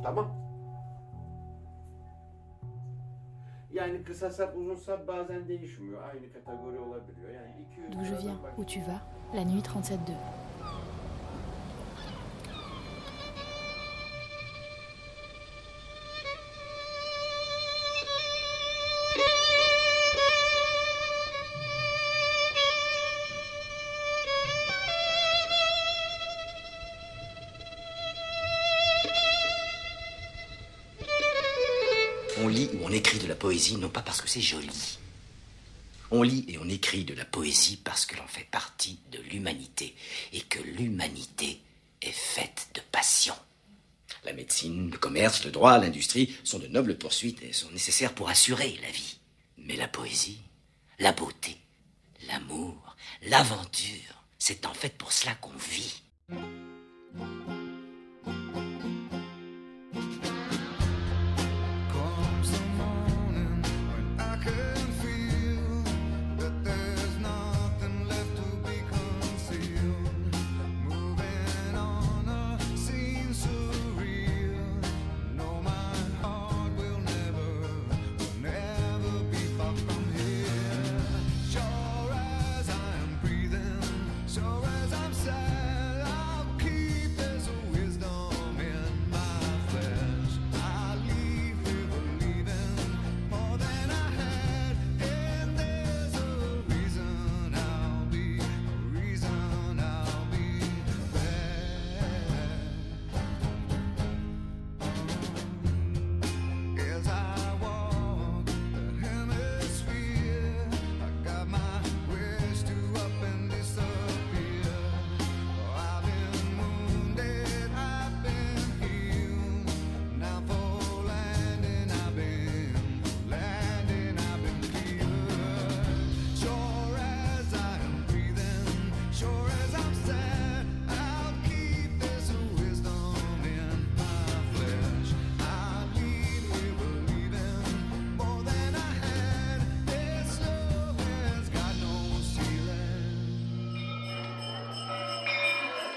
Tamam. 0.03 0.27
Yani 3.73 4.03
kısa 4.03 4.31
sap 4.31 4.57
uzun 4.57 4.75
sap 4.75 5.09
bazen 5.09 5.49
değişmiyor. 5.49 6.03
Aynı 6.03 6.33
kategori 6.33 6.79
olabiliyor. 6.79 7.31
Yani 7.35 7.53
200 7.73 7.93
D'où 7.93 8.05
je 8.05 8.27
viens, 8.27 8.37
bak- 8.43 8.59
où 8.59 8.67
tu 8.67 8.81
vas, 8.81 9.01
la 9.37 9.45
nuit 9.45 9.69
37.2. 9.69 10.13
on 32.93 32.95
écrit 32.95 33.19
de 33.21 33.27
la 33.27 33.35
poésie 33.35 33.79
non 33.79 33.89
pas 33.89 34.03
parce 34.03 34.21
que 34.21 34.29
c'est 34.29 34.43
joli. 34.43 34.99
On 36.11 36.23
lit 36.23 36.45
et 36.49 36.59
on 36.59 36.69
écrit 36.69 37.05
de 37.05 37.15
la 37.15 37.25
poésie 37.25 37.79
parce 37.83 38.05
que 38.05 38.19
l'on 38.19 38.27
fait 38.27 38.45
partie 38.45 38.99
de 39.11 39.19
l'humanité 39.19 39.97
et 40.35 40.43
que 40.43 40.59
l'humanité 40.61 41.63
est 42.03 42.13
faite 42.13 42.69
de 42.75 42.83
passion. 42.93 43.35
La 44.25 44.35
médecine, 44.35 44.91
le 44.91 44.99
commerce, 44.99 45.43
le 45.47 45.51
droit, 45.51 45.79
l'industrie 45.79 46.37
sont 46.45 46.59
de 46.59 46.67
nobles 46.67 46.99
poursuites 46.99 47.43
et 47.43 47.55
sont 47.55 47.71
nécessaires 47.71 48.13
pour 48.13 48.29
assurer 48.29 48.79
la 48.83 48.91
vie. 48.91 49.17
Mais 49.57 49.77
la 49.77 49.89
poésie, 49.89 50.43
la 50.99 51.13
beauté, 51.13 51.57
l'amour, 52.29 52.95
l'aventure, 53.23 54.23
c'est 54.39 54.67
en 54.67 54.75
fait 54.75 54.99
pour 54.99 55.13
cela 55.13 55.35
qu'on 55.37 55.57
vit. 55.57 56.03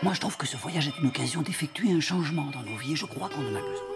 Moi, 0.06 0.14
je 0.14 0.20
trouve 0.20 0.38
que 0.38 0.46
ce 0.46 0.56
voyage 0.56 0.88
est 0.88 1.00
une 1.00 1.08
occasion 1.08 1.42
d'effectuer 1.42 1.92
un 1.92 2.00
changement 2.00 2.46
dans 2.54 2.62
nos 2.62 2.78
vies 2.78 2.94
et 2.94 2.96
je 2.96 3.08
crois 3.08 3.28
qu'on 3.28 3.42
en 3.42 3.56
a 3.56 3.60
besoin. 3.60 3.96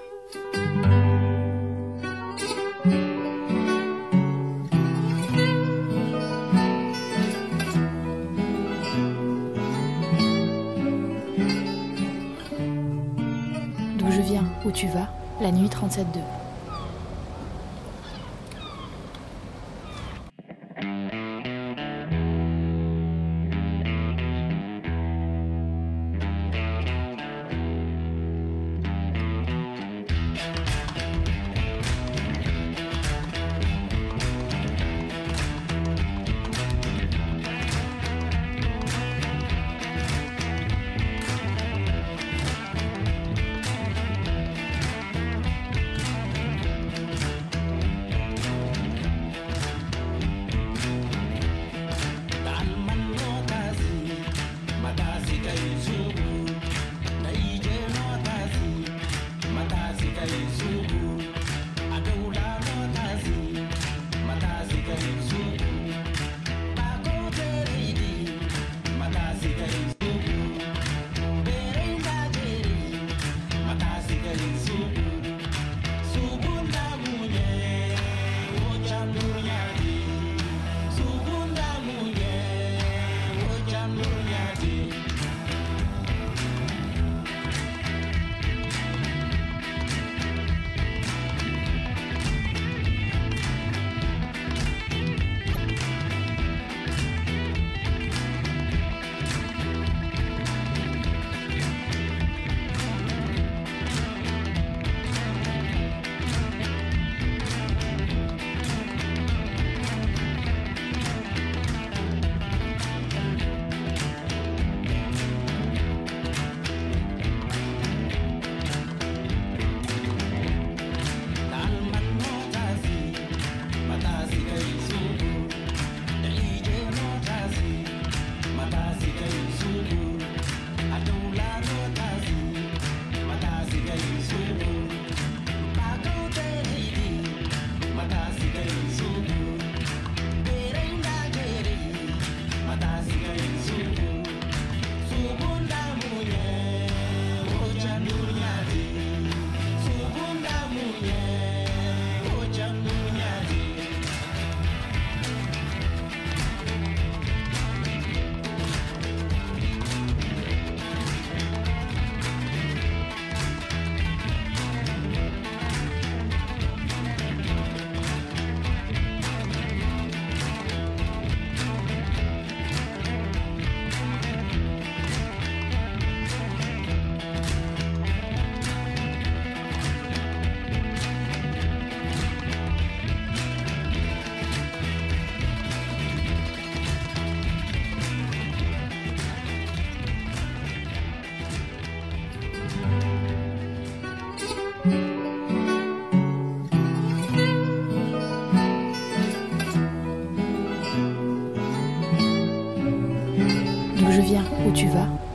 D'où 14.00 14.12
je 14.12 14.22
viens, 14.22 14.46
où 14.66 14.72
tu 14.72 14.88
vas, 14.88 15.14
la 15.40 15.52
nuit 15.52 15.68
37-2. 15.68 16.49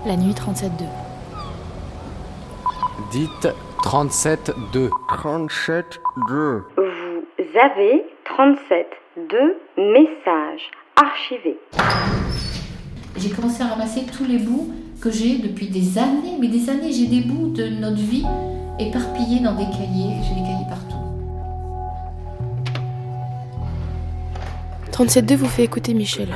La 0.06 0.16
nuit 0.16 0.32
37-2. 0.32 0.70
Dites 3.10 3.48
37-2. 3.82 4.90
37-2. 5.08 6.62
Vous 6.76 7.60
avez 7.60 8.04
37-2 8.26 9.54
messages 9.76 10.70
archivés. 10.96 11.58
J'ai 13.16 13.30
commencé 13.30 13.62
à 13.62 13.66
ramasser 13.66 14.06
tous 14.06 14.24
les 14.24 14.38
bouts 14.38 14.72
que 15.00 15.10
j'ai 15.10 15.38
depuis 15.38 15.68
des 15.68 15.98
années, 15.98 16.36
mais 16.40 16.48
des 16.48 16.68
années, 16.68 16.92
j'ai 16.92 17.06
des 17.06 17.20
bouts 17.20 17.48
de 17.48 17.68
notre 17.68 17.96
vie 17.96 18.24
éparpillés 18.78 19.40
dans 19.40 19.54
des 19.54 19.64
cahiers, 19.64 20.16
j'ai 20.22 20.34
des 20.34 20.46
cahiers 20.46 20.68
partout. 20.68 20.93
37.2 24.94 25.34
vous 25.34 25.48
fait 25.48 25.64
écouter 25.64 25.92
Michel. 25.92 26.28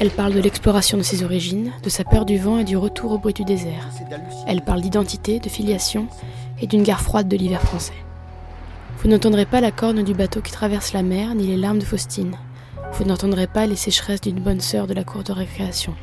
Elle 0.00 0.10
parle 0.10 0.34
de 0.34 0.40
l'exploration 0.40 0.98
de 0.98 1.04
ses 1.04 1.22
origines, 1.22 1.70
de 1.84 1.88
sa 1.88 2.02
peur 2.02 2.24
du 2.24 2.38
vent 2.38 2.58
et 2.58 2.64
du 2.64 2.76
retour 2.76 3.12
au 3.12 3.18
bruit 3.18 3.34
du 3.34 3.44
désert. 3.44 3.88
Elle 4.48 4.62
parle 4.62 4.80
d'identité, 4.80 5.38
de 5.38 5.48
filiation 5.48 6.08
et 6.60 6.66
d'une 6.66 6.82
guerre 6.82 7.02
froide 7.02 7.28
de 7.28 7.36
l'hiver 7.36 7.62
français. 7.62 7.94
Vous 8.98 9.08
n'entendrez 9.08 9.46
pas 9.46 9.60
la 9.60 9.70
corne 9.70 10.02
du 10.02 10.12
bateau 10.12 10.40
qui 10.40 10.50
traverse 10.50 10.92
la 10.92 11.04
mer 11.04 11.36
ni 11.36 11.46
les 11.46 11.56
larmes 11.56 11.78
de 11.78 11.84
Faustine. 11.84 12.34
Vous 12.94 13.04
n'entendrez 13.04 13.46
pas 13.46 13.68
les 13.68 13.76
sécheresses 13.76 14.22
d'une 14.22 14.40
bonne 14.40 14.60
sœur 14.60 14.88
de 14.88 14.94
la 14.94 15.04
cour 15.04 15.22
de 15.22 15.30
récréation. 15.30 15.94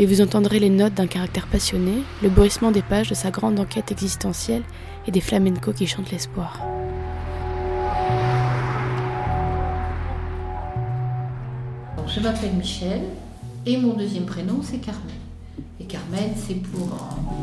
Mais 0.00 0.06
vous 0.06 0.22
entendrez 0.22 0.58
les 0.58 0.68
notes 0.68 0.94
d'un 0.94 1.06
caractère 1.06 1.46
passionné, 1.46 2.02
le 2.24 2.28
bruissement 2.28 2.72
des 2.72 2.82
pages 2.82 3.08
de 3.08 3.14
sa 3.14 3.30
grande 3.30 3.60
enquête 3.60 3.92
existentielle 3.92 4.64
et 5.06 5.12
des 5.12 5.20
flamencos 5.20 5.74
qui 5.74 5.86
chantent 5.86 6.10
l'espoir. 6.10 6.58
Je 12.14 12.20
m'appelle 12.20 12.54
Michel 12.54 13.02
et 13.66 13.76
mon 13.76 13.94
deuxième 13.94 14.24
prénom 14.24 14.60
c'est 14.62 14.78
Carmen. 14.78 15.14
Et 15.78 15.84
Carmen 15.84 16.32
c'est 16.36 16.54
pour 16.54 16.88
euh, 16.88 17.38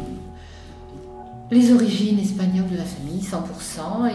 les 1.51 1.71
origines 1.71 2.19
espagnoles 2.19 2.69
de 2.69 2.77
la 2.77 2.83
famille, 2.83 3.21
100%. 3.21 4.11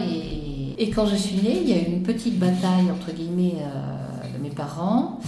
Et, 0.77 0.89
quand 0.91 1.07
je 1.07 1.15
suis 1.15 1.37
née, 1.37 1.61
il 1.61 1.69
y 1.69 1.73
a 1.73 1.77
eu 1.77 1.85
une 1.85 2.03
petite 2.03 2.37
bataille 2.37 2.91
entre 2.91 3.11
guillemets 3.11 3.55
euh, 3.61 4.37
de 4.37 4.43
mes 4.43 4.49
parents. 4.49 5.19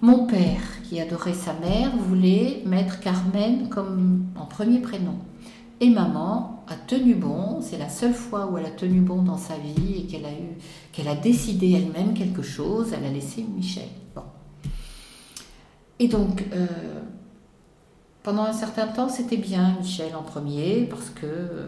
Mon 0.00 0.26
père, 0.26 0.62
qui 0.88 0.98
adorait 0.98 1.34
sa 1.34 1.52
mère, 1.52 1.90
voulait 1.96 2.62
mettre 2.64 3.00
Carmen 3.00 3.68
comme 3.68 4.24
en 4.38 4.46
premier 4.46 4.78
prénom. 4.78 5.16
Et 5.80 5.90
maman 5.90 6.64
a 6.68 6.74
tenu 6.74 7.14
bon, 7.14 7.60
c'est 7.60 7.78
la 7.78 7.88
seule 7.88 8.14
fois 8.14 8.50
où 8.50 8.56
elle 8.56 8.66
a 8.66 8.70
tenu 8.70 9.00
bon 9.00 9.22
dans 9.22 9.38
sa 9.38 9.56
vie 9.56 9.96
et 9.98 10.02
qu'elle 10.04 10.24
a 11.06 11.10
a 11.10 11.14
décidé 11.16 11.72
elle-même 11.72 12.14
quelque 12.14 12.42
chose, 12.42 12.92
elle 12.96 13.04
a 13.04 13.10
laissé 13.10 13.44
Michel. 13.56 13.88
Bon. 14.14 14.22
Et 16.00 16.08
donc, 16.08 16.46
euh, 16.54 16.66
pendant 18.22 18.44
un 18.44 18.54
certain 18.54 18.86
temps, 18.88 19.10
c'était 19.10 19.36
bien 19.36 19.76
Michel 19.78 20.16
en 20.16 20.22
premier, 20.22 20.86
parce 20.88 21.10
que 21.10 21.26
euh, 21.26 21.66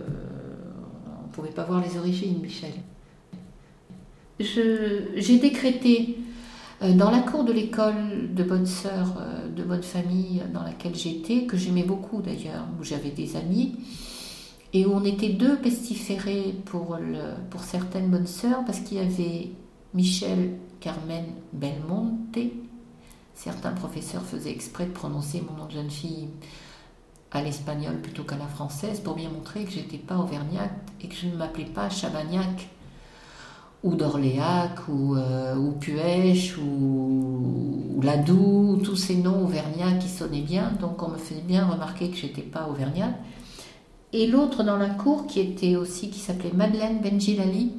on 1.23 1.27
ne 1.29 1.33
pouvait 1.33 1.51
pas 1.51 1.65
voir 1.65 1.85
les 1.85 1.99
origines, 1.99 2.41
Michel. 2.41 2.73
J'ai 4.41 5.39
décrété 5.39 6.19
euh, 6.81 6.95
dans 6.95 7.11
la 7.11 7.21
cour 7.21 7.45
de 7.45 7.53
l'école 7.53 8.33
de 8.35 8.43
bonne 8.43 8.65
sœur, 8.65 9.23
de 9.55 9.63
bonne 9.63 9.83
famille 9.83 10.43
dans 10.55 10.63
laquelle 10.63 10.95
j'étais, 10.95 11.45
que 11.45 11.59
j'aimais 11.59 11.85
beaucoup 11.85 12.23
d'ailleurs, 12.23 12.67
où 12.81 12.85
j'avais 12.85 13.11
des 13.11 13.37
amis, 13.37 13.77
et 14.73 14.87
où 14.87 14.95
on 14.95 15.05
était 15.05 15.29
deux 15.29 15.59
pestiférés 15.59 16.55
pour, 16.65 16.99
pour 17.51 17.61
certaines 17.61 18.09
bonnes 18.09 18.27
sœurs, 18.27 18.65
parce 18.65 18.81
qu'il 18.81 18.97
y 18.97 19.01
avait 19.01 19.51
Michel 19.93 20.53
Carmen 20.81 21.27
Belmonte. 21.53 22.39
Certains 23.35 23.73
professeurs 23.73 24.23
faisaient 24.23 24.51
exprès 24.51 24.87
de 24.87 24.93
prononcer 24.93 25.43
mon 25.49 25.57
nom 25.57 25.67
de 25.67 25.73
jeune 25.73 25.91
fille 25.91 26.29
à 27.33 27.43
l'espagnol 27.43 28.01
plutôt 28.01 28.25
qu'à 28.25 28.37
la 28.37 28.47
française 28.47 29.01
pour 29.01 29.15
bien 29.15 29.31
montrer 29.31 29.65
que 29.65 29.71
j'étais 29.71 29.97
pas 29.97 30.19
auvergnate 30.19 30.71
et 31.01 31.09
que 31.09 31.15
je 31.15 31.27
ne 31.27 31.37
m'appelais 31.37 31.65
pas 31.65 31.89
Chavagnac 31.89 32.69
ou 33.83 33.95
d'Orléac 33.95 34.89
ou, 34.89 35.17
euh, 35.17 35.57
ou 35.57 35.73
Puech 35.73 36.57
ou, 36.59 37.97
ou 37.97 38.01
Ladoux, 38.03 38.81
tous 38.85 38.97
ces 38.97 39.17
noms 39.17 39.45
auvergnats 39.45 39.93
qui 39.99 40.09
sonnaient 40.09 40.43
bien, 40.43 40.73
donc 40.81 41.03
on 41.03 41.09
me 41.09 41.17
faisait 41.17 41.41
bien 41.41 41.67
remarquer 41.67 42.11
que 42.11 42.17
j'étais 42.17 42.43
pas 42.43 42.69
auvergnate. 42.69 43.15
Et 44.13 44.27
l'autre 44.27 44.63
dans 44.63 44.77
la 44.77 44.91
cour 44.91 45.27
qui 45.27 45.41
était 45.41 45.75
aussi, 45.75 46.11
qui 46.11 46.21
s'appelait 46.21 46.53
Madeleine 46.53 47.01
Benjilali, 47.01 47.73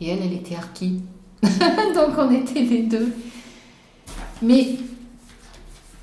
et 0.00 0.08
elle, 0.08 0.20
elle 0.22 0.32
était 0.32 0.54
Arki. 0.54 1.02
donc 1.42 2.16
on 2.18 2.30
était 2.30 2.62
les 2.62 2.84
deux. 2.84 3.12
Mais 4.42 4.76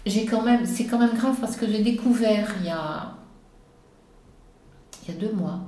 c'est 0.10 0.86
quand 0.86 1.00
même 1.00 1.16
grave 1.16 1.38
parce 1.40 1.56
que 1.56 1.68
j'ai 1.68 1.82
découvert 1.84 2.56
il 2.60 2.66
y 2.68 2.70
a, 2.70 3.16
il 5.04 5.14
y 5.14 5.18
a 5.18 5.20
deux 5.20 5.34
mois 5.34 5.60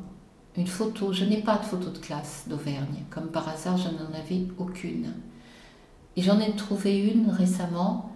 une 0.57 0.67
photo. 0.67 1.13
Je 1.13 1.25
n'ai 1.25 1.41
pas 1.41 1.57
de 1.57 1.63
photo 1.63 1.89
de 1.89 1.97
classe 1.97 2.43
d'Auvergne. 2.47 3.03
Comme 3.09 3.27
par 3.27 3.47
hasard, 3.47 3.77
je 3.77 3.87
n'en 3.87 4.13
avais 4.17 4.43
aucune. 4.57 5.13
Et 6.17 6.21
j'en 6.21 6.39
ai 6.39 6.51
trouvé 6.55 6.99
une 6.99 7.29
récemment. 7.29 8.11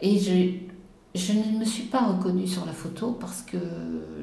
Et 0.00 0.18
je, 0.18 1.18
je 1.18 1.32
ne 1.32 1.58
me 1.58 1.64
suis 1.64 1.84
pas 1.84 2.06
reconnue 2.08 2.46
sur 2.46 2.66
la 2.66 2.72
photo 2.72 3.12
parce 3.12 3.42
que 3.42 3.56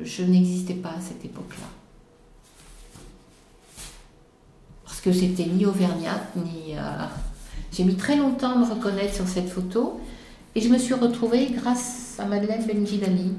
je 0.03 0.23
n'existais 0.23 0.75
pas 0.75 0.91
à 0.91 1.01
cette 1.01 1.25
époque-là. 1.25 1.65
Parce 4.85 5.01
que 5.01 5.11
j'étais 5.11 5.45
ni 5.45 5.65
auvergnate, 5.65 6.35
ni... 6.35 6.77
euh, 6.77 7.05
J'ai 7.71 7.83
mis 7.83 7.95
très 7.95 8.15
longtemps 8.15 8.51
à 8.51 8.55
me 8.57 8.65
reconnaître 8.65 9.15
sur 9.15 9.27
cette 9.27 9.49
photo. 9.49 9.99
Et 10.55 10.61
je 10.61 10.69
me 10.69 10.77
suis 10.77 10.93
retrouvée 10.93 11.47
grâce 11.51 12.15
à 12.19 12.25
Madeleine 12.25 12.63
Benjilali. 12.65 13.31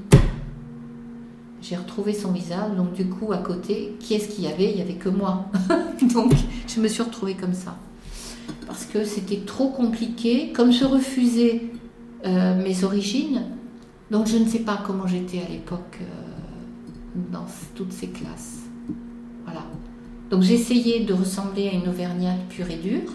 J'ai 1.62 1.76
retrouvé 1.76 2.12
son 2.12 2.32
visage, 2.32 2.72
donc 2.76 2.92
du 2.92 3.06
coup, 3.06 3.32
à 3.32 3.38
côté, 3.38 3.94
qui 4.00 4.14
est-ce 4.14 4.28
qu'il 4.28 4.42
y 4.42 4.48
avait? 4.48 4.70
Il 4.70 4.76
n'y 4.76 4.82
avait 4.82 4.94
que 4.94 5.08
moi. 5.08 5.46
donc, 6.12 6.32
je 6.66 6.80
me 6.80 6.88
suis 6.88 7.02
retrouvée 7.02 7.34
comme 7.34 7.54
ça. 7.54 7.76
Parce 8.66 8.84
que 8.84 9.04
c'était 9.04 9.42
trop 9.46 9.68
compliqué. 9.68 10.52
Comme 10.52 10.72
je 10.72 10.84
refusais 10.84 11.62
euh, 12.26 12.60
mes 12.60 12.82
origines, 12.82 13.42
donc 14.10 14.26
je 14.26 14.36
ne 14.36 14.46
sais 14.46 14.58
pas 14.58 14.82
comment 14.84 15.06
j'étais 15.06 15.38
à 15.38 15.48
l'époque 15.48 16.00
euh, 16.00 17.20
dans 17.32 17.46
toutes 17.76 17.92
ces 17.92 18.08
classes. 18.08 18.58
Voilà. 19.44 19.62
Donc 20.30 20.42
j'essayais 20.42 21.04
de 21.04 21.14
ressembler 21.14 21.68
à 21.68 21.72
une 21.74 21.88
auvergnate 21.88 22.40
pure 22.48 22.68
et 22.70 22.76
dure. 22.76 23.12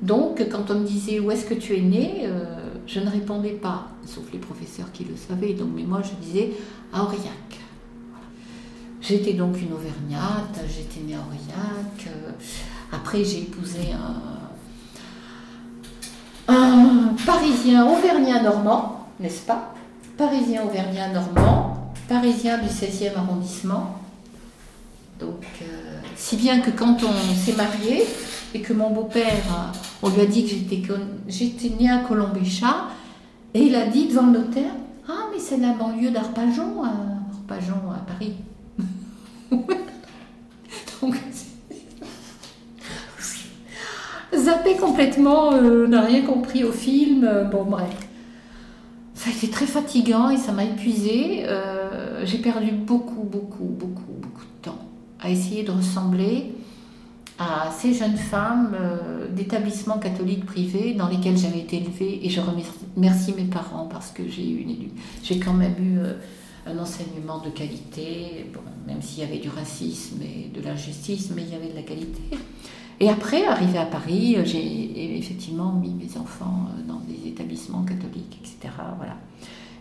Donc 0.00 0.46
quand 0.48 0.70
on 0.70 0.80
me 0.80 0.86
disait 0.86 1.18
où 1.18 1.30
est-ce 1.32 1.44
que 1.44 1.54
tu 1.54 1.76
es 1.76 1.80
né, 1.80 2.20
euh, 2.22 2.65
je 2.86 3.00
ne 3.00 3.10
répondais 3.10 3.50
pas, 3.50 3.88
sauf 4.06 4.24
les 4.32 4.38
professeurs 4.38 4.90
qui 4.92 5.04
le 5.04 5.16
savaient. 5.16 5.54
Donc, 5.54 5.68
mais 5.74 5.82
moi 5.82 6.02
je 6.02 6.24
disais 6.24 6.52
à 6.92 7.02
Aurillac. 7.02 7.60
J'étais 9.00 9.34
donc 9.34 9.60
une 9.60 9.72
auvergnate, 9.72 10.64
j'étais 10.68 11.00
née 11.06 11.14
à 11.14 11.18
Aurillac. 11.18 12.06
euh, 12.08 12.30
après 12.92 13.24
j'ai 13.24 13.42
épousé 13.42 13.92
un, 13.92 14.36
parisien 17.24 17.86
auvergnat 17.86 18.42
normand, 18.42 19.08
n'est-ce 19.18 19.42
pas? 19.42 19.74
Parisien 20.16 20.62
auvergnat 20.64 21.08
normand, 21.08 21.92
parisien 22.08 22.58
du 22.58 22.68
16e 22.68 23.16
arrondissement. 23.16 23.98
Donc, 25.18 25.44
euh, 25.62 25.98
si 26.14 26.36
bien 26.36 26.60
que 26.60 26.70
quand 26.70 26.98
on 27.02 27.34
s'est 27.34 27.56
marié 27.56 28.06
et 28.56 28.60
que 28.60 28.72
mon 28.72 28.90
beau-père, 28.90 29.44
euh, 29.50 29.70
on 30.02 30.08
lui 30.08 30.22
a 30.22 30.26
dit 30.26 30.44
que 30.46 30.50
j'étais, 31.28 31.68
née 31.78 31.90
à 31.90 31.98
Colombéchat, 31.98 32.88
et 33.52 33.60
il 33.60 33.74
a 33.74 33.86
dit 33.86 34.08
devant 34.08 34.26
le 34.26 34.38
notaire 34.38 34.72
Ah, 35.06 35.26
mais 35.30 35.38
c'est 35.38 35.58
la 35.58 35.72
banlieue 35.72 36.10
d'Arpajon, 36.10 36.82
à, 36.82 36.92
Arpajon 37.34 37.90
à 37.94 37.98
Paris. 38.06 38.32
Zappé 44.34 44.76
complètement, 44.76 45.52
euh, 45.52 45.86
n'a 45.86 46.00
rien 46.02 46.22
compris 46.22 46.64
au 46.64 46.72
film, 46.72 47.24
euh, 47.24 47.44
bon, 47.44 47.64
bref. 47.64 47.94
Ça 49.14 49.28
a 49.28 49.32
été 49.34 49.48
très 49.50 49.66
fatigant 49.66 50.30
et 50.30 50.38
ça 50.38 50.52
m'a 50.52 50.64
épuisé. 50.64 51.44
j'ai 52.24 52.38
perdu 52.38 52.70
beaucoup, 52.70 53.22
beaucoup, 53.24 53.64
beaucoup, 53.64 54.12
beaucoup 54.20 54.44
de 54.44 54.62
temps 54.62 54.78
à 55.20 55.30
essayer 55.30 55.62
de 55.62 55.72
ressembler 55.72 56.52
à 57.38 57.70
ces 57.70 57.92
jeunes 57.92 58.16
femmes 58.16 58.74
euh, 58.74 59.28
d'établissements 59.28 59.98
catholiques 59.98 60.46
privés 60.46 60.94
dans 60.94 61.08
lesquels 61.08 61.36
j'avais 61.36 61.60
été 61.60 61.76
élevée. 61.76 62.20
Et 62.24 62.30
je 62.30 62.40
remercie 62.40 63.34
mes 63.34 63.44
parents 63.44 63.86
parce 63.90 64.10
que 64.10 64.26
j'ai 64.28 64.48
eu 64.48 64.66
J'ai 65.22 65.38
quand 65.38 65.52
même 65.52 65.74
eu 65.78 65.98
euh, 65.98 66.14
un 66.66 66.78
enseignement 66.78 67.38
de 67.38 67.50
qualité, 67.50 68.46
bon, 68.54 68.60
même 68.86 69.02
s'il 69.02 69.22
y 69.22 69.26
avait 69.26 69.38
du 69.38 69.50
racisme 69.50 70.22
et 70.22 70.48
de 70.48 70.62
l'injustice, 70.62 71.30
mais 71.34 71.42
il 71.42 71.50
y 71.50 71.54
avait 71.54 71.68
de 71.68 71.76
la 71.76 71.82
qualité. 71.82 72.22
Et 72.98 73.10
après, 73.10 73.44
arrivé 73.44 73.78
à 73.78 73.84
Paris, 73.84 74.36
euh, 74.38 74.44
j'ai 74.44 75.18
effectivement 75.18 75.72
mis 75.72 75.92
mes 75.92 76.16
enfants 76.16 76.68
dans 76.88 77.00
des 77.00 77.28
établissements 77.28 77.82
catholiques, 77.82 78.40
etc. 78.40 78.72
Voilà. 78.96 79.16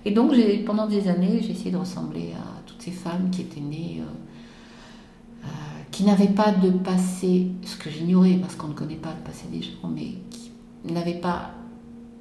Et 0.04 0.12
donc, 0.12 0.34
pendant 0.66 0.88
des 0.88 1.08
années, 1.08 1.40
j'ai 1.42 1.52
essayé 1.52 1.72
de 1.72 1.78
ressembler 1.78 2.34
à 2.34 2.62
toutes 2.68 2.82
ces 2.82 2.92
femmes 2.92 3.30
qui 3.32 3.42
étaient 3.42 3.62
nées, 3.62 4.04
qui 5.92 6.04
n'avaient 6.04 6.28
pas 6.28 6.52
de 6.52 6.70
passé, 6.72 7.48
ce 7.64 7.78
que 7.78 7.90
j'ignorais 7.90 8.36
parce 8.36 8.56
qu'on 8.56 8.68
ne 8.68 8.74
connaît 8.74 8.96
pas 8.96 9.14
le 9.18 9.24
passé 9.24 9.46
des 9.52 9.62
gens, 9.62 9.90
mais 9.94 10.16
qui 10.30 10.52
n'avaient 10.94 11.20
pas, 11.20 11.52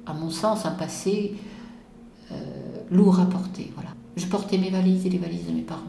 à 0.05 0.13
mon 0.13 0.29
sens, 0.29 0.65
un 0.65 0.71
passé 0.71 1.35
euh, 2.31 2.35
lourd 2.91 3.19
à 3.19 3.25
porter. 3.25 3.71
Voilà. 3.75 3.89
Je 4.15 4.25
portais 4.25 4.57
mes 4.57 4.69
valises 4.69 5.05
et 5.05 5.09
les 5.09 5.17
valises 5.17 5.45
de 5.45 5.51
mes 5.51 5.61
parents. 5.61 5.81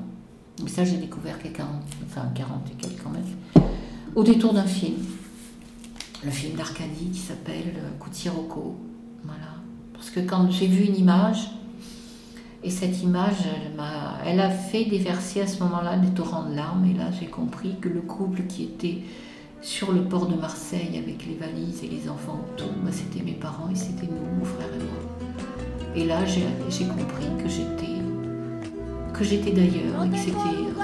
Mais 0.63 0.71
ça, 0.71 0.85
j'ai 0.85 0.97
découvert 0.97 1.39
qu'à 1.39 1.51
40, 1.51 1.71
enfin 2.07 2.29
40 2.35 2.61
et 2.73 2.75
quelques 2.75 3.03
quand 3.03 3.11
même, 3.11 3.67
au 4.15 4.23
détour 4.23 4.53
d'un 4.53 4.65
film. 4.65 4.97
Le 6.25 6.31
film 6.31 6.57
d'Arcadie 6.57 7.11
qui 7.13 7.21
s'appelle 7.21 7.75
euh, 7.77 8.03
Kutiroko. 8.03 8.77
Voilà. 9.25 9.55
Parce 9.93 10.11
que 10.11 10.21
quand 10.21 10.51
j'ai 10.51 10.67
vu 10.67 10.85
une 10.85 10.97
image, 10.97 11.51
et 12.65 12.71
cette 12.71 13.03
image, 13.03 13.45
elle, 14.25 14.41
a 14.41 14.51
fait 14.51 14.85
déverser 14.85 15.43
à 15.43 15.47
ce 15.47 15.63
moment-là 15.63 15.97
des 15.97 16.11
torrents 16.11 16.49
de 16.49 16.55
larmes. 16.57 16.85
Et 16.87 16.95
là, 16.95 17.11
j'ai 17.19 17.27
compris 17.27 17.77
que 17.81 17.89
le 17.89 18.01
couple 18.01 18.43
qui 18.43 18.65
était 18.65 18.99
sur 19.61 19.93
le 19.93 20.03
port 20.03 20.27
de 20.27 20.35
Marseille 20.35 20.99
avec 20.99 21.27
les 21.27 21.35
valises 21.35 21.83
et 21.85 21.89
les 21.89 22.09
enfants 22.09 22.41
autour, 22.53 22.73
bah, 22.83 22.91
c'était 22.93 23.25
mes 23.25 23.33
parents 23.33 23.69
et 23.71 23.75
c'était 23.75 24.07
nous, 24.07 24.39
mon 24.39 24.45
frère 24.45 24.69
et 24.75 24.79
moi. 24.79 25.95
Et 25.95 26.05
là, 26.05 26.25
j'ai, 26.27 26.43
compris 26.87 27.27
que 27.43 27.49
j'étais, 27.49 28.03
que 29.15 29.25
j'étais 29.25 29.53
d'ailleurs 29.53 30.05
et 30.05 30.11
que 30.11 30.19
c'était 30.19 30.77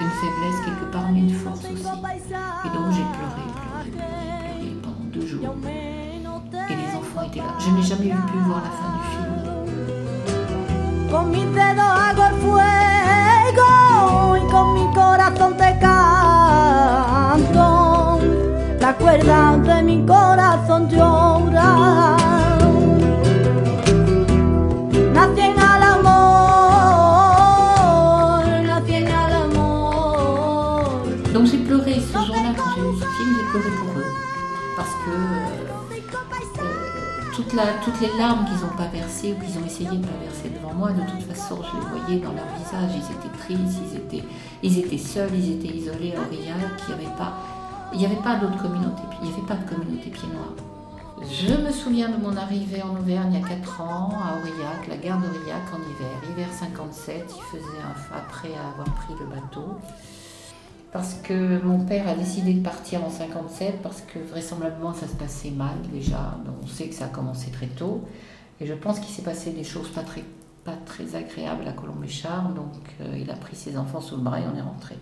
une 0.00 0.10
faiblesse 0.10 0.60
quelque 0.64 0.92
part, 0.92 1.10
mais 1.12 1.20
une 1.20 1.30
force 1.30 1.60
aussi. 1.60 1.82
Et 1.82 2.68
donc 2.76 2.92
j'ai 2.92 3.02
pleuré, 3.02 3.44
pleuré, 3.54 3.90
pleuré, 3.90 4.26
pleuré 4.58 4.76
pendant 4.82 5.04
deux 5.12 5.26
jours. 5.26 5.54
Et 6.68 6.74
les 6.74 6.96
enfants 6.96 7.22
étaient 7.22 7.38
là. 7.38 7.54
Je 7.58 7.70
n'ai 7.70 7.82
jamais 7.82 8.10
pu 8.10 8.38
voir 8.44 8.62
la 8.62 8.70
fin 8.70 8.98
du 8.98 9.04
film. 9.10 9.11
Con 11.12 11.30
mis 11.30 11.44
dedos 11.54 11.84
hago 11.84 12.24
el 12.24 12.34
fuego 12.36 13.68
y 14.38 14.40
con 14.50 14.72
mi 14.72 14.90
corazón 14.94 15.54
te 15.58 15.78
canto. 15.78 17.48
La 18.80 18.96
cuerda 18.96 19.58
de 19.58 19.82
mi 19.82 20.06
corazón 20.06 20.88
llora. 20.88 22.21
Toutes 37.84 38.00
les 38.00 38.16
larmes 38.18 38.44
qu'ils 38.44 38.60
n'ont 38.66 38.76
pas 38.76 38.88
versées 38.88 39.34
ou 39.34 39.44
qu'ils 39.44 39.58
ont 39.58 39.66
essayé 39.66 39.88
de 39.90 39.96
ne 39.96 40.02
pas 40.02 40.18
verser 40.22 40.48
devant 40.48 40.72
moi, 40.74 40.90
de 40.90 41.00
toute 41.00 41.22
façon, 41.22 41.58
je 41.62 41.76
les 41.76 41.98
voyais 41.98 42.20
dans 42.20 42.32
leur 42.32 42.46
visage. 42.56 42.90
Ils 42.96 43.12
étaient 43.12 43.38
tristes, 43.38 43.78
ils 43.84 43.96
étaient, 43.96 44.28
ils 44.62 44.78
étaient 44.78 44.98
seuls, 44.98 45.34
ils 45.34 45.52
étaient 45.52 45.76
isolés 45.76 46.14
à 46.14 46.20
Aurillac. 46.20 46.80
Il 46.88 46.94
n'y 46.94 47.06
avait 47.06 47.16
pas, 47.16 47.32
il 47.94 48.04
avait 48.04 48.22
pas 48.22 48.36
d'autre 48.36 48.60
communauté, 48.60 49.02
il 49.20 49.28
n'y 49.28 49.34
avait 49.34 49.46
pas 49.46 49.54
de 49.54 49.68
communauté 49.68 50.10
pied 50.10 50.28
noir. 50.28 50.48
Je 51.30 51.54
me 51.54 51.70
souviens 51.70 52.08
de 52.08 52.16
mon 52.16 52.36
arrivée 52.36 52.82
en 52.82 52.96
Auvergne 52.96 53.34
il 53.34 53.40
y 53.40 53.44
a 53.44 53.48
4 53.48 53.80
ans 53.80 54.10
à 54.24 54.38
Aurillac, 54.38 54.88
la 54.88 54.96
gare 54.96 55.18
d'Aurillac 55.18 55.62
en 55.72 55.78
hiver, 55.78 56.16
hiver 56.30 56.48
57. 56.52 57.32
Il 57.36 57.42
faisait 57.42 57.82
après 58.12 58.54
avoir 58.54 58.88
pris 58.96 59.14
le 59.20 59.26
bateau. 59.26 59.78
Parce 60.92 61.14
que 61.14 61.62
mon 61.62 61.84
père 61.86 62.06
a 62.06 62.14
décidé 62.14 62.52
de 62.52 62.62
partir 62.62 63.02
en 63.02 63.08
57 63.08 63.80
parce 63.82 64.02
que 64.02 64.18
vraisemblablement 64.18 64.92
ça 64.92 65.08
se 65.08 65.16
passait 65.16 65.50
mal 65.50 65.74
déjà. 65.90 66.38
On 66.62 66.66
sait 66.66 66.88
que 66.88 66.94
ça 66.94 67.06
a 67.06 67.08
commencé 67.08 67.50
très 67.50 67.66
tôt. 67.66 68.02
Et 68.60 68.66
je 68.66 68.74
pense 68.74 69.00
qu'il 69.00 69.08
s'est 69.08 69.22
passé 69.22 69.52
des 69.52 69.64
choses 69.64 69.88
pas 69.88 70.02
très, 70.02 70.22
pas 70.64 70.76
très 70.84 71.16
agréables 71.16 71.66
à 71.66 71.72
Colombéchard. 71.72 72.50
Donc 72.50 72.74
euh, 73.00 73.16
il 73.18 73.30
a 73.30 73.36
pris 73.36 73.56
ses 73.56 73.78
enfants 73.78 74.02
sous 74.02 74.16
le 74.16 74.22
bras 74.22 74.38
et 74.38 74.44
on 74.52 74.56
est 74.56 74.62
rentré. 74.62 74.96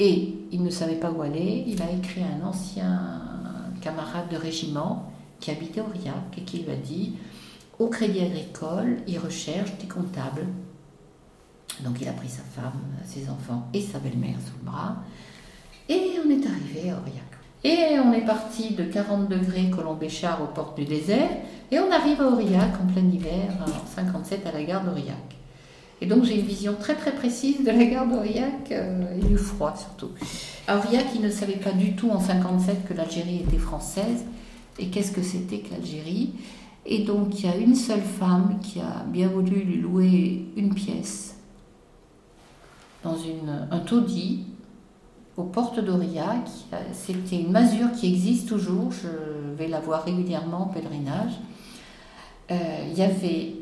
Et 0.00 0.34
il 0.50 0.64
ne 0.64 0.70
savait 0.70 0.96
pas 0.96 1.12
où 1.12 1.22
aller. 1.22 1.64
Il 1.66 1.80
a 1.80 1.90
écrit 1.92 2.22
à 2.22 2.26
un 2.26 2.46
ancien 2.46 3.22
camarade 3.80 4.28
de 4.30 4.36
régiment 4.36 5.12
qui 5.38 5.52
habitait 5.52 5.80
Aurillac 5.80 6.36
et 6.36 6.42
qui 6.42 6.58
lui 6.58 6.72
a 6.72 6.76
dit 6.76 7.14
au 7.78 7.86
Crédit 7.86 8.22
Agricole, 8.22 8.96
il 9.06 9.20
recherche 9.20 9.78
des 9.78 9.86
comptables. 9.86 10.46
Donc 11.84 12.00
il 12.00 12.08
a 12.08 12.12
pris 12.12 12.28
sa 12.28 12.42
femme, 12.42 12.80
ses 13.04 13.28
enfants 13.28 13.68
et 13.72 13.80
sa 13.80 13.98
belle-mère 13.98 14.36
sous 14.44 14.58
le 14.60 14.70
bras. 14.70 14.96
Et 15.88 16.18
on 16.24 16.30
est 16.30 16.46
arrivé 16.46 16.90
à 16.90 16.98
Aurillac. 16.98 17.28
Et 17.64 17.98
on 17.98 18.12
est 18.12 18.24
parti 18.24 18.74
de 18.74 18.84
40 18.84 19.28
degrés 19.28 19.70
Colombéchard 19.70 20.42
aux 20.42 20.54
portes 20.54 20.76
du 20.76 20.84
désert. 20.84 21.30
Et 21.70 21.78
on 21.78 21.90
arrive 21.90 22.20
à 22.20 22.28
Aurillac 22.28 22.74
en 22.82 22.92
plein 22.92 23.08
hiver, 23.08 23.50
en 23.60 23.94
57 23.94 24.46
à 24.46 24.52
la 24.52 24.62
gare 24.62 24.84
d'Aurillac. 24.84 25.36
Et 26.00 26.06
donc 26.06 26.24
j'ai 26.24 26.38
une 26.38 26.46
vision 26.46 26.76
très 26.78 26.94
très 26.94 27.12
précise 27.12 27.64
de 27.64 27.70
la 27.70 27.84
gare 27.84 28.06
d'Aurillac 28.06 28.70
euh, 28.70 29.16
et 29.16 29.24
du 29.24 29.36
froid 29.36 29.74
surtout. 29.76 30.10
Aurillac, 30.68 31.06
il 31.14 31.22
ne 31.22 31.30
savait 31.30 31.56
pas 31.56 31.72
du 31.72 31.96
tout 31.96 32.10
en 32.10 32.20
57 32.20 32.86
que 32.86 32.94
l'Algérie 32.94 33.42
était 33.46 33.58
française 33.58 34.24
et 34.78 34.86
qu'est-ce 34.88 35.10
que 35.10 35.22
c'était 35.22 35.58
que 35.58 35.72
l'Algérie? 35.72 36.34
Et 36.86 37.00
donc 37.00 37.40
il 37.40 37.46
y 37.46 37.48
a 37.48 37.56
une 37.56 37.74
seule 37.74 38.02
femme 38.02 38.60
qui 38.62 38.80
a 38.80 39.04
bien 39.08 39.26
voulu 39.26 39.60
lui 39.60 39.78
louer 39.78 40.44
une 40.56 40.72
pièce 40.72 41.37
dans 43.08 43.74
un 43.74 43.78
taudis 43.80 44.44
aux 45.36 45.44
portes 45.44 45.80
d'Aurillac. 45.80 46.48
C'était 46.92 47.40
une 47.40 47.52
masure 47.52 47.92
qui 47.92 48.12
existe 48.12 48.48
toujours, 48.48 48.90
je 48.92 49.08
vais 49.56 49.68
la 49.68 49.80
voir 49.80 50.04
régulièrement 50.04 50.62
en 50.62 50.66
pèlerinage. 50.66 51.32
Euh, 52.50 52.56
il 52.90 52.98
y 52.98 53.02
avait 53.02 53.54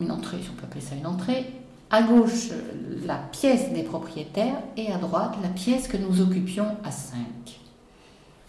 une 0.00 0.10
entrée, 0.10 0.38
si 0.42 0.50
on 0.50 0.54
peut 0.54 0.64
appeler 0.64 0.80
ça 0.80 0.94
une 0.96 1.06
entrée, 1.06 1.46
à 1.90 2.02
gauche 2.02 2.50
la 3.04 3.16
pièce 3.16 3.72
des 3.72 3.84
propriétaires 3.84 4.58
et 4.76 4.92
à 4.92 4.98
droite 4.98 5.36
la 5.42 5.48
pièce 5.48 5.86
que 5.86 5.96
nous 5.96 6.20
occupions 6.20 6.66
à 6.82 6.90
5. 6.90 7.18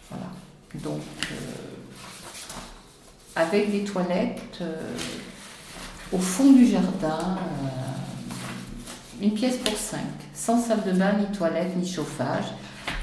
Voilà. 0.10 0.28
Donc, 0.84 1.02
euh, 1.32 1.36
avec 3.36 3.72
des 3.72 3.84
toilettes 3.84 4.58
euh, 4.62 4.76
au 6.12 6.18
fond 6.18 6.52
du 6.52 6.66
jardin, 6.68 7.38
une 9.22 9.34
pièce 9.34 9.58
pour 9.58 9.76
5, 9.76 10.00
sans 10.34 10.60
salle 10.60 10.84
de 10.86 10.92
bain, 10.92 11.14
ni 11.14 11.26
toilette, 11.38 11.76
ni 11.78 11.88
chauffage, 11.88 12.46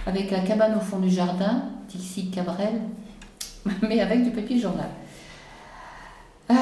avec 0.06 0.30
la 0.30 0.40
cabane 0.40 0.76
au 0.76 0.80
fond 0.80 0.98
du 0.98 1.10
jardin, 1.10 1.64
d'ici 1.88 2.30
Cabrel, 2.30 2.80
mais 3.82 4.00
avec 4.00 4.24
du 4.24 4.30
papier 4.30 4.58
journal. 4.58 4.88
Euh, 6.50 6.54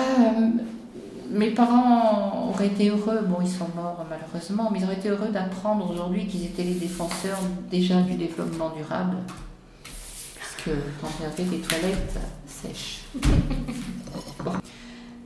mes 1.31 1.51
parents 1.51 2.49
auraient 2.51 2.67
été 2.67 2.89
heureux, 2.89 3.21
bon 3.27 3.39
ils 3.41 3.49
sont 3.49 3.69
morts 3.75 4.05
malheureusement, 4.09 4.71
mais 4.73 4.81
ils 4.81 4.85
auraient 4.85 4.97
été 4.97 5.09
heureux 5.09 5.31
d'apprendre 5.33 5.91
aujourd'hui 5.91 6.27
qu'ils 6.27 6.45
étaient 6.45 6.65
les 6.65 6.75
défenseurs 6.75 7.39
déjà 7.71 8.01
du 8.03 8.15
développement 8.15 8.71
durable, 8.71 9.17
puisque 10.37 10.77
quand 11.01 11.09
il 11.19 11.23
y 11.23 11.27
avait 11.27 11.57
des 11.57 11.63
toilettes 11.63 12.19
sèches. 12.47 13.03
Bon. 14.43 14.53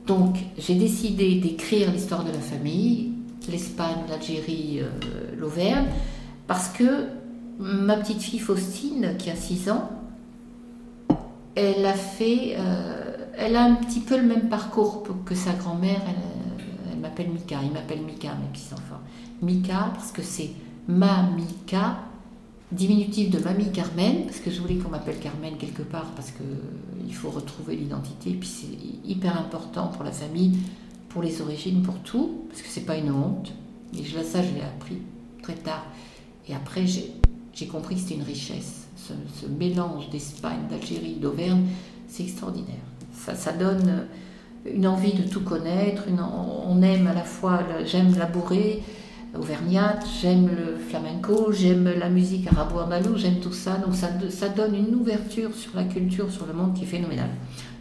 Donc 0.07 0.35
j'ai 0.57 0.75
décidé 0.75 1.35
d'écrire 1.35 1.89
l'histoire 1.89 2.25
de 2.25 2.31
la 2.31 2.39
famille, 2.39 3.14
l'Espagne, 3.51 3.97
l'Algérie, 4.09 4.79
euh, 4.81 5.35
l'Auvergne, 5.37 5.87
parce 6.47 6.69
que 6.69 7.07
ma 7.59 7.97
petite 7.97 8.21
fille 8.21 8.39
Faustine, 8.39 9.15
qui 9.17 9.29
a 9.29 9.35
6 9.35 9.69
ans, 9.69 9.89
elle 11.55 11.85
a 11.85 11.93
fait, 11.93 12.55
euh, 12.57 13.15
elle 13.37 13.55
a 13.55 13.63
un 13.63 13.75
petit 13.75 14.01
peu 14.01 14.17
le 14.17 14.23
même 14.23 14.49
parcours 14.49 15.03
que 15.25 15.35
sa 15.35 15.53
grand-mère. 15.53 16.01
Elle, 16.07 16.91
elle 16.91 16.99
m'appelle 16.99 17.29
Mika, 17.29 17.57
il 17.63 17.71
m'appelle 17.71 18.01
Mika, 18.01 18.29
mes 18.41 18.47
petits-enfants. 18.51 19.01
Mika, 19.41 19.91
parce 19.93 20.11
que 20.11 20.21
c'est 20.21 20.51
ma 20.87 21.23
Mika, 21.23 21.97
diminutif 22.71 23.29
de 23.29 23.39
Mamie 23.39 23.71
Carmen, 23.71 24.25
parce 24.25 24.39
que 24.39 24.51
je 24.51 24.59
voulais 24.59 24.75
qu'on 24.75 24.89
m'appelle 24.89 25.19
Carmen 25.19 25.55
quelque 25.57 25.83
part, 25.83 26.11
parce 26.15 26.31
que 26.31 26.43
il 27.05 27.13
faut 27.13 27.29
retrouver 27.29 27.75
l'identité, 27.75 28.31
puis 28.31 28.47
c'est 28.47 29.09
hyper 29.09 29.39
important 29.39 29.87
pour 29.87 30.03
la 30.03 30.11
famille, 30.11 30.57
pour 31.15 31.23
les 31.23 31.41
origines, 31.41 31.81
pour 31.81 31.97
tout, 31.99 32.41
parce 32.49 32.61
que 32.61 32.67
c'est 32.67 32.85
pas 32.85 32.97
une 32.97 33.09
honte. 33.09 33.53
Et 33.97 34.03
je, 34.03 34.21
ça, 34.21 34.43
je 34.43 34.53
l'ai 34.53 34.61
appris 34.63 34.97
très 35.41 35.53
tard. 35.53 35.85
Et 36.49 36.53
après, 36.53 36.85
j'ai 36.85 37.67
compris 37.67 37.95
que 37.95 38.01
c'était 38.01 38.15
une 38.15 38.23
richesse. 38.23 38.89
Ce, 38.97 39.45
mélange 39.47 40.09
d'Espagne, 40.09 40.67
d'Algérie, 40.69 41.13
d'Auvergne, 41.13 41.67
c'est 42.09 42.23
extraordinaire. 42.23 42.83
Ça, 43.13 43.33
ça 43.33 43.53
donne 43.53 44.07
une 44.65 44.85
envie 44.85 45.13
de 45.13 45.23
tout 45.23 45.39
connaître. 45.39 46.03
On 46.67 46.81
aime 46.81 47.07
à 47.07 47.13
la 47.13 47.23
fois, 47.23 47.61
j'aime 47.85 48.13
labourer, 48.17 48.83
auvergnate, 49.39 50.05
j'aime 50.21 50.49
le 50.49 50.75
flamenco, 50.75 51.53
j'aime 51.53 51.93
la 51.97 52.09
musique 52.09 52.47
arabo-andalouse, 52.47 53.21
j'aime 53.21 53.39
tout 53.39 53.53
ça. 53.53 53.77
Donc 53.77 53.95
ça, 53.95 54.09
ça 54.29 54.49
donne 54.49 54.75
une 54.75 54.93
ouverture 54.93 55.55
sur 55.55 55.77
la 55.77 55.85
culture, 55.85 56.29
sur 56.29 56.45
le 56.45 56.51
monde 56.51 56.73
qui 56.73 56.83
est 56.83 56.87
phénoménale. 56.87 57.31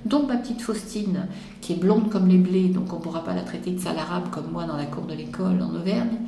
Donc 0.05 0.29
ma 0.29 0.37
petite 0.37 0.61
Faustine, 0.61 1.27
qui 1.61 1.73
est 1.73 1.77
blonde 1.77 2.11
comme 2.11 2.29
les 2.29 2.37
blés, 2.37 2.69
donc 2.69 2.93
on 2.93 2.97
ne 2.97 3.03
pourra 3.03 3.25
pas 3.25 3.35
la 3.35 3.43
traiter 3.43 3.71
de 3.71 3.81
sale 3.81 3.99
arabe 3.99 4.31
comme 4.31 4.51
moi 4.53 4.65
dans 4.65 4.77
la 4.77 4.87
cour 4.87 5.05
de 5.05 5.15
l'école 5.15 5.63
en 5.63 5.75
Auvergne. 5.75 6.19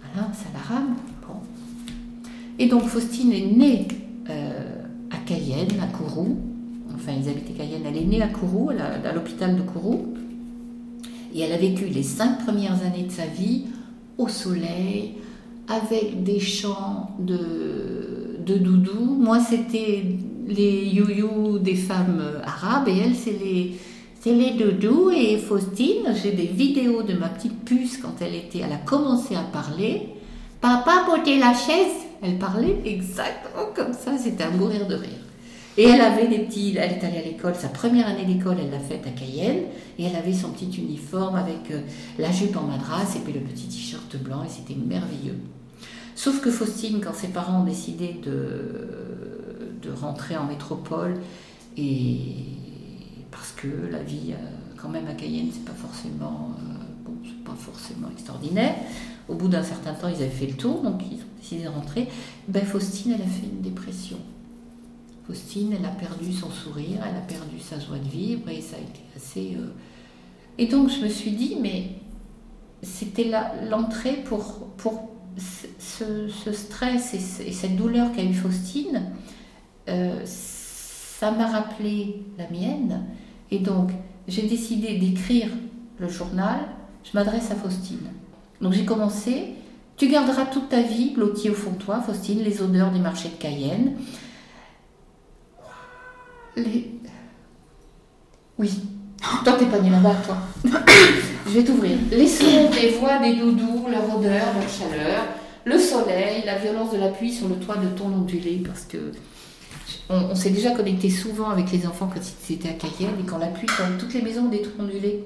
Voilà, 0.00 0.32
sale 0.32 0.52
arabe. 0.54 0.88
Bon. 1.26 1.34
Et 2.58 2.66
donc 2.66 2.84
Faustine 2.84 3.32
est 3.32 3.46
née 3.46 3.88
euh, 4.30 4.84
à 5.10 5.18
Cayenne, 5.18 5.68
à 5.82 5.86
Kourou. 5.86 6.38
Enfin, 6.94 7.12
ils 7.20 7.28
habitaient 7.28 7.52
Cayenne. 7.52 7.82
Elle 7.86 7.96
est 7.96 8.06
née 8.06 8.22
à 8.22 8.28
Kourou, 8.28 8.70
à 8.70 9.12
l'hôpital 9.12 9.56
de 9.56 9.62
Kourou. 9.62 10.14
Et 11.34 11.40
elle 11.40 11.52
a 11.52 11.58
vécu 11.58 11.84
les 11.86 12.02
cinq 12.02 12.44
premières 12.44 12.82
années 12.84 13.04
de 13.04 13.12
sa 13.12 13.26
vie 13.26 13.64
au 14.16 14.28
soleil, 14.28 15.14
avec 15.68 16.24
des 16.24 16.40
chants 16.40 17.10
de 17.20 18.38
doudou. 18.44 19.04
Moi, 19.20 19.38
c'était 19.40 20.04
les 20.48 20.86
you-you 20.86 21.58
des 21.60 21.76
femmes 21.76 22.22
arabes, 22.44 22.88
et 22.88 22.98
elle, 22.98 23.14
c'est 23.14 23.38
les, 23.38 23.76
C'est 24.20 24.34
les 24.34 24.52
doudous 24.52 25.10
et 25.10 25.38
Faustine, 25.38 26.12
j'ai 26.20 26.32
des 26.32 26.46
vidéos 26.46 27.04
de 27.04 27.14
ma 27.14 27.28
petite 27.28 27.64
puce 27.64 27.98
quand 27.98 28.16
elle 28.20 28.34
était, 28.34 28.58
elle 28.58 28.72
a 28.72 28.78
commencé 28.78 29.36
à 29.36 29.42
parler. 29.42 30.08
Papa, 30.60 31.04
portez 31.06 31.38
la 31.38 31.54
chaise. 31.54 31.94
Elle 32.20 32.36
parlait 32.36 32.76
exactement 32.84 33.66
comme 33.76 33.92
ça, 33.92 34.18
c'était 34.18 34.42
à 34.42 34.50
mourir 34.50 34.88
de 34.88 34.96
rire. 34.96 35.22
Et 35.76 35.84
elle 35.84 36.00
avait 36.00 36.26
des 36.26 36.40
petits, 36.40 36.76
elle 36.76 36.94
est 36.94 37.04
allée 37.04 37.18
à 37.18 37.22
l'école, 37.22 37.54
sa 37.54 37.68
première 37.68 38.08
année 38.08 38.24
d'école, 38.24 38.56
elle 38.60 38.72
l'a 38.72 38.80
faite 38.80 39.06
à 39.06 39.10
Cayenne, 39.10 39.66
et 39.96 40.04
elle 40.04 40.16
avait 40.16 40.32
son 40.32 40.50
petit 40.50 40.76
uniforme 40.76 41.36
avec 41.36 41.70
euh, 41.70 41.82
la 42.18 42.32
jupe 42.32 42.56
en 42.56 42.62
madras 42.62 43.14
et 43.14 43.20
puis 43.20 43.32
le 43.32 43.40
petit 43.40 43.68
t-shirt 43.68 44.16
blanc, 44.20 44.42
et 44.44 44.48
c'était 44.48 44.74
merveilleux. 44.74 45.38
Sauf 46.16 46.40
que 46.40 46.50
Faustine, 46.50 47.00
quand 47.00 47.14
ses 47.14 47.28
parents 47.28 47.60
ont 47.60 47.64
décidé 47.64 48.16
de, 48.20 49.37
de 49.82 49.90
rentrer 49.92 50.36
en 50.36 50.44
métropole, 50.46 51.20
et 51.76 52.34
parce 53.30 53.52
que 53.52 53.66
la 53.90 54.02
vie, 54.02 54.32
euh, 54.32 54.36
quand 54.76 54.88
même 54.88 55.06
à 55.06 55.14
Cayenne, 55.14 55.48
c'est 55.52 55.64
pas 55.64 55.72
forcément, 55.72 56.50
euh, 56.58 56.84
bon, 57.04 57.12
c'est 57.24 57.44
pas 57.44 57.54
forcément 57.56 58.08
extraordinaire. 58.12 58.74
Au 59.28 59.34
bout 59.34 59.48
d'un 59.48 59.62
certain 59.62 59.92
temps, 59.94 60.08
ils 60.08 60.16
avaient 60.22 60.28
fait 60.28 60.46
le 60.46 60.54
tour, 60.56 60.82
donc 60.82 61.00
ils 61.10 61.18
ont 61.20 61.26
décidé 61.40 61.64
de 61.64 61.68
rentrer. 61.68 62.08
Ben, 62.48 62.64
Faustine, 62.64 63.12
elle 63.12 63.22
a 63.22 63.26
fait 63.26 63.46
une 63.46 63.60
dépression. 63.60 64.16
Faustine, 65.26 65.74
elle 65.78 65.84
a 65.84 65.90
perdu 65.90 66.32
son 66.32 66.50
sourire, 66.50 67.00
elle 67.06 67.16
a 67.16 67.20
perdu 67.20 67.60
sa 67.60 67.78
joie 67.78 67.98
de 67.98 68.08
vivre, 68.08 68.48
et 68.48 68.60
ça 68.62 68.76
a 68.76 68.80
été 68.80 69.00
assez. 69.14 69.56
euh, 69.58 69.68
Et 70.56 70.66
donc, 70.66 70.88
je 70.90 71.04
me 71.04 71.08
suis 71.08 71.32
dit, 71.32 71.56
mais 71.60 71.90
c'était 72.82 73.30
l'entrée 73.68 74.22
pour, 74.24 74.68
pour 74.78 75.10
ce, 75.36 76.28
ce- 76.28 76.52
stress 76.52 77.12
et, 77.14 77.48
et 77.48 77.52
cette 77.52 77.76
douleur 77.76 78.10
qu'a 78.12 78.24
eu 78.24 78.32
Faustine. 78.32 79.10
Euh, 79.88 80.20
ça 80.24 81.30
m'a 81.30 81.46
rappelé 81.46 82.22
la 82.38 82.48
mienne. 82.48 83.06
Et 83.50 83.58
donc, 83.58 83.90
j'ai 84.26 84.42
décidé 84.42 84.98
d'écrire 84.98 85.48
le 85.98 86.08
journal. 86.08 86.60
Je 87.04 87.10
m'adresse 87.16 87.50
à 87.50 87.54
Faustine. 87.54 88.08
Donc, 88.60 88.72
j'ai 88.72 88.84
commencé. 88.84 89.54
Tu 89.96 90.08
garderas 90.08 90.46
toute 90.46 90.68
ta 90.68 90.80
vie 90.80 91.10
blotti 91.10 91.50
au 91.50 91.54
fond 91.54 91.72
de 91.72 91.78
toi, 91.78 92.00
Faustine, 92.00 92.40
les 92.40 92.62
odeurs 92.62 92.92
des 92.92 93.00
marchés 93.00 93.30
de 93.30 93.34
Cayenne. 93.34 93.96
Les... 96.56 96.92
Oui. 98.58 98.70
Toi, 99.44 99.54
t'es 99.54 99.66
pas 99.66 99.80
né 99.80 99.90
là-bas, 99.90 100.14
toi. 100.24 100.36
Je 101.46 101.50
vais 101.50 101.64
t'ouvrir. 101.64 101.96
Les 102.10 102.26
sons 102.28 102.70
des 102.70 102.90
voix 102.90 103.18
des 103.18 103.34
doudous, 103.34 103.86
leur 103.90 104.16
odeur, 104.16 104.44
leur 104.54 104.68
chaleur, 104.68 105.24
le 105.64 105.78
soleil, 105.78 106.42
la 106.44 106.58
violence 106.58 106.92
de 106.92 106.98
la 106.98 107.08
pluie 107.08 107.32
sur 107.32 107.48
le 107.48 107.56
toit 107.56 107.76
de 107.76 107.88
ton 107.88 108.06
ondulé, 108.06 108.62
parce 108.64 108.84
que 108.84 109.12
on, 110.10 110.34
s'est 110.34 110.50
déjà 110.50 110.70
connecté 110.70 111.10
souvent 111.10 111.50
avec 111.50 111.70
les 111.72 111.86
enfants 111.86 112.10
quand 112.12 112.20
c'était 112.22 112.68
à 112.68 112.72
Cayenne, 112.72 113.14
et 113.20 113.26
quand 113.26 113.38
la 113.38 113.48
pluie 113.48 113.66
tombe, 113.66 113.98
toutes 113.98 114.14
les 114.14 114.22
maisons 114.22 114.46
ont 114.46 114.48
des 114.48 114.62
toits 114.62 114.84
ondulés. 114.84 115.24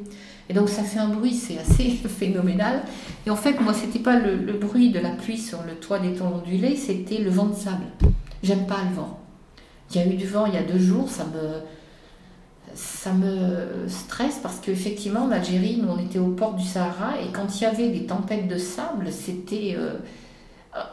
Et 0.48 0.54
donc 0.54 0.68
ça 0.68 0.82
fait 0.82 0.98
un 0.98 1.08
bruit, 1.08 1.34
c'est 1.34 1.58
assez 1.58 1.90
phénoménal. 2.08 2.82
Et 3.26 3.30
en 3.30 3.36
fait, 3.36 3.60
moi, 3.60 3.72
c'était 3.74 4.00
pas 4.00 4.18
le, 4.18 4.36
le 4.36 4.52
bruit 4.54 4.90
de 4.90 4.98
la 4.98 5.10
pluie 5.10 5.38
sur 5.38 5.62
le 5.62 5.74
toit 5.74 5.98
des 5.98 6.14
tons 6.14 6.42
ondulés, 6.42 6.76
c'était 6.76 7.18
le 7.18 7.30
vent 7.30 7.46
de 7.46 7.54
sable. 7.54 7.84
J'aime 8.42 8.66
pas 8.66 8.78
le 8.88 8.94
vent. 8.94 9.20
Il 9.90 9.96
y 9.96 10.00
a 10.00 10.06
eu 10.06 10.14
du 10.14 10.26
vent 10.26 10.46
il 10.46 10.54
y 10.54 10.56
a 10.56 10.62
deux 10.62 10.78
jours, 10.78 11.08
ça 11.08 11.24
me, 11.24 11.60
ça 12.74 13.12
me 13.12 13.88
stresse 13.88 14.40
parce 14.42 14.58
qu'effectivement, 14.58 15.24
en 15.24 15.30
Algérie, 15.30 15.78
nous, 15.82 15.88
on 15.90 15.98
était 15.98 16.18
aux 16.18 16.28
portes 16.30 16.56
du 16.56 16.66
Sahara 16.66 17.20
et 17.20 17.30
quand 17.32 17.60
il 17.60 17.62
y 17.62 17.66
avait 17.66 17.90
des 17.90 18.06
tempêtes 18.06 18.48
de 18.48 18.58
sable, 18.58 19.08
c'était. 19.12 19.74
euh, 19.76 19.94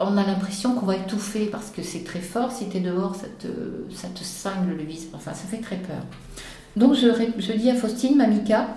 on 0.02 0.18
a 0.18 0.26
l'impression 0.26 0.76
qu'on 0.76 0.86
va 0.86 0.96
étouffer 0.98 1.46
parce 1.46 1.70
que 1.70 1.82
c'est 1.84 2.04
très 2.04 2.20
fort. 2.20 2.52
Si 2.52 2.70
tu 2.70 2.80
dehors, 2.82 3.16
ça 3.16 3.28
te, 3.40 3.48
ça 3.94 4.08
te 4.10 4.24
cingle 4.24 4.76
le 4.76 4.84
visage. 4.84 5.10
Enfin, 5.14 5.34
ça 5.34 5.48
fait 5.48 5.62
très 5.62 5.78
peur. 5.78 6.02
Donc, 6.76 6.94
je, 6.96 7.54
dis 7.54 7.70
à 7.70 7.76
Faustine, 7.76 8.18
Mamika, 8.18 8.68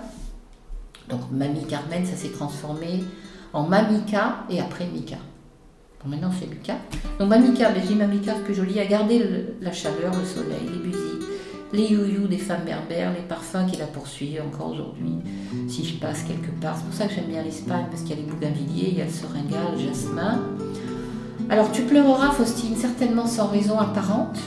donc 1.09 1.21
Mamie 1.31 1.65
Carmen, 1.65 2.05
ça 2.05 2.15
s'est 2.15 2.31
transformé 2.31 3.03
en 3.51 3.63
Mamika 3.67 4.45
et 4.49 4.59
après 4.59 4.85
Mika. 4.87 5.17
Bon, 6.03 6.09
maintenant 6.09 6.31
c'est 6.37 6.47
Mika. 6.47 6.75
Donc 7.19 7.29
Mamika, 7.29 7.71
mais 7.71 7.81
je 7.81 7.87
dis 7.87 7.95
Mamika, 7.95 8.33
ce 8.35 8.41
que 8.41 8.79
a 8.79 8.85
gardé 8.85 9.19
le- 9.19 9.55
la 9.61 9.71
chaleur, 9.71 10.13
le 10.17 10.25
soleil, 10.25 10.69
les 10.71 10.79
busits, 10.89 11.25
les 11.71 11.87
youyous 11.87 12.27
des 12.27 12.37
femmes 12.37 12.65
berbères, 12.65 13.13
les 13.13 13.21
parfums 13.21 13.65
qui 13.69 13.77
la 13.77 13.85
poursuivent 13.85 14.41
encore 14.45 14.71
aujourd'hui. 14.71 15.13
Si 15.67 15.85
je 15.85 15.95
passe 15.99 16.23
quelque 16.23 16.51
part, 16.61 16.75
c'est 16.77 16.85
pour 16.85 16.93
ça 16.93 17.07
que 17.07 17.13
j'aime 17.13 17.27
bien 17.27 17.43
l'Espagne, 17.43 17.85
parce 17.89 18.01
qu'il 18.01 18.11
y 18.11 18.13
a 18.19 18.23
les 18.23 18.29
bougainvilliers, 18.29 18.89
il 18.89 18.97
y 18.97 19.01
a 19.01 19.05
le 19.05 19.11
seringal, 19.11 19.73
le 19.73 19.79
jasmin. 19.79 20.41
Alors 21.49 21.71
tu 21.71 21.83
pleureras, 21.83 22.31
Faustine, 22.31 22.75
certainement 22.75 23.27
sans 23.27 23.47
raison 23.47 23.79
apparente. 23.79 24.39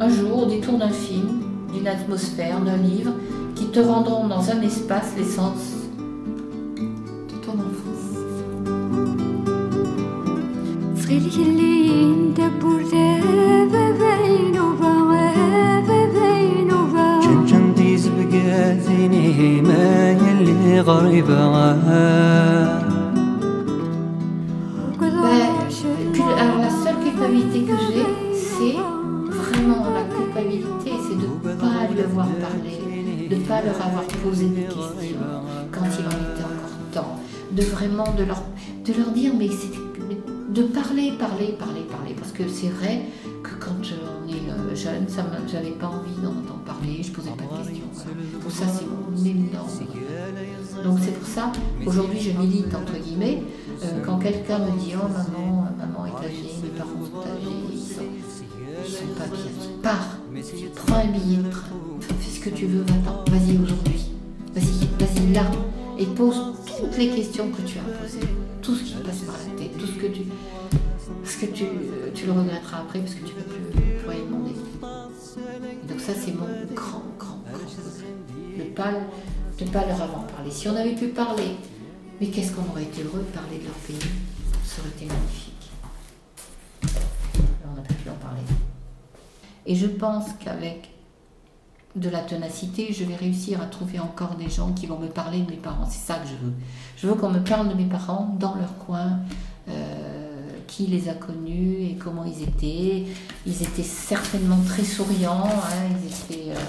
Un 0.00 0.08
jour, 0.08 0.44
au 0.44 0.46
détour 0.46 0.78
d'un 0.78 0.90
film, 0.90 1.42
d'une 1.72 1.86
atmosphère, 1.86 2.60
d'un 2.60 2.76
livre, 2.76 3.12
qui 3.54 3.66
te 3.66 3.80
rendront 3.80 4.26
dans 4.26 4.50
un 4.50 4.60
espace 4.62 5.12
l'essence 5.16 5.72
de 6.76 7.34
ton 7.44 7.52
enfance. 7.52 8.18
Culpabilité 27.22 27.62
que 27.62 27.78
j'ai, 27.78 28.34
c'est 28.34 28.76
vraiment 29.30 29.86
la 29.90 30.02
culpabilité, 30.14 30.90
c'est 31.08 31.16
de 31.16 31.26
ne 31.26 31.60
pas 31.60 31.86
lui 31.92 32.00
avoir 32.00 32.26
parlé, 32.26 33.28
de 33.28 33.34
ne 33.36 33.40
pas 33.40 33.62
leur 33.62 33.86
avoir 33.86 34.04
posé 34.22 34.46
des 34.46 34.62
questions 34.62 34.82
quand 35.70 35.84
il 35.84 36.06
en 36.06 36.10
était 36.10 36.44
encore 36.44 36.92
temps, 36.92 37.20
de 37.52 37.62
vraiment 37.62 38.12
de 38.16 38.24
leur, 38.24 38.42
de 38.84 38.92
leur 38.92 39.10
dire, 39.10 39.32
mais 39.38 39.48
de 39.48 40.62
parler, 40.64 41.12
parler, 41.18 41.54
parler, 41.58 41.82
parler, 41.82 42.14
parce 42.18 42.32
que 42.32 42.46
c'est 42.48 42.68
vrai 42.68 43.02
que 43.42 43.50
quand 43.58 43.72
on 43.80 44.28
est 44.28 44.50
euh, 44.50 44.74
jeune, 44.74 45.08
ça 45.08 45.24
j'avais 45.50 45.70
pas 45.70 45.86
envie 45.86 46.20
d'en 46.22 46.30
entendre 46.30 46.62
parler, 46.66 47.02
je 47.02 47.10
posais 47.10 47.30
pas 47.30 47.44
de 47.44 47.68
questions. 47.68 47.86
voilà. 47.94 48.72
Ça, 48.72 48.78
c'est 49.16 49.28
énorme. 49.30 49.68
Donc 50.84 50.98
c'est 51.00 51.12
pour 51.12 51.26
ça, 51.28 51.52
aujourd'hui 51.86 52.20
je 52.20 52.38
milite 52.38 52.74
entre 52.74 52.98
guillemets, 53.02 53.42
euh, 53.82 54.02
quand 54.04 54.18
quelqu'un 54.18 54.58
me 54.58 54.78
dit 54.78 54.94
oh 54.96 55.08
maman, 55.08 55.68
maman 55.78 56.06
est 56.06 56.26
âgée, 56.26 56.54
mes 56.62 56.78
parents 56.78 57.01
ils 57.72 57.78
sont, 57.78 58.02
ils 58.84 58.92
sont 58.92 59.14
pas 59.18 59.26
bien, 59.26 59.50
pars, 59.82 60.18
prends 60.74 60.96
un 60.96 61.06
billet 61.06 61.38
de 61.38 61.50
train, 61.50 61.68
fais 62.00 62.30
ce 62.30 62.40
que 62.40 62.50
tu 62.50 62.66
veux, 62.66 62.82
va-t'en, 62.82 63.24
vas-y 63.30 63.58
aujourd'hui, 63.58 64.10
vas-y, 64.54 64.86
vas-y 64.98 65.32
là, 65.32 65.50
et 65.98 66.06
pose 66.06 66.36
toutes 66.78 66.98
les 66.98 67.08
questions 67.08 67.50
que 67.50 67.62
tu 67.62 67.78
as 67.78 67.82
posées, 67.82 68.20
tout 68.60 68.74
ce 68.74 68.84
qui 68.84 68.94
passe 68.94 69.20
par 69.20 69.36
la 69.36 69.60
tête, 69.60 69.76
tout 69.78 69.86
ce 69.86 69.92
que 69.92 70.06
tu, 70.06 70.22
parce 71.22 71.36
que 71.36 71.46
tu, 71.46 71.64
euh, 71.64 72.10
tu 72.14 72.26
le 72.26 72.32
regretteras 72.32 72.78
après 72.78 73.00
parce 73.00 73.14
que 73.14 73.24
tu 73.24 73.34
ne 73.34 73.40
peux 73.40 73.50
plus, 73.50 73.80
plus 73.98 74.08
rien 74.08 74.24
demander. 74.24 74.54
Donc 75.88 76.00
ça 76.00 76.12
c'est 76.14 76.32
mon 76.32 76.46
grand, 76.74 77.02
grand, 77.18 77.38
grand 77.48 77.58
regret. 77.58 78.58
De 78.58 78.64
pas, 78.74 78.92
de 79.58 79.70
pas 79.70 79.86
leur 79.86 80.02
avoir 80.02 80.26
parlé. 80.26 80.50
Si 80.50 80.68
on 80.68 80.76
avait 80.76 80.94
pu 80.94 81.08
parler, 81.08 81.56
mais 82.20 82.28
qu'est-ce 82.28 82.52
qu'on 82.52 82.68
aurait 82.70 82.84
été 82.84 83.02
heureux 83.02 83.20
de 83.20 83.34
parler 83.34 83.58
de 83.58 83.64
leur 83.64 83.74
pays? 83.74 83.96
Ça 84.64 84.80
aurait 84.80 84.90
été 84.90 85.06
magnifique. 85.06 85.41
Pu 87.88 88.10
en 88.10 88.14
parler. 88.14 88.42
Et 89.66 89.76
je 89.76 89.86
pense 89.86 90.26
qu'avec 90.40 90.90
de 91.94 92.08
la 92.08 92.20
ténacité, 92.20 92.92
je 92.92 93.04
vais 93.04 93.16
réussir 93.16 93.60
à 93.60 93.66
trouver 93.66 93.98
encore 93.98 94.36
des 94.36 94.48
gens 94.48 94.72
qui 94.72 94.86
vont 94.86 94.98
me 94.98 95.08
parler 95.08 95.40
de 95.40 95.50
mes 95.50 95.56
parents. 95.56 95.86
C'est 95.88 96.06
ça 96.06 96.18
que 96.18 96.26
je 96.26 96.34
veux. 96.34 96.52
Je 96.96 97.06
veux 97.06 97.14
qu'on 97.14 97.30
me 97.30 97.40
parle 97.40 97.68
de 97.68 97.74
mes 97.74 97.84
parents 97.84 98.34
dans 98.38 98.54
leur 98.54 98.76
coin, 98.78 99.18
euh, 99.68 100.22
qui 100.66 100.86
les 100.86 101.08
a 101.08 101.14
connus 101.14 101.82
et 101.82 101.96
comment 102.02 102.24
ils 102.24 102.42
étaient. 102.42 103.06
Ils 103.46 103.62
étaient 103.62 103.82
certainement 103.82 104.60
très 104.66 104.84
souriants, 104.84 105.44
hein, 105.44 105.88
ils 106.02 106.34
étaient, 106.34 106.50
euh, 106.50 106.64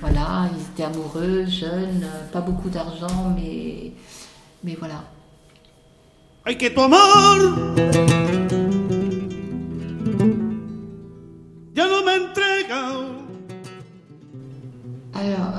voilà, 0.00 0.50
ils 0.56 0.62
étaient 0.62 0.84
amoureux, 0.84 1.46
jeunes, 1.46 2.06
pas 2.32 2.40
beaucoup 2.40 2.70
d'argent, 2.70 3.32
mais, 3.36 3.92
mais 4.64 4.74
voilà. 4.74 5.04
Ay, 6.44 6.56
que 6.56 6.66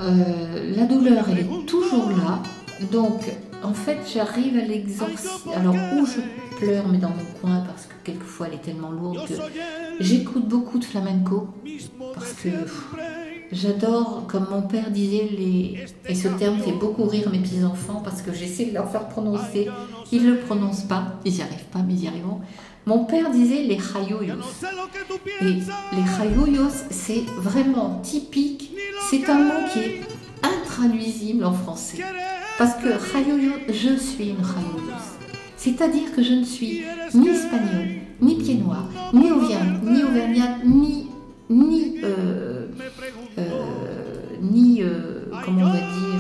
euh, 0.02 0.76
la 0.76 0.86
douleur, 0.86 1.30
est 1.30 1.66
toujours 1.66 2.10
là. 2.10 2.42
Donc, 2.92 3.22
en 3.64 3.74
fait, 3.74 4.00
j'arrive 4.12 4.58
à 4.58 4.66
l'exorciser. 4.66 5.54
Alors, 5.56 5.76
où 5.76 6.06
je 6.06 6.22
pleure, 6.58 6.88
mais 6.88 6.98
dans 6.98 7.10
mon 7.10 7.26
coin, 7.40 7.64
parce 7.68 7.86
que 7.86 7.94
quelquefois, 8.04 8.48
elle 8.48 8.56
est 8.56 8.62
tellement 8.62 8.92
lourde 8.92 9.28
que 9.28 9.34
j'écoute 10.00 10.48
beaucoup 10.48 10.80
de 10.80 10.86
flamenco. 10.86 11.48
Parce 12.16 12.34
que 12.34 12.50
j'adore, 13.52 14.26
comme 14.28 14.48
mon 14.50 14.64
père 14.64 14.90
disait, 14.90 15.30
les... 15.32 15.86
et 16.08 16.16
ce 16.16 16.28
terme 16.30 16.58
fait 16.60 16.72
beaucoup 16.72 17.04
rire 17.04 17.30
mes 17.32 17.40
petits-enfants, 17.40 18.02
parce 18.04 18.22
que 18.22 18.34
j'essaie 18.34 18.66
de 18.66 18.74
leur 18.74 18.90
faire 18.90 19.08
prononcer. 19.08 19.70
Ils 20.12 20.26
ne 20.26 20.32
le 20.32 20.40
prononcent 20.40 20.88
pas, 20.88 21.20
ils 21.26 21.34
n'y 21.34 21.42
arrivent 21.42 21.70
pas, 21.72 21.80
mais 21.88 21.94
ils 21.94 22.04
y 22.04 22.08
arriveront. 22.08 22.42
Mon 22.86 23.06
père 23.06 23.30
disait 23.30 23.64
les 23.64 23.78
rayuyos. 23.78 24.36
Et 25.42 25.46
les 25.46 26.04
rayuyos, 26.18 26.70
c'est 26.90 27.24
vraiment 27.38 28.00
typique. 28.04 28.72
C'est 29.10 29.30
un 29.30 29.44
mot 29.44 29.68
qui 29.72 29.80
est 29.80 30.02
intraduisible 30.44 31.44
en 31.46 31.54
français. 31.54 32.04
Parce 32.58 32.76
que 32.76 32.90
Rayoyo, 32.90 33.54
je 33.70 33.96
suis 33.96 34.30
une 34.30 34.44
Rayoyos. 34.44 35.18
C'est-à-dire 35.58 36.14
que 36.16 36.24
je 36.24 36.34
ne 36.34 36.44
suis 36.44 36.84
ni 37.14 37.30
espagnole, 37.30 37.88
ni 38.22 38.36
pied 38.36 38.56
noir, 38.56 38.88
ni 39.14 39.32
auvergne, 39.32 39.80
ni 39.84 40.04
auvergnate, 40.04 40.64
ni 40.66 41.08
ni 41.50 41.98
euh, 42.04 42.68
euh, 43.38 43.44
ni 44.42 44.82
euh, 44.82 45.26
comment 45.44 45.62
on 45.62 45.74
va 45.74 45.80
dire? 45.80 46.11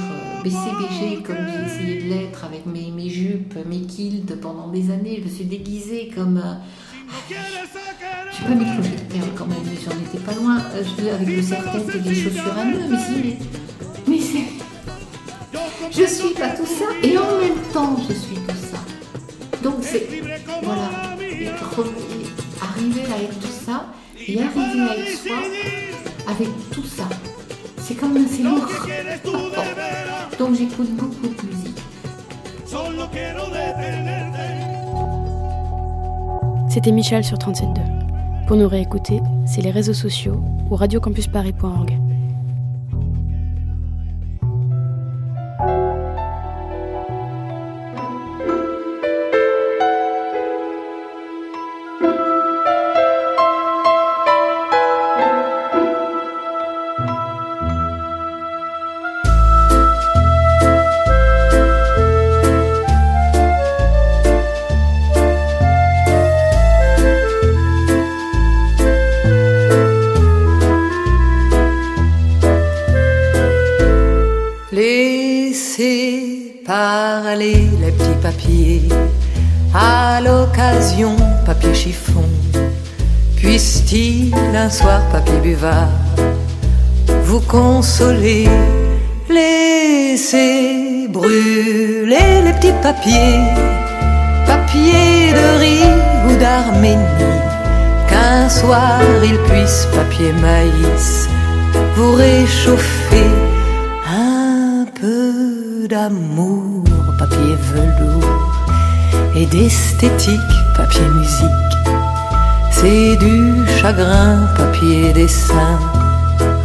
BCBG 0.43 1.23
comme 1.23 1.35
j'ai 1.37 1.65
essayé 1.65 2.01
de 2.03 2.09
l'être 2.09 2.43
avec 2.43 2.65
mes, 2.65 2.91
mes 2.91 3.09
jupes, 3.09 3.55
mes 3.65 3.81
kilts 3.81 4.39
pendant 4.41 4.67
des 4.69 4.91
années. 4.91 5.17
Je 5.19 5.29
me 5.29 5.35
suis 5.35 5.45
déguisée 5.45 6.11
comme 6.15 6.37
euh, 6.37 6.53
je 7.29 8.47
vais 8.47 8.47
pas 8.47 8.55
mis 8.55 8.65
de 8.65 9.13
perles 9.13 9.29
quand 9.37 9.45
même, 9.45 9.57
mais 9.65 9.77
j'en 9.83 9.91
étais 9.91 10.23
pas 10.25 10.33
loin. 10.33 10.57
Euh, 10.73 11.15
avec 11.15 11.37
de 11.37 11.41
certaines 11.41 11.89
et 11.89 11.99
des 11.99 12.15
chaussures 12.15 12.57
à 12.57 12.65
nœuds, 12.65 12.79
mais 12.89 12.97
si, 12.97 13.13
mais, 13.23 13.37
mais 14.07 14.19
c'est. 14.19 15.91
Je 15.91 16.05
suis 16.07 16.33
pas 16.33 16.49
tout 16.49 16.65
ça 16.65 16.85
et 17.03 17.17
en 17.17 17.39
même 17.39 17.61
temps 17.73 17.97
je 18.07 18.13
suis 18.13 18.35
tout 18.35 18.55
ça. 18.55 18.79
Donc 19.63 19.75
c'est. 19.81 20.07
Voilà. 20.63 20.89
Arriver 22.61 23.01
à 23.01 23.23
être 23.23 23.39
tout 23.39 23.65
ça 23.65 23.93
et 24.27 24.41
arriver 24.41 24.81
à 24.81 24.97
être 24.97 25.17
soi 25.17 25.37
avec 26.27 26.47
tout 26.71 26.85
ça. 26.85 27.30
C'est 27.91 27.97
comme 27.97 28.15
un 28.15 28.49
lourd. 28.49 28.69
Donc 30.39 30.55
j'écoute 30.55 30.91
beaucoup 30.91 31.27
de 31.27 31.47
musique. 31.47 31.77
C'était 36.69 36.91
Michel 36.91 37.25
sur 37.25 37.37
37.2. 37.37 38.47
Pour 38.47 38.55
nous 38.55 38.69
réécouter, 38.69 39.19
c'est 39.45 39.61
les 39.61 39.71
réseaux 39.71 39.93
sociaux 39.93 40.41
ou 40.69 40.75
radiocampusparis.org. 40.75 41.97
chiffon. 81.73 82.25
Puisse-t-il 83.37 84.33
un 84.55 84.69
soir, 84.69 85.01
papier 85.11 85.39
buvard, 85.41 85.89
vous 87.23 87.41
consoler 87.41 88.47
Laissez 89.29 91.07
brûler 91.09 92.41
les 92.43 92.53
petits 92.53 92.73
papiers. 92.81 93.39
Papier 94.45 95.31
de 95.31 95.59
riz 95.59 95.93
ou 96.27 96.37
d'Arménie. 96.37 97.41
Qu'un 98.09 98.49
soir 98.49 98.99
il 99.23 99.37
puisse, 99.49 99.87
papier 99.95 100.33
maïs, 100.33 101.29
vous 101.95 102.13
réchauffer 102.13 103.29
un 104.07 104.85
peu 104.99 105.87
d'amour, 105.87 106.83
papier 107.17 107.55
velours, 107.73 108.53
et 109.35 109.45
d'esthétique, 109.45 110.57
papier 110.91 111.09
musique. 111.09 111.49
C'est 112.71 113.15
du 113.17 113.65
chagrin, 113.79 114.47
papier 114.57 115.13
dessin. 115.13 115.79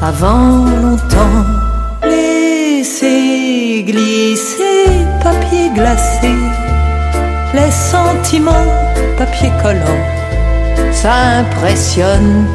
Avant 0.03 0.65
longtemps, 0.83 1.47
laissez 2.03 3.85
glisser, 3.87 5.07
papier 5.23 5.71
glacé. 5.75 6.35
Les 7.55 7.71
sentiments, 7.71 8.71
papier 9.17 9.53
collant. 9.63 10.03
Ça 10.93 11.45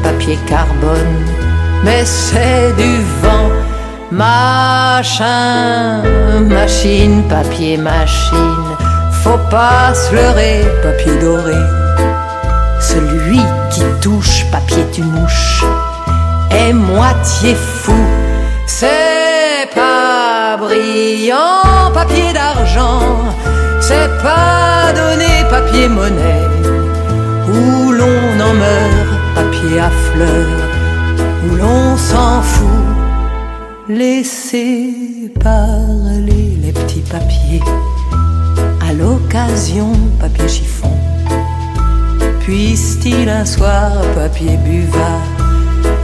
papier 0.02 0.38
carbone, 0.46 1.24
mais 1.84 2.04
c'est 2.04 2.72
du 2.76 2.96
vent. 3.22 3.50
Machin, 4.10 6.02
machine, 6.48 7.22
papier, 7.28 7.78
machine. 7.78 8.61
Faut 9.22 9.38
pas 9.50 9.94
se 9.94 10.12
leurrer, 10.12 10.64
papier 10.82 11.16
doré. 11.20 11.54
Celui 12.80 13.40
qui 13.70 13.84
touche, 14.00 14.44
papier 14.50 14.84
tu 14.92 15.02
mouche, 15.02 15.64
est 16.50 16.72
moitié 16.72 17.54
fou. 17.54 17.94
C'est 18.66 19.68
pas 19.76 20.56
brillant, 20.58 21.92
papier 21.94 22.32
d'argent. 22.32 23.02
C'est 23.80 24.10
pas 24.22 24.92
donné, 24.92 25.44
papier 25.48 25.88
monnaie. 25.88 26.48
Où 27.46 27.92
l'on 27.92 28.40
en 28.48 28.54
meurt, 28.54 29.12
papier 29.36 29.78
à 29.78 29.90
fleurs. 29.90 30.62
Où 31.46 31.54
l'on 31.54 31.96
s'en 31.96 32.42
fout. 32.42 32.68
Laissez 33.88 35.32
parler 35.40 36.58
les 36.60 36.72
petits 36.72 37.04
papiers. 37.08 37.62
L'occasion, 38.98 39.92
papier 40.20 40.48
chiffon. 40.48 40.90
Puisse-t-il 42.40 43.28
un 43.28 43.44
soir, 43.46 43.92
papier 44.14 44.56
buvard, 44.58 45.22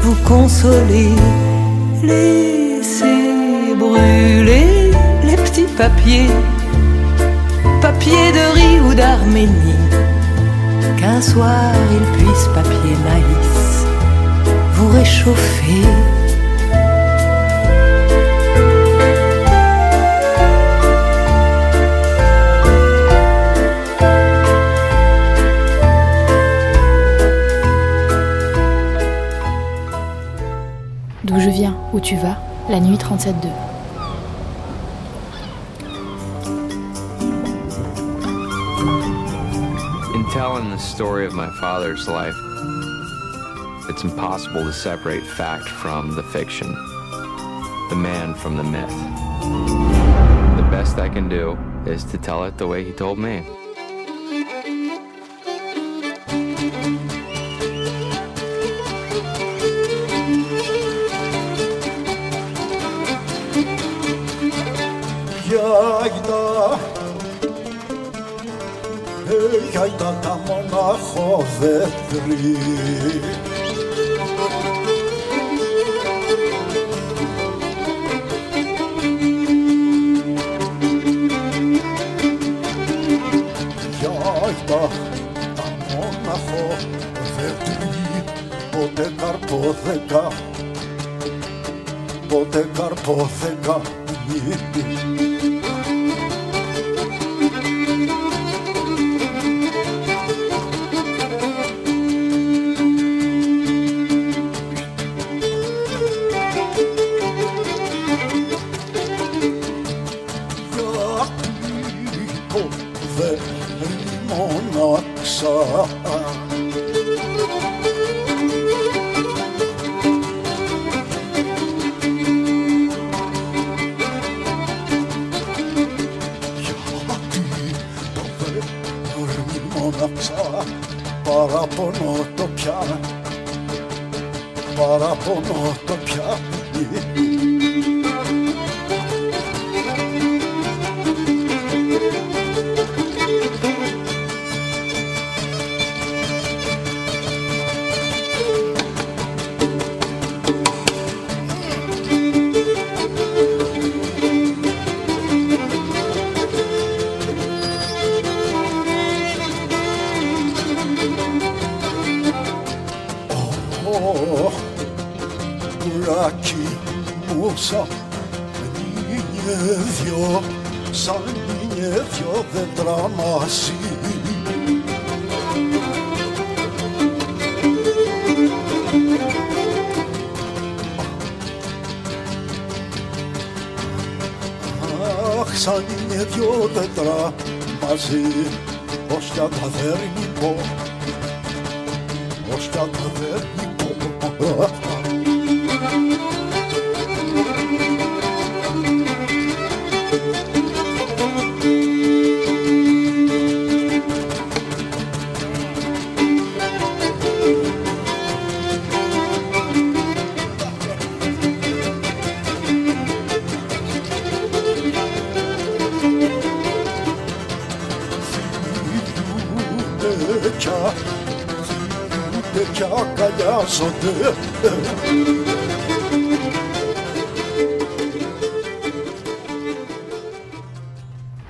vous 0.01 0.15
consoler 0.27 1.11
Laissez 2.03 3.75
brûler 3.79 4.93
les 5.25 5.37
petits 5.37 5.67
papiers? 5.77 6.31
Papier 7.83 8.33
de 8.33 8.55
riz 8.55 8.81
ou 8.81 8.95
d'Arménie. 8.95 9.85
Qu'un 10.97 11.21
soir 11.21 11.73
il 11.93 12.19
puisse, 12.19 12.49
papier 12.55 12.97
maïs, 13.05 13.85
vous 14.75 14.89
réchauffer. 14.89 15.85
Viens, 31.59 31.77
où 31.93 31.99
tu 31.99 32.15
vas, 32.15 32.37
la 32.69 32.79
nuit 32.79 32.97
37.2. 32.99 33.49
In 40.15 40.25
telling 40.31 40.71
the 40.71 40.79
story 40.79 41.27
of 41.27 41.35
my 41.35 41.51
father's 41.61 42.07
life, 42.07 42.37
it's 43.89 44.05
impossible 44.05 44.63
to 44.63 44.73
separate 44.73 45.25
fact 45.25 45.69
from 45.69 46.15
the 46.15 46.23
fiction, 46.23 46.73
the 47.91 47.97
man 47.97 48.35
from 48.35 48.57
the 48.57 48.63
myth. 48.63 48.97
The 50.57 50.69
best 50.71 50.99
I 50.99 51.09
can 51.09 51.29
do 51.29 51.59
is 51.87 52.05
to 52.05 52.19
tell 52.19 52.45
it 52.45 52.57
the 52.57 52.69
way 52.69 52.85
he 52.85 52.93
told 52.93 53.19
me. 53.19 53.43
δεν 71.61 71.91
βρει 72.11 72.57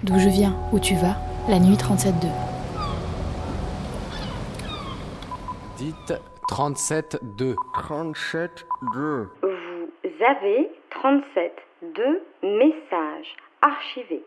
D'où 0.03 0.19
je 0.19 0.29
viens, 0.29 0.57
où 0.73 0.79
tu 0.79 0.95
vas, 0.95 1.17
la 1.49 1.59
nuit 1.59 1.77
37-2. 1.77 2.29
Dites 5.77 6.15
37-2. 6.49 7.55
37 7.75 8.67
2. 8.95 9.29
Vous 9.43 10.25
avez 10.25 10.71
37 10.91 11.53
de 11.83 12.23
messages 12.43 13.37
archivés. 13.63 14.25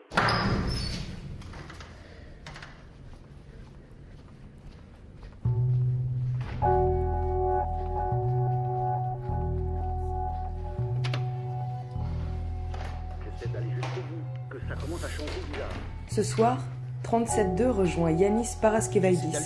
Ça 14.72 14.82
commence 14.82 15.04
à 15.04 15.10
changer 15.10 15.42
bizarre. 15.52 15.70
Ce 16.08 16.24
soir, 16.24 16.58
37.2 17.04 17.68
rejoint 17.70 18.12
Yanis 18.12 18.56
Paraskevaidis 18.62 19.38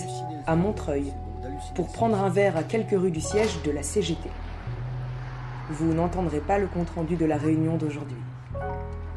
à 0.46 0.54
Montreuil 0.54 1.12
pour 1.74 1.88
prendre 1.88 2.22
un 2.22 2.28
verre 2.28 2.56
à 2.56 2.62
quelques 2.62 2.98
rues 2.98 3.10
du 3.10 3.20
siège 3.20 3.60
de 3.64 3.70
la 3.72 3.82
CGT. 3.82 4.28
Vous 5.70 5.92
n'entendrez 5.92 6.38
pas 6.38 6.58
le 6.58 6.68
compte-rendu 6.68 7.16
de 7.16 7.24
la 7.24 7.38
réunion 7.38 7.76
d'aujourd'hui. 7.76 8.18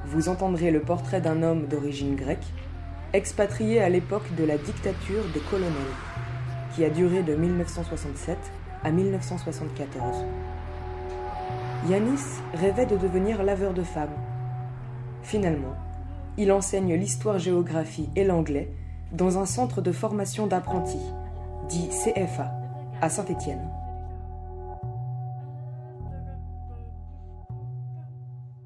Vous 0.05 0.29
entendrez 0.29 0.71
le 0.71 0.79
portrait 0.79 1.21
d'un 1.21 1.43
homme 1.43 1.67
d'origine 1.67 2.15
grecque, 2.15 2.47
expatrié 3.13 3.79
à 3.79 3.89
l'époque 3.89 4.33
de 4.35 4.45
la 4.45 4.57
dictature 4.57 5.23
des 5.33 5.41
colonels, 5.41 5.73
qui 6.73 6.85
a 6.85 6.89
duré 6.89 7.21
de 7.21 7.35
1967 7.35 8.37
à 8.83 8.89
1974. 8.89 10.25
Yanis 11.87 12.41
rêvait 12.55 12.87
de 12.87 12.97
devenir 12.97 13.43
laveur 13.43 13.73
de 13.73 13.83
femmes. 13.83 14.15
Finalement, 15.21 15.75
il 16.39 16.51
enseigne 16.53 16.95
l'histoire-géographie 16.95 18.09
et 18.15 18.23
l'anglais 18.23 18.71
dans 19.11 19.37
un 19.37 19.45
centre 19.45 19.81
de 19.81 19.91
formation 19.91 20.47
d'apprentis, 20.47 20.97
dit 21.67 21.89
CFA, 21.89 22.51
à 23.01 23.09
Saint-Étienne. 23.09 23.69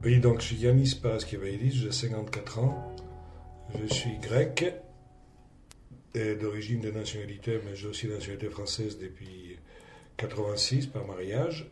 Oui, 0.05 0.19
donc 0.19 0.41
je 0.41 0.47
suis 0.47 0.57
Yanis 0.57 0.99
Paraskivaidis, 1.01 1.71
j'ai 1.71 1.91
54 1.91 2.59
ans. 2.59 2.93
Je 3.73 3.91
suis 3.91 4.17
grec 4.17 4.75
d'origine 6.13 6.81
de 6.81 6.91
nationalité, 6.91 7.59
mais 7.65 7.75
j'ai 7.75 7.87
aussi 7.87 8.07
la 8.07 8.15
nationalité 8.15 8.49
française 8.49 8.99
depuis 8.99 9.57
86 10.17 10.87
par 10.87 11.07
mariage. 11.07 11.71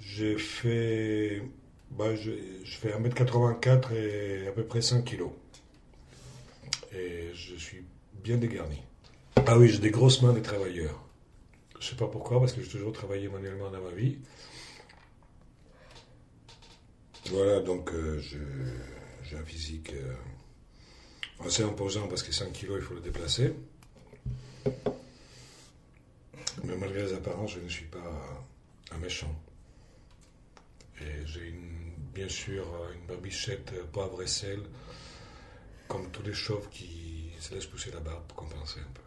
J'ai 0.00 0.36
fait, 0.38 1.42
bah, 1.90 2.14
je, 2.14 2.30
fais 2.64 2.90
1m84 2.90 3.92
et 3.94 4.48
à 4.48 4.52
peu 4.52 4.64
près 4.64 4.82
100 4.82 5.02
kilos. 5.02 5.30
Et 6.92 7.30
je 7.34 7.54
suis 7.56 7.84
bien 8.22 8.36
dégarni. 8.36 8.82
Ah 9.46 9.58
oui, 9.58 9.68
j'ai 9.68 9.78
des 9.78 9.90
grosses 9.90 10.22
mains 10.22 10.32
de 10.32 10.40
travailleur. 10.40 11.02
Je 11.78 11.88
sais 11.88 11.96
pas 11.96 12.08
pourquoi, 12.08 12.40
parce 12.40 12.52
que 12.52 12.62
j'ai 12.62 12.68
toujours 12.70 12.92
travaillé 12.92 13.28
manuellement 13.28 13.70
dans 13.70 13.80
ma 13.82 13.90
vie. 13.90 14.18
Voilà, 17.30 17.60
donc 17.60 17.92
euh, 17.92 18.20
j'ai 19.24 19.36
un 19.36 19.44
physique 19.44 19.92
euh, 19.92 20.14
assez 21.44 21.62
imposant 21.64 22.06
parce 22.08 22.22
que 22.22 22.32
100 22.32 22.50
kilos, 22.52 22.78
il 22.80 22.84
faut 22.84 22.94
le 22.94 23.00
déplacer. 23.00 23.52
Mais 26.64 26.76
malgré 26.76 27.02
les 27.02 27.12
apparences, 27.12 27.52
je 27.52 27.60
ne 27.60 27.68
suis 27.68 27.84
pas 27.86 27.98
un 28.92 28.98
méchant. 28.98 29.34
Et 31.00 31.26
j'ai 31.26 31.48
une- 31.48 31.75
bien 32.16 32.28
sûr 32.30 32.62
euh, 32.62 32.94
une 32.94 33.06
barbichette 33.06 33.72
euh, 33.74 33.84
poivre 33.92 34.22
et 34.22 34.26
sel, 34.26 34.60
comme 35.86 36.08
tous 36.10 36.22
les 36.22 36.32
chauves 36.32 36.68
qui 36.70 37.30
se 37.38 37.54
laissent 37.54 37.66
pousser 37.66 37.90
la 37.92 38.00
barbe 38.00 38.22
pour 38.26 38.38
compenser 38.38 38.80
un 38.80 38.92
peu. 38.94 39.02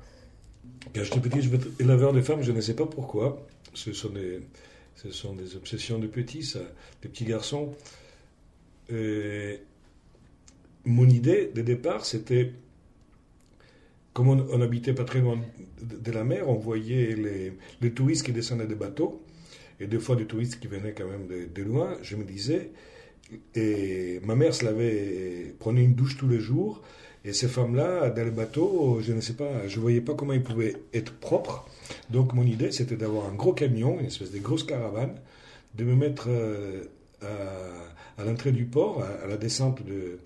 Quand 0.94 1.03
j'étais 1.03 1.19
petit, 1.19 1.41
je 1.41 1.49
voulais 1.49 1.64
être 1.64 1.81
éleveur 1.81 2.14
de 2.14 2.22
femmes, 2.22 2.44
je 2.44 2.52
ne 2.52 2.61
sais 2.61 2.76
pas 2.76 2.86
pourquoi. 2.86 3.48
Ce 3.73 3.94
sont 3.94 4.10
des, 4.10 4.41
ce 4.95 5.10
sont 5.10 5.34
des 5.34 5.56
obsessions 5.56 5.98
de 5.98 6.06
petits, 6.06 6.44
ça, 6.44 6.60
des 7.02 7.10
petits 7.10 7.26
garçons. 7.26 7.76
Mon 10.86 11.10
idée 11.10 11.52
de 11.53 11.61
départ, 11.61 12.06
c'était, 12.06 12.53
comme 14.14 14.30
on, 14.30 14.48
on 14.52 14.61
habitait 14.61 14.94
pas 14.94 15.03
très 15.03 15.19
loin 15.19 15.40
de, 15.81 16.11
la 16.11 16.23
mer, 16.23 16.48
on 16.48 16.56
voyait 16.56 17.15
les, 17.15 17.53
les 17.81 17.91
touristes 17.91 18.26
qui 18.26 18.31
descendaient 18.31 18.68
des 18.68 18.76
bateaux, 18.76 19.23
et 19.80 19.88
des 19.88 19.99
fois 19.99 20.15
des 20.15 20.26
touristes 20.26 20.60
qui 20.60 20.68
venaient 20.68 20.94
quand 20.94 21.07
même 21.07 21.27
de 21.27 21.64
loin. 21.64 21.98
Je 22.02 22.15
me 22.15 22.23
disais, 22.23 22.72
et 23.56 24.19
ma 24.23 24.35
mère 24.35 24.53
se 24.53 24.65
lavait, 24.65 25.53
prenait 25.60 25.84
une 25.84 25.93
douche 25.95 26.18
tous 26.18 26.27
les 26.27 26.39
jours, 26.39 26.81
et 27.26 27.34
ces 27.34 27.47
femmes-là, 27.47 28.10
dans 28.10 28.23
le 28.23 28.31
bateau, 28.31 28.99
je 29.01 29.11
ne 29.14 29.22
sais 29.22 29.34
pas, 29.34 29.68
je 29.68 29.80
voyais 29.80 30.01
pas 30.01 30.14
comment 30.14 30.34
ils 30.34 30.43
pouvaient 30.43 30.76
être 30.93 31.14
propres. 31.19 31.68
Donc 32.10 32.34
mon 32.34 32.43
idée, 32.45 32.72
c'était 32.72 32.95
d'avoir 32.95 33.27
un 33.27 33.34
gros 33.34 33.53
camion, 33.53 33.99
une 33.99 34.06
espèce 34.06 34.31
de 34.31 34.39
grosse 34.39 34.64
caravane, 34.64 35.15
de 35.76 35.84
me 35.84 35.95
mettre 35.95 36.27
euh, 36.30 36.84
à, 38.18 38.23
l'entrée 38.23 38.51
du 38.51 38.65
port, 38.65 39.03
à, 39.23 39.27
la 39.27 39.38
descente 39.38 39.85
de, 39.85 40.19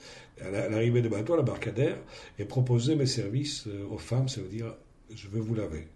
à 0.45 0.49
la- 0.51 0.69
l'arrivée 0.69 1.01
des 1.01 1.09
bateaux, 1.09 1.33
à 1.33 1.37
l'embarcadère, 1.37 1.97
et 2.37 2.45
proposer 2.45 2.95
mes 2.95 3.07
services 3.07 3.65
euh, 3.67 3.85
aux 3.91 3.97
femmes, 3.97 4.29
ça 4.29 4.41
veut 4.41 4.47
dire, 4.49 4.73
je 5.15 5.27
veux 5.27 5.41
vous 5.41 5.55
laver. 5.55 5.87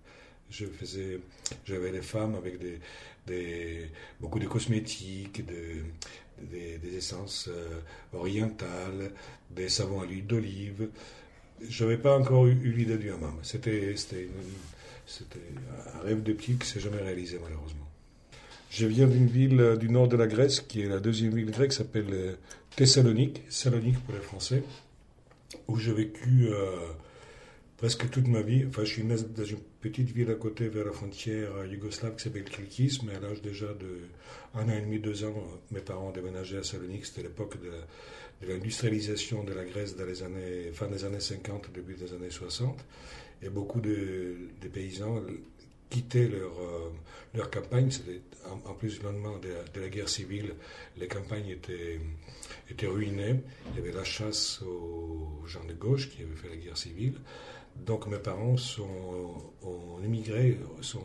Je 0.50 0.66
faisais, 0.66 1.20
j'avais 1.66 1.92
des 1.92 2.02
femmes 2.02 2.36
avec 2.36 2.58
des, 2.60 2.80
des, 3.28 3.82
beaucoup 4.20 4.40
de 4.40 4.48
cosmétiques, 4.48 5.46
de, 5.46 5.54
des, 6.42 6.80
essences 6.98 7.50
euh, 7.52 7.80
orientales, 8.14 9.12
des 9.52 9.70
savons 9.70 10.02
à 10.02 10.06
l'huile 10.06 10.26
d'olive. 10.28 10.90
Je 11.68 11.84
n'avais 11.84 11.98
pas 11.98 12.18
encore 12.18 12.46
eu, 12.48 12.54
l'idée 12.56 12.98
du 12.98 13.10
hammam. 13.12 13.36
C'était, 13.44 13.94
une- 14.14 14.30
un 15.96 16.00
rêve 16.04 16.24
de 16.24 16.34
petit 16.34 16.56
qui 16.56 16.68
s'est 16.68 16.80
jamais 16.80 17.02
réalisé 17.02 17.40
malheureusement. 17.42 17.88
Je 18.70 18.86
viens 18.86 19.08
d'une 19.08 19.28
ville 19.28 19.60
euh, 19.62 19.76
du 19.78 19.90
nord 19.90 20.08
de 20.08 20.18
la 20.18 20.28
Grèce, 20.28 20.60
qui 20.60 20.82
est 20.82 20.88
la 20.90 21.00
deuxième 21.00 21.34
ville 21.34 21.50
grecque, 21.52 21.74
s'appelle 21.74 22.08
euh, 22.12 22.34
Thessalonique, 22.76 23.42
Salonique 23.50 24.00
pour 24.04 24.14
les 24.14 24.20
Français, 24.22 24.64
où 25.68 25.78
j'ai 25.78 25.94
vécu 25.94 26.50
presque 27.78 28.10
toute 28.10 28.28
ma 28.28 28.42
vie. 28.42 28.66
Enfin, 28.68 28.84
je 28.84 28.92
suis 28.94 29.04
né 29.04 29.16
dans 29.16 29.44
un 29.44 29.58
petite 29.90 30.12
ville 30.12 30.32
à 30.32 30.36
côté 30.36 30.68
vers 30.68 30.86
la 30.86 30.92
frontière 30.92 31.66
yougoslave 31.66 32.16
qui 32.16 32.24
s'appelle 32.24 32.44
Kilkis, 32.44 33.00
mais 33.06 33.16
à 33.16 33.20
l'âge 33.20 33.42
déjà 33.42 33.68
de 33.68 34.02
un 34.54 34.66
an 34.70 34.72
et 34.72 34.82
demi, 34.82 35.00
deux 35.00 35.24
ans, 35.24 35.34
mes 35.72 35.82
parents 35.82 36.10
ont 36.10 36.12
déménagé 36.12 36.58
à 36.58 36.64
Salonique. 36.64 37.06
C'était 37.06 37.24
l'époque 37.24 37.58
de, 37.62 38.48
l'industrialisation 38.48 39.44
de 39.44 39.54
la 39.54 39.66
Grèce 39.66 39.96
dans 39.96 40.06
les 40.06 40.24
années, 40.24 40.72
fin 40.74 40.88
des 40.88 41.06
années 41.06 41.20
50, 41.20 41.72
début 41.74 41.96
des 41.96 42.14
années 42.14 42.30
60. 42.30 42.84
Et 43.44 43.50
beaucoup 43.50 43.80
de, 43.80 44.36
paysans 44.74 45.22
quittaient 45.90 46.28
leur, 46.28 46.54
euh, 46.60 47.46
campagne. 47.52 47.90
En, 48.66 48.74
plus 48.74 49.00
du 49.00 49.06
lendemain 49.06 49.38
de, 49.40 49.50
de, 49.74 49.82
la 49.82 49.90
guerre 49.90 50.10
civile, 50.10 50.54
les 50.98 51.08
campagnes 51.08 51.50
étaient, 51.50 52.00
étaient 52.70 52.88
ruinées. 52.88 53.42
Il 53.72 53.80
y 53.80 53.82
avait 53.82 53.96
la 53.96 54.04
chasse 54.04 54.62
aux 54.62 55.46
gens 55.46 55.64
de 55.66 55.74
gauche 55.74 56.10
qui 56.10 56.24
avaient 56.24 56.36
fait 56.36 56.50
la 56.50 56.56
guerre 56.56 56.78
civile. 56.78 57.16
Donc 57.86 58.08
mes 58.08 58.18
parents 58.18 58.58
sont, 58.58 59.44
ont 59.64 60.04
immigré, 60.04 60.60
sont 60.82 61.04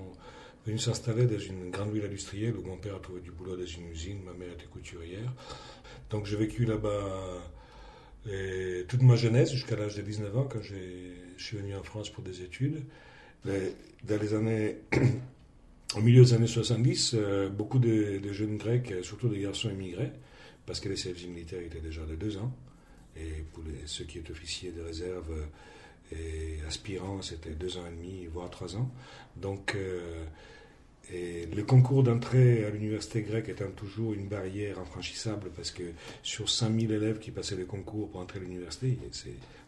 venus 0.66 0.84
s'installer 0.84 1.26
dans 1.26 1.38
une 1.38 1.70
grande 1.70 1.92
ville 1.92 2.04
industrielle 2.04 2.56
où 2.56 2.62
mon 2.62 2.76
père 2.76 2.96
a 2.96 2.98
trouvé 3.00 3.20
du 3.20 3.30
boulot 3.30 3.56
dans 3.56 3.66
une 3.66 3.88
usine, 3.88 4.22
ma 4.24 4.32
mère 4.32 4.52
était 4.52 4.66
couturière. 4.66 5.32
Donc 6.10 6.26
j'ai 6.26 6.36
vécu 6.36 6.64
là-bas 6.64 7.42
et 8.30 8.84
toute 8.88 9.02
ma 9.02 9.16
jeunesse 9.16 9.52
jusqu'à 9.52 9.76
l'âge 9.76 9.96
de 9.96 10.02
19 10.02 10.36
ans 10.36 10.44
quand 10.44 10.62
je 10.62 10.74
suis 11.36 11.56
venu 11.56 11.74
en 11.74 11.82
France 11.82 12.10
pour 12.10 12.22
des 12.22 12.42
études. 12.42 12.84
Dans 13.44 14.20
les 14.20 14.34
années, 14.34 14.76
au 15.96 16.00
milieu 16.00 16.22
des 16.22 16.34
années 16.34 16.46
70, 16.46 17.14
euh, 17.14 17.48
beaucoup 17.48 17.80
de, 17.80 18.20
jeunes 18.32 18.56
grecs, 18.56 18.94
surtout 19.02 19.28
des 19.28 19.40
garçons, 19.40 19.70
immigraient 19.70 20.12
parce 20.64 20.78
que 20.78 20.88
les 20.88 20.96
services 20.96 21.26
militaires 21.26 21.60
étaient 21.60 21.80
déjà 21.80 22.04
de 22.04 22.14
deux 22.14 22.36
ans. 22.36 22.54
Et 23.16 23.42
pour 23.52 23.64
ceux 23.86 24.04
qui 24.04 24.18
étaient 24.18 24.30
officiers 24.30 24.70
de 24.70 24.80
réserve 24.80 25.32
et 26.12 26.58
aspirants, 26.66 27.22
c'était 27.22 27.50
deux 27.50 27.76
ans 27.76 27.86
et 27.86 27.96
demi, 27.96 28.26
voire 28.26 28.50
trois 28.50 28.76
ans. 28.76 28.90
Donc, 29.36 29.74
euh, 29.74 30.24
le 31.10 31.62
concours 31.62 32.02
d'entrée 32.02 32.64
à 32.64 32.70
l'université 32.70 33.22
grecque 33.22 33.48
étant 33.48 33.70
toujours 33.70 34.14
une 34.14 34.28
barrière 34.28 34.78
infranchissable 34.78 35.50
parce 35.54 35.70
que 35.70 35.82
sur 36.22 36.48
5000 36.48 36.90
élèves 36.92 37.18
qui 37.18 37.30
passaient 37.30 37.56
le 37.56 37.66
concours 37.66 38.10
pour 38.10 38.20
entrer 38.20 38.38
à 38.38 38.42
l'université, 38.42 38.98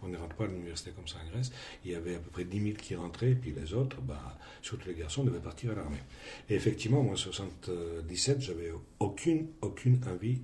on 0.02 0.08
ne 0.08 0.16
rentre 0.16 0.36
pas 0.36 0.44
à 0.44 0.46
l'université 0.46 0.92
comme 0.92 1.08
ça 1.08 1.16
en 1.24 1.30
Grèce, 1.30 1.50
il 1.84 1.90
y 1.90 1.94
avait 1.94 2.14
à 2.14 2.18
peu 2.18 2.30
près 2.30 2.44
10 2.44 2.62
000 2.62 2.76
qui 2.76 2.94
rentraient, 2.94 3.34
puis 3.34 3.52
les 3.52 3.74
autres, 3.74 4.00
bah, 4.00 4.38
surtout 4.62 4.88
les 4.88 4.94
garçons, 4.94 5.24
devaient 5.24 5.38
partir 5.38 5.72
à 5.72 5.74
l'armée. 5.74 6.02
Et 6.48 6.54
effectivement, 6.54 7.02
moi 7.02 7.14
en 7.14 7.16
77, 7.16 8.40
j'avais 8.40 8.70
aucune, 9.00 9.48
aucune 9.60 10.00
envie 10.06 10.40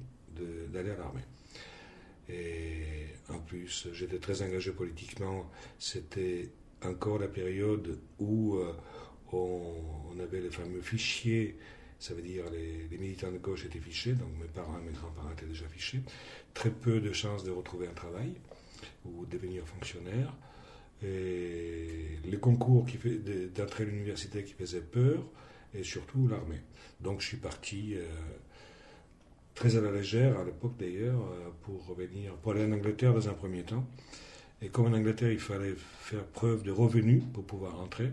d'aller 0.73 0.91
à 0.91 0.97
l'armée. 0.97 1.23
En 3.31 3.39
plus, 3.39 3.89
j'étais 3.93 4.19
très 4.19 4.43
engagé 4.43 4.73
politiquement. 4.73 5.51
C'était 5.79 6.51
encore 6.83 7.19
la 7.19 7.29
période 7.29 7.99
où 8.19 8.57
euh, 8.57 8.73
on, 9.33 10.19
avait 10.21 10.41
les 10.41 10.51
fameux 10.51 10.81
fichiers, 10.81 11.57
ça 11.99 12.15
veut 12.15 12.23
dire 12.23 12.45
les, 12.51 12.89
les, 12.91 12.99
militants 12.99 13.31
de 13.31 13.39
gauche 13.39 13.65
étaient 13.65 13.79
fichés, 13.79 14.13
donc 14.13 14.29
mes 14.41 14.49
parents 14.49 14.79
et 14.79 14.87
mes 14.87 14.93
grands-parents 14.93 15.33
étaient 15.33 15.47
déjà 15.47 15.67
fichés. 15.69 16.01
Très 16.55 16.71
peu 16.71 17.01
de 17.01 17.13
chances 17.13 17.45
de 17.45 17.51
retrouver 17.51 17.87
un 17.87 17.95
travail 17.95 18.35
ou 19.05 19.25
devenir 19.27 19.67
fonctionnaire. 19.67 20.35
Et 21.03 22.19
les 22.25 22.39
concours 22.39 22.85
d'entrée 23.55 23.85
à 23.85 23.87
l'université 23.87 24.45
qui 24.45 24.53
faisaient 24.53 24.83
peur, 24.83 25.25
et 25.75 25.83
surtout 25.83 26.29
l'armée. 26.29 26.61
Donc 27.01 27.21
je 27.21 27.29
suis 27.29 27.37
parti. 27.37 27.95
Euh, 27.95 28.07
très 29.61 29.77
à 29.77 29.83
la 29.83 29.93
légère 29.93 30.41
à 30.41 30.45
l'époque 30.45 30.73
d'ailleurs 30.81 31.23
pour 31.61 31.87
revenir, 31.87 32.33
pour 32.37 32.53
aller 32.53 32.65
en 32.65 32.73
Angleterre 32.73 33.13
dans 33.13 33.29
un 33.29 33.35
premier 33.35 33.63
temps. 33.63 33.87
Et 34.63 34.71
comme 34.71 34.87
en 34.87 34.97
Angleterre 34.97 35.31
il 35.31 35.39
fallait 35.39 35.75
faire 35.77 36.25
preuve 36.25 36.63
de 36.63 36.71
revenus 36.71 37.23
pour 37.35 37.45
pouvoir 37.45 37.77
rentrer, 37.77 38.11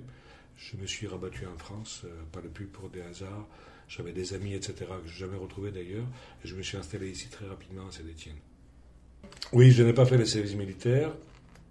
je 0.57 0.75
me 0.75 0.85
suis 0.85 1.07
rabattu 1.07 1.45
en 1.45 1.57
France, 1.57 2.01
euh, 2.03 2.09
pas 2.33 2.41
le 2.41 2.49
plus 2.49 2.65
pour 2.65 2.89
des 2.89 3.01
hasards. 3.01 3.47
J'avais 3.87 4.11
des 4.11 4.33
amis, 4.33 4.53
etc., 4.53 4.73
que 4.79 5.07
je 5.07 5.13
n'ai 5.13 5.19
jamais 5.19 5.37
retrouvés 5.37 5.71
d'ailleurs, 5.71 6.05
je 6.43 6.53
me 6.53 6.61
suis 6.61 6.75
installé 6.75 7.09
ici 7.09 7.29
très 7.29 7.47
rapidement 7.47 7.87
à 7.87 7.91
Saint-Étienne. 7.91 8.35
Oui, 9.53 9.71
je 9.71 9.83
n'ai 9.83 9.93
pas 9.93 10.05
fait 10.05 10.17
le 10.17 10.25
service 10.25 10.55
militaire, 10.55 11.15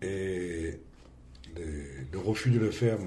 et 0.01 0.81
le, 1.55 2.19
refus 2.19 2.49
de 2.49 2.59
le 2.59 2.71
faire 2.71 2.99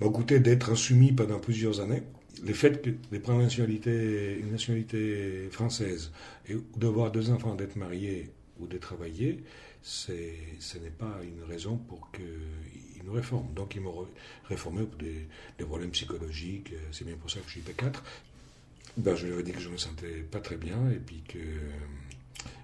m'a 0.00 0.08
goûté 0.08 0.40
d'être 0.40 0.70
insoumis 0.70 1.12
pendant 1.12 1.38
plusieurs 1.38 1.80
années 1.80 2.02
le 2.42 2.54
fait 2.54 2.84
de 2.84 3.18
prendre 3.18 3.42
nationalité, 3.42 4.38
une 4.38 4.52
nationalité 4.52 5.48
française 5.50 6.10
et 6.48 6.54
de 6.54 6.86
voir 6.86 7.10
deux 7.10 7.30
enfants, 7.30 7.54
d'être 7.54 7.76
mariés 7.76 8.30
ou 8.58 8.66
de 8.66 8.78
travailler, 8.78 9.42
ce 9.82 10.12
n'est 10.12 10.90
pas 10.90 11.20
une 11.22 11.42
raison 11.50 11.76
pour 11.76 12.10
qu'ils 12.12 13.04
nous 13.04 13.12
réforment. 13.12 13.52
Donc 13.54 13.74
ils 13.74 13.80
m'ont 13.80 14.06
réformé 14.48 14.84
pour 14.84 14.98
des, 14.98 15.64
problèmes 15.64 15.90
psychologiques, 15.90 16.72
c'est 16.92 17.04
bien 17.04 17.16
pour 17.16 17.30
ça 17.30 17.40
que 17.40 17.46
je 17.46 17.52
suis 17.52 17.60
P4. 17.62 17.94
Ben, 18.96 19.14
je 19.14 19.28
leur 19.28 19.38
ai 19.38 19.42
dit 19.42 19.52
que 19.52 19.60
je 19.60 19.68
ne 19.68 19.74
me 19.74 19.78
sentais 19.78 20.24
pas 20.30 20.40
très 20.40 20.56
bien 20.56 20.90
et 20.90 20.98
puis 20.98 21.22
que 21.26 21.38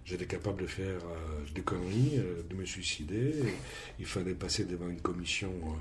j'étais 0.04 0.26
capable 0.26 0.62
de 0.62 0.66
faire 0.66 1.00
euh, 1.04 1.44
des 1.54 1.62
conneries, 1.62 2.18
euh, 2.18 2.42
de 2.48 2.54
me 2.54 2.64
suicider. 2.64 3.32
il 3.98 4.06
fallait 4.06 4.34
passer 4.34 4.64
devant 4.64 4.88
une 4.88 5.00
commission. 5.00 5.52
Euh, 5.52 5.76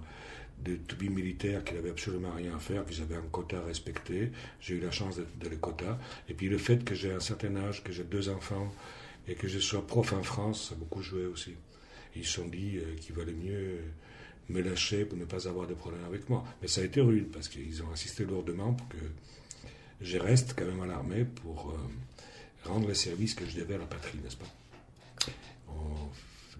de 0.63 0.75
toubis 0.75 1.09
militaires 1.09 1.63
qui 1.63 1.73
n'avaient 1.73 1.91
absolument 1.91 2.31
rien 2.31 2.55
à 2.55 2.59
faire, 2.59 2.85
qu'ils 2.85 3.01
avaient 3.01 3.15
un 3.15 3.27
quota 3.31 3.59
à 3.59 3.63
respecter. 3.63 4.31
J'ai 4.59 4.75
eu 4.75 4.79
la 4.79 4.91
chance 4.91 5.17
d'être 5.17 5.37
dans 5.37 5.49
le 5.49 5.57
quota. 5.57 5.99
Et 6.29 6.33
puis 6.33 6.49
le 6.49 6.57
fait 6.57 6.83
que 6.83 6.95
j'ai 6.95 7.11
un 7.11 7.19
certain 7.19 7.55
âge, 7.55 7.83
que 7.83 7.91
j'ai 7.91 8.03
deux 8.03 8.29
enfants 8.29 8.73
et 9.27 9.35
que 9.35 9.47
je 9.47 9.59
sois 9.59 9.85
prof 9.85 10.13
en 10.13 10.23
France, 10.23 10.69
ça 10.69 10.75
a 10.75 10.77
beaucoup 10.77 11.01
joué 11.01 11.25
aussi. 11.25 11.53
Ils 12.15 12.25
se 12.25 12.33
sont 12.33 12.47
dit 12.47 12.77
euh, 12.77 12.95
qu'il 12.95 13.15
valait 13.15 13.33
mieux 13.33 13.79
me 14.49 14.61
lâcher 14.61 15.05
pour 15.05 15.17
ne 15.17 15.25
pas 15.25 15.47
avoir 15.47 15.67
de 15.67 15.73
problème 15.73 16.03
avec 16.05 16.29
moi. 16.29 16.43
Mais 16.61 16.67
ça 16.67 16.81
a 16.81 16.83
été 16.83 17.01
rude 17.01 17.31
parce 17.31 17.49
qu'ils 17.49 17.83
ont 17.83 17.91
insisté 17.91 18.25
lourdement 18.25 18.73
pour 18.73 18.87
que 18.87 18.97
je 20.01 20.17
reste 20.17 20.55
quand 20.57 20.65
même 20.65 20.81
à 20.81 20.85
l'armée 20.85 21.25
pour 21.25 21.71
euh, 21.71 22.69
rendre 22.69 22.87
le 22.87 22.93
service 22.93 23.33
que 23.33 23.45
je 23.45 23.59
devais 23.59 23.75
à 23.75 23.79
la 23.79 23.85
patrie, 23.85 24.19
n'est-ce 24.23 24.37
pas? 24.37 24.45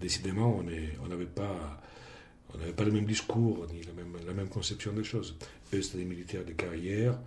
Décidément, 0.00 0.62
on 1.02 1.08
n'avait 1.08 1.24
pas 1.24 1.80
on 2.54 2.58
n'avait 2.58 2.72
pas 2.72 2.84
le 2.84 2.92
même 2.92 3.06
discours, 3.06 3.66
ni 3.72 3.82
la 3.82 4.32
même, 4.32 4.48
conception 4.48 4.92
des 4.92 5.04
choses. 5.04 5.36
Eux, 5.74 5.82
c'était 5.82 5.98
des 5.98 6.04
militaires 6.04 6.44
de 6.44 6.52
carrière. 6.52 7.18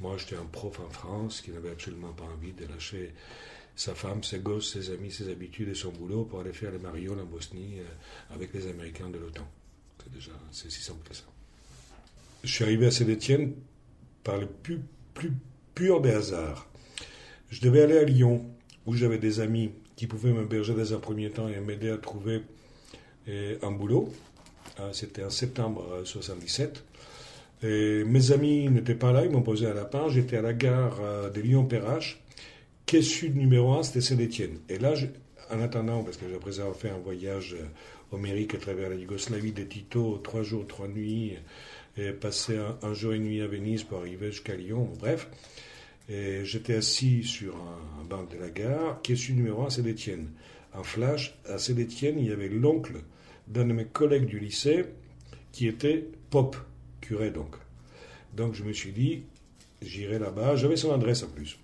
Moi, 0.00 0.16
j'étais 0.18 0.36
un 0.36 0.46
prof 0.46 0.80
en 0.80 0.90
France 0.90 1.40
qui 1.40 1.50
n'avait 1.52 1.70
absolument 1.70 2.12
pas 2.12 2.24
envie 2.24 2.52
de 2.52 2.66
lâcher 2.66 3.12
sa 3.76 3.94
femme, 3.94 4.22
ses 4.22 4.38
gosses, 4.38 4.72
ses 4.72 4.90
amis, 4.90 5.10
ses 5.10 5.30
habitudes 5.30 5.68
et 5.68 5.74
son 5.74 5.90
boulot 5.90 6.24
pour 6.24 6.40
aller 6.40 6.52
faire 6.52 6.70
les 6.70 6.78
marioles 6.78 7.18
en 7.18 7.24
Bosnie 7.24 7.80
euh, 7.80 8.34
avec 8.34 8.52
les 8.54 8.68
Américains 8.68 9.08
de 9.08 9.18
l'OTAN. 9.18 9.46
C'est 10.02 10.12
déjà, 10.12 10.32
c'est 10.52 10.70
si 10.70 10.80
simple 10.80 11.08
que 11.08 11.14
ça. 11.14 11.24
Je 12.44 12.52
suis 12.52 12.64
arrivé 12.64 12.86
à 12.86 12.90
Saint-Étienne 12.90 13.54
par 14.22 14.38
le 14.38 14.46
plus, 14.46 14.80
plus 15.14 15.32
pur 15.74 16.00
des 16.00 16.10
hasards. 16.10 16.68
Je 17.50 17.60
devais 17.60 17.82
aller 17.82 17.98
à 17.98 18.04
Lyon, 18.04 18.44
où 18.86 18.94
j'avais 18.94 19.18
des 19.18 19.40
amis 19.40 19.72
qui 19.96 20.06
pouvaient 20.06 20.32
m'héberger 20.32 20.74
dans 20.74 20.94
un 20.94 20.98
premier 20.98 21.30
temps 21.30 21.48
et 21.48 21.58
m'aider 21.60 21.90
à 21.90 21.98
trouver 21.98 22.42
euh, 23.28 23.58
un 23.62 23.70
boulot. 23.70 24.12
C'était 24.92 25.24
en 25.24 25.30
septembre 25.30 26.02
77. 26.04 26.82
Et 27.62 28.04
mes 28.04 28.32
amis 28.32 28.68
n'étaient 28.68 28.94
pas 28.94 29.12
là, 29.12 29.24
ils 29.24 29.30
m'ont 29.30 29.42
posé 29.42 29.66
un 29.66 29.74
lapin. 29.74 30.08
J'étais 30.08 30.36
à 30.36 30.42
la 30.42 30.52
gare 30.52 31.00
de 31.32 31.40
Lyon-Perrache. 31.40 32.20
Quai 32.86 33.00
sud 33.00 33.36
numéro 33.36 33.72
1, 33.72 33.84
c'était 33.84 34.00
Saint-Étienne. 34.00 34.58
Et 34.68 34.78
là, 34.78 34.94
en 35.50 35.60
attendant, 35.60 36.02
parce 36.02 36.16
que 36.16 36.26
après 36.34 36.60
avoir 36.60 36.76
fait 36.76 36.90
un 36.90 36.98
voyage 36.98 37.56
homérique 38.12 38.54
à 38.54 38.58
travers 38.58 38.90
la 38.90 38.96
Yougoslavie 38.96 39.52
de 39.52 39.64
Tito, 39.64 40.18
trois 40.22 40.42
jours, 40.42 40.66
trois 40.66 40.88
nuits, 40.88 41.34
et 41.96 42.12
passé 42.12 42.58
un, 42.82 42.94
jour 42.94 43.12
et 43.12 43.16
une 43.16 43.24
nuit 43.24 43.40
à 43.40 43.46
Venise 43.46 43.84
pour 43.84 43.98
arriver 43.98 44.30
jusqu'à 44.30 44.54
Lyon, 44.54 44.88
bref. 44.98 45.28
Et 46.08 46.44
j'étais 46.44 46.74
assis 46.74 47.22
sur 47.22 47.56
un, 47.56 48.04
banc 48.04 48.24
de 48.24 48.36
la 48.38 48.50
gare, 48.50 49.00
quai 49.02 49.16
sud 49.16 49.36
numéro 49.36 49.64
1, 49.64 49.70
Saint-Étienne. 49.70 50.28
En 50.74 50.82
flash, 50.82 51.38
à 51.48 51.58
Saint-Étienne, 51.58 52.18
il 52.18 52.26
y 52.26 52.32
avait 52.32 52.48
l'oncle 52.48 52.94
d'un 53.48 53.66
de 53.66 53.72
mes 53.72 53.84
collègues 53.84 54.26
du 54.26 54.38
lycée 54.38 54.84
qui 55.52 55.68
était 55.68 56.06
Pop, 56.30 56.56
curé 57.00 57.30
donc. 57.30 57.56
Donc 58.34 58.54
je 58.54 58.64
me 58.64 58.72
suis 58.72 58.92
dit, 58.92 59.22
j'irai 59.82 60.18
là-bas. 60.18 60.56
J'avais 60.56 60.76
son 60.76 60.92
adresse 60.92 61.22
en 61.22 61.28
plus. 61.28 61.58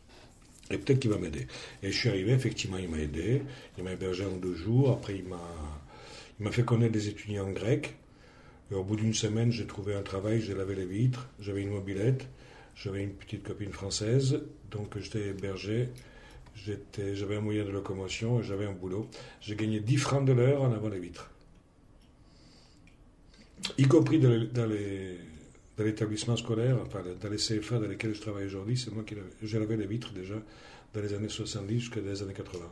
Et 0.71 0.79
peut-être 0.79 1.01
qu'il 1.01 1.11
va 1.11 1.19
m'aider. 1.19 1.49
Et 1.83 1.91
je 1.91 1.99
suis 1.99 2.09
arrivé, 2.09 2.33
effectivement, 2.33 2.79
il 2.79 2.89
m'a 2.89 2.99
aidé. 2.99 3.43
Il 3.77 3.85
m'a 3.85 3.93
hébergé 3.93 4.25
en 4.25 4.37
deux 4.37 4.55
jours. 4.55 4.91
Après, 4.91 5.17
il 5.17 5.25
m'a, 5.25 6.53
fait 6.53 6.65
connaître 6.65 6.93
des 6.93 7.09
étudiants 7.09 7.51
grecs. 7.51 7.97
Et 8.71 8.75
au 8.75 8.85
bout 8.85 8.95
d'une 8.95 9.15
semaine, 9.15 9.51
j'ai 9.51 9.67
trouvé 9.67 9.95
un 9.95 10.03
travail, 10.03 10.41
j'ai 10.41 10.55
lavé 10.55 10.77
les 10.77 10.87
vitres, 10.87 11.29
j'avais 11.41 11.63
une 11.63 11.71
mobilette, 11.71 12.29
j'avais 12.77 13.03
une 13.03 13.11
petite 13.11 13.43
copine 13.43 13.73
française, 13.73 14.43
donc 14.71 14.97
j'étais 14.97 15.29
hébergé. 15.29 15.89
J'avais 16.55 17.37
un 17.37 17.41
moyen 17.41 17.65
de 17.65 17.71
locomotion 17.71 18.41
et 18.41 18.43
j'avais 18.45 18.67
un 18.67 18.73
boulot. 18.73 19.09
J'ai 19.41 19.57
gagné 19.57 19.81
10 19.81 19.97
francs 19.97 20.25
de 20.25 20.33
l'heure 20.33 20.63
en 20.63 20.69
lavant 20.69 20.89
les 20.89 21.01
vitres 21.01 21.31
y 23.79 23.85
compris 23.85 24.19
dans, 24.19 24.67
l'établissement 25.79 26.37
scolaire, 26.37 26.79
enfin 26.85 27.01
dans 27.21 27.29
les 27.29 27.37
CFA 27.37 27.79
dans 27.79 27.89
lesquels 27.89 28.15
je 28.15 28.21
travaille 28.21 28.47
aujourd'hui, 28.47 28.77
c'est 28.77 28.93
moi 28.93 29.05
qui 29.05 29.15
j'ai 29.43 29.59
lavé 29.59 29.77
les 29.77 29.87
vitres 29.87 30.13
déjà 30.13 30.37
dans 30.95 31.01
les 31.01 31.15
années 31.15 31.29
70 31.29 31.81
jusqu'à 31.81 32.01
les 32.01 32.23
années 32.23 32.35
80. 32.35 32.65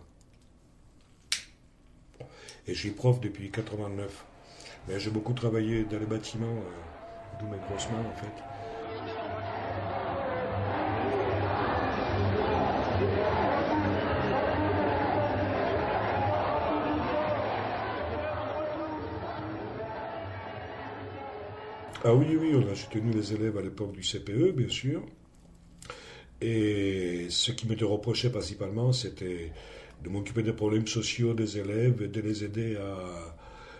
Et 2.67 2.75
je 2.75 2.79
suis 2.79 2.91
prof 2.91 3.21
depuis 3.21 3.51
89. 3.51 4.25
Mais 4.89 5.01
j'ai 5.01 5.11
beaucoup 5.11 5.33
travaillé 5.33 5.85
dans 5.85 5.99
les 5.99 6.07
bâtiments, 6.07 6.47
euh, 6.47 7.41
d'où 7.41 7.47
mes 7.47 7.59
grosses 7.59 7.89
mains 7.91 8.05
en 8.05 8.15
fait. 8.15 9.28
Ah 22.05 22.15
oui, 22.15 22.37
oui, 22.41 22.55
on 22.55 22.71
a 22.71 22.77
soutenu 22.77 23.13
les 23.13 23.33
élèves 23.35 23.59
à 23.59 23.63
l'époque 23.63 23.93
du 23.93 24.03
CPE, 24.03 24.53
bien 24.53 24.69
sûr. 24.69 25.03
Et 26.41 27.27
ce 27.29 27.51
qui 27.51 27.67
m'était 27.67 27.85
reproché 27.85 28.31
principalement, 28.31 28.93
c'était 28.93 29.51
de 30.05 30.09
m'occuper 30.09 30.45
des 30.45 30.53
problèmes 30.53 30.87
sociaux 30.87 31.35
des 31.35 31.59
élèves 31.59 32.03
et 32.03 32.09
de 32.09 32.21
les 32.21 32.45
aider 32.45 32.77
à 32.77 33.35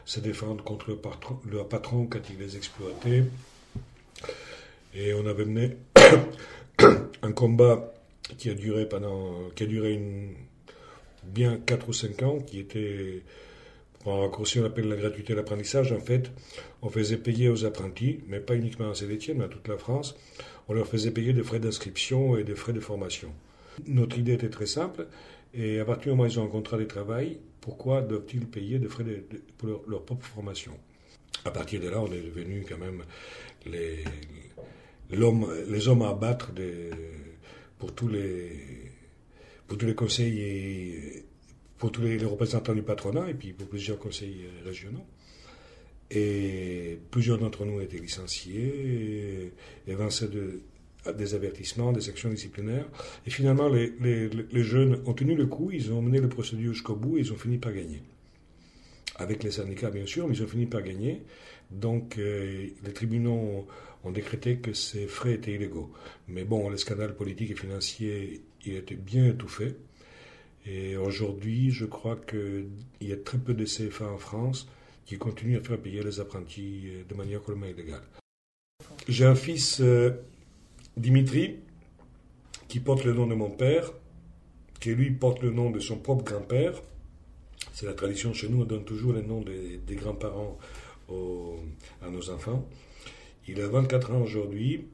se 0.05 0.19
défendre 0.19 0.65
contre 0.65 0.91
le 0.91 0.97
patron, 0.97 1.39
leur 1.49 1.69
patron 1.69 2.07
quand 2.07 2.19
il 2.29 2.39
les 2.39 2.57
exploitait. 2.57 3.23
Et 4.95 5.15
on 5.15 5.25
avait 5.27 5.45
mené 5.45 5.77
un 7.23 7.33
combat 7.33 7.93
qui 8.37 8.51
a 8.51 8.55
duré 8.55 8.89
pendant, 8.89 9.49
qui 9.55 9.63
a 9.63 9.67
duré 9.67 10.01
bien 11.23 11.59
4 11.65 11.89
ou 11.89 11.93
5 11.93 12.23
ans, 12.25 12.39
qui 12.41 12.59
était, 12.59 13.23
un 14.07 14.21
raccourci, 14.21 14.59
on 14.61 14.65
appelle 14.65 14.89
la 14.89 14.97
gratuité 14.97 15.33
de 15.35 15.39
l'apprentissage. 15.39 15.93
En 15.93 16.01
fait, 16.01 16.31
on 16.83 16.89
faisait 16.89 17.17
payer 17.19 17.49
aux 17.49 17.65
apprentis, 17.65 18.21
mais 18.29 18.41
pas 18.41 18.55
uniquement 18.55 18.91
à 18.91 18.95
Saint-Étienne, 18.95 19.39
mais 19.39 19.45
à 19.45 19.49
toute 19.49 19.69
la 19.69 19.77
France, 19.77 20.17
on 20.69 20.75
leur 20.75 20.87
faisait 20.87 21.11
payer 21.11 21.33
des 21.33 21.43
frais 21.43 21.59
d'inscription 21.61 22.37
et 22.37 22.45
des 22.45 22.55
frais 22.55 22.73
de 22.73 22.81
formation. 22.81 23.33
Notre 23.87 24.19
idée 24.19 24.33
était 24.35 24.49
très 24.51 24.67
simple, 24.67 25.07
et 25.55 25.81
à 25.81 25.85
partir 25.85 26.05
du 26.05 26.11
moment 26.11 26.23
où 26.25 26.27
ils 26.27 26.39
ont 26.41 26.45
un 26.45 26.49
contrat 26.49 26.79
de 26.79 26.85
travail, 26.85 27.39
pourquoi 27.61 28.01
doivent-ils 28.03 28.47
payer 28.47 28.79
des 28.79 28.89
frais 28.89 29.05
de- 29.05 29.11
de- 29.31 29.43
pour 29.57 29.83
leur, 29.89 30.03
propre 30.03 30.27
formation? 30.27 30.73
À 31.45 31.51
partir 31.51 31.81
de 31.81 31.89
là, 31.89 32.01
on 32.01 32.11
est 32.13 32.21
devenu 32.21 32.65
quand 32.69 32.79
même 32.79 33.03
les, 33.67 34.05
l'homme, 35.11 35.47
les 35.69 35.89
hommes 35.89 36.03
à 36.03 36.11
abattre 36.11 36.53
des- 36.53 36.91
pour 37.79 37.95
tous 37.95 38.09
les, 38.09 38.51
pour 39.67 39.79
tous 39.79 39.87
les 39.87 39.95
conseils 39.95 40.41
et 40.41 41.25
pour 41.79 41.93
tous 41.93 42.03
les, 42.03 42.19
représentants 42.19 42.75
du 42.75 42.83
patronat 42.83 43.31
et 43.31 43.35
puis 43.35 43.53
pour 43.53 43.69
plusieurs 43.69 43.99
conseils 43.99 44.45
euh, 44.45 44.69
régionaux. 44.69 45.05
Et 46.11 46.99
plusieurs 47.11 47.39
d'entre 47.39 47.65
nous 47.67 47.81
étaient 47.81 47.99
licenciés, 47.99 49.53
et 49.87 49.95
des 51.13 51.35
avertissements, 51.35 51.93
des 51.93 52.09
actions 52.09 52.31
disciplinaires. 52.31 52.87
Et 53.27 53.31
finalement, 53.31 53.69
les, 53.69 54.63
jeunes 54.63 55.03
ont 55.07 55.13
tenu 55.13 55.35
le 55.35 55.47
coup, 55.47 55.71
ils 55.71 55.93
ont 55.93 56.01
mené 56.01 56.19
le 56.19 56.29
procédure 56.29 56.73
jusqu'au 56.73 56.97
bout 56.97 57.19
et 57.19 57.21
ils 57.21 57.33
ont 57.33 57.37
fini 57.37 57.59
par 57.59 57.73
gagner. 57.73 58.03
Avec 59.17 59.43
les 59.43 59.51
syndicats, 59.51 59.91
bien 59.91 60.07
sûr, 60.07 60.27
mais 60.29 60.35
ils 60.35 60.43
ont 60.43 60.49
fini 60.49 60.67
par 60.67 60.83
gagner. 60.83 61.23
Donc, 61.71 62.17
euh, 62.19 62.69
les 62.83 62.93
tribunaux 62.93 63.33
ont, 63.33 63.67
ont 64.05 64.11
décrété 64.11 64.59
que 64.59 64.73
ces 64.73 65.07
frais 65.07 65.35
étaient 65.35 65.53
illégaux. 65.53 65.93
Mais 66.29 66.45
bon, 66.45 66.71
les 66.71 66.79
scandales 66.79 67.15
politiques 67.15 67.51
et 67.51 67.55
financiers, 67.55 68.43
il 68.65 68.77
était 68.77 68.95
bien 68.95 69.27
étouffé. 69.27 69.75
Et 70.67 70.97
aujourd'hui, 70.97 71.71
je 71.71 71.87
crois 71.87 72.17
qu'il 72.17 72.69
y 73.01 73.13
a 73.13 73.17
très 73.17 73.39
peu 73.39 73.55
de 73.55 73.65
CFA 73.65 74.07
en 74.07 74.19
France 74.19 74.69
qui 75.07 75.17
continuent 75.17 75.57
à 75.57 75.63
faire 75.63 75.79
payer 75.79 76.03
les 76.03 76.21
apprentis 76.21 76.83
euh, 76.87 77.05
de 77.09 77.15
manière 77.15 77.41
complètement 77.41 77.67
illégale. 77.67 78.03
J'ai 79.09 79.25
un 79.25 79.35
fils, 79.35 79.81
euh, 79.81 80.11
Dimitri, 80.97 81.57
qui 82.69 82.81
porte 82.81 83.05
le 83.05 83.15
nom 83.15 83.27
de 83.27 83.35
mon 83.35 83.51
père, 83.51 83.93
qui 84.81 84.91
lui 84.91 85.11
porte 85.11 85.43
le 85.43 85.51
nom 85.51 85.71
de 85.71 85.81
son 85.81 85.97
propre 85.97 86.25
grand-père. 86.25 86.75
C'est 87.73 87.87
la 87.87 87.95
tradition 87.95 88.35
chez 88.35 88.49
nous, 88.49 88.63
on 88.63 88.65
donne 88.65 88.85
toujours 88.85 89.15
les 89.15 89.23
noms 89.23 89.41
des, 89.41 89.95
grands-parents 89.95 90.59
à 92.03 92.11
nos 92.11 92.31
enfants. 92.31 92.69
Il 93.47 93.61
a 93.63 93.69
24 93.69 94.13
ans 94.13 94.21
aujourd'hui. 94.21 94.85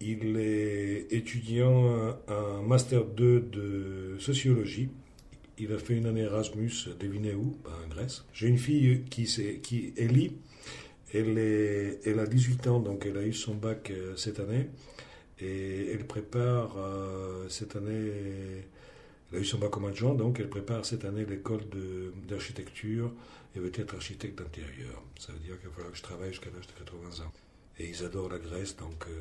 Il 0.00 0.36
est 0.38 1.06
étudiant 1.12 2.16
en 2.28 2.62
Master 2.62 3.04
2 3.04 3.40
de 3.40 4.16
sociologie. 4.18 4.88
Il 5.58 5.72
a 5.72 5.78
fait 5.78 5.94
une 5.94 6.06
année 6.06 6.22
Erasmus, 6.22 6.72
devinez 6.98 7.34
où 7.34 7.58
Bah, 7.62 7.70
En 7.84 7.88
Grèce. 7.88 8.24
J'ai 8.32 8.48
une 8.48 8.56
fille 8.58 9.04
qui, 9.10 9.26
s'est- 9.26 9.58
qui 9.62 9.92
Ellie. 9.98 10.32
Elle, 11.12 11.36
est, 11.38 12.00
elle 12.06 12.18
a 12.18 12.26
18 12.26 12.66
ans, 12.68 12.80
donc 12.80 13.04
elle 13.04 13.18
a 13.18 13.22
eu 13.26 13.32
son 13.34 13.54
bac 13.54 13.90
euh, 13.90 14.16
cette 14.16 14.40
année. 14.40 14.68
Et 15.40 15.90
elle 15.92 16.06
prépare 16.06 16.76
euh, 16.78 17.46
cette 17.48 17.76
année, 17.76 18.12
elle 19.32 19.38
a 19.38 19.40
eu 19.40 19.44
son 19.44 19.58
bac 19.58 19.70
comme 19.70 19.86
adjoint, 19.86 20.14
donc 20.14 20.38
elle 20.40 20.48
prépare 20.48 20.84
cette 20.86 21.04
année 21.04 21.24
l'école 21.26 21.62
d'architecture 22.28 23.12
et 23.54 23.58
veut 23.58 23.72
être 23.74 23.94
architecte 23.94 24.38
d'intérieur. 24.38 25.02
Ça 25.18 25.32
veut 25.32 25.40
dire 25.40 25.58
qu'il 25.58 25.68
va 25.68 25.74
falloir 25.74 25.90
que 25.92 25.98
je 25.98 26.02
travaille 26.02 26.30
jusqu'à 26.30 26.50
l'âge 26.54 26.66
de 26.68 26.72
80 26.84 27.24
ans. 27.24 27.32
Et 27.78 27.88
ils 27.88 28.04
adorent 28.04 28.30
la 28.30 28.38
Grèce, 28.38 28.76
donc 28.76 29.04
euh, 29.08 29.12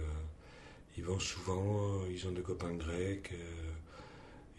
ils 1.00 1.06
vont 1.06 1.20
souvent, 1.20 2.06
ils 2.12 2.28
ont 2.28 2.32
des 2.32 2.42
copains 2.42 2.74
grecs, 2.74 3.32
euh, 3.32 3.72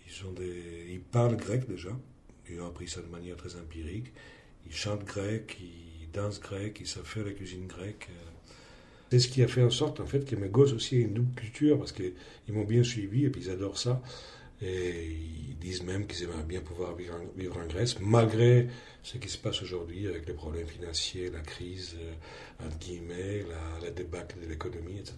ils, 0.07 0.27
ont 0.27 0.33
des, 0.33 0.87
ils 0.89 1.01
parlent 1.01 1.37
grec 1.37 1.69
déjà, 1.69 1.91
ils 2.49 2.59
ont 2.63 2.67
appris 2.67 2.89
ça 2.89 3.03
de 3.03 3.09
manière 3.09 3.37
très 3.37 3.57
empirique, 3.57 4.11
ils 4.65 4.75
chantent 4.75 5.05
grec, 5.05 5.59
ils 5.61 6.11
dansent 6.11 6.41
grec, 6.41 6.79
ils 6.81 6.87
savent 6.87 7.05
faire 7.05 7.27
la 7.27 7.33
cuisine 7.33 7.67
grecque. 7.67 8.09
euh. 8.11 8.31
C'est 9.11 9.19
ce 9.19 9.29
qui 9.29 9.43
a 9.43 9.49
fait 9.49 9.63
en 9.63 9.71
sorte 9.71 10.01
en 10.01 10.07
fait 10.07 10.25
que 10.25 10.35
mes 10.35 10.49
gosses 10.49 10.73
aussi 10.73 10.97
aient 10.97 11.03
une 11.03 11.13
double 11.13 11.35
culture 11.35 11.77
parce 11.77 11.93
qu'ils 11.93 12.15
m'ont 12.49 12.65
bien 12.65 12.85
suivi 12.85 13.27
et 13.27 13.31
puis 13.31 13.43
ils 13.43 13.51
adorent 13.51 13.79
ça. 13.79 14.01
Et 14.63 15.11
ils 15.51 15.59
disent 15.59 15.83
même 15.83 16.07
qu'ils 16.07 16.25
aimeraient 16.25 16.45
bien 16.45 16.61
pouvoir 16.61 16.95
vivre 16.95 17.17
en, 17.59 17.67
Grèce, 17.67 17.99
malgré 18.01 18.69
ce 19.03 19.19
qui 19.19 19.29
se 19.29 19.39
passe 19.39 19.63
aujourd'hui 19.63 20.07
avec 20.07 20.27
les 20.27 20.35
problèmes 20.35 20.67
financiers, 20.67 21.31
la 21.31 21.41
crise, 21.41 21.97
euh, 21.99 22.67
entre 22.67 22.79
guillemets, 22.79 23.45
la 23.83 23.91
débâcle 23.91 24.39
de 24.41 24.47
l'économie, 24.47 24.99
etc. 24.99 25.17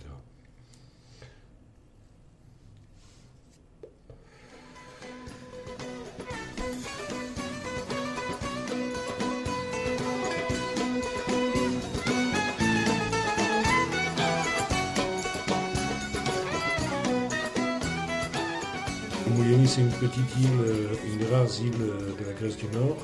c'est 19.74 19.81
une 19.81 19.89
petite 19.89 20.36
île, 20.36 20.61
euh, 20.61 20.94
une 21.07 21.19
des 21.19 21.27
rares 21.27 21.61
îles 21.61 21.73
euh, 21.81 22.15
de 22.20 22.24
la 22.27 22.32
Grèce 22.35 22.57
du 22.59 22.66
Nord, 22.77 22.99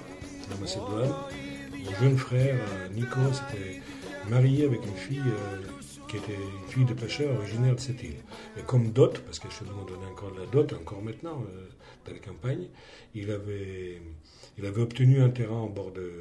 la 0.50 0.56
Macédoine. 0.56 1.14
Mon 1.84 1.94
jeune 1.98 2.18
frère, 2.18 2.60
euh, 2.60 2.88
Nico, 2.90 3.20
s'était 3.32 3.80
marié 4.28 4.66
avec 4.66 4.84
une 4.84 4.94
fille 4.94 5.22
qui 6.08 6.16
était 6.18 6.34
une 6.34 6.68
fille 6.70 6.84
de 6.84 6.92
pêcheur 6.92 7.34
originaire 7.38 7.74
de 7.74 7.80
cette 7.80 8.02
île. 8.02 8.16
Et 8.58 8.62
comme 8.62 8.92
dot, 8.92 9.18
parce 9.20 9.38
que 9.38 9.48
chez 9.50 9.64
nous 9.64 9.72
on 9.80 9.84
donnait 9.86 10.10
encore 10.10 10.32
de 10.32 10.40
la 10.40 10.46
dot, 10.46 10.70
encore 10.74 11.00
maintenant, 11.02 11.42
dans 12.04 12.12
les 12.12 12.20
campagnes, 12.20 12.68
il 13.14 13.30
avait, 13.30 14.02
il 14.58 14.66
avait 14.66 14.82
obtenu 14.82 15.22
un 15.22 15.30
terrain 15.30 15.56
en 15.56 15.68
bord 15.68 15.92
de, 15.92 16.12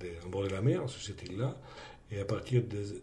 de- 0.00 0.10
en 0.24 0.28
bord 0.28 0.44
de 0.44 0.48
la 0.50 0.60
mer, 0.60 0.88
sur 0.88 1.02
cette 1.02 1.22
île-là. 1.28 1.56
Et 2.12 2.20
à 2.20 2.24
partir 2.24 2.62
des, 2.62 3.02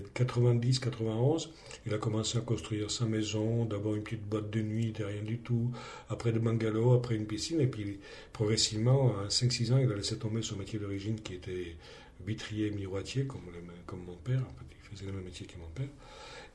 90-91, 0.00 1.50
il 1.86 1.94
a 1.94 1.98
commencé 1.98 2.38
à 2.38 2.40
construire 2.40 2.90
sa 2.90 3.04
maison, 3.04 3.64
d'abord 3.64 3.94
une 3.94 4.02
petite 4.02 4.24
boîte 4.24 4.50
de 4.50 4.60
nuit, 4.62 4.92
rien 4.98 5.22
du 5.22 5.38
tout, 5.38 5.70
après 6.08 6.32
des 6.32 6.38
bungalows, 6.38 6.94
après 6.94 7.14
une 7.14 7.26
piscine, 7.26 7.60
et 7.60 7.66
puis 7.66 8.00
progressivement, 8.32 9.18
à 9.18 9.28
5-6 9.28 9.72
ans, 9.72 9.78
il 9.78 9.90
a 9.90 9.94
laissé 9.94 10.18
tomber 10.18 10.42
son 10.42 10.56
métier 10.56 10.78
d'origine 10.78 11.20
qui 11.20 11.34
était 11.34 11.76
vitrier 12.26 12.70
miroitier, 12.70 13.26
comme, 13.26 13.42
comme 13.86 14.04
mon 14.04 14.16
père, 14.16 14.40
en 14.40 14.54
fait, 14.58 14.66
il 14.70 14.96
faisait 14.96 15.06
le 15.06 15.12
même 15.12 15.24
métier 15.24 15.46
que 15.46 15.58
mon 15.58 15.68
père, 15.68 15.88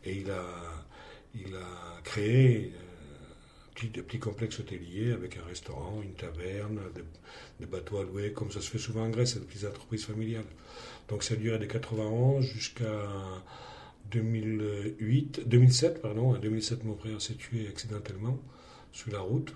et 0.03 0.16
il 0.18 0.30
a, 0.32 0.45
il 1.36 1.56
a 1.56 2.02
créé 2.03 2.74
euh, 2.74 2.90
petit, 3.76 3.88
petit 3.88 4.20
complexe 4.20 4.60
hôtelier 4.60 5.11
avec 5.11 5.38
un 5.38 5.44
restaurant, 5.44 6.02
une 6.02 6.14
taverne, 6.14 6.80
des, 7.60 7.66
bateaux 7.66 7.99
à 7.99 8.03
louer, 8.03 8.32
comme 8.34 8.52
ça 8.52 8.61
se 8.61 8.70
fait 8.70 8.78
souvent 8.78 9.03
en 9.03 9.10
Grèce, 9.10 9.36
des 9.36 9.45
petites 9.45 9.66
entreprises 9.66 10.06
familiales. 10.06 10.45
Donc 11.10 11.23
ça 11.23 11.34
a 11.34 11.38
duré 11.38 11.57
de 11.57 11.65
91 11.65 12.45
jusqu'à 12.45 12.86
2008, 14.11 15.48
2007, 15.48 16.02
pardon. 16.02 16.31
En 16.31 16.38
2007, 16.38 16.84
mon 16.84 16.95
frère 16.95 17.22
s'est 17.22 17.34
tué 17.34 17.68
accidentellement 17.68 18.38
sur 18.91 19.11
la 19.11 19.19
route. 19.19 19.56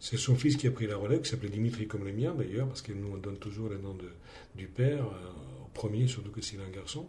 C'est 0.00 0.16
son 0.16 0.34
fils 0.34 0.56
qui 0.56 0.66
a 0.66 0.70
pris 0.70 0.86
la 0.86 0.96
relève, 0.96 1.22
qui 1.22 1.30
s'appelait 1.30 1.48
Dimitri 1.48 1.86
comme 1.86 2.04
les 2.04 2.12
miens 2.12 2.34
d'ailleurs, 2.34 2.66
parce 2.68 2.82
que 2.82 2.92
nous 2.92 3.08
on 3.12 3.16
donne 3.16 3.36
toujours 3.36 3.68
le 3.68 3.78
nom 3.78 3.94
de, 3.94 4.10
du 4.54 4.66
père 4.66 5.04
euh, 5.04 5.64
au 5.64 5.68
premier, 5.72 6.06
surtout 6.08 6.30
que 6.30 6.42
c'est 6.42 6.56
un 6.56 6.70
garçon. 6.74 7.06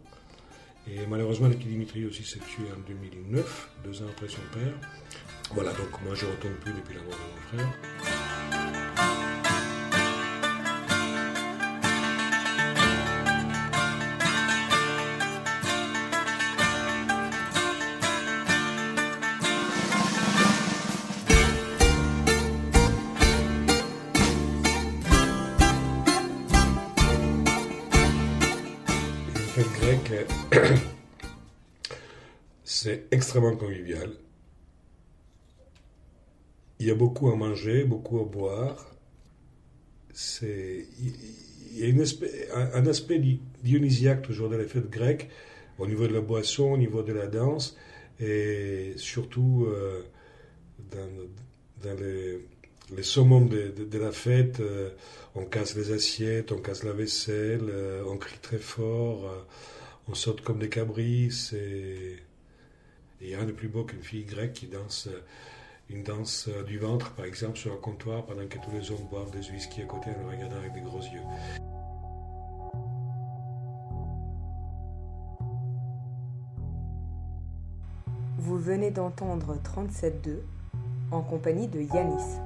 Et 0.88 1.06
malheureusement, 1.10 1.48
le 1.48 1.56
petit 1.56 1.68
Dimitri 1.68 2.06
aussi 2.06 2.24
s'est 2.24 2.40
tué 2.40 2.64
en 2.76 2.80
2009, 2.88 3.70
deux 3.84 4.02
ans 4.04 4.08
après 4.10 4.28
son 4.28 4.42
père. 4.54 4.74
Voilà, 5.52 5.72
donc 5.74 6.02
moi 6.04 6.14
je 6.16 6.26
ne 6.26 6.32
retourne 6.32 6.56
plus 6.56 6.74
depuis 6.74 6.96
la 6.96 7.02
mort 7.02 7.12
de 7.12 7.58
mon 7.58 7.64
frère. 7.64 9.05
Extrêmement 33.12 33.56
convivial. 33.56 34.12
Il 36.80 36.88
y 36.88 36.92
a 36.92 36.96
beaucoup 36.96 37.30
à 37.30 37.36
manger, 37.36 37.84
beaucoup 37.86 38.20
à 38.20 38.26
boire. 38.26 38.92
C'est, 40.14 40.86
il 41.00 41.80
y 41.80 41.86
a 41.86 42.76
un, 42.76 42.86
aspect 42.88 43.20
di- 43.20 43.40
dionysiaque 43.64 44.22
toujours 44.22 44.50
dans 44.50 44.58
les 44.58 44.66
fêtes 44.66 44.90
grecques, 44.90 45.30
au 45.78 45.88
niveau 45.88 46.08
de 46.08 46.14
la 46.14 46.22
boisson, 46.22 46.72
au 46.72 46.78
niveau 46.78 47.02
de 47.04 47.14
la 47.14 47.28
danse, 47.28 47.78
et 48.20 48.94
surtout 48.96 49.68
euh, 49.68 50.04
dans, 50.92 52.00
les, 52.00 52.40
les 52.96 53.04
summums 53.04 53.50
de, 53.50 53.98
la 53.98 54.12
fête, 54.12 54.60
euh, 54.62 54.90
on 55.36 55.46
casse 55.46 55.76
les 55.76 55.92
assiettes, 55.92 56.52
on 56.54 56.60
casse 56.60 56.84
la 56.84 56.94
vaisselle, 56.94 57.68
euh, 57.70 58.04
on 58.08 58.18
crie 58.18 58.40
très 58.42 58.58
fort, 58.60 59.30
on 60.08 60.14
saute 60.14 60.42
comme 60.42 60.60
des 60.60 60.70
cabris. 60.70 61.30
Et 63.22 63.26
il 63.26 63.28
n'y 63.30 63.36
a 63.36 63.38
rien 63.40 63.48
de 63.48 63.52
plus 63.52 63.68
beau 63.68 63.84
qu'une 63.84 64.02
fille 64.02 64.26
grecque 64.26 64.54
qui 64.54 64.68
danse 64.68 65.08
euh, 65.08 65.24
une 65.90 66.04
danse 66.04 66.48
euh, 66.48 66.64
du 66.64 66.80
ventre, 66.80 67.12
par 67.14 67.26
exemple, 67.26 67.58
sur 67.58 67.72
un 67.72 67.78
comptoir, 67.78 68.26
pendant 68.26 68.48
que 68.48 68.58
tous 68.58 68.72
les 68.72 68.92
hommes 68.92 69.06
boivent 69.10 69.32
des 69.32 69.52
whisky 69.52 69.82
à 69.84 69.86
côté 69.86 70.10
en 70.10 70.24
le 70.24 70.36
regardant 70.36 70.58
avec 70.58 70.74
des 70.74 70.82
gros 70.82 71.00
yeux. 71.00 71.22
Vous 78.38 78.58
venez 78.58 78.92
d'entendre 78.92 79.58
37.2 79.64 80.40
en 81.12 81.22
compagnie 81.22 81.68
de 81.68 81.82
Yanis. 81.82 82.40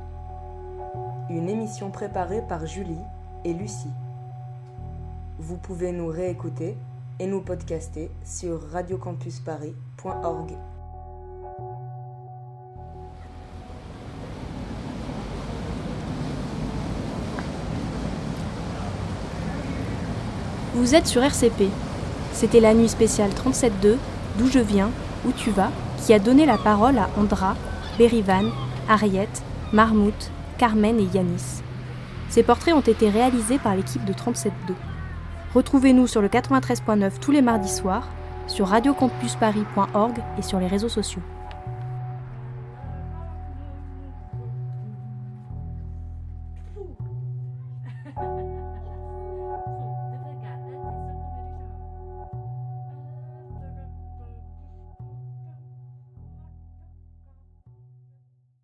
Une 1.30 1.50
émission 1.50 1.92
préparée 1.92 2.42
par 2.48 2.66
Julie 2.66 2.98
et 3.46 3.54
Lucie. 3.54 3.92
Vous 5.38 5.58
pouvez 5.58 5.92
nous 5.92 6.08
réécouter 6.08 6.76
et 7.20 7.28
nous 7.28 7.42
podcaster 7.42 8.10
sur 8.24 8.62
radiocampusparis.org. 8.72 10.58
Vous 20.76 20.96
êtes 20.96 21.08
sur 21.08 21.22
RCP. 21.22 21.70
C'était 22.32 22.62
la 22.62 22.74
nuit 22.74 22.88
spéciale 22.88 23.32
37.2, 23.32 23.98
d'où 24.38 24.48
je 24.48 24.60
viens, 24.60 24.92
où 25.26 25.32
tu 25.34 25.50
vas, 25.52 25.72
qui 25.98 26.14
a 26.14 26.20
donné 26.20 26.46
la 26.46 26.58
parole 26.58 26.98
à 26.98 27.10
Andra, 27.18 27.56
Berivan, 27.98 28.46
Ariette, 28.88 29.44
Marmout, 29.74 30.32
Carmen 30.58 31.00
et 31.00 31.10
Yanis. 31.14 31.62
Ces 32.30 32.44
portraits 32.44 32.74
ont 32.74 32.80
été 32.80 33.10
réalisés 33.10 33.58
par 33.60 33.76
l'équipe 33.76 34.06
de 34.06 34.14
37.2. 34.14 34.52
Retrouvez-nous 35.56 36.06
sur 36.06 36.22
le 36.22 36.28
93.9 36.28 37.20
tous 37.20 37.32
les 37.32 37.42
mardis 37.42 37.74
soirs, 37.74 38.08
sur 38.48 38.68
radiocampusparis.org 38.68 40.18
et 40.38 40.42
sur 40.42 40.60
les 40.60 40.68
réseaux 40.68 40.90
sociaux. 40.90 41.22